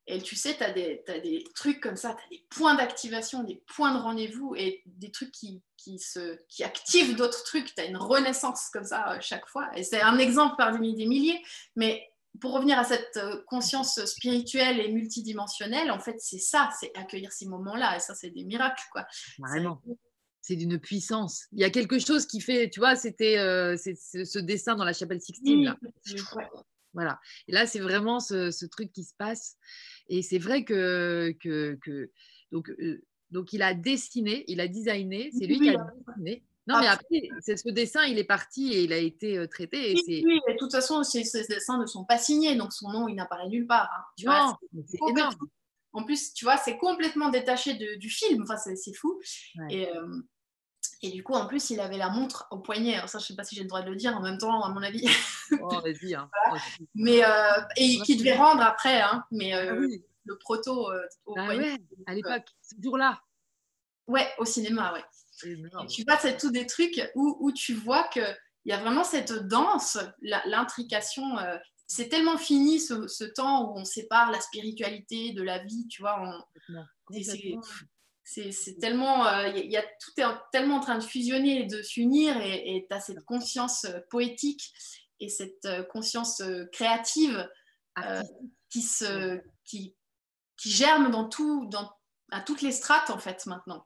Et 0.07 0.21
tu 0.21 0.37
sais, 0.37 0.57
tu 0.57 0.65
as, 0.65 0.69
as, 1.15 1.21
des 1.21 1.45
trucs 1.55 1.81
comme 1.81 1.97
ça, 1.97 2.15
tu 2.15 2.25
as 2.25 2.29
des 2.29 2.45
points 2.51 2.75
d'activation, 2.75 3.45
des 3.45 3.63
points 3.75 3.95
de 3.95 4.01
rendez-vous 4.01 4.55
et 4.57 4.83
des 4.85 5.11
trucs 5.11 5.31
qui, 5.31 5.63
qui, 5.77 5.99
se, 5.99 6.39
qui 6.49 6.65
activent 6.65 7.17
d'autres 7.17 7.45
trucs. 7.45 7.75
Tu 7.75 7.81
as 7.81 7.87
une 7.87 7.97
renaissance 7.97 8.69
comme 8.71 8.85
ça 8.85 9.13
euh, 9.13 9.19
chaque 9.21 9.47
fois. 9.47 9.71
Et 9.77 9.85
c'est 9.85 10.03
un 10.03 10.19
exemple 10.19 10.57
parmi 10.59 10.95
des 10.95 11.07
milliers. 11.07 11.41
Mais 11.77 12.11
pour 12.41 12.53
revenir 12.53 12.79
à 12.79 12.85
cette 12.85 13.17
euh, 13.17 13.43
conscience 13.47 14.05
spirituelle 14.05 14.81
et 14.81 14.91
multidimensionnelle, 14.91 15.91
en 15.91 16.01
fait, 16.01 16.17
c'est 16.19 16.39
ça, 16.39 16.69
c'est 16.79 16.91
accueillir 16.97 17.33
ces 17.33 17.47
moments-là. 17.47 17.97
Et 17.97 18.01
ça, 18.01 18.15
c'est 18.15 18.31
des 18.31 18.45
miracles. 18.45 18.85
Quoi. 18.93 19.07
Vraiment 19.39 19.81
c'est 20.43 20.57
d'une 20.57 20.79
puissance. 20.79 21.47
Il 21.53 21.61
y 21.61 21.65
a 21.65 21.71
quelque 21.71 21.99
chose 21.99 22.27
qui 22.27 22.41
fait, 22.41 22.69
tu 22.69 22.81
vois, 22.81 22.97
c'était 22.97 23.39
euh, 23.39 23.77
ce 23.77 24.39
dessin 24.41 24.75
dans 24.75 24.85
la 24.85 24.93
chapelle 24.93 25.21
Sixtine. 25.21 25.65
Là. 25.65 25.79
Voilà. 26.95 27.21
Et 27.49 27.53
là, 27.53 27.67
c'est 27.67 27.79
vraiment 27.79 28.21
ce, 28.21 28.67
truc 28.67 28.93
qui 28.93 29.05
se 29.05 29.15
passe. 29.17 29.57
Et 30.09 30.21
c'est 30.21 30.39
vrai 30.39 30.65
que, 30.65 31.35
que, 31.41 32.11
donc, 32.51 32.69
euh, 32.71 33.03
donc, 33.31 33.53
il 33.53 33.63
a 33.63 33.73
dessiné, 33.73 34.45
il 34.49 34.61
a 34.61 34.69
designé, 34.69 35.31
c'est 35.33 35.47
lui 35.47 35.61
qui 35.61 35.71
a 35.71 35.87
dessiné. 36.09 36.43
Non, 36.67 36.79
mais 36.81 36.87
après, 36.87 37.29
ce 37.41 37.71
dessin, 37.71 38.05
il 38.05 38.19
est 38.19 38.25
parti 38.25 38.73
et 38.73 38.85
il 38.85 38.93
a 38.93 38.99
été 38.99 39.37
euh, 39.37 39.47
traité. 39.47 39.93
Et 39.93 40.25
oui, 40.25 40.41
de 40.49 40.57
toute 40.59 40.71
façon, 40.71 41.03
ces, 41.03 41.23
dessins 41.49 41.79
ne 41.79 41.87
sont 41.87 42.05
pas 42.05 42.19
signés, 42.19 42.55
donc 42.55 42.73
son 42.73 42.91
nom, 42.91 43.09
il 43.09 43.15
n'apparaît 43.15 43.49
nulle 43.49 43.67
part. 43.67 43.91
Hein. 43.93 44.05
Tu 44.17 44.27
vois, 44.27 44.59
c'est 44.87 44.99
énorme. 45.09 45.35
En 45.93 46.05
plus, 46.05 46.33
tu 46.33 46.45
vois, 46.45 46.57
c'est 46.57 46.79
complètement 46.79 47.29
détaché 47.29 47.75
du 47.75 48.09
film. 48.09 48.43
Enfin, 48.43 48.57
c'est 48.57 48.95
fou. 48.95 49.21
Et, 49.71 49.89
et 51.03 51.11
du 51.11 51.25
coup, 51.25 51.33
en 51.33 51.47
plus, 51.47 51.71
il 51.71 51.81
avait 51.81 51.97
la 51.97 52.11
montre 52.11 52.47
au 52.51 52.59
poignet. 52.59 52.95
Alors 52.95 53.09
ça, 53.09 53.19
je 53.19 53.25
ne 53.25 53.27
sais 53.29 53.35
pas 53.35 53.43
si 53.43 53.57
j'ai 53.57 53.63
le 53.63 53.69
droit 53.69 53.83
de 53.83 53.91
le 53.91 53.97
dire 53.97 54.17
en 54.17 54.21
même 54.21 54.39
temps, 54.39 54.63
à 54.63 54.69
mon 54.71 54.83
avis. 54.83 55.07
Oh, 55.61 55.81
vas-y. 55.81 56.15
Hein. 56.15 56.31
Mais, 56.95 57.23
euh, 57.23 57.61
et 57.77 57.99
qui 58.07 58.17
devait 58.17 58.37
rendre 58.37 58.63
après. 58.63 59.03
Hein. 59.03 59.23
Mais 59.31 59.55
euh, 59.55 59.87
ah 59.87 59.97
le 60.25 60.39
proto 60.39 60.91
euh, 60.91 61.03
au 61.27 61.35
ah 61.37 61.45
poignet. 61.45 61.73
Ouais, 61.73 61.79
à 62.07 62.15
l'époque, 62.15 62.47
ce 62.63 62.75
jour-là. 62.83 63.21
Ouais, 64.07 64.27
au 64.39 64.47
cinéma, 64.47 64.95
ouais. 64.95 65.05
tu 65.89 66.05
vois, 66.05 66.17
c'est 66.17 66.39
tous 66.39 66.51
des 66.51 66.67
trucs 66.67 66.99
où, 67.15 67.37
où 67.41 67.53
tu 67.53 67.75
vois 67.75 68.05
qu'il 68.05 68.35
y 68.65 68.73
a 68.73 68.79
vraiment 68.79 69.05
cette 69.05 69.33
danse, 69.47 69.99
l'intrication. 70.23 71.37
C'est 71.95 72.09
tellement 72.09 72.39
fini 72.39 72.81
ce, 72.81 73.07
ce, 73.07 73.25
temps 73.25 73.67
où 73.67 73.79
on 73.79 73.85
sépare 73.85 74.31
la 74.31 74.41
spiritualité 74.41 75.33
de 75.33 75.43
la 75.43 75.59
vie, 75.59 75.87
tu 75.89 76.01
vois. 76.01 76.23
On, 76.23 76.43
c'est 78.25 78.79
tellement, 78.81 79.29
il 79.45 79.57
euh, 79.57 79.65
y, 79.67 79.77
a 79.77 79.83
tout 79.83 80.13
est 80.17 80.25
tellement 80.53 80.77
en 80.77 80.81
train 80.81 80.97
de 80.97 81.05
fusionner 81.05 81.65
et 81.65 81.67
de 81.67 81.83
s'unir, 81.83 82.35
et 82.41 82.87
tu 82.89 82.97
as 82.97 83.01
cette 83.01 83.23
conscience 83.27 83.85
euh, 83.85 84.01
poétique 84.09 84.73
et 85.21 85.29
cette 85.29 85.67
euh, 85.67 85.83
conscience 85.83 86.43
créative 86.73 87.47
qui, 88.71 88.81
se, 88.81 89.39
qui, 89.67 89.95
qui, 90.57 90.71
germe 90.71 91.11
dans 91.11 91.29
tout, 91.29 91.67
dans, 91.67 91.93
à 92.31 92.41
toutes 92.41 92.63
les 92.63 92.73
strates 92.73 93.11
en 93.11 93.19
fait 93.19 93.45
maintenant, 93.45 93.85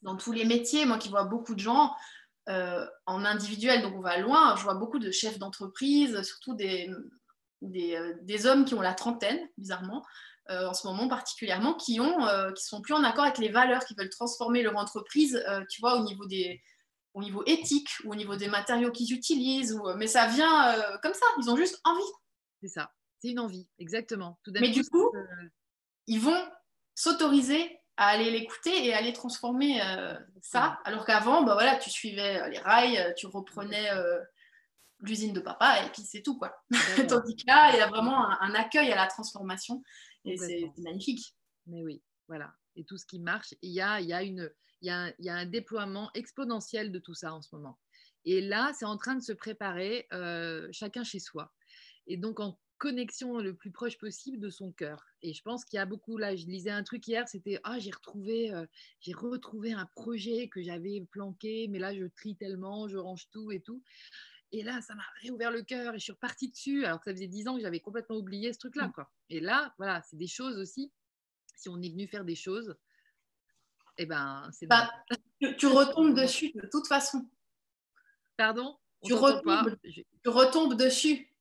dans 0.00 0.16
tous 0.16 0.32
les 0.32 0.46
métiers. 0.46 0.86
Moi 0.86 0.96
qui 0.96 1.10
vois 1.10 1.24
beaucoup 1.24 1.54
de 1.54 1.60
gens 1.60 1.94
en 2.48 3.24
individuel, 3.26 3.82
donc 3.82 3.94
on 3.94 4.00
va 4.00 4.16
loin, 4.16 4.56
je 4.56 4.62
vois 4.62 4.74
beaucoup 4.74 4.98
de 4.98 5.10
chefs 5.10 5.38
d'entreprise, 5.38 6.22
surtout 6.22 6.54
des, 6.54 6.88
des, 7.62 7.98
des, 8.22 8.46
hommes 8.46 8.64
qui 8.64 8.74
ont 8.74 8.80
la 8.80 8.94
trentaine, 8.94 9.38
bizarrement, 9.56 10.04
euh, 10.48 10.68
en 10.68 10.74
ce 10.74 10.86
moment 10.86 11.08
particulièrement, 11.08 11.74
qui 11.74 11.98
ont, 11.98 12.24
euh, 12.28 12.52
qui 12.52 12.64
sont 12.64 12.80
plus 12.80 12.94
en 12.94 13.02
accord 13.02 13.24
avec 13.24 13.38
les 13.38 13.48
valeurs, 13.48 13.84
qui 13.84 13.96
veulent 13.96 14.10
transformer 14.10 14.62
leur 14.62 14.76
entreprise, 14.76 15.42
euh, 15.48 15.64
tu 15.68 15.80
vois, 15.80 15.98
au 15.98 16.04
niveau 16.04 16.24
des, 16.26 16.62
au 17.14 17.22
niveau 17.22 17.42
éthique 17.46 17.88
ou 18.04 18.12
au 18.12 18.14
niveau 18.14 18.36
des 18.36 18.46
matériaux 18.46 18.92
qu'ils 18.92 19.12
utilisent. 19.12 19.72
Ou, 19.72 19.82
mais 19.96 20.06
ça 20.06 20.28
vient 20.28 20.76
comme 21.02 21.14
ça. 21.14 21.26
Ils 21.40 21.50
ont 21.50 21.56
juste 21.56 21.80
envie. 21.82 22.12
C'est 22.62 22.68
ça. 22.68 22.92
C'est 23.18 23.30
une 23.30 23.40
envie, 23.40 23.66
exactement. 23.80 24.38
mais 24.60 24.68
du 24.68 24.84
coup, 24.84 25.10
ils 26.06 26.20
vont 26.20 26.44
s'autoriser 26.94 27.80
à 27.96 28.08
aller 28.08 28.30
l'écouter 28.30 28.86
et 28.86 28.94
à 28.94 28.98
aller 28.98 29.14
transformer 29.14 29.80
ça. 30.42 30.78
Alors 30.84 31.06
qu'avant, 31.06 31.42
bah 31.42 31.54
voilà, 31.54 31.74
tu 31.76 31.90
suivais 31.90 32.48
les 32.50 32.58
rails, 32.58 33.14
tu 33.16 33.26
reprenais 33.26 33.90
l'usine 35.00 35.32
de 35.32 35.40
papa 35.40 35.84
et 35.84 35.90
puis 35.90 36.02
c'est 36.02 36.22
tout 36.22 36.38
quoi. 36.38 36.56
Tandis 37.08 37.36
que 37.36 37.46
là, 37.46 37.72
il 37.72 37.78
y 37.78 37.80
a 37.80 37.88
vraiment 37.88 38.28
un, 38.40 38.54
accueil 38.54 38.90
à 38.92 38.96
la 38.96 39.06
transformation 39.06 39.82
et 40.24 40.36
c'est 40.36 40.72
magnifique. 40.78 41.34
Mais 41.66 41.82
oui, 41.82 42.02
voilà. 42.28 42.54
Et 42.76 42.84
tout 42.84 42.98
ce 42.98 43.06
qui 43.06 43.18
marche, 43.18 43.54
il 43.62 43.72
y 43.72 43.80
a, 43.80 44.00
il 44.00 44.06
y 44.06 44.12
a, 44.12 44.22
une, 44.22 44.50
il 44.82 44.88
y 44.88 44.90
a, 44.90 45.12
il 45.18 45.24
y 45.24 45.30
a 45.30 45.34
un 45.34 45.46
déploiement 45.46 46.10
exponentiel 46.14 46.92
de 46.92 46.98
tout 46.98 47.14
ça 47.14 47.32
en 47.32 47.42
ce 47.42 47.54
moment. 47.54 47.78
Et 48.24 48.40
là, 48.40 48.72
c'est 48.74 48.84
en 48.84 48.96
train 48.96 49.14
de 49.14 49.22
se 49.22 49.32
préparer 49.32 50.06
euh, 50.12 50.68
chacun 50.72 51.04
chez 51.04 51.20
soi. 51.20 51.52
Et 52.08 52.16
donc 52.16 52.40
en 52.40 52.58
connexion 52.78 53.38
le 53.38 53.54
plus 53.54 53.70
proche 53.70 53.98
possible 53.98 54.38
de 54.38 54.50
son 54.50 54.72
cœur. 54.72 55.04
Et 55.22 55.32
je 55.32 55.42
pense 55.42 55.64
qu'il 55.64 55.78
y 55.78 55.80
a 55.80 55.86
beaucoup 55.86 56.18
là. 56.18 56.36
Je 56.36 56.46
lisais 56.46 56.70
un 56.70 56.82
truc 56.82 57.06
hier, 57.06 57.26
c'était 57.28 57.58
ah 57.64 57.78
j'ai 57.78 57.90
retrouvé 57.90 58.52
euh, 58.52 58.66
j'ai 59.00 59.12
retrouvé 59.12 59.72
un 59.72 59.86
projet 59.94 60.48
que 60.48 60.62
j'avais 60.62 61.06
planqué, 61.10 61.68
mais 61.68 61.78
là 61.78 61.94
je 61.94 62.04
trie 62.04 62.36
tellement, 62.36 62.88
je 62.88 62.98
range 62.98 63.28
tout 63.30 63.50
et 63.50 63.60
tout. 63.60 63.82
Et 64.52 64.62
là, 64.62 64.80
ça 64.80 64.94
m'a 64.94 65.04
réouvert 65.22 65.50
le 65.50 65.62
cœur 65.62 65.94
et 65.94 65.98
je 65.98 66.04
suis 66.04 66.12
repartie 66.12 66.48
dessus, 66.48 66.84
alors 66.84 66.98
que 67.00 67.10
ça 67.10 67.14
faisait 67.14 67.26
dix 67.26 67.48
ans 67.48 67.56
que 67.56 67.62
j'avais 67.62 67.80
complètement 67.80 68.16
oublié 68.16 68.52
ce 68.52 68.58
truc-là. 68.58 68.88
Mm. 68.88 68.92
Quoi. 68.92 69.10
Et 69.28 69.40
là, 69.40 69.74
voilà, 69.78 70.02
c'est 70.02 70.16
des 70.16 70.28
choses 70.28 70.56
aussi. 70.58 70.92
Si 71.56 71.68
on 71.68 71.80
est 71.82 71.90
venu 71.90 72.06
faire 72.06 72.24
des 72.24 72.36
choses, 72.36 72.76
eh 73.98 74.06
ben, 74.06 74.48
c'est 74.52 74.66
bah, 74.66 74.92
tu, 75.58 75.66
retombes 75.66 76.14
dessus 76.14 76.52
de 76.54 76.68
toute 76.70 76.86
façon. 76.86 77.28
Pardon? 78.36 78.78
Tu 79.04 79.14
retombes, 79.14 79.76
tu 80.22 80.28
retombes 80.28 80.74
dessus. 80.74 81.32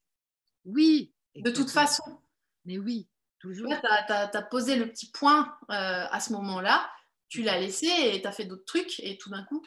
Oui. 0.63 1.13
De 1.35 1.51
toute 1.51 1.69
façon. 1.69 2.21
Mais 2.63 2.77
oui, 2.77 3.09
toujours. 3.39 3.69
Tu 3.69 3.85
as, 3.85 4.41
posé 4.49 4.77
le 4.77 4.89
petit 4.89 5.11
point 5.11 5.57
euh, 5.69 6.07
à 6.09 6.19
ce 6.19 6.31
moment-là, 6.33 6.89
tu 7.27 7.43
l'as 7.43 7.59
laissé 7.59 7.87
et 7.87 8.21
tu 8.21 8.27
as 8.27 8.31
fait 8.31 8.45
d'autres 8.45 8.65
trucs 8.65 8.99
et 9.01 9.17
tout 9.17 9.29
d'un 9.29 9.43
coup, 9.43 9.61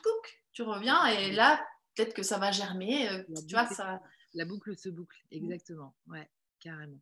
tu 0.52 0.62
reviens 0.62 1.04
et 1.06 1.32
là, 1.32 1.64
peut-être 1.98 2.14
que 2.14 2.22
ça 2.22 2.38
va 2.38 2.52
germer. 2.52 3.08
Euh, 3.08 3.24
tu 3.46 3.54
vois, 3.54 3.66
ça... 3.66 4.00
La 4.34 4.44
boucle 4.44 4.76
se 4.76 4.90
boucle, 4.90 5.16
exactement. 5.30 5.96
Ouais, 6.06 6.30
carrément. 6.60 7.00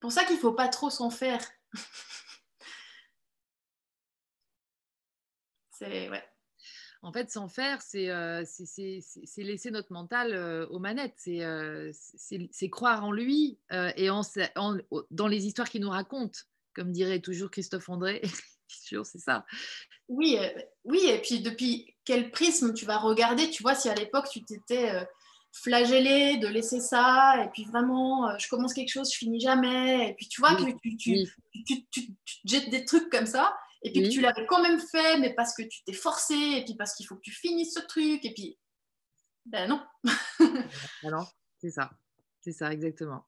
pour 0.00 0.10
ça 0.10 0.24
qu'il 0.24 0.36
ne 0.36 0.40
faut 0.40 0.54
pas 0.54 0.68
trop 0.68 0.88
s'en 0.88 1.10
faire. 1.10 1.46
c'est 5.70 6.08
ouais. 6.08 6.24
En 7.02 7.12
fait, 7.12 7.30
s'en 7.30 7.46
faire, 7.48 7.82
c'est 7.82 8.08
euh, 8.08 8.42
laisser 9.36 9.70
notre 9.70 9.92
mental 9.92 10.32
euh, 10.32 10.66
aux 10.68 10.78
manettes, 10.78 11.18
c'est 11.18 12.70
croire 12.70 13.04
en 13.04 13.12
lui 13.12 13.58
et 13.70 14.08
en, 14.08 14.22
dans 15.10 15.28
les 15.28 15.46
histoires 15.46 15.68
qu'il 15.68 15.82
nous 15.82 15.90
raconte, 15.90 16.48
comme 16.74 16.90
dirait 16.90 17.20
toujours 17.20 17.50
Christophe 17.50 17.90
André. 17.90 18.22
c'est 18.68 19.18
ça. 19.18 19.44
Oui, 20.08 20.38
oui, 20.84 21.04
et 21.06 21.20
puis 21.20 21.40
depuis 21.40 21.91
quel 22.04 22.30
prisme 22.30 22.74
tu 22.74 22.84
vas 22.84 22.98
regarder, 22.98 23.50
tu 23.50 23.62
vois, 23.62 23.74
si 23.74 23.88
à 23.88 23.94
l'époque 23.94 24.28
tu 24.30 24.44
t'étais 24.44 24.90
euh, 24.90 25.04
flagellé 25.52 26.38
de 26.38 26.48
laisser 26.48 26.80
ça, 26.80 27.42
et 27.44 27.48
puis 27.50 27.64
vraiment, 27.64 28.28
euh, 28.28 28.38
je 28.38 28.48
commence 28.48 28.74
quelque 28.74 28.90
chose, 28.90 29.12
je 29.12 29.18
finis 29.18 29.40
jamais, 29.40 30.10
et 30.10 30.14
puis 30.14 30.28
tu 30.28 30.40
vois 30.40 30.54
que 30.54 30.64
tu, 30.82 30.96
tu, 30.96 31.86
tu, 31.90 32.08
jettes 32.44 32.70
des 32.70 32.84
trucs 32.84 33.10
comme 33.10 33.26
ça, 33.26 33.56
et 33.82 33.92
puis 33.92 34.02
que 34.02 34.08
tu 34.08 34.20
l'avais 34.20 34.46
quand 34.46 34.62
même 34.62 34.80
fait, 34.80 35.18
mais 35.18 35.34
parce 35.34 35.54
que 35.54 35.62
tu 35.62 35.82
t'es 35.84 35.92
forcé, 35.92 36.34
et 36.34 36.64
puis 36.64 36.74
parce 36.74 36.94
qu'il 36.94 37.06
faut 37.06 37.16
que 37.16 37.22
tu 37.22 37.32
finisses 37.32 37.74
ce 37.74 37.80
truc, 37.80 38.24
et 38.24 38.32
puis, 38.34 38.58
ben 39.46 39.68
non. 39.68 39.82
non, 41.04 41.26
c'est 41.58 41.70
ça, 41.70 41.90
c'est 42.40 42.52
ça, 42.52 42.72
exactement 42.72 43.24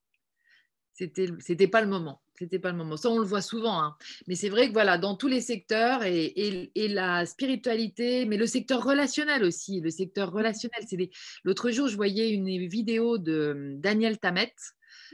c'était 0.95 1.27
c'était 1.41 1.69
pas 1.69 1.81
le 1.81 1.89
moment. 1.89 2.23
C'était 2.39 2.59
pas 2.59 2.71
le 2.71 2.77
moment. 2.77 2.97
Ça 2.97 3.11
on 3.11 3.19
le 3.19 3.25
voit 3.25 3.43
souvent 3.43 3.81
hein. 3.81 3.97
mais 4.27 4.35
c'est 4.35 4.49
vrai 4.49 4.69
que 4.69 4.73
voilà 4.73 4.97
dans 4.97 5.16
tous 5.16 5.29
les 5.29 5.41
secteurs 5.41 6.05
et, 6.05 6.33
et, 6.75 6.89
la 6.89 7.27
spiritualité 7.27 8.27
mais 8.27 8.37
le 8.37 8.47
secteur 8.47 8.83
relationnel 8.83 9.45
aussi 9.45 9.81
le 9.81 9.91
secteur 9.91 10.33
relationnel. 10.33 10.85
C'est 10.89 11.11
l'autre 11.45 11.71
jour 11.71 11.89
je 11.89 11.97
voyais 11.97 12.31
une 12.31 12.49
vidéo 12.69 13.19
de 13.19 13.75
Daniel 13.79 14.19
Tammet 14.19 14.55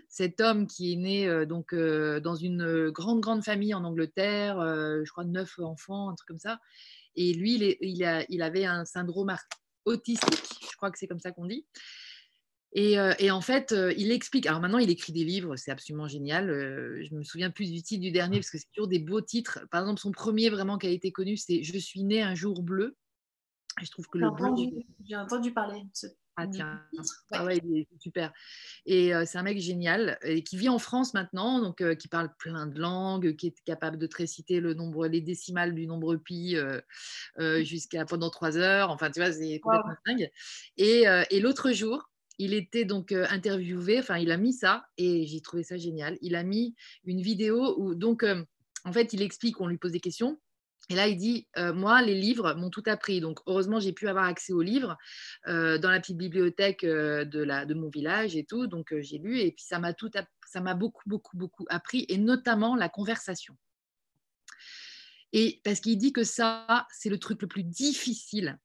cet 0.09 0.41
homme 0.41 0.67
qui 0.67 0.93
est 0.93 0.97
né 0.97 1.29
euh, 1.29 1.47
donc 1.47 1.73
euh, 1.73 2.21
dans 2.21 2.35
une 2.35 2.91
grande 2.91 3.21
grande 3.21 3.45
famille 3.45 3.75
en 3.75 3.85
Angleterre 3.85 4.59
euh, 4.61 5.03
je 5.05 5.11
crois 5.11 5.25
neuf 5.25 5.59
enfants 5.59 6.11
un 6.11 6.15
truc 6.15 6.29
comme 6.29 6.39
ça. 6.39 6.59
Et 7.17 7.33
lui 7.33 7.55
il, 7.55 7.77
il, 7.81 8.05
a, 8.05 8.25
il 8.29 8.43
avait 8.43 8.67
un 8.67 8.85
syndrome 8.85 9.35
autistique 9.85 10.69
je 10.71 10.77
crois 10.77 10.91
que 10.91 10.99
c'est 10.99 11.07
comme 11.07 11.21
ça 11.21 11.33
qu'on 11.33 11.47
dit 11.47 11.67
et, 12.73 13.31
en 13.31 13.41
fait, 13.41 13.75
il 13.97 14.13
explique. 14.13 14.47
Alors 14.47 14.61
maintenant, 14.61 14.79
il 14.79 14.91
écrit 14.91 15.13
des 15.13 15.25
livres, 15.25 15.57
c'est 15.57 15.71
absolument 15.71 16.09
génial. 16.09 16.49
Je 16.49 17.15
me 17.15 17.23
souviens 17.23 17.51
plus 17.51 17.71
du 17.71 17.83
titre 17.83 18.03
du 18.03 18.13
dernier 18.13 18.39
parce 18.39 18.51
que 18.51 18.59
c'est 18.59 18.71
toujours 18.75 18.89
des 18.89 19.01
beaux 19.01 19.21
titres. 19.21 19.61
Par 19.71 19.83
exemple, 19.83 20.01
son 20.01 20.13
premier 20.13 20.51
vraiment 20.51 20.79
qui 20.79 20.87
a 20.87 20.91
été 20.91 21.13
connu, 21.13 21.37
c'est 21.37 21.63
Je 21.63 21.79
suis 21.79 22.05
né 22.05 22.23
un 22.23 22.35
jour 22.35 22.63
bleu. 22.63 22.97
je 23.83 23.91
trouve 23.91 24.07
que 24.09 24.19
le 24.19 24.29
J'ai 25.05 25.17
entendu 25.17 25.53
parler. 25.53 25.83
Ah 26.37 26.47
tiens, 26.47 26.81
ah 27.33 27.45
ouais, 27.45 27.59
il 27.59 27.81
est 27.81 27.89
super. 27.99 28.33
Et 28.87 29.13
c'est 29.27 29.37
un 29.37 29.43
mec 29.43 29.59
génial 29.59 30.19
et 30.23 30.43
qui 30.43 30.57
vit 30.57 30.71
en 30.71 30.79
France 30.79 31.13
maintenant, 31.13 31.61
donc 31.61 31.85
qui 31.97 32.09
parle 32.09 32.33
plein 32.39 32.67
de 32.67 32.79
langues, 32.79 33.37
qui 33.37 33.49
est 33.49 33.61
capable 33.65 33.99
de 33.99 34.09
réciter 34.17 34.61
le 34.61 34.73
nombre, 34.75 35.07
les 35.07 35.21
décimales 35.21 35.75
du 35.75 35.87
nombre 35.87 36.17
pi 36.17 36.57
jusqu'à 37.59 38.07
pendant 38.07 38.31
trois 38.31 38.57
heures. 38.57 38.91
Enfin, 38.91 39.11
tu 39.11 39.21
vois, 39.21 39.33
c'est 39.33 39.59
complètement 39.61 39.97
dingue. 40.07 40.31
Et, 40.79 41.05
et 41.31 41.41
l'autre 41.41 41.73
jour, 41.73 42.10
il 42.41 42.55
était 42.55 42.87
donc 42.87 43.13
euh, 43.13 43.27
interviewé, 43.29 43.99
enfin 43.99 44.17
il 44.17 44.31
a 44.33 44.39
mis 44.39 44.55
ça 44.55 44.87
et 44.97 45.27
j'ai 45.27 45.43
trouvé 45.43 45.63
ça 45.63 45.77
génial. 45.77 46.17
Il 46.23 46.35
a 46.35 46.43
mis 46.43 46.75
une 47.05 47.21
vidéo 47.21 47.79
où 47.79 47.95
donc 47.95 48.23
euh, 48.23 48.43
en 48.87 48.93
fait 48.95 49.13
il 49.13 49.21
explique, 49.21 49.61
on 49.61 49.67
lui 49.67 49.77
pose 49.77 49.93
des 49.93 50.01
questions. 50.01 50.41
Et 50.89 50.95
là, 50.95 51.07
il 51.07 51.17
dit, 51.17 51.47
euh, 51.57 51.73
moi, 51.73 52.03
les 52.03 52.17
livres 52.17 52.55
m'ont 52.55 52.71
tout 52.71 52.83
appris. 52.87 53.21
Donc, 53.21 53.39
heureusement, 53.47 53.79
j'ai 53.79 53.93
pu 53.93 54.09
avoir 54.09 54.25
accès 54.25 54.53
aux 54.53 54.63
livres 54.63 54.97
dans 55.47 55.91
la 55.91 56.01
petite 56.01 56.17
bibliothèque 56.17 56.85
de, 56.85 57.75
mon 57.75 57.89
village 57.91 58.35
et 58.35 58.45
tout. 58.45 58.67
Donc, 58.67 58.93
j'ai 58.99 59.19
lu 59.19 59.39
et 59.39 59.53
puis 59.53 59.65
ça 59.65 59.79
m'a 59.79 59.93
tout, 59.93 60.11
ça 60.49 60.61
m'a 60.61 60.75
beaucoup, 60.75 61.09
beaucoup, 61.09 61.37
beaucoup 61.37 61.65
appris 61.69 62.07
et 62.09 62.19
notamment 62.19 62.75
la 62.75 62.89
conversation. 62.89 63.57
Et 65.33 65.61
parce 65.63 65.79
qu'il 65.79 65.97
dit 65.97 66.13
que 66.13 66.25
ça, 66.25 66.89
c'est 66.91 67.11
le 67.11 67.19
truc 67.19 67.43
le 67.43 67.47
plus 67.47 67.63
difficile 67.63 68.59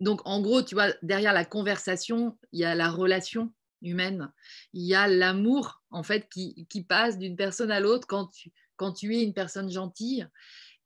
donc, 0.00 0.22
en 0.24 0.40
gros, 0.40 0.62
tu 0.62 0.74
vois, 0.74 0.88
derrière 1.02 1.32
la 1.32 1.44
conversation, 1.44 2.36
il 2.52 2.60
y 2.60 2.64
a 2.64 2.74
la 2.74 2.90
relation 2.90 3.52
humaine, 3.82 4.32
il 4.72 4.82
y 4.82 4.94
a 4.94 5.06
l'amour, 5.06 5.82
en 5.90 6.02
fait, 6.02 6.28
qui, 6.28 6.84
passe 6.88 7.18
d'une 7.18 7.36
personne 7.36 7.70
à 7.70 7.80
l'autre 7.80 8.06
quand 8.06 8.26
tu, 8.26 8.50
quand 8.76 8.92
tu 8.92 9.14
es 9.16 9.22
une 9.22 9.34
personne 9.34 9.70
gentille 9.70 10.26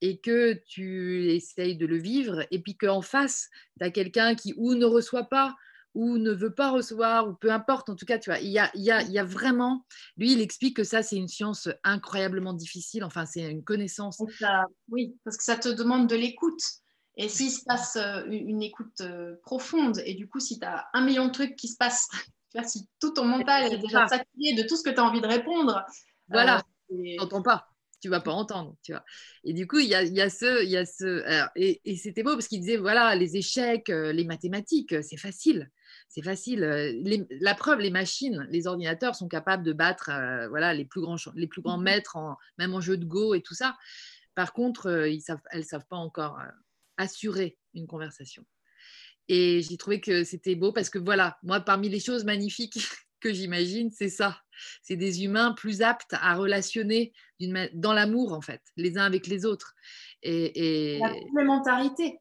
et 0.00 0.18
que 0.18 0.60
tu 0.66 1.30
essayes 1.30 1.76
de 1.76 1.86
le 1.86 1.96
vivre, 1.96 2.44
et 2.50 2.60
puis 2.60 2.76
qu'en 2.76 3.02
face, 3.02 3.48
tu 3.78 3.86
as 3.86 3.90
quelqu'un 3.90 4.34
qui 4.34 4.52
ou 4.56 4.74
ne 4.74 4.84
reçoit 4.84 5.28
pas, 5.28 5.56
ou 5.94 6.18
ne 6.18 6.32
veut 6.32 6.52
pas 6.52 6.70
recevoir, 6.70 7.28
ou 7.28 7.34
peu 7.34 7.52
importe, 7.52 7.88
en 7.88 7.94
tout 7.94 8.04
cas, 8.04 8.18
tu 8.18 8.30
vois, 8.30 8.40
il 8.40 8.50
y 8.50 8.58
a 8.58 9.24
vraiment, 9.24 9.86
lui, 10.16 10.32
il 10.32 10.40
explique 10.40 10.76
que 10.76 10.84
ça, 10.84 11.02
c'est 11.04 11.16
une 11.16 11.28
science 11.28 11.68
incroyablement 11.84 12.52
difficile, 12.52 13.04
enfin, 13.04 13.26
c'est 13.26 13.48
une 13.48 13.62
connaissance. 13.62 14.20
oui, 14.88 15.16
parce 15.24 15.36
que 15.36 15.44
ça 15.44 15.56
te 15.56 15.68
demande 15.68 16.08
de 16.08 16.16
l'écoute. 16.16 16.60
Et 17.16 17.28
s'il 17.28 17.50
se 17.50 17.64
passe 17.64 17.96
euh, 17.96 18.24
une, 18.26 18.62
écoute 18.62 19.00
euh, 19.00 19.36
profonde, 19.42 20.00
et 20.04 20.14
du 20.14 20.28
coup, 20.28 20.40
si 20.40 20.58
tu 20.58 20.66
as 20.66 20.86
un 20.92 21.04
million 21.04 21.26
de 21.26 21.32
trucs 21.32 21.56
qui 21.56 21.68
se 21.68 21.76
passent, 21.76 22.08
si 22.66 22.88
tout 23.00 23.10
ton 23.10 23.24
mental 23.24 23.72
est 23.72 23.78
déjà 23.78 24.06
saturé 24.08 24.54
de 24.56 24.66
tout 24.66 24.76
ce 24.76 24.82
que 24.82 24.90
tu 24.90 24.98
as 24.98 25.04
envie 25.04 25.20
de 25.20 25.26
répondre, 25.26 25.84
voilà, 26.28 26.58
euh, 26.90 26.96
tu 26.96 27.16
n'entends 27.16 27.42
pas. 27.42 27.68
Tu 28.00 28.10
vas 28.10 28.20
pas 28.20 28.32
entendre, 28.32 28.76
tu 28.82 28.92
vois. 28.92 29.02
Et 29.44 29.54
du 29.54 29.66
coup, 29.66 29.78
il 29.78 29.88
y 29.88 29.94
a, 29.94 30.02
y 30.02 30.20
a, 30.20 30.28
ce, 30.28 30.62
y 30.66 30.76
a 30.76 30.84
ce, 30.84 31.24
et, 31.56 31.96
c'était 31.96 32.22
beau 32.22 32.34
parce 32.34 32.48
qu'il 32.48 32.60
disait 32.60 32.76
voilà, 32.76 33.14
les 33.14 33.38
échecs, 33.38 33.88
les 33.88 34.24
mathématiques, 34.24 34.94
c'est 35.02 35.16
facile, 35.16 35.70
c'est 36.10 36.20
facile. 36.20 36.60
la 37.40 37.54
preuve, 37.54 37.78
les 37.78 37.90
machines, 37.90 38.46
les 38.50 38.66
ordinateurs 38.66 39.14
sont 39.14 39.26
capables 39.26 39.62
de 39.62 39.72
battre, 39.72 40.10
voilà, 40.50 40.74
les 40.74 40.84
plus 40.84 41.00
grands, 41.00 41.16
les 41.34 41.46
plus 41.46 41.62
grands 41.62 41.78
mm-hmm. 41.78 41.82
maîtres, 41.82 42.16
en, 42.16 42.36
même 42.58 42.74
en 42.74 42.80
jeu 42.82 42.98
de 42.98 43.06
go 43.06 43.32
et 43.32 43.40
tout 43.40 43.54
ça. 43.54 43.74
Par 44.34 44.52
contre, 44.52 45.06
ils 45.08 45.22
savent, 45.22 45.40
elles 45.50 45.64
savent 45.64 45.86
pas 45.88 45.96
encore 45.96 46.38
assurer 46.96 47.58
une 47.74 47.86
conversation. 47.86 48.44
Et 49.28 49.62
j'ai 49.62 49.76
trouvé 49.76 50.00
que 50.00 50.24
c'était 50.24 50.54
beau 50.54 50.72
parce 50.72 50.90
que 50.90 50.98
voilà, 50.98 51.38
moi, 51.42 51.60
parmi 51.60 51.88
les 51.88 52.00
choses 52.00 52.24
magnifiques 52.24 52.74
que 53.20 53.32
j'imagine, 53.32 53.90
c'est 53.90 54.10
ça. 54.10 54.38
C'est 54.82 54.96
des 54.96 55.24
humains 55.24 55.52
plus 55.52 55.82
aptes 55.82 56.12
à 56.12 56.34
relationner 56.34 57.12
dans 57.72 57.92
l'amour, 57.92 58.32
en 58.32 58.40
fait, 58.40 58.62
les 58.76 58.98
uns 58.98 59.04
avec 59.04 59.26
les 59.26 59.44
autres. 59.46 59.74
Et, 60.22 60.98
La 61.00 61.12
complémentarité. 61.12 62.20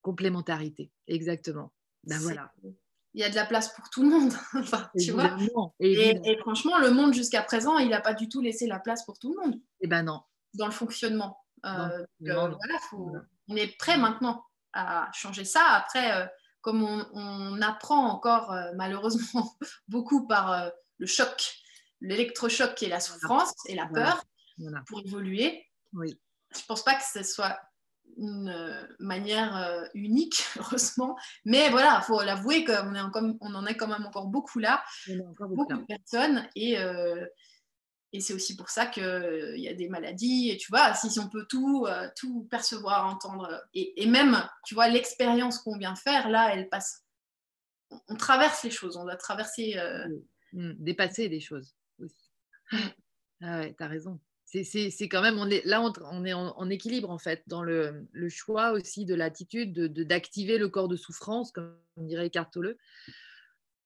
Complémentarité, 0.00 0.90
exactement. 1.06 1.72
Ben 2.04 2.18
voilà. 2.18 2.52
Il 3.14 3.20
y 3.20 3.24
a 3.24 3.30
de 3.30 3.34
la 3.34 3.44
place 3.44 3.74
pour 3.74 3.90
tout 3.90 4.02
le 4.02 4.08
monde. 4.08 4.32
enfin, 4.54 4.90
tu 4.98 5.12
vois 5.12 5.36
et, 5.80 6.38
franchement, 6.40 6.78
le 6.78 6.90
monde 6.90 7.12
jusqu'à 7.12 7.42
présent, 7.42 7.78
il 7.78 7.90
n'a 7.90 8.00
pas 8.00 8.14
du 8.14 8.28
tout 8.28 8.40
laissé 8.40 8.66
la 8.66 8.78
place 8.78 9.04
pour 9.04 9.18
tout 9.18 9.34
le 9.34 9.42
monde. 9.42 9.60
Eh 9.80 9.86
ben 9.86 10.02
non. 10.02 10.22
Dans 10.54 10.66
le 10.66 10.72
fonctionnement. 10.72 11.38
Euh, 11.64 12.04
voilà, 12.20 12.78
faut, 12.90 13.12
on 13.52 13.56
est 13.56 13.76
prêt 13.76 13.98
maintenant 13.98 14.44
à 14.72 15.10
changer 15.12 15.44
ça. 15.44 15.64
Après, 15.70 16.12
euh, 16.12 16.26
comme 16.60 16.82
on, 16.82 17.60
apprend 17.60 18.08
encore 18.08 18.52
euh, 18.52 18.72
malheureusement 18.76 19.56
beaucoup 19.88 20.26
par 20.26 20.52
euh, 20.52 20.70
le 20.98 21.06
choc, 21.06 21.54
l'électrochoc 22.00 22.74
qui 22.74 22.86
est 22.86 22.88
la 22.88 23.00
souffrance 23.00 23.52
et 23.66 23.74
la 23.74 23.86
peur 23.86 24.22
pour 24.86 25.00
évoluer, 25.00 25.66
oui. 25.92 26.18
je 26.54 26.60
ne 26.60 26.64
pense 26.66 26.84
pas 26.84 26.94
que 26.94 27.02
ce 27.04 27.22
soit 27.22 27.58
une 28.18 28.86
manière 28.98 29.88
unique, 29.94 30.44
heureusement. 30.58 31.16
Mais 31.44 31.70
voilà, 31.70 32.00
il 32.02 32.04
faut 32.04 32.22
l'avouer 32.22 32.64
qu'on 32.64 33.38
on 33.40 33.54
en 33.54 33.66
est 33.66 33.76
quand 33.76 33.88
même 33.88 34.04
encore 34.04 34.26
beaucoup 34.26 34.58
là, 34.58 34.84
beaucoup 35.08 35.66
de 35.66 35.84
personnes. 35.86 36.48
Et, 36.54 36.76
et 38.12 38.20
c'est 38.20 38.34
aussi 38.34 38.56
pour 38.56 38.68
ça 38.68 38.86
qu'il 38.86 39.02
euh, 39.02 39.56
y 39.56 39.68
a 39.68 39.74
des 39.74 39.88
maladies. 39.88 40.50
Et 40.50 40.58
tu 40.58 40.70
vois, 40.70 40.92
si, 40.94 41.18
on 41.18 41.28
peut 41.28 41.46
tout, 41.48 41.86
euh, 41.88 42.08
tout 42.14 42.46
percevoir, 42.50 43.06
entendre, 43.06 43.62
et, 43.72 44.06
même, 44.06 44.36
tu 44.64 44.74
vois, 44.74 44.88
l'expérience 44.88 45.58
qu'on 45.58 45.78
vient 45.78 45.94
faire, 45.94 46.28
là, 46.28 46.54
elle 46.54 46.68
passe. 46.68 47.04
On, 48.08 48.16
traverse 48.16 48.62
les 48.64 48.70
choses, 48.70 48.96
on 48.96 49.04
doit 49.04 49.16
traverser. 49.16 49.78
Euh, 49.78 50.06
mmh, 50.52 50.72
dépasser 50.78 51.28
des 51.28 51.40
choses 51.40 51.74
aussi. 51.98 52.30
Mmh. 52.70 52.78
Ah 53.42 53.58
ouais, 53.60 53.74
tu 53.76 53.82
as 53.82 53.88
raison. 53.88 54.20
C'est 54.44 55.08
quand 55.08 55.22
même, 55.22 55.38
on 55.38 55.48
est, 55.48 55.64
là, 55.64 55.80
on, 55.80 56.24
est 56.26 56.34
en, 56.34 56.68
équilibre 56.68 57.08
en 57.08 57.18
fait, 57.18 57.42
dans 57.46 57.62
le, 57.62 58.06
le 58.12 58.28
choix 58.28 58.72
aussi 58.72 59.06
de 59.06 59.14
l'attitude 59.14 59.72
d'activer 59.72 60.58
de, 60.58 60.58
le 60.58 60.68
corps 60.68 60.88
de 60.88 60.96
souffrance, 60.96 61.52
comme 61.52 61.74
dirait 61.96 62.30
Tolle, 62.30 62.76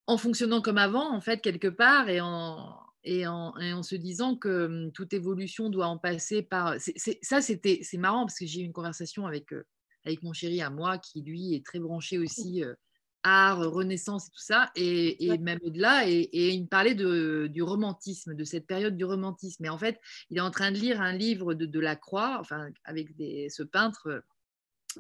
en 0.09 0.19
fonctionnant 0.19 0.61
comme 0.61 0.79
avant, 0.79 1.15
en 1.15 1.21
fait, 1.21 1.41
quelque 1.41 1.69
part, 1.69 2.09
et 2.09 2.21
en, 2.21 2.86
et 3.07 3.25
en, 3.27 3.83
se 3.83 3.95
disant 3.95 4.37
que 4.37 4.67
hum, 4.67 4.93
toute 4.93 5.15
évolution 5.15 5.71
doit 5.71 5.87
en 5.87 5.97
passer 5.97 6.43
par. 6.43 6.75
ça, 7.23 7.41
c'était, 7.41 7.79
c'est 7.83 7.99
marrant 7.99 8.27
parce 8.27 8.39
que 8.39 8.47
j'ai 8.47 8.61
eu 8.61 8.65
une 8.65 8.73
conversation 8.73 9.27
avec, 9.27 9.53
euh, 9.53 9.65
avec 10.05 10.23
mon 10.23 10.33
chéri 10.33 10.61
à 10.61 10.71
moi 10.71 10.99
qui, 10.99 11.23
lui, 11.23 11.55
est 11.55 11.65
très 11.65 11.79
branché 11.79 12.19
aussi 12.19 12.65
euh, 12.65 12.75
art, 13.23 13.61
renaissance 13.61 14.27
et 14.27 14.31
tout 14.31 14.43
ça, 14.43 14.71
et, 14.75 15.39
même 15.39 15.61
au-delà. 15.63 16.09
Et, 16.09 16.29
il 16.33 16.63
me 16.63 16.67
parlait 16.67 16.95
du 16.95 17.63
romantisme, 17.63 18.35
de 18.35 18.45
cette 18.45 18.67
période 18.67 18.97
du 18.97 19.05
romantisme. 19.05 19.65
Et 19.65 19.69
en 19.69 19.79
fait, 19.79 20.01
il 20.31 20.39
est 20.39 20.43
en 20.43 20.51
train 20.51 20.73
de 20.73 20.77
lire 20.77 21.01
un 21.01 21.13
livre 21.13 21.55
de, 21.55 21.65
de 21.65 21.81
Lacroix, 21.81 22.39
enfin, 22.41 22.69
avec 22.85 23.17
des, 23.17 23.49
ce 23.51 23.63
peintre 23.63 24.25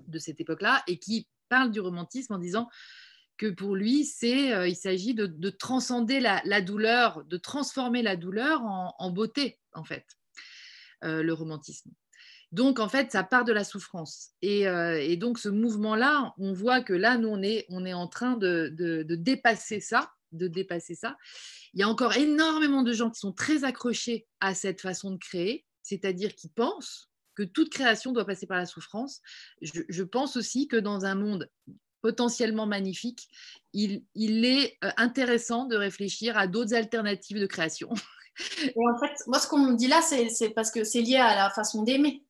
de 0.06 0.18
cette 0.18 0.40
époque-là, 0.40 0.82
et 0.86 0.98
qui 0.98 1.26
parle 1.48 1.72
du 1.72 1.80
romantisme 1.80 2.34
en 2.34 2.38
disant 2.38 2.68
que 3.36 3.46
pour 3.46 3.74
lui, 3.74 4.04
c'est, 4.04 4.52
euh, 4.52 4.68
il 4.68 4.76
s'agit 4.76 5.14
de, 5.14 5.50
transcender 5.50 6.20
la, 6.20 6.60
douleur, 6.60 7.24
de 7.24 7.36
transformer 7.36 8.02
la 8.02 8.16
douleur 8.16 8.62
en, 8.62 9.10
beauté, 9.10 9.58
en 9.72 9.84
fait, 9.84 10.06
euh, 11.04 11.22
le 11.22 11.32
romantisme. 11.32 11.90
Donc, 12.52 12.78
en 12.78 12.88
fait, 12.88 13.12
ça 13.12 13.24
part 13.24 13.44
de 13.44 13.52
la 13.52 13.64
souffrance. 13.64 14.30
Et, 14.40 14.66
euh, 14.68 15.16
donc, 15.16 15.38
ce 15.38 15.48
mouvement-là, 15.48 16.32
on 16.38 16.52
voit 16.52 16.80
que 16.80 16.92
là, 16.92 17.18
nous, 17.18 17.28
on 17.28 17.42
est, 17.42 17.66
on 17.68 17.84
est 17.84 17.92
en 17.92 18.08
train 18.08 18.36
de, 18.36 19.04
dépasser 19.08 19.80
ça, 19.80 20.12
de 20.32 20.48
dépasser 20.48 20.94
ça. 20.94 21.16
Il 21.74 21.80
y 21.80 21.82
a 21.82 21.88
encore 21.88 22.16
énormément 22.16 22.82
de 22.82 22.92
gens 22.92 23.10
qui 23.10 23.20
sont 23.20 23.32
très 23.32 23.64
accrochés 23.64 24.26
à 24.40 24.54
cette 24.54 24.80
façon 24.80 25.10
de 25.10 25.18
créer, 25.18 25.66
c'est-à-dire 25.82 26.34
qui 26.34 26.48
pensent 26.48 27.10
que 27.34 27.42
toute 27.42 27.70
création 27.70 28.12
doit 28.12 28.24
passer 28.24 28.46
par 28.46 28.56
la 28.56 28.64
souffrance. 28.64 29.20
je 29.60 30.02
pense 30.02 30.38
aussi 30.38 30.68
que 30.68 30.76
dans 30.76 31.04
un 31.04 31.14
monde 31.14 31.50
potentiellement 32.06 32.66
magnifique, 32.66 33.28
il, 33.72 34.04
est 34.44 34.78
euh, 34.84 34.90
intéressant 34.96 35.64
de 35.64 35.74
réfléchir 35.74 36.38
à 36.38 36.46
d'autres 36.46 36.72
alternatives 36.72 37.40
de 37.40 37.46
création. 37.46 37.90
Et 38.62 38.74
en 38.94 38.96
fait, 39.00 39.12
moi, 39.26 39.40
ce 39.40 39.48
qu'on 39.48 39.58
me 39.58 39.74
dit 39.74 39.88
là, 39.88 40.00
c'est 40.02 40.50
parce 40.50 40.70
que 40.70 40.84
c'est 40.84 41.00
lié 41.00 41.16
à 41.16 41.34
la 41.34 41.50
façon 41.50 41.82
d'aimer. 41.82 42.24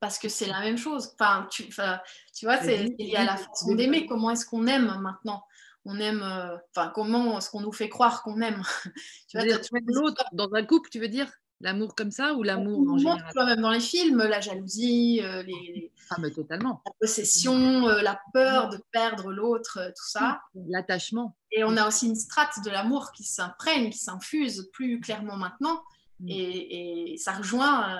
Parce 0.00 0.18
que 0.18 0.28
c'est 0.28 0.46
la 0.46 0.58
même 0.58 0.76
chose. 0.76 1.12
Enfin, 1.14 1.46
tu, 1.52 1.68
tu 1.68 2.46
vois, 2.46 2.58
c'est 2.58 2.82
lié 2.98 3.14
à 3.14 3.24
la 3.24 3.36
façon 3.36 3.76
d'aimer. 3.76 4.06
Comment 4.06 4.32
est-ce 4.32 4.44
qu'on 4.44 4.66
aime 4.66 4.98
maintenant? 5.00 5.44
On 5.84 6.00
aime, 6.00 6.22
euh, 6.24 6.56
enfin, 6.74 6.90
comment 6.92 7.38
est-ce 7.38 7.48
qu'on 7.48 7.60
nous 7.60 7.72
fait 7.72 7.88
croire 7.88 8.24
qu'on 8.24 8.40
aime? 8.40 8.60
Tu 9.28 9.38
vois, 9.38 9.46
l'autre 9.86 10.24
dans 10.32 10.52
un 10.52 10.64
couple, 10.64 10.90
tu 10.90 10.98
veux 10.98 11.08
dire? 11.08 11.30
L'amour 11.64 11.94
comme 11.94 12.10
ça 12.10 12.34
ou 12.34 12.42
l'amour 12.42 12.86
en 12.90 12.98
général? 12.98 13.32
même 13.34 13.62
dans 13.62 13.70
les 13.70 13.80
films, 13.80 14.18
la 14.18 14.42
jalousie, 14.42 15.22
euh, 15.22 15.42
les, 15.44 15.90
ah, 16.10 16.16
mais 16.18 16.30
totalement. 16.30 16.82
la 16.84 16.92
possession, 17.00 17.88
euh, 17.88 18.02
la 18.02 18.20
peur 18.34 18.68
de 18.68 18.78
perdre 18.92 19.32
l'autre, 19.32 19.78
euh, 19.78 19.88
tout 19.88 20.06
ça. 20.06 20.42
L'attachement. 20.68 21.34
Et 21.52 21.64
on 21.64 21.74
a 21.78 21.88
aussi 21.88 22.06
une 22.06 22.16
strate 22.16 22.62
de 22.66 22.70
l'amour 22.70 23.12
qui 23.12 23.24
s'imprègne, 23.24 23.88
qui 23.88 23.96
s'infuse 23.96 24.68
plus 24.74 25.00
clairement 25.00 25.38
maintenant. 25.38 25.82
Mm. 26.20 26.28
Et, 26.28 27.16
ça 27.16 27.32
rejoint, 27.32 27.98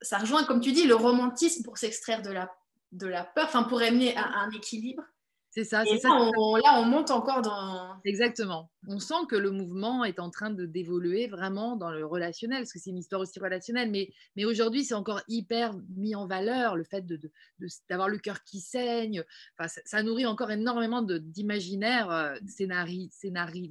ça 0.00 0.18
rejoint, 0.18 0.44
comme 0.44 0.60
tu 0.60 0.70
dis, 0.70 0.86
le 0.86 0.94
romantisme 0.94 1.64
pour 1.64 1.78
s'extraire 1.78 2.22
de 2.22 2.30
la, 2.30 2.48
de 2.92 3.08
la 3.08 3.24
peur, 3.24 3.46
enfin 3.46 3.64
pour 3.64 3.82
amener 3.82 4.16
à 4.16 4.24
un 4.38 4.52
équilibre. 4.52 5.02
C'est 5.50 5.64
ça, 5.64 5.82
c'est 5.86 5.98
ça. 5.98 6.10
là, 6.10 6.80
on 6.80 6.84
monte 6.84 7.10
encore 7.10 7.40
dans. 7.40 7.98
Exactement. 8.04 8.70
On 8.86 9.00
sent 9.00 9.26
que 9.30 9.36
le 9.36 9.50
mouvement 9.50 10.04
est 10.04 10.20
en 10.20 10.30
train 10.30 10.50
de 10.50 10.66
d'évoluer 10.66 11.26
vraiment 11.26 11.74
dans 11.76 11.90
le 11.90 12.04
relationnel, 12.04 12.60
parce 12.60 12.72
que 12.72 12.78
c'est 12.78 12.90
une 12.90 12.98
histoire 12.98 13.22
aussi 13.22 13.40
relationnelle. 13.40 13.90
Mais, 13.90 14.12
mais 14.36 14.44
aujourd'hui, 14.44 14.84
c'est 14.84 14.94
encore 14.94 15.22
hyper 15.26 15.74
mis 15.96 16.14
en 16.14 16.26
valeur 16.26 16.76
le 16.76 16.84
fait 16.84 17.06
d'avoir 17.06 18.08
de, 18.08 18.12
de, 18.12 18.16
le 18.16 18.18
cœur 18.18 18.44
qui 18.44 18.60
saigne. 18.60 19.24
Enfin, 19.58 19.68
ça, 19.84 20.02
nourrit 20.02 20.26
encore 20.26 20.50
énormément 20.50 21.00
d'imaginaires, 21.02 22.10
euh, 22.10 22.36
scénarii, 22.46 23.10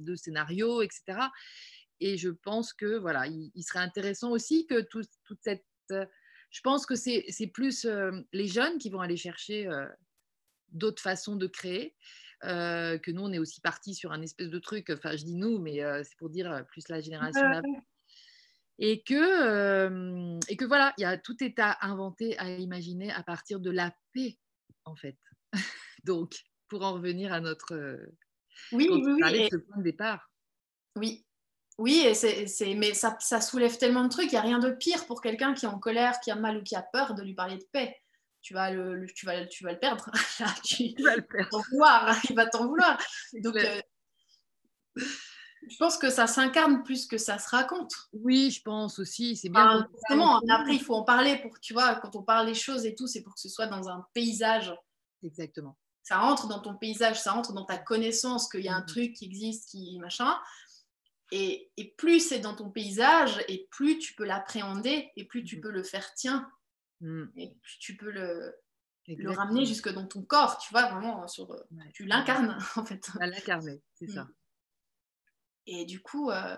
de 0.00 0.16
scénarios, 0.16 0.82
etc. 0.82 1.20
Et 2.00 2.16
je 2.16 2.30
pense 2.30 2.72
que 2.72 2.98
voilà, 2.98 3.26
il, 3.28 3.62
serait 3.62 3.78
intéressant 3.78 4.30
aussi 4.30 4.66
que 4.66 4.80
toute 4.80 5.08
cette. 5.40 5.64
Euh, 5.92 6.06
je 6.50 6.60
pense 6.62 6.86
que 6.86 6.96
c'est 6.96 7.50
plus 7.52 7.84
euh, 7.84 8.10
les 8.32 8.48
jeunes 8.48 8.78
qui 8.78 8.90
vont 8.90 9.00
aller 9.00 9.16
chercher 9.16 9.68
d'autres 10.70 11.02
façons 11.02 11.36
de 11.36 11.46
créer. 11.46 11.94
Euh, 12.44 12.98
que 12.98 13.10
nous, 13.10 13.22
on 13.22 13.32
est 13.32 13.38
aussi 13.38 13.60
parti 13.60 13.94
sur 13.94 14.12
un 14.12 14.22
espèce 14.22 14.48
de 14.48 14.58
truc, 14.60 14.90
enfin 14.90 15.16
je 15.16 15.24
dis 15.24 15.34
nous, 15.34 15.58
mais 15.58 15.82
euh, 15.82 16.02
c'est 16.04 16.16
pour 16.16 16.30
dire 16.30 16.50
euh, 16.52 16.62
plus 16.62 16.88
la 16.88 17.00
génération 17.00 17.42
d'avant. 17.42 17.82
Et 18.80 19.02
que, 19.02 20.38
et 20.48 20.56
que 20.56 20.64
voilà, 20.64 20.94
il 20.98 21.02
y 21.02 21.04
a 21.04 21.18
tout 21.18 21.42
est 21.42 21.58
à 21.58 21.78
inventer, 21.80 22.38
à 22.38 22.48
imaginer 22.48 23.10
à 23.10 23.24
partir 23.24 23.58
de 23.58 23.72
la 23.72 23.92
paix, 24.12 24.38
en 24.84 24.94
fait. 24.94 25.16
Donc, 26.04 26.44
pour 26.68 26.84
en 26.84 26.92
revenir 26.92 27.32
à 27.32 27.40
notre 27.40 27.98
oui, 28.70 28.88
oui, 28.88 29.48
ce 29.50 29.56
point 29.56 29.78
de 29.78 29.82
départ. 29.82 30.30
Oui, 30.94 31.26
oui, 31.78 32.04
et 32.06 32.14
c'est, 32.14 32.74
mais 32.74 32.94
ça, 32.94 33.16
ça, 33.18 33.40
soulève 33.40 33.78
tellement 33.78 34.04
de 34.04 34.10
trucs. 34.10 34.30
Il 34.30 34.34
n'y 34.34 34.38
a 34.38 34.42
rien 34.42 34.60
de 34.60 34.70
pire 34.70 35.06
pour 35.06 35.22
quelqu'un 35.22 35.54
qui 35.54 35.64
est 35.64 35.68
en 35.68 35.80
colère, 35.80 36.20
qui 36.20 36.30
a 36.30 36.36
mal 36.36 36.58
ou 36.58 36.62
qui 36.62 36.76
a 36.76 36.82
peur 36.82 37.14
de 37.14 37.24
lui 37.24 37.34
parler 37.34 37.56
de 37.56 37.66
paix 37.72 37.96
tu 38.48 38.54
vas 38.54 38.70
le, 38.70 39.06
tu 39.14 39.26
vas, 39.26 39.44
tu 39.44 39.62
vas 39.62 39.72
le 39.72 39.78
perdre. 39.78 40.10
tu, 40.64 40.94
vas 41.02 41.16
le 41.16 41.22
perdre. 41.22 41.50
T'en 41.50 41.60
vouloir, 41.70 42.18
il 42.30 42.34
va 42.34 42.46
t'en 42.46 42.66
vouloir. 42.66 42.98
Donc, 43.34 43.56
euh, 43.56 43.82
je 44.96 45.76
pense 45.78 45.98
que 45.98 46.08
ça 46.08 46.26
s'incarne 46.26 46.82
plus 46.82 47.06
que 47.06 47.18
ça 47.18 47.38
se 47.38 47.50
raconte. 47.50 47.92
Oui, 48.14 48.50
je 48.50 48.62
pense 48.62 48.98
aussi. 48.98 49.36
C'est 49.36 49.50
bien. 49.50 49.86
après, 50.48 50.74
il 50.74 50.80
faut 50.82 50.94
en 50.94 51.04
parler 51.04 51.36
pour, 51.42 51.60
tu 51.60 51.74
vois, 51.74 51.96
quand 51.96 52.16
on 52.16 52.22
parle 52.22 52.46
les 52.46 52.54
choses 52.54 52.86
et 52.86 52.94
tout, 52.94 53.06
c'est 53.06 53.22
pour 53.22 53.34
que 53.34 53.40
ce 53.40 53.50
soit 53.50 53.66
dans 53.66 53.86
un 53.90 54.06
paysage. 54.14 54.74
Exactement. 55.22 55.76
Ça 56.02 56.16
rentre 56.16 56.48
dans 56.48 56.60
ton 56.60 56.74
paysage, 56.74 57.20
ça 57.20 57.32
rentre 57.32 57.52
dans 57.52 57.66
ta 57.66 57.76
connaissance 57.76 58.48
qu'il 58.48 58.62
y 58.62 58.68
a 58.68 58.74
un 58.74 58.80
mhm. 58.80 58.86
truc 58.86 59.12
qui 59.12 59.26
existe, 59.26 59.68
qui 59.68 59.98
machin. 59.98 60.34
Et, 61.32 61.70
et 61.76 61.92
plus 61.98 62.20
c'est 62.20 62.38
dans 62.38 62.56
ton 62.56 62.70
paysage, 62.70 63.44
et 63.46 63.68
plus 63.70 63.98
tu 63.98 64.14
peux 64.14 64.24
l'appréhender, 64.24 65.10
et 65.16 65.26
plus 65.26 65.44
tu 65.44 65.56
mhm. 65.56 65.62
peux 65.62 65.70
le 65.70 65.82
faire 65.82 66.14
tien 66.14 66.48
Mm. 67.00 67.24
Et 67.36 67.56
tu 67.80 67.96
peux 67.96 68.10
le, 68.10 68.54
le 69.06 69.30
ramener 69.30 69.64
jusque 69.64 69.88
dans 69.88 70.06
ton 70.06 70.22
corps, 70.22 70.58
tu 70.58 70.70
vois, 70.72 70.86
vraiment, 70.90 71.26
sur, 71.28 71.52
euh, 71.52 71.60
tu 71.94 72.04
l'incarnes 72.04 72.58
en 72.76 72.84
fait. 72.84 73.08
L'incarner, 73.20 73.82
c'est 73.94 74.08
ça. 74.08 74.24
Mm. 74.24 74.32
Et 75.66 75.84
du 75.84 76.00
coup, 76.00 76.30
euh, 76.30 76.56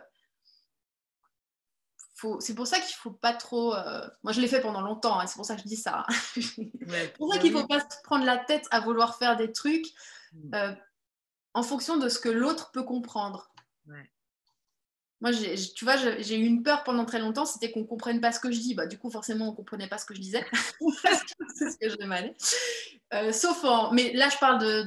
c'est 2.41 2.55
pour 2.55 2.67
ça 2.67 2.79
qu'il 2.79 2.95
faut 2.95 3.11
pas 3.11 3.35
trop. 3.35 3.75
Euh, 3.75 4.07
moi, 4.23 4.33
je 4.33 4.41
l'ai 4.41 4.49
fait 4.49 4.61
pendant 4.61 4.83
longtemps, 4.83 5.19
hein, 5.19 5.27
c'est 5.27 5.37
pour 5.37 5.47
ça 5.47 5.57
que 5.57 5.62
je 5.62 5.67
dis 5.67 5.77
ça. 5.77 6.07
c'est 6.35 7.12
pour 7.17 7.33
ça 7.33 7.39
qu'il 7.39 7.53
faut 7.53 7.67
pas 7.67 7.81
se 7.81 8.03
prendre 8.05 8.25
la 8.25 8.39
tête 8.39 8.67
à 8.71 8.81
vouloir 8.81 9.17
faire 9.19 9.37
des 9.37 9.53
trucs 9.53 9.87
mm. 10.33 10.75
en 11.55 11.62
fonction 11.62 11.97
de 11.97 12.09
ce 12.09 12.19
que 12.19 12.29
l'autre 12.29 12.71
peut 12.73 12.85
comprendre. 12.85 13.53
Ouais. 13.87 14.11
Moi, 15.21 15.33
tu 15.33 15.85
vois, 15.85 15.97
j'ai 15.97 16.39
eu 16.39 16.47
une 16.47 16.63
peur 16.63 16.83
pendant 16.83 17.05
très 17.05 17.19
longtemps, 17.19 17.45
c'était 17.45 17.71
qu'on 17.71 17.81
ne 17.81 17.87
comprenne 17.87 18.23
pas 18.23 18.33
ce 18.33 18.41
que 18.41 18.51
je 18.51 18.59
dis. 18.59 18.75
Bah, 18.75 18.87
du 18.87 18.99
coup, 18.99 19.11
forcément, 19.11 19.49
on 19.49 19.51
ne 19.51 19.57
comprenait 19.57 19.89
pas 19.89 19.99
ce 19.99 20.07
que 20.07 20.15
je 20.15 20.21
disais. 20.21 20.47
c'est 21.55 21.71
ce 21.71 21.77
que 21.77 21.91
je 21.91 21.97
demandais. 21.97 22.35
Euh, 23.13 23.31
sauf 23.31 23.63
en... 23.65 23.93
Mais 23.93 24.15
là, 24.15 24.31
je 24.31 24.39
parle 24.39 24.87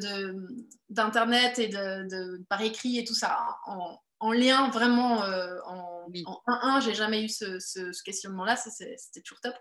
d'Internet 0.89 1.59
et 1.59 1.67
de, 1.67 2.43
par 2.49 2.61
écrit 2.61 2.97
et 2.97 3.05
tout 3.05 3.13
ça. 3.13 3.37
En, 3.65 4.31
lien 4.31 4.69
vraiment 4.69 5.23
euh, 5.23 5.59
en, 5.67 6.09
1-1, 6.09 6.81
j'ai 6.81 6.95
jamais 6.95 7.23
eu 7.23 7.29
ce, 7.29 8.03
questionnement-là. 8.03 8.55
C'était 8.55 9.21
toujours 9.21 9.41
top. 9.41 9.55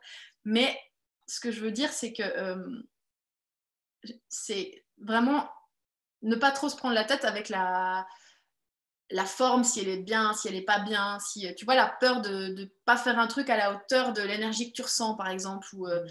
Mais 0.47 0.79
ce 1.27 1.41
que 1.41 1.51
je 1.51 1.61
veux 1.61 1.73
dire, 1.73 1.93
c'est 1.93 2.15
que 2.15 2.23
euh, 2.23 2.83
c'est 4.29 4.85
vraiment 4.99 5.51
ne 6.23 6.37
pas 6.37 6.51
trop 6.51 6.69
se 6.69 6.77
prendre 6.77 6.95
la 6.95 7.05
tête 7.05 7.25
avec 7.25 7.49
la 7.49 8.07
la 9.11 9.27
forme, 9.27 9.65
si 9.65 9.81
elle 9.81 9.89
est 9.89 10.03
bien, 10.03 10.33
si 10.33 10.49
elle 10.49 10.55
n'est 10.55 10.63
pas 10.63 10.81
bien, 10.81 11.19
si 11.21 11.47
euh, 11.47 11.53
tu 11.55 11.65
vois 11.65 11.75
la 11.75 11.89
peur 11.89 12.23
de 12.23 12.49
ne 12.49 12.65
pas 12.85 12.97
faire 12.97 13.19
un 13.19 13.27
truc 13.27 13.51
à 13.51 13.57
la 13.57 13.75
hauteur 13.75 14.13
de 14.13 14.23
l'énergie 14.23 14.71
que 14.71 14.77
tu 14.77 14.83
ressens, 14.83 15.15
par 15.17 15.29
exemple, 15.29 15.67
ou 15.75 15.87
euh, 15.87 16.05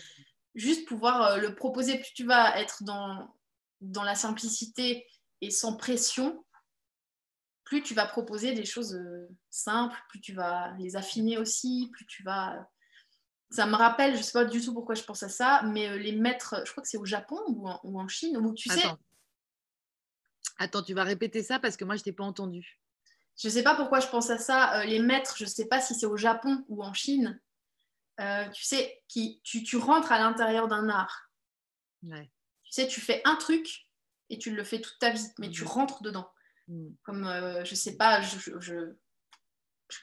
juste 0.55 0.88
pouvoir 0.88 1.23
euh, 1.23 1.38
le 1.38 1.55
proposer. 1.55 1.97
Plus 1.97 2.13
tu 2.13 2.26
vas 2.26 2.59
être 2.59 2.84
dans, 2.84 3.34
la 3.81 4.15
simplicité 4.15 5.07
et 5.41 5.49
sans 5.49 5.76
pression, 5.76 6.45
plus 7.63 7.81
tu 7.81 7.93
vas 7.93 8.05
proposer 8.05 8.53
des 8.53 8.65
choses 8.65 8.99
simples, 9.49 9.97
plus 10.09 10.22
tu 10.22 10.34
vas 10.34 10.73
les 10.77 10.95
affiner 10.95 11.38
aussi, 11.38 11.89
plus 11.93 12.05
tu 12.05 12.23
vas. 12.23 12.68
Ça 13.49 13.65
me 13.65 13.76
rappelle, 13.76 14.13
je 14.13 14.19
ne 14.19 14.23
sais 14.23 14.34
pas 14.34 14.45
du 14.45 14.61
tout 14.61 14.73
pourquoi 14.73 14.95
je 14.95 15.03
pense 15.03 15.23
à 15.23 15.30
ça, 15.30 15.63
mais 15.63 15.97
les 15.97 16.13
maîtres, 16.13 16.61
je 16.65 16.72
crois 16.72 16.84
que 16.84 16.88
c'est 16.88 16.97
au 16.97 17.05
Japon 17.05 17.38
ou 17.47 17.99
en, 17.99 18.07
Chine, 18.07 18.38
où 18.38 18.53
tu 18.53 18.69
sais. 18.69 18.88
Attends, 20.57 20.84
tu 20.84 20.93
vas 20.93 21.03
répéter 21.03 21.41
ça 21.41 21.59
parce 21.59 21.76
que 21.76 21.84
moi, 21.84 21.95
je 21.95 22.03
t'ai 22.03 22.13
pas 22.13 22.23
entendu. 22.23 22.81
Je 23.41 23.47
ne 23.47 23.53
sais 23.53 23.63
pas 23.63 23.73
pourquoi 23.73 23.99
je 23.99 24.07
pense 24.07 24.30
à 24.30 24.38
ça. 24.38 24.80
Euh, 24.80 24.84
les 24.84 24.99
maîtres, 24.99 25.35
je 25.35 25.45
ne 25.45 25.49
sais 25.49 25.65
pas 25.65 25.81
si 25.81 25.95
c'est 25.95 26.05
au 26.05 26.15
Japon 26.15 26.63
ou 26.69 26.84
en 26.84 26.93
Chine. 26.93 27.41
Euh, 28.19 28.47
tu 28.49 28.63
sais, 28.63 29.01
qui, 29.07 29.41
tu, 29.43 29.77
rentres 29.77 30.11
à 30.11 30.19
l'intérieur 30.19 30.68
d'un 30.68 30.89
art. 30.89 31.31
Tu 32.03 32.11
sais, 32.69 32.88
tu 32.88 33.01
fais 33.01 33.22
un 33.26 33.35
truc 33.35 33.88
et 34.30 34.38
tu 34.38 34.51
le 34.51 34.63
fais 34.63 34.80
toute 34.80 34.99
ta 34.99 35.09
vie, 35.09 35.26
mais 35.39 35.49
tu 35.49 35.63
mhm. 35.63 35.69
rentres 35.69 36.03
dedans. 36.03 36.31
Mhm. 36.68 36.95
Comme, 37.01 37.26
euh, 37.26 37.65
je 37.65 37.72
ne 37.72 37.76
sais 37.76 37.97
pas, 37.97 38.22
je, 38.22 38.59
je 38.59 38.93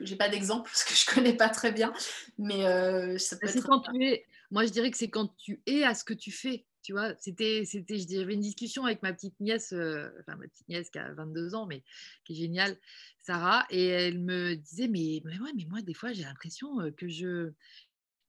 n'ai 0.00 0.16
pas 0.16 0.28
d'exemple 0.28 0.68
parce 0.72 0.82
que 0.82 0.94
je 0.94 1.08
ne 1.08 1.14
connais 1.14 1.36
pas 1.36 1.48
très 1.48 1.70
bien, 1.70 1.92
mais 2.38 3.18
ça 3.18 3.36
peut 3.36 3.46
être... 3.46 3.62
Quand 3.62 3.82
tu 3.82 4.04
es... 4.04 4.26
Moi, 4.50 4.64
je 4.64 4.70
dirais 4.70 4.90
que 4.90 4.96
c'est 4.96 5.10
quand 5.10 5.28
tu 5.36 5.62
es 5.66 5.84
à 5.84 5.94
ce 5.94 6.02
que 6.02 6.14
tu 6.14 6.32
fais. 6.32 6.66
Tu 6.88 6.94
vois, 6.94 7.14
c'était, 7.18 7.66
c'était, 7.66 7.98
j'avais 7.98 8.32
une 8.32 8.40
discussion 8.40 8.86
avec 8.86 9.02
ma 9.02 9.12
petite 9.12 9.38
nièce, 9.40 9.74
enfin 9.74 10.36
ma 10.36 10.48
petite 10.48 10.66
nièce 10.70 10.88
qui 10.88 10.98
a 10.98 11.12
22 11.12 11.54
ans, 11.54 11.66
mais 11.66 11.82
qui 12.24 12.32
est 12.32 12.36
géniale. 12.36 12.78
Sarah, 13.18 13.66
et 13.68 13.88
elle 13.88 14.18
me 14.18 14.54
disait, 14.54 14.88
mais, 14.88 15.20
mais, 15.26 15.36
mais 15.54 15.66
moi, 15.66 15.82
des 15.82 15.92
fois, 15.92 16.14
j'ai 16.14 16.22
l'impression 16.22 16.90
que 16.96 17.06
je, 17.06 17.50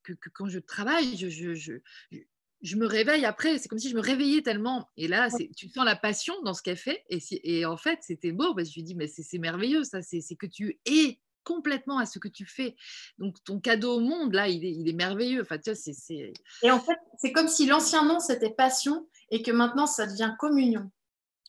que, 0.03 0.11
quand 0.33 0.49
je 0.49 0.59
travaille, 0.59 1.15
je, 1.15 1.29
je, 1.29 1.53
je, 1.53 2.75
me 2.75 2.85
réveille 2.85 3.23
après. 3.23 3.59
C'est 3.59 3.69
comme 3.69 3.79
si 3.79 3.89
je 3.89 3.95
me 3.95 4.01
réveillais 4.01 4.41
tellement. 4.41 4.89
Et 4.97 5.07
là, 5.07 5.29
c'est, 5.29 5.49
tu 5.55 5.69
sens 5.69 5.85
la 5.85 5.95
passion 5.95 6.33
dans 6.41 6.53
ce 6.53 6.61
qu'elle 6.61 6.75
fait. 6.75 7.05
Et, 7.07 7.19
et 7.43 7.65
en 7.65 7.77
fait, 7.77 7.99
c'était 8.01 8.33
beau 8.33 8.53
parce 8.53 8.67
que 8.67 8.73
je 8.73 8.79
lui 8.79 8.83
dis, 8.83 8.95
mais 8.95 9.07
c'est, 9.07 9.37
merveilleux, 9.37 9.85
ça, 9.85 10.01
c'est, 10.01 10.35
que 10.35 10.47
tu 10.47 10.81
es 10.85 11.21
complètement 11.43 11.97
à 11.97 12.05
ce 12.05 12.19
que 12.19 12.27
tu 12.27 12.45
fais. 12.45 12.75
Donc, 13.17 13.35
ton 13.43 13.59
cadeau 13.59 13.97
au 13.97 13.99
monde, 13.99 14.33
là, 14.33 14.47
il 14.47 14.63
est, 14.65 14.71
il 14.71 14.87
est 14.87 14.93
merveilleux. 14.93 15.41
Enfin, 15.41 15.57
tu 15.57 15.71
vois, 15.71 15.75
c'est, 15.75 16.33
Et 16.63 16.71
en 16.71 16.79
fait, 16.79 16.97
c'est 17.17 17.31
comme 17.31 17.47
si 17.47 17.65
l'ancien 17.65 18.05
nom, 18.05 18.19
c'était 18.19 18.49
passion. 18.49 19.07
et 19.31 19.41
que 19.43 19.51
maintenant 19.51 19.85
ça 19.85 20.07
devient 20.07 20.33
communion. 20.39 20.89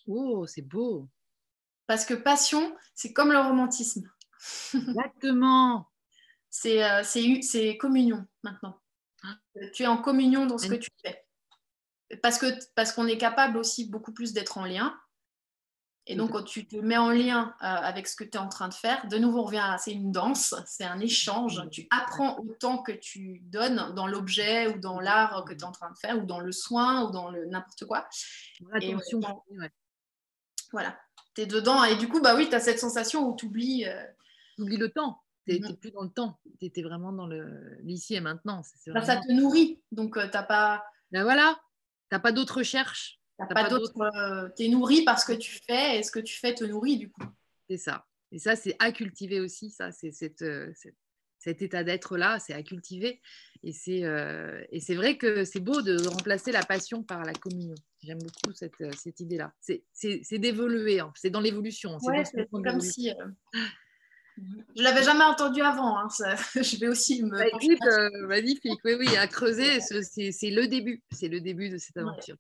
Oh, 0.07 0.47
c'est 0.47 0.63
beau. 0.63 1.09
Parce 1.87 2.05
que 2.05 2.15
passion, 2.15 2.75
c'est 2.95 3.13
comme 3.13 3.33
le 3.33 3.39
romantisme. 3.39 4.11
Exactement. 4.75 5.89
c'est 6.51 6.85
euh, 6.85 7.03
c'est 7.03 7.77
communion 7.79 8.27
maintenant. 8.43 8.81
Tu 9.75 9.83
es 9.83 9.87
en 9.87 9.99
communion 9.99 10.47
dans 10.47 10.59
ce 10.59 10.69
que 10.69 10.77
tu 10.77 10.91
fais. 11.05 11.27
Parce 12.23 12.39
qu'on 12.39 12.57
parce 12.75 12.93
qu'on 12.93 13.07
est 13.07 13.19
capable 13.19 13.57
aussi 13.59 13.89
beaucoup 13.89 14.13
plus 14.13 14.33
d'être 14.33 14.59
en 14.59 14.65
lien. 14.65 14.99
Et 16.11 16.17
donc, 16.17 16.33
quand 16.33 16.43
tu 16.43 16.67
te 16.67 16.75
mets 16.75 16.97
en 16.97 17.11
lien 17.11 17.55
euh, 17.63 17.67
avec 17.67 18.09
ce 18.09 18.17
que 18.17 18.25
tu 18.25 18.33
es 18.33 18.37
en 18.37 18.49
train 18.49 18.67
de 18.67 18.75
faire, 18.75 19.07
de 19.07 19.17
nouveau, 19.17 19.43
on 19.43 19.45
revient 19.45 19.77
c'est 19.79 19.93
une 19.93 20.11
danse, 20.11 20.57
c'est 20.67 20.83
un 20.83 20.99
échange. 20.99 21.63
Tu 21.71 21.87
apprends 21.91 22.37
autant 22.41 22.79
que 22.79 22.91
tu 22.91 23.39
donnes 23.45 23.95
dans 23.95 24.09
l'objet 24.09 24.67
ou 24.67 24.81
dans 24.81 24.99
l'art 24.99 25.45
que 25.45 25.53
tu 25.53 25.61
es 25.61 25.65
en 25.65 25.71
train 25.71 25.89
de 25.89 25.97
faire, 25.97 26.19
ou 26.19 26.27
dans 26.27 26.41
le 26.41 26.51
soin, 26.51 27.07
ou 27.07 27.13
dans 27.13 27.31
le 27.31 27.47
n'importe 27.47 27.85
quoi. 27.85 28.09
Attention. 28.73 29.21
Voilà, 30.73 30.99
tu 31.37 31.43
es 31.43 31.47
dedans. 31.47 31.85
Et 31.85 31.95
du 31.95 32.09
coup, 32.09 32.21
bah 32.21 32.35
oui, 32.35 32.49
tu 32.49 32.57
as 32.57 32.61
cette 32.61 32.81
sensation 32.81 33.29
où 33.29 33.37
tu 33.37 33.47
oublies. 33.47 33.87
Euh, 33.87 34.05
tu 34.57 34.63
oublies 34.63 34.79
le 34.79 34.91
temps. 34.91 35.23
Tu 35.47 35.55
mm-hmm. 35.55 35.77
plus 35.77 35.93
dans 35.93 36.03
le 36.03 36.11
temps. 36.11 36.41
Tu 36.59 36.67
étais 36.67 36.83
vraiment 36.83 37.13
dans 37.13 37.29
l'ici 37.83 38.17
et 38.17 38.21
maintenant. 38.21 38.63
Bah, 38.89 39.03
ça 39.03 39.17
te 39.19 39.31
nourrit. 39.31 39.81
Donc, 39.93 40.17
euh, 40.17 40.25
tu 40.25 40.33
n'as 40.33 40.43
pas. 40.43 40.85
Ben 41.13 41.23
voilà, 41.23 41.55
tu 42.11 42.17
n'as 42.17 42.21
pas 42.21 42.33
d'autres 42.33 42.59
recherches 42.59 43.20
pas, 43.47 43.69
d'autre. 43.69 43.93
Euh, 44.01 44.49
tu 44.57 44.65
es 44.65 44.69
nourri 44.69 45.03
par 45.03 45.19
ce 45.19 45.27
que 45.27 45.37
tu 45.37 45.59
fais 45.67 45.99
et 45.99 46.03
ce 46.03 46.11
que 46.11 46.21
tu 46.21 46.39
fais 46.39 46.55
te 46.55 46.65
nourrit 46.65 46.97
du 46.97 47.11
coup. 47.11 47.25
C'est 47.69 47.79
ça. 47.79 48.07
Et 48.33 48.39
ça, 48.39 48.57
c'est 48.57 48.77
à 48.79 48.93
cultiver 48.93 49.41
aussi. 49.41 49.71
Ça, 49.71 49.93
c'est 49.93 50.13
cette, 50.13 50.43
euh, 50.43 50.73
cet 51.39 51.63
état 51.63 51.83
d'être-là, 51.85 52.39
c'est 52.39 52.55
à 52.55 52.63
cultiver. 52.63 53.21
Et 53.63 53.73
c'est, 53.73 54.05
euh, 54.05 54.63
et 54.71 54.81
c'est 54.81 54.95
vrai 54.95 55.17
que 55.17 55.45
c'est 55.45 55.61
beau 55.61 55.83
de 55.83 55.97
remplacer 56.09 56.53
la 56.53 56.65
passion 56.65 57.03
par 57.03 57.25
la 57.25 57.33
communion. 57.33 57.75
J'aime 58.03 58.19
beaucoup 58.19 58.55
cette, 58.55 58.83
cette 58.97 59.21
idée-là. 59.21 59.53
C'est, 59.61 59.85
c'est, 59.93 60.39
d'évoluer, 60.39 61.01
hein. 61.01 61.13
c'est 61.15 61.31
dans 61.31 61.41
l'évolution. 61.41 61.99
C'est, 61.99 62.49
comme 62.51 62.81
si. 62.81 63.11
Je 64.77 64.83
l'avais 64.83 65.03
jamais 65.03 65.25
entendu 65.25 65.61
avant. 65.61 65.99
Hein. 65.99 66.09
je 66.55 66.79
vais 66.79 66.89
aussi 66.89 67.23
me. 67.23 67.31
Bah, 67.31 68.27
magnifique. 68.27 68.81
Oui, 68.85 68.95
oui, 68.99 69.17
à 69.17 69.27
creuser, 69.27 69.81
c'est, 69.81 70.33
c'est 70.33 70.51
le 70.51 70.67
début. 70.67 71.03
C'est 71.11 71.29
le 71.29 71.41
début 71.41 71.69
de 71.69 71.77
cette 71.77 71.97
aventure. 71.97 72.37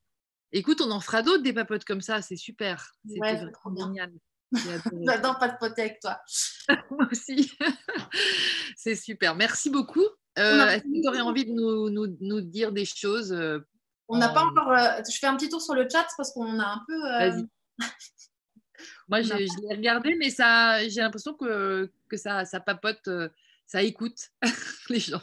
Écoute, 0.52 0.80
on 0.80 0.90
en 0.90 1.00
fera 1.00 1.22
d'autres 1.22 1.42
des 1.42 1.52
papotes 1.52 1.84
comme 1.84 2.00
ça, 2.00 2.22
c'est 2.22 2.36
super. 2.36 2.92
Ouais, 3.04 3.38
c'est 3.38 3.52
trop 3.52 3.74
génial. 3.74 4.12
J'adore 5.06 5.38
papoter 5.38 5.82
avec 5.82 6.00
toi. 6.00 6.20
Moi 6.90 7.06
aussi. 7.10 7.52
c'est 8.76 8.96
super. 8.96 9.36
Merci 9.36 9.70
beaucoup. 9.70 10.04
Euh, 10.38 10.66
est-ce 10.68 10.82
que 10.82 11.02
tu 11.02 11.08
aurais 11.08 11.20
envie 11.20 11.44
de 11.44 11.52
nous, 11.52 12.40
dire 12.40 12.72
des 12.72 12.84
choses 12.84 13.32
euh, 13.32 13.60
On 14.08 14.18
n'a 14.18 14.28
pas 14.30 14.44
encore. 14.44 14.72
Euh, 14.72 15.02
je 15.08 15.16
fais 15.18 15.26
un 15.26 15.36
petit 15.36 15.48
tour 15.48 15.62
sur 15.62 15.74
le 15.74 15.88
chat 15.88 16.06
parce 16.16 16.32
qu'on 16.32 16.58
a 16.58 16.66
un 16.66 16.82
peu. 16.86 17.00
Vas-y. 17.00 17.46
Moi, 19.08 19.22
je, 19.22 19.34
l'ai 19.34 19.74
regardé, 19.74 20.16
mais 20.16 20.30
ça, 20.30 20.88
j'ai 20.88 21.00
l'impression 21.00 21.34
que, 21.34 21.92
que 22.08 22.16
ça, 22.16 22.44
ça 22.44 22.60
papote, 22.60 23.08
ça 23.66 23.82
écoute 23.82 24.30
les 24.88 25.00
gens. 25.00 25.20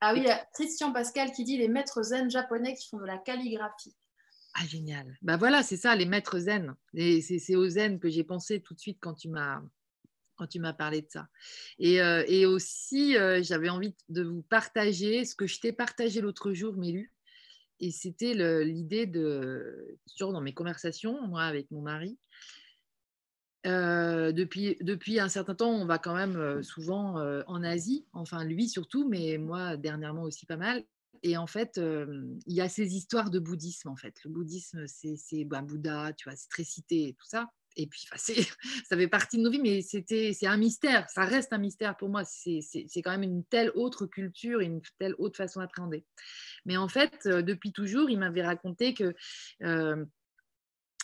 Ah 0.00 0.12
oui, 0.12 0.20
il 0.20 0.26
y 0.26 0.30
a 0.30 0.46
Christian 0.52 0.92
Pascal 0.92 1.32
qui 1.32 1.44
dit 1.44 1.56
les 1.56 1.68
maîtres 1.68 2.02
zen 2.02 2.30
japonais 2.30 2.74
qui 2.74 2.88
font 2.88 2.98
de 2.98 3.06
la 3.06 3.18
calligraphie. 3.18 3.94
Ah, 4.54 4.64
génial. 4.66 5.18
Ben 5.22 5.36
voilà, 5.36 5.64
c'est 5.64 5.76
ça, 5.76 5.96
les 5.96 6.06
maîtres 6.06 6.38
zen. 6.38 6.74
C'est 6.94 7.56
au 7.56 7.68
zen 7.68 7.98
que 7.98 8.08
j'ai 8.08 8.22
pensé 8.22 8.60
tout 8.60 8.74
de 8.74 8.78
suite 8.78 8.98
quand 9.00 9.14
tu 9.14 9.28
m'as 9.28 10.72
parlé 10.72 11.02
de 11.02 11.10
ça. 11.10 11.28
Et, 11.80 12.00
euh, 12.00 12.48
aussi, 12.48 13.16
euh, 13.16 13.42
j'avais 13.42 13.68
envie 13.68 13.96
de 14.08 14.22
vous 14.22 14.42
partager 14.42 15.24
ce 15.24 15.34
que 15.34 15.48
je 15.48 15.60
t'ai 15.60 15.72
partagé 15.72 16.20
l'autre 16.20 16.52
jour, 16.52 16.76
Mélu. 16.76 17.12
Et 17.80 17.90
c'était 17.90 18.34
l'idée 18.64 19.06
de, 19.06 19.98
toujours 20.08 20.32
dans 20.32 20.40
mes 20.40 20.54
conversations, 20.54 21.26
moi, 21.26 21.42
avec 21.42 21.68
mon 21.72 21.82
mari, 21.82 22.16
euh, 23.66 24.30
depuis 24.30 25.18
un 25.18 25.28
certain 25.28 25.56
temps, 25.56 25.72
on 25.72 25.84
va 25.84 25.98
quand 25.98 26.14
même 26.14 26.62
souvent 26.62 27.16
en 27.48 27.62
Asie, 27.64 28.06
enfin 28.12 28.44
lui 28.44 28.68
surtout, 28.68 29.08
mais 29.08 29.38
moi 29.38 29.76
dernièrement 29.76 30.22
aussi 30.22 30.46
pas 30.46 30.56
mal. 30.56 30.84
Et 31.26 31.38
en 31.38 31.46
fait, 31.46 31.80
il 31.80 32.54
y 32.54 32.60
a 32.60 32.68
ces 32.68 32.94
histoires 32.94 33.30
de 33.30 33.38
bouddhisme, 33.38 33.88
en 33.88 33.96
fait. 33.96 34.14
Le 34.24 34.30
bouddhisme, 34.30 34.84
c'est 34.86 35.44
bah, 35.44 35.62
Bouddha, 35.62 36.12
tu 36.12 36.28
vois, 36.28 36.36
c'est 36.36 36.50
très 36.50 36.64
cité 36.64 37.08
et 37.08 37.12
tout 37.14 37.24
ça. 37.24 37.50
Et 37.76 37.86
puis, 37.86 38.06
ça 38.16 38.96
fait 38.96 39.08
partie 39.08 39.38
de 39.38 39.42
nos 39.42 39.50
vies, 39.50 39.58
mais 39.58 39.80
c'est 39.80 40.46
un 40.46 40.58
mystère. 40.58 41.08
Ça 41.08 41.24
reste 41.24 41.54
un 41.54 41.58
mystère 41.58 41.96
pour 41.96 42.10
moi. 42.10 42.24
C'est 42.24 42.62
quand 43.02 43.10
même 43.10 43.22
une 43.22 43.42
telle 43.42 43.72
autre 43.74 44.04
culture, 44.04 44.60
une 44.60 44.82
telle 44.98 45.14
autre 45.16 45.38
façon 45.38 45.60
d'appréhender. 45.60 46.04
Mais 46.66 46.76
en 46.76 46.88
fait, 46.88 47.26
depuis 47.26 47.72
toujours, 47.72 48.10
il 48.10 48.18
m'avait 48.18 48.44
raconté 48.44 48.92
que 48.92 49.14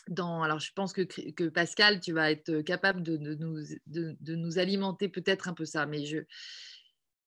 dans, 0.08 0.42
alors 0.42 0.58
je 0.58 0.72
pense 0.74 0.92
que, 0.92 1.48
Pascal, 1.48 2.00
tu 2.00 2.12
vas 2.12 2.30
être 2.30 2.60
capable 2.60 3.02
de, 3.02 3.16
nous, 3.16 3.62
de 3.86 4.34
nous, 4.34 4.58
alimenter 4.58 5.08
peut-être 5.08 5.48
un 5.48 5.54
peu 5.54 5.64
ça, 5.64 5.86
mais 5.86 6.04
je, 6.04 6.18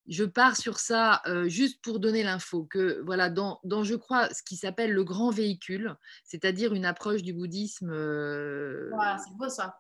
je 0.08 0.24
pars 0.24 0.58
sur 0.58 0.80
ça 0.80 1.22
euh, 1.28 1.48
juste 1.48 1.82
pour 1.82 2.00
donner 2.00 2.24
l'info 2.24 2.66
que 2.66 3.02
voilà 3.06 3.30
dans, 3.30 3.60
je 3.84 3.96
crois 3.96 4.30
ce 4.34 4.44
qui 4.44 4.56
s'appelle 4.56 4.92
le 4.92 5.04
grand 5.04 5.30
véhicule, 5.30 5.96
c'est-à-dire 6.24 6.74
une 6.74 6.86
approche 6.86 7.24
du 7.24 7.34
bouddhisme 7.34 7.90
euh, 7.92 8.92
c'est 9.18 9.36
beau 9.38 9.50
ça. 9.50 9.80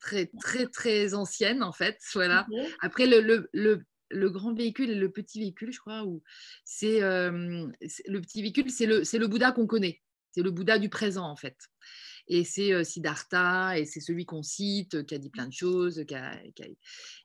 très 0.00 0.30
très 0.40 0.66
très 0.66 1.14
ancienne 1.14 1.62
en 1.62 1.72
fait 1.72 1.98
voilà. 2.14 2.46
Après 2.80 3.06
le, 3.06 3.48
le, 3.52 4.30
grand 4.30 4.54
véhicule 4.54 4.90
et 4.90 4.94
le 4.94 5.10
petit 5.10 5.40
véhicule 5.40 5.72
je 5.72 5.80
crois 5.80 6.04
où 6.04 6.22
c'est 6.64 7.02
euh, 7.02 7.66
le 8.06 8.20
petit 8.20 8.42
véhicule 8.42 8.70
c'est 8.70 8.86
le 8.86 9.04
c'est 9.04 9.18
le 9.18 9.26
Bouddha 9.26 9.52
qu'on 9.52 9.66
connaît, 9.66 10.00
c'est 10.30 10.42
le 10.42 10.50
Bouddha 10.50 10.78
du 10.78 10.88
présent 10.88 11.26
en 11.26 11.36
fait 11.36 11.56
et 12.28 12.44
c'est 12.44 12.84
Siddhartha, 12.84 13.78
et 13.78 13.84
c'est 13.84 14.00
celui 14.00 14.26
qu'on 14.26 14.42
cite, 14.42 15.04
qui 15.06 15.14
a 15.14 15.18
dit 15.18 15.30
plein 15.30 15.46
de 15.46 15.52
choses. 15.52 16.04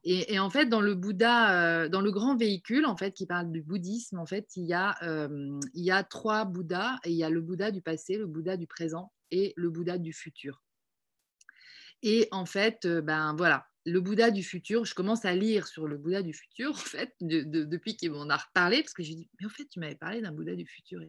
Et, 0.04 0.40
en 0.40 0.50
fait, 0.50 0.68
dans 0.68 0.82
le 0.82 0.96
Bouddha, 0.96 1.90
dans 1.90 2.02
le 2.02 2.12
grand 2.12 2.36
véhicule, 2.36 2.86
en 2.86 2.98
fait, 2.98 3.12
qui 3.12 3.26
parle 3.26 3.52
du 3.52 3.62
bouddhisme, 3.62 4.18
en 4.18 4.26
fait, 4.26 4.48
il 4.56 4.66
y 4.66 4.74
a, 4.74 4.96
il 5.74 5.84
y 5.84 5.92
a 5.92 6.04
trois 6.04 6.46
Bouddhas, 6.46 7.00
et 7.04 7.12
il 7.12 7.18
y 7.18 7.24
a 7.24 7.30
le 7.30 7.42
Bouddha 7.42 7.72
du 7.72 7.82
passé, 7.82 8.18
le 8.18 8.28
Bouddha 8.28 8.58
du 8.58 8.68
présent 8.68 9.12
et 9.32 9.54
le 9.58 9.70
Bouddha 9.70 9.98
du 9.98 10.14
futur. 10.14 10.64
Et 12.02 12.28
en 12.32 12.46
fait, 12.46 12.86
ben 12.86 13.36
voilà, 13.38 13.66
le 13.86 14.00
Bouddha 14.00 14.32
du 14.32 14.44
futur, 14.44 14.86
je 14.86 14.96
commence 14.96 15.26
à 15.26 15.36
lire 15.36 15.68
sur 15.68 15.88
le 15.88 15.98
Bouddha 15.98 16.22
du 16.22 16.34
futur, 16.34 16.72
en 16.72 16.74
fait, 16.74 17.14
depuis 17.22 17.96
qu'il 17.96 18.12
m'en 18.12 18.30
a 18.30 18.38
reparlé, 18.38 18.82
parce 18.82 18.94
que 18.94 19.04
j'ai 19.04 19.16
dit, 19.16 19.30
mais 19.40 19.46
en 19.46 19.50
fait, 19.50 19.66
tu 19.66 19.80
m'avais 19.80 19.96
parlé 19.96 20.22
d'un 20.22 20.32
Bouddha 20.32 20.56
du 20.56 20.66
futur. 20.66 21.02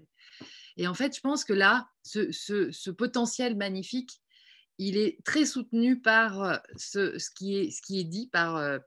Et 0.77 0.87
en 0.87 0.95
fait, 0.95 1.15
je 1.15 1.21
pense 1.21 1.45
que 1.45 1.53
là, 1.53 1.89
ce, 2.03 2.91
potentiel 2.91 3.57
magnifique, 3.57 4.21
il 4.79 4.97
est 4.97 5.23
très 5.25 5.45
soutenu 5.45 6.01
par 6.01 6.43
euh, 6.43 6.57
ce, 6.77 7.31
qui, 7.37 7.57
est, 7.57 8.05
dit 8.05 8.29
par, 8.33 8.57
euh, 8.57 8.79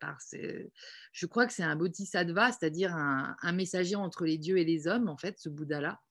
je 1.14 1.26
crois 1.26 1.48
que 1.48 1.54
c'est 1.54 1.64
un 1.64 1.78
bodhisattva, 1.78 2.52
c'est-à-dire 2.52 2.94
un, 2.94 3.52
messager 3.54 3.96
entre 3.96 4.26
les 4.26 4.38
dieux 4.38 4.58
et 4.58 4.66
les 4.66 4.88
hommes, 4.88 5.08
en 5.08 5.16
fait, 5.16 5.40
ce 5.40 5.48
Bouddha-là. 5.48 6.02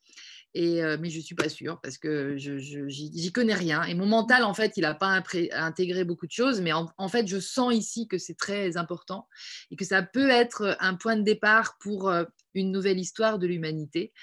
Et, 0.55 0.83
euh, 0.83 0.97
mais 0.99 1.11
je 1.11 1.19
ne 1.19 1.23
suis 1.23 1.35
pas 1.35 1.51
sûre 1.51 1.81
parce 1.83 1.99
que 1.99 2.39
je 2.39 2.57
j'y 2.57 3.31
connais 3.31 3.53
rien. 3.53 3.83
Et 3.83 3.95
mon 3.95 4.07
mental, 4.07 4.43
en 4.43 4.55
fait, 4.55 4.79
il 4.79 4.83
n'a 4.83 4.95
pas 4.95 5.21
intégré 5.53 6.05
beaucoup 6.05 6.27
de 6.27 6.33
choses, 6.33 6.63
mais 6.63 6.73
en, 6.73 7.09
fait, 7.09 7.27
je 7.27 7.39
sens 7.39 7.75
ici 7.75 8.09
que 8.09 8.17
c'est 8.17 8.37
très 8.39 8.79
important 8.79 9.29
et 9.71 9.77
que 9.77 9.85
ça 9.85 10.03
peut 10.03 10.31
être 10.31 10.77
un 10.81 10.95
point 10.95 11.17
de 11.17 11.23
départ 11.23 11.77
pour 11.79 12.11
une 12.55 12.73
nouvelle 12.73 12.99
histoire 12.99 13.39
de 13.39 13.47
l'humanité. 13.47 14.15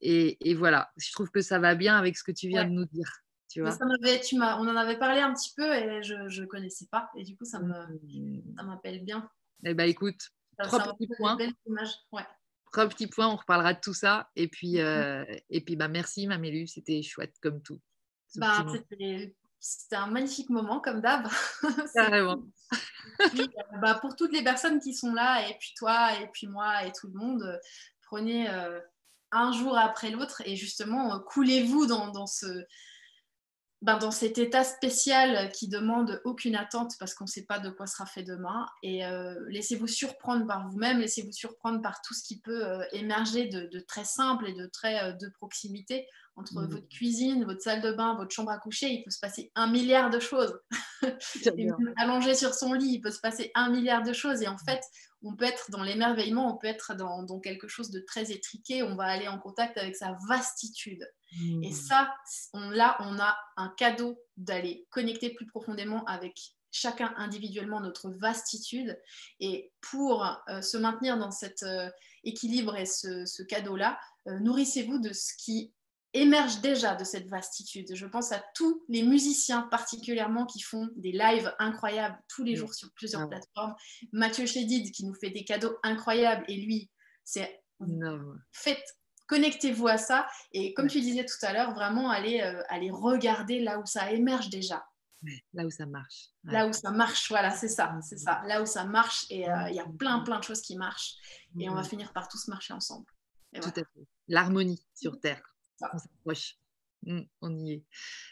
Et, 0.00 0.54
voilà, 0.54 0.90
je 0.96 1.12
trouve 1.12 1.30
que 1.30 1.40
ça 1.40 1.60
va 1.60 1.76
bien 1.76 1.96
avec 1.96 2.16
ce 2.16 2.24
que 2.24 2.32
tu 2.32 2.48
viens 2.48 2.64
de 2.64 2.70
nous 2.70 2.86
dire. 2.86 3.08
Tu 3.48 3.60
vois 3.60 3.70
tu 3.70 4.36
on 4.40 4.42
en 4.42 4.76
avait 4.76 4.98
parlé 4.98 5.20
un 5.20 5.32
petit 5.32 5.52
peu 5.56 5.72
et 5.72 6.02
je 6.02 6.40
ne 6.40 6.46
connaissais 6.46 6.86
pas. 6.90 7.10
Et 7.16 7.22
du 7.22 7.36
coup, 7.36 7.44
ça 7.44 7.60
mmh. 7.60 8.42
m'appelle 8.64 9.04
bien. 9.04 9.28
Eh 9.64 9.74
bien, 9.74 9.86
écoute, 9.86 10.30
trois 10.58 10.96
petits 10.96 11.08
points. 11.16 11.36
Trois 12.72 12.88
petits 12.88 13.08
points, 13.08 13.28
on 13.28 13.36
reparlera 13.36 13.74
de 13.74 13.80
tout 13.80 13.94
ça. 13.94 14.28
Et 14.36 14.48
puis, 14.48 14.74
mmh. 14.74 14.80
euh, 14.80 15.24
et 15.48 15.60
puis 15.60 15.76
bah, 15.76 15.88
merci, 15.88 16.26
Mamélu, 16.26 16.66
c'était 16.66 17.02
chouette 17.02 17.34
comme 17.42 17.60
tout. 17.62 17.80
Bah, 18.36 18.64
c'était 19.62 19.96
un 19.96 20.06
magnifique 20.06 20.48
moment, 20.48 20.80
comme 20.80 21.00
d'hab. 21.00 21.28
Carrément. 21.94 22.42
Euh, 23.20 23.46
bah, 23.82 23.98
pour 24.00 24.16
toutes 24.16 24.32
les 24.32 24.42
personnes 24.42 24.80
qui 24.80 24.94
sont 24.94 25.12
là, 25.12 25.48
et 25.48 25.54
puis 25.58 25.74
toi, 25.76 26.14
et 26.18 26.28
puis 26.28 26.46
moi, 26.46 26.86
et 26.86 26.92
tout 26.92 27.08
le 27.08 27.18
monde, 27.18 27.42
euh, 27.42 27.58
prenez 28.02 28.48
un 29.32 29.52
jour 29.52 29.76
après 29.76 30.10
l'autre 30.10 30.42
et 30.44 30.56
justement, 30.56 31.20
coulez-vous 31.20 31.86
dans, 31.86 32.26
ce, 32.26 32.46
ben, 33.82 33.96
dans 33.96 34.10
cet 34.10 34.36
état 34.36 34.62
spécial 34.62 35.50
qui 35.52 35.66
demande 35.66 36.20
aucune 36.24 36.54
attente 36.54 36.96
parce 36.98 37.14
qu'on 37.14 37.24
ne 37.24 37.30
sait 37.30 37.46
pas 37.46 37.58
de 37.58 37.70
quoi 37.70 37.86
sera 37.86 38.04
fait 38.04 38.22
demain. 38.22 38.66
Et 38.82 39.06
euh, 39.06 39.34
laissez-vous 39.48 39.86
surprendre 39.86 40.46
par 40.46 40.68
vous-même, 40.68 40.98
laissez-vous 40.98 41.32
surprendre 41.32 41.80
par 41.80 42.02
tout 42.02 42.12
ce 42.12 42.22
qui 42.22 42.40
peut 42.40 42.66
euh, 42.66 42.84
émerger 42.92 43.46
de, 43.46 43.80
très 43.80 44.04
simple 44.04 44.46
et 44.48 44.52
de 44.52 44.66
très 44.66 45.02
euh, 45.02 45.12
de 45.12 45.28
proximité. 45.28 46.06
Entre 46.36 46.54
mmh. 46.54 46.66
votre 46.66 46.88
cuisine, 46.88 47.44
votre 47.44 47.62
salle 47.62 47.80
de 47.80 47.92
bain, 47.92 48.14
votre 48.16 48.30
chambre 48.30 48.50
à 48.50 48.58
coucher, 48.58 48.88
il 48.88 49.02
peut 49.02 49.10
se 49.10 49.18
passer 49.18 49.50
un 49.54 49.66
milliard 49.66 50.10
de 50.10 50.20
choses. 50.20 50.58
allongé 51.96 52.34
sur 52.34 52.54
son 52.54 52.74
lit, 52.74 52.94
il 52.94 53.00
peut 53.00 53.10
se 53.10 53.20
passer 53.20 53.50
un 53.54 53.70
milliard 53.70 54.02
de 54.02 54.12
choses. 54.12 54.42
Et 54.42 54.48
en 54.48 54.58
fait, 54.58 54.80
on 55.22 55.34
peut 55.34 55.46
être 55.46 55.70
dans 55.70 55.82
l'émerveillement, 55.82 56.54
on 56.54 56.58
peut 56.58 56.66
être 56.66 56.94
dans, 56.94 57.22
dans 57.22 57.40
quelque 57.40 57.66
chose 57.66 57.90
de 57.90 58.00
très 58.00 58.30
étriqué, 58.30 58.82
on 58.82 58.94
va 58.94 59.04
aller 59.04 59.28
en 59.28 59.38
contact 59.38 59.76
avec 59.78 59.96
sa 59.96 60.16
vastitude. 60.28 61.06
Et 61.62 61.72
ça, 61.72 62.14
on, 62.52 62.70
là, 62.70 62.96
on 63.00 63.18
a 63.18 63.38
un 63.56 63.68
cadeau 63.76 64.20
d'aller 64.36 64.86
connecter 64.90 65.30
plus 65.30 65.46
profondément 65.46 66.04
avec 66.06 66.54
chacun 66.72 67.12
individuellement 67.16 67.80
notre 67.80 68.10
vastitude. 68.10 68.98
Et 69.40 69.72
pour 69.80 70.24
euh, 70.48 70.60
se 70.60 70.76
maintenir 70.76 71.18
dans 71.18 71.30
cet 71.30 71.62
euh, 71.62 71.88
équilibre 72.24 72.76
et 72.76 72.86
ce, 72.86 73.42
cadeau-là, 73.42 73.98
euh, 74.28 74.38
nourrissez-vous 74.40 74.98
de 74.98 75.12
ce 75.12 75.32
qui 75.36 75.72
émerge 76.12 76.60
déjà 76.60 76.96
de 76.96 77.04
cette 77.04 77.28
vastitude. 77.28 77.94
Je 77.94 78.06
pense 78.06 78.32
à 78.32 78.44
tous 78.54 78.82
les 78.88 79.02
musiciens 79.02 79.62
particulièrement 79.62 80.44
qui 80.44 80.60
font 80.60 80.88
des 80.96 81.12
lives 81.12 81.54
incroyables 81.60 82.18
tous 82.28 82.42
les 82.42 82.56
jours 82.56 82.74
sur 82.74 82.92
plusieurs 82.94 83.22
ah 83.22 83.28
plateformes. 83.28 83.74
Mathieu 84.12 84.46
Chédid 84.46 84.90
qui 84.90 85.04
nous 85.04 85.14
fait 85.14 85.30
des 85.30 85.44
cadeaux 85.44 85.76
incroyables 85.84 86.44
et 86.48 86.56
lui, 86.56 86.90
c'est 87.24 87.62
faites 88.52 88.99
connectez-vous 89.30 89.88
à 89.88 89.96
ça 89.96 90.26
et 90.52 90.74
comme 90.74 90.88
tu 90.88 91.00
disais 91.00 91.24
tout 91.24 91.46
à 91.46 91.54
l'heure, 91.54 91.72
vraiment 91.72 92.10
aller, 92.10 92.40
aller 92.68 92.90
regarder 92.90 93.60
là 93.60 93.78
où 93.78 93.86
ça 93.86 94.12
émerge 94.12 94.50
déjà 94.50 94.84
là 95.52 95.64
où 95.66 95.70
ça 95.70 95.86
marche. 95.86 96.28
Là 96.44 96.66
où 96.66 96.72
ça 96.72 96.90
marche, 96.90 97.28
voilà, 97.28 97.50
c'est 97.50 97.68
ça, 97.68 97.98
c'est 98.02 98.18
ça. 98.18 98.42
Là 98.46 98.62
où 98.62 98.66
ça 98.66 98.84
marche 98.84 99.26
et 99.30 99.48
euh, 99.48 99.68
il 99.68 99.74
y 99.74 99.80
a 99.80 99.86
plein, 99.98 100.20
plein 100.20 100.38
de 100.38 100.44
choses 100.44 100.62
qui 100.62 100.76
marchent 100.76 101.16
et 101.58 101.68
on 101.68 101.74
va 101.74 101.82
finir 101.82 102.12
par 102.12 102.28
tous 102.28 102.48
marcher 102.48 102.72
ensemble. 102.72 103.06
Tout 103.54 103.68
à 103.68 103.72
fait. 103.72 104.06
L'harmonie 104.28 104.84
sur 104.94 105.18
Terre. 105.20 105.42
On 105.80 105.98
s'approche. 105.98 106.56
Mmh, 107.06 107.20
on 107.40 107.56
y 107.56 107.72
est. 107.72 107.84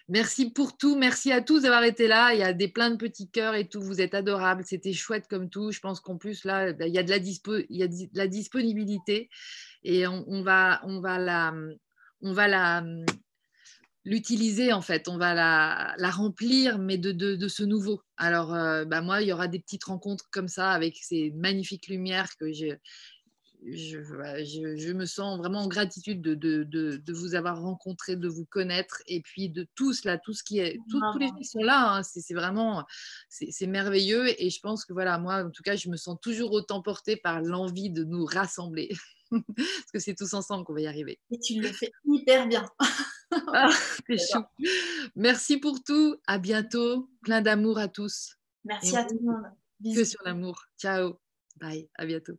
Merci 0.09 0.51
pour 0.51 0.77
tout. 0.77 0.97
Merci 0.97 1.33
à 1.33 1.41
tous 1.41 1.63
d'avoir 1.63 1.85
été 1.85 2.07
là. 2.07 2.35
Il 2.35 2.41
y 2.41 2.43
a 2.43 2.53
des 2.53 2.69
plein 2.69 2.91
de 2.91 2.97
petits 2.97 3.31
cœurs 3.31 3.55
et 3.55 3.67
tout. 3.67 3.81
Vous 3.81 4.01
êtes 4.01 4.15
adorables. 4.15 4.65
C'était 4.65 4.93
chouette 4.93 5.27
comme 5.29 5.49
tout. 5.49 5.71
Je 5.73 5.81
pense 5.81 6.01
qu'en 6.01 6.17
plus, 6.17 6.45
là, 6.45 6.73
bah, 6.73 6.87
il 6.87 6.95
y 6.95 6.99
a 6.99 7.03
de 7.03 7.11
la, 7.11 8.27
disponibilité 8.27 9.31
et 9.85 10.07
on, 10.07 10.43
va, 10.43 10.83
l'utiliser 14.05 14.73
en 14.73 14.83
fait, 14.83 15.09
on 15.09 15.19
va 15.19 15.35
la, 15.35 16.11
remplir, 16.11 16.79
mais 16.79 16.99
de, 16.99 17.49
ce 17.49 17.63
nouveau. 17.63 18.03
Alors, 18.19 18.55
euh, 18.55 18.85
bah, 18.85 19.01
moi, 19.01 19.23
il 19.23 19.29
y 19.29 19.33
aura 19.33 19.49
des 19.49 19.61
petites 19.61 19.85
rencontres 19.85 20.29
comme 20.31 20.49
ça 20.49 20.73
avec 20.73 20.97
ces 21.01 21.33
magnifiques 21.37 21.89
lumières 21.89 22.37
que 22.39 22.53
je, 23.67 24.01
je, 24.01 24.93
me 24.93 25.07
sens 25.07 25.39
vraiment 25.39 25.61
en 25.61 25.69
gratitude 25.69 26.23
de, 26.23 26.35
de, 26.35 27.13
vous 27.13 27.35
avoir 27.35 27.61
rencontré, 27.61 28.17
de 28.17 28.29
vous 28.29 28.45
connaître, 28.45 29.03
et 29.07 29.21
puis 29.21 29.49
de 29.49 29.67
tous 29.75 30.05
là, 30.05 30.19
tout 30.19 30.33
ce 30.33 30.43
qui 30.43 30.59
est, 30.59 30.79
tous 30.89 31.01
les 31.19 31.29
gens 31.29 31.35
qui 31.35 31.45
sont 31.45 31.63
là, 31.63 31.97
hein, 31.97 32.03
c'est 32.03 32.35
vraiment, 32.35 32.85
c'est 33.29 33.67
merveilleux, 33.67 34.29
et 34.41 34.51
je 34.51 34.61
pense 34.61 34.85
que 34.85 34.93
voilà, 34.93 35.19
moi, 35.19 35.45
en 35.45 35.51
tout 35.51 35.63
cas, 35.63 35.77
je 35.77 35.89
me 35.89 35.97
sens 35.97 36.17
toujours 36.21 36.53
autant 36.53 36.83
portée 36.83 37.17
par 37.17 37.43
l'envie 37.43 37.91
de 37.91 38.05
nous 38.05 38.25
rassembler. 38.25 38.91
Parce 39.57 39.91
que 39.93 39.99
c'est 39.99 40.15
tous 40.15 40.33
ensemble 40.35 40.65
qu'on 40.65 40.75
va 40.75 40.81
y 40.81 40.87
arriver. 40.87 41.19
Et 41.31 41.39
tu 41.39 41.61
le 41.61 41.69
fais 41.69 41.93
hyper 42.07 42.49
bien. 42.49 42.65
ah, 43.53 43.71
chou. 44.09 44.43
Merci 45.17 45.59
pour 45.59 45.83
tout. 45.83 46.17
À 46.27 46.39
bientôt. 46.39 47.11
Plein 47.23 47.43
d'amour 47.43 47.79
à 47.79 47.89
tous. 47.89 48.37
Merci 48.65 48.97
à 48.97 49.05
tout 49.05 49.19
le 49.21 49.27
monde. 49.27 49.45
Bisous. 49.81 50.01
Que 50.01 50.05
sur 50.05 50.21
l'amour. 50.25 50.65
Ciao. 50.79 51.19
Bye. 51.57 51.89
À 51.97 52.07
bientôt. 52.07 52.39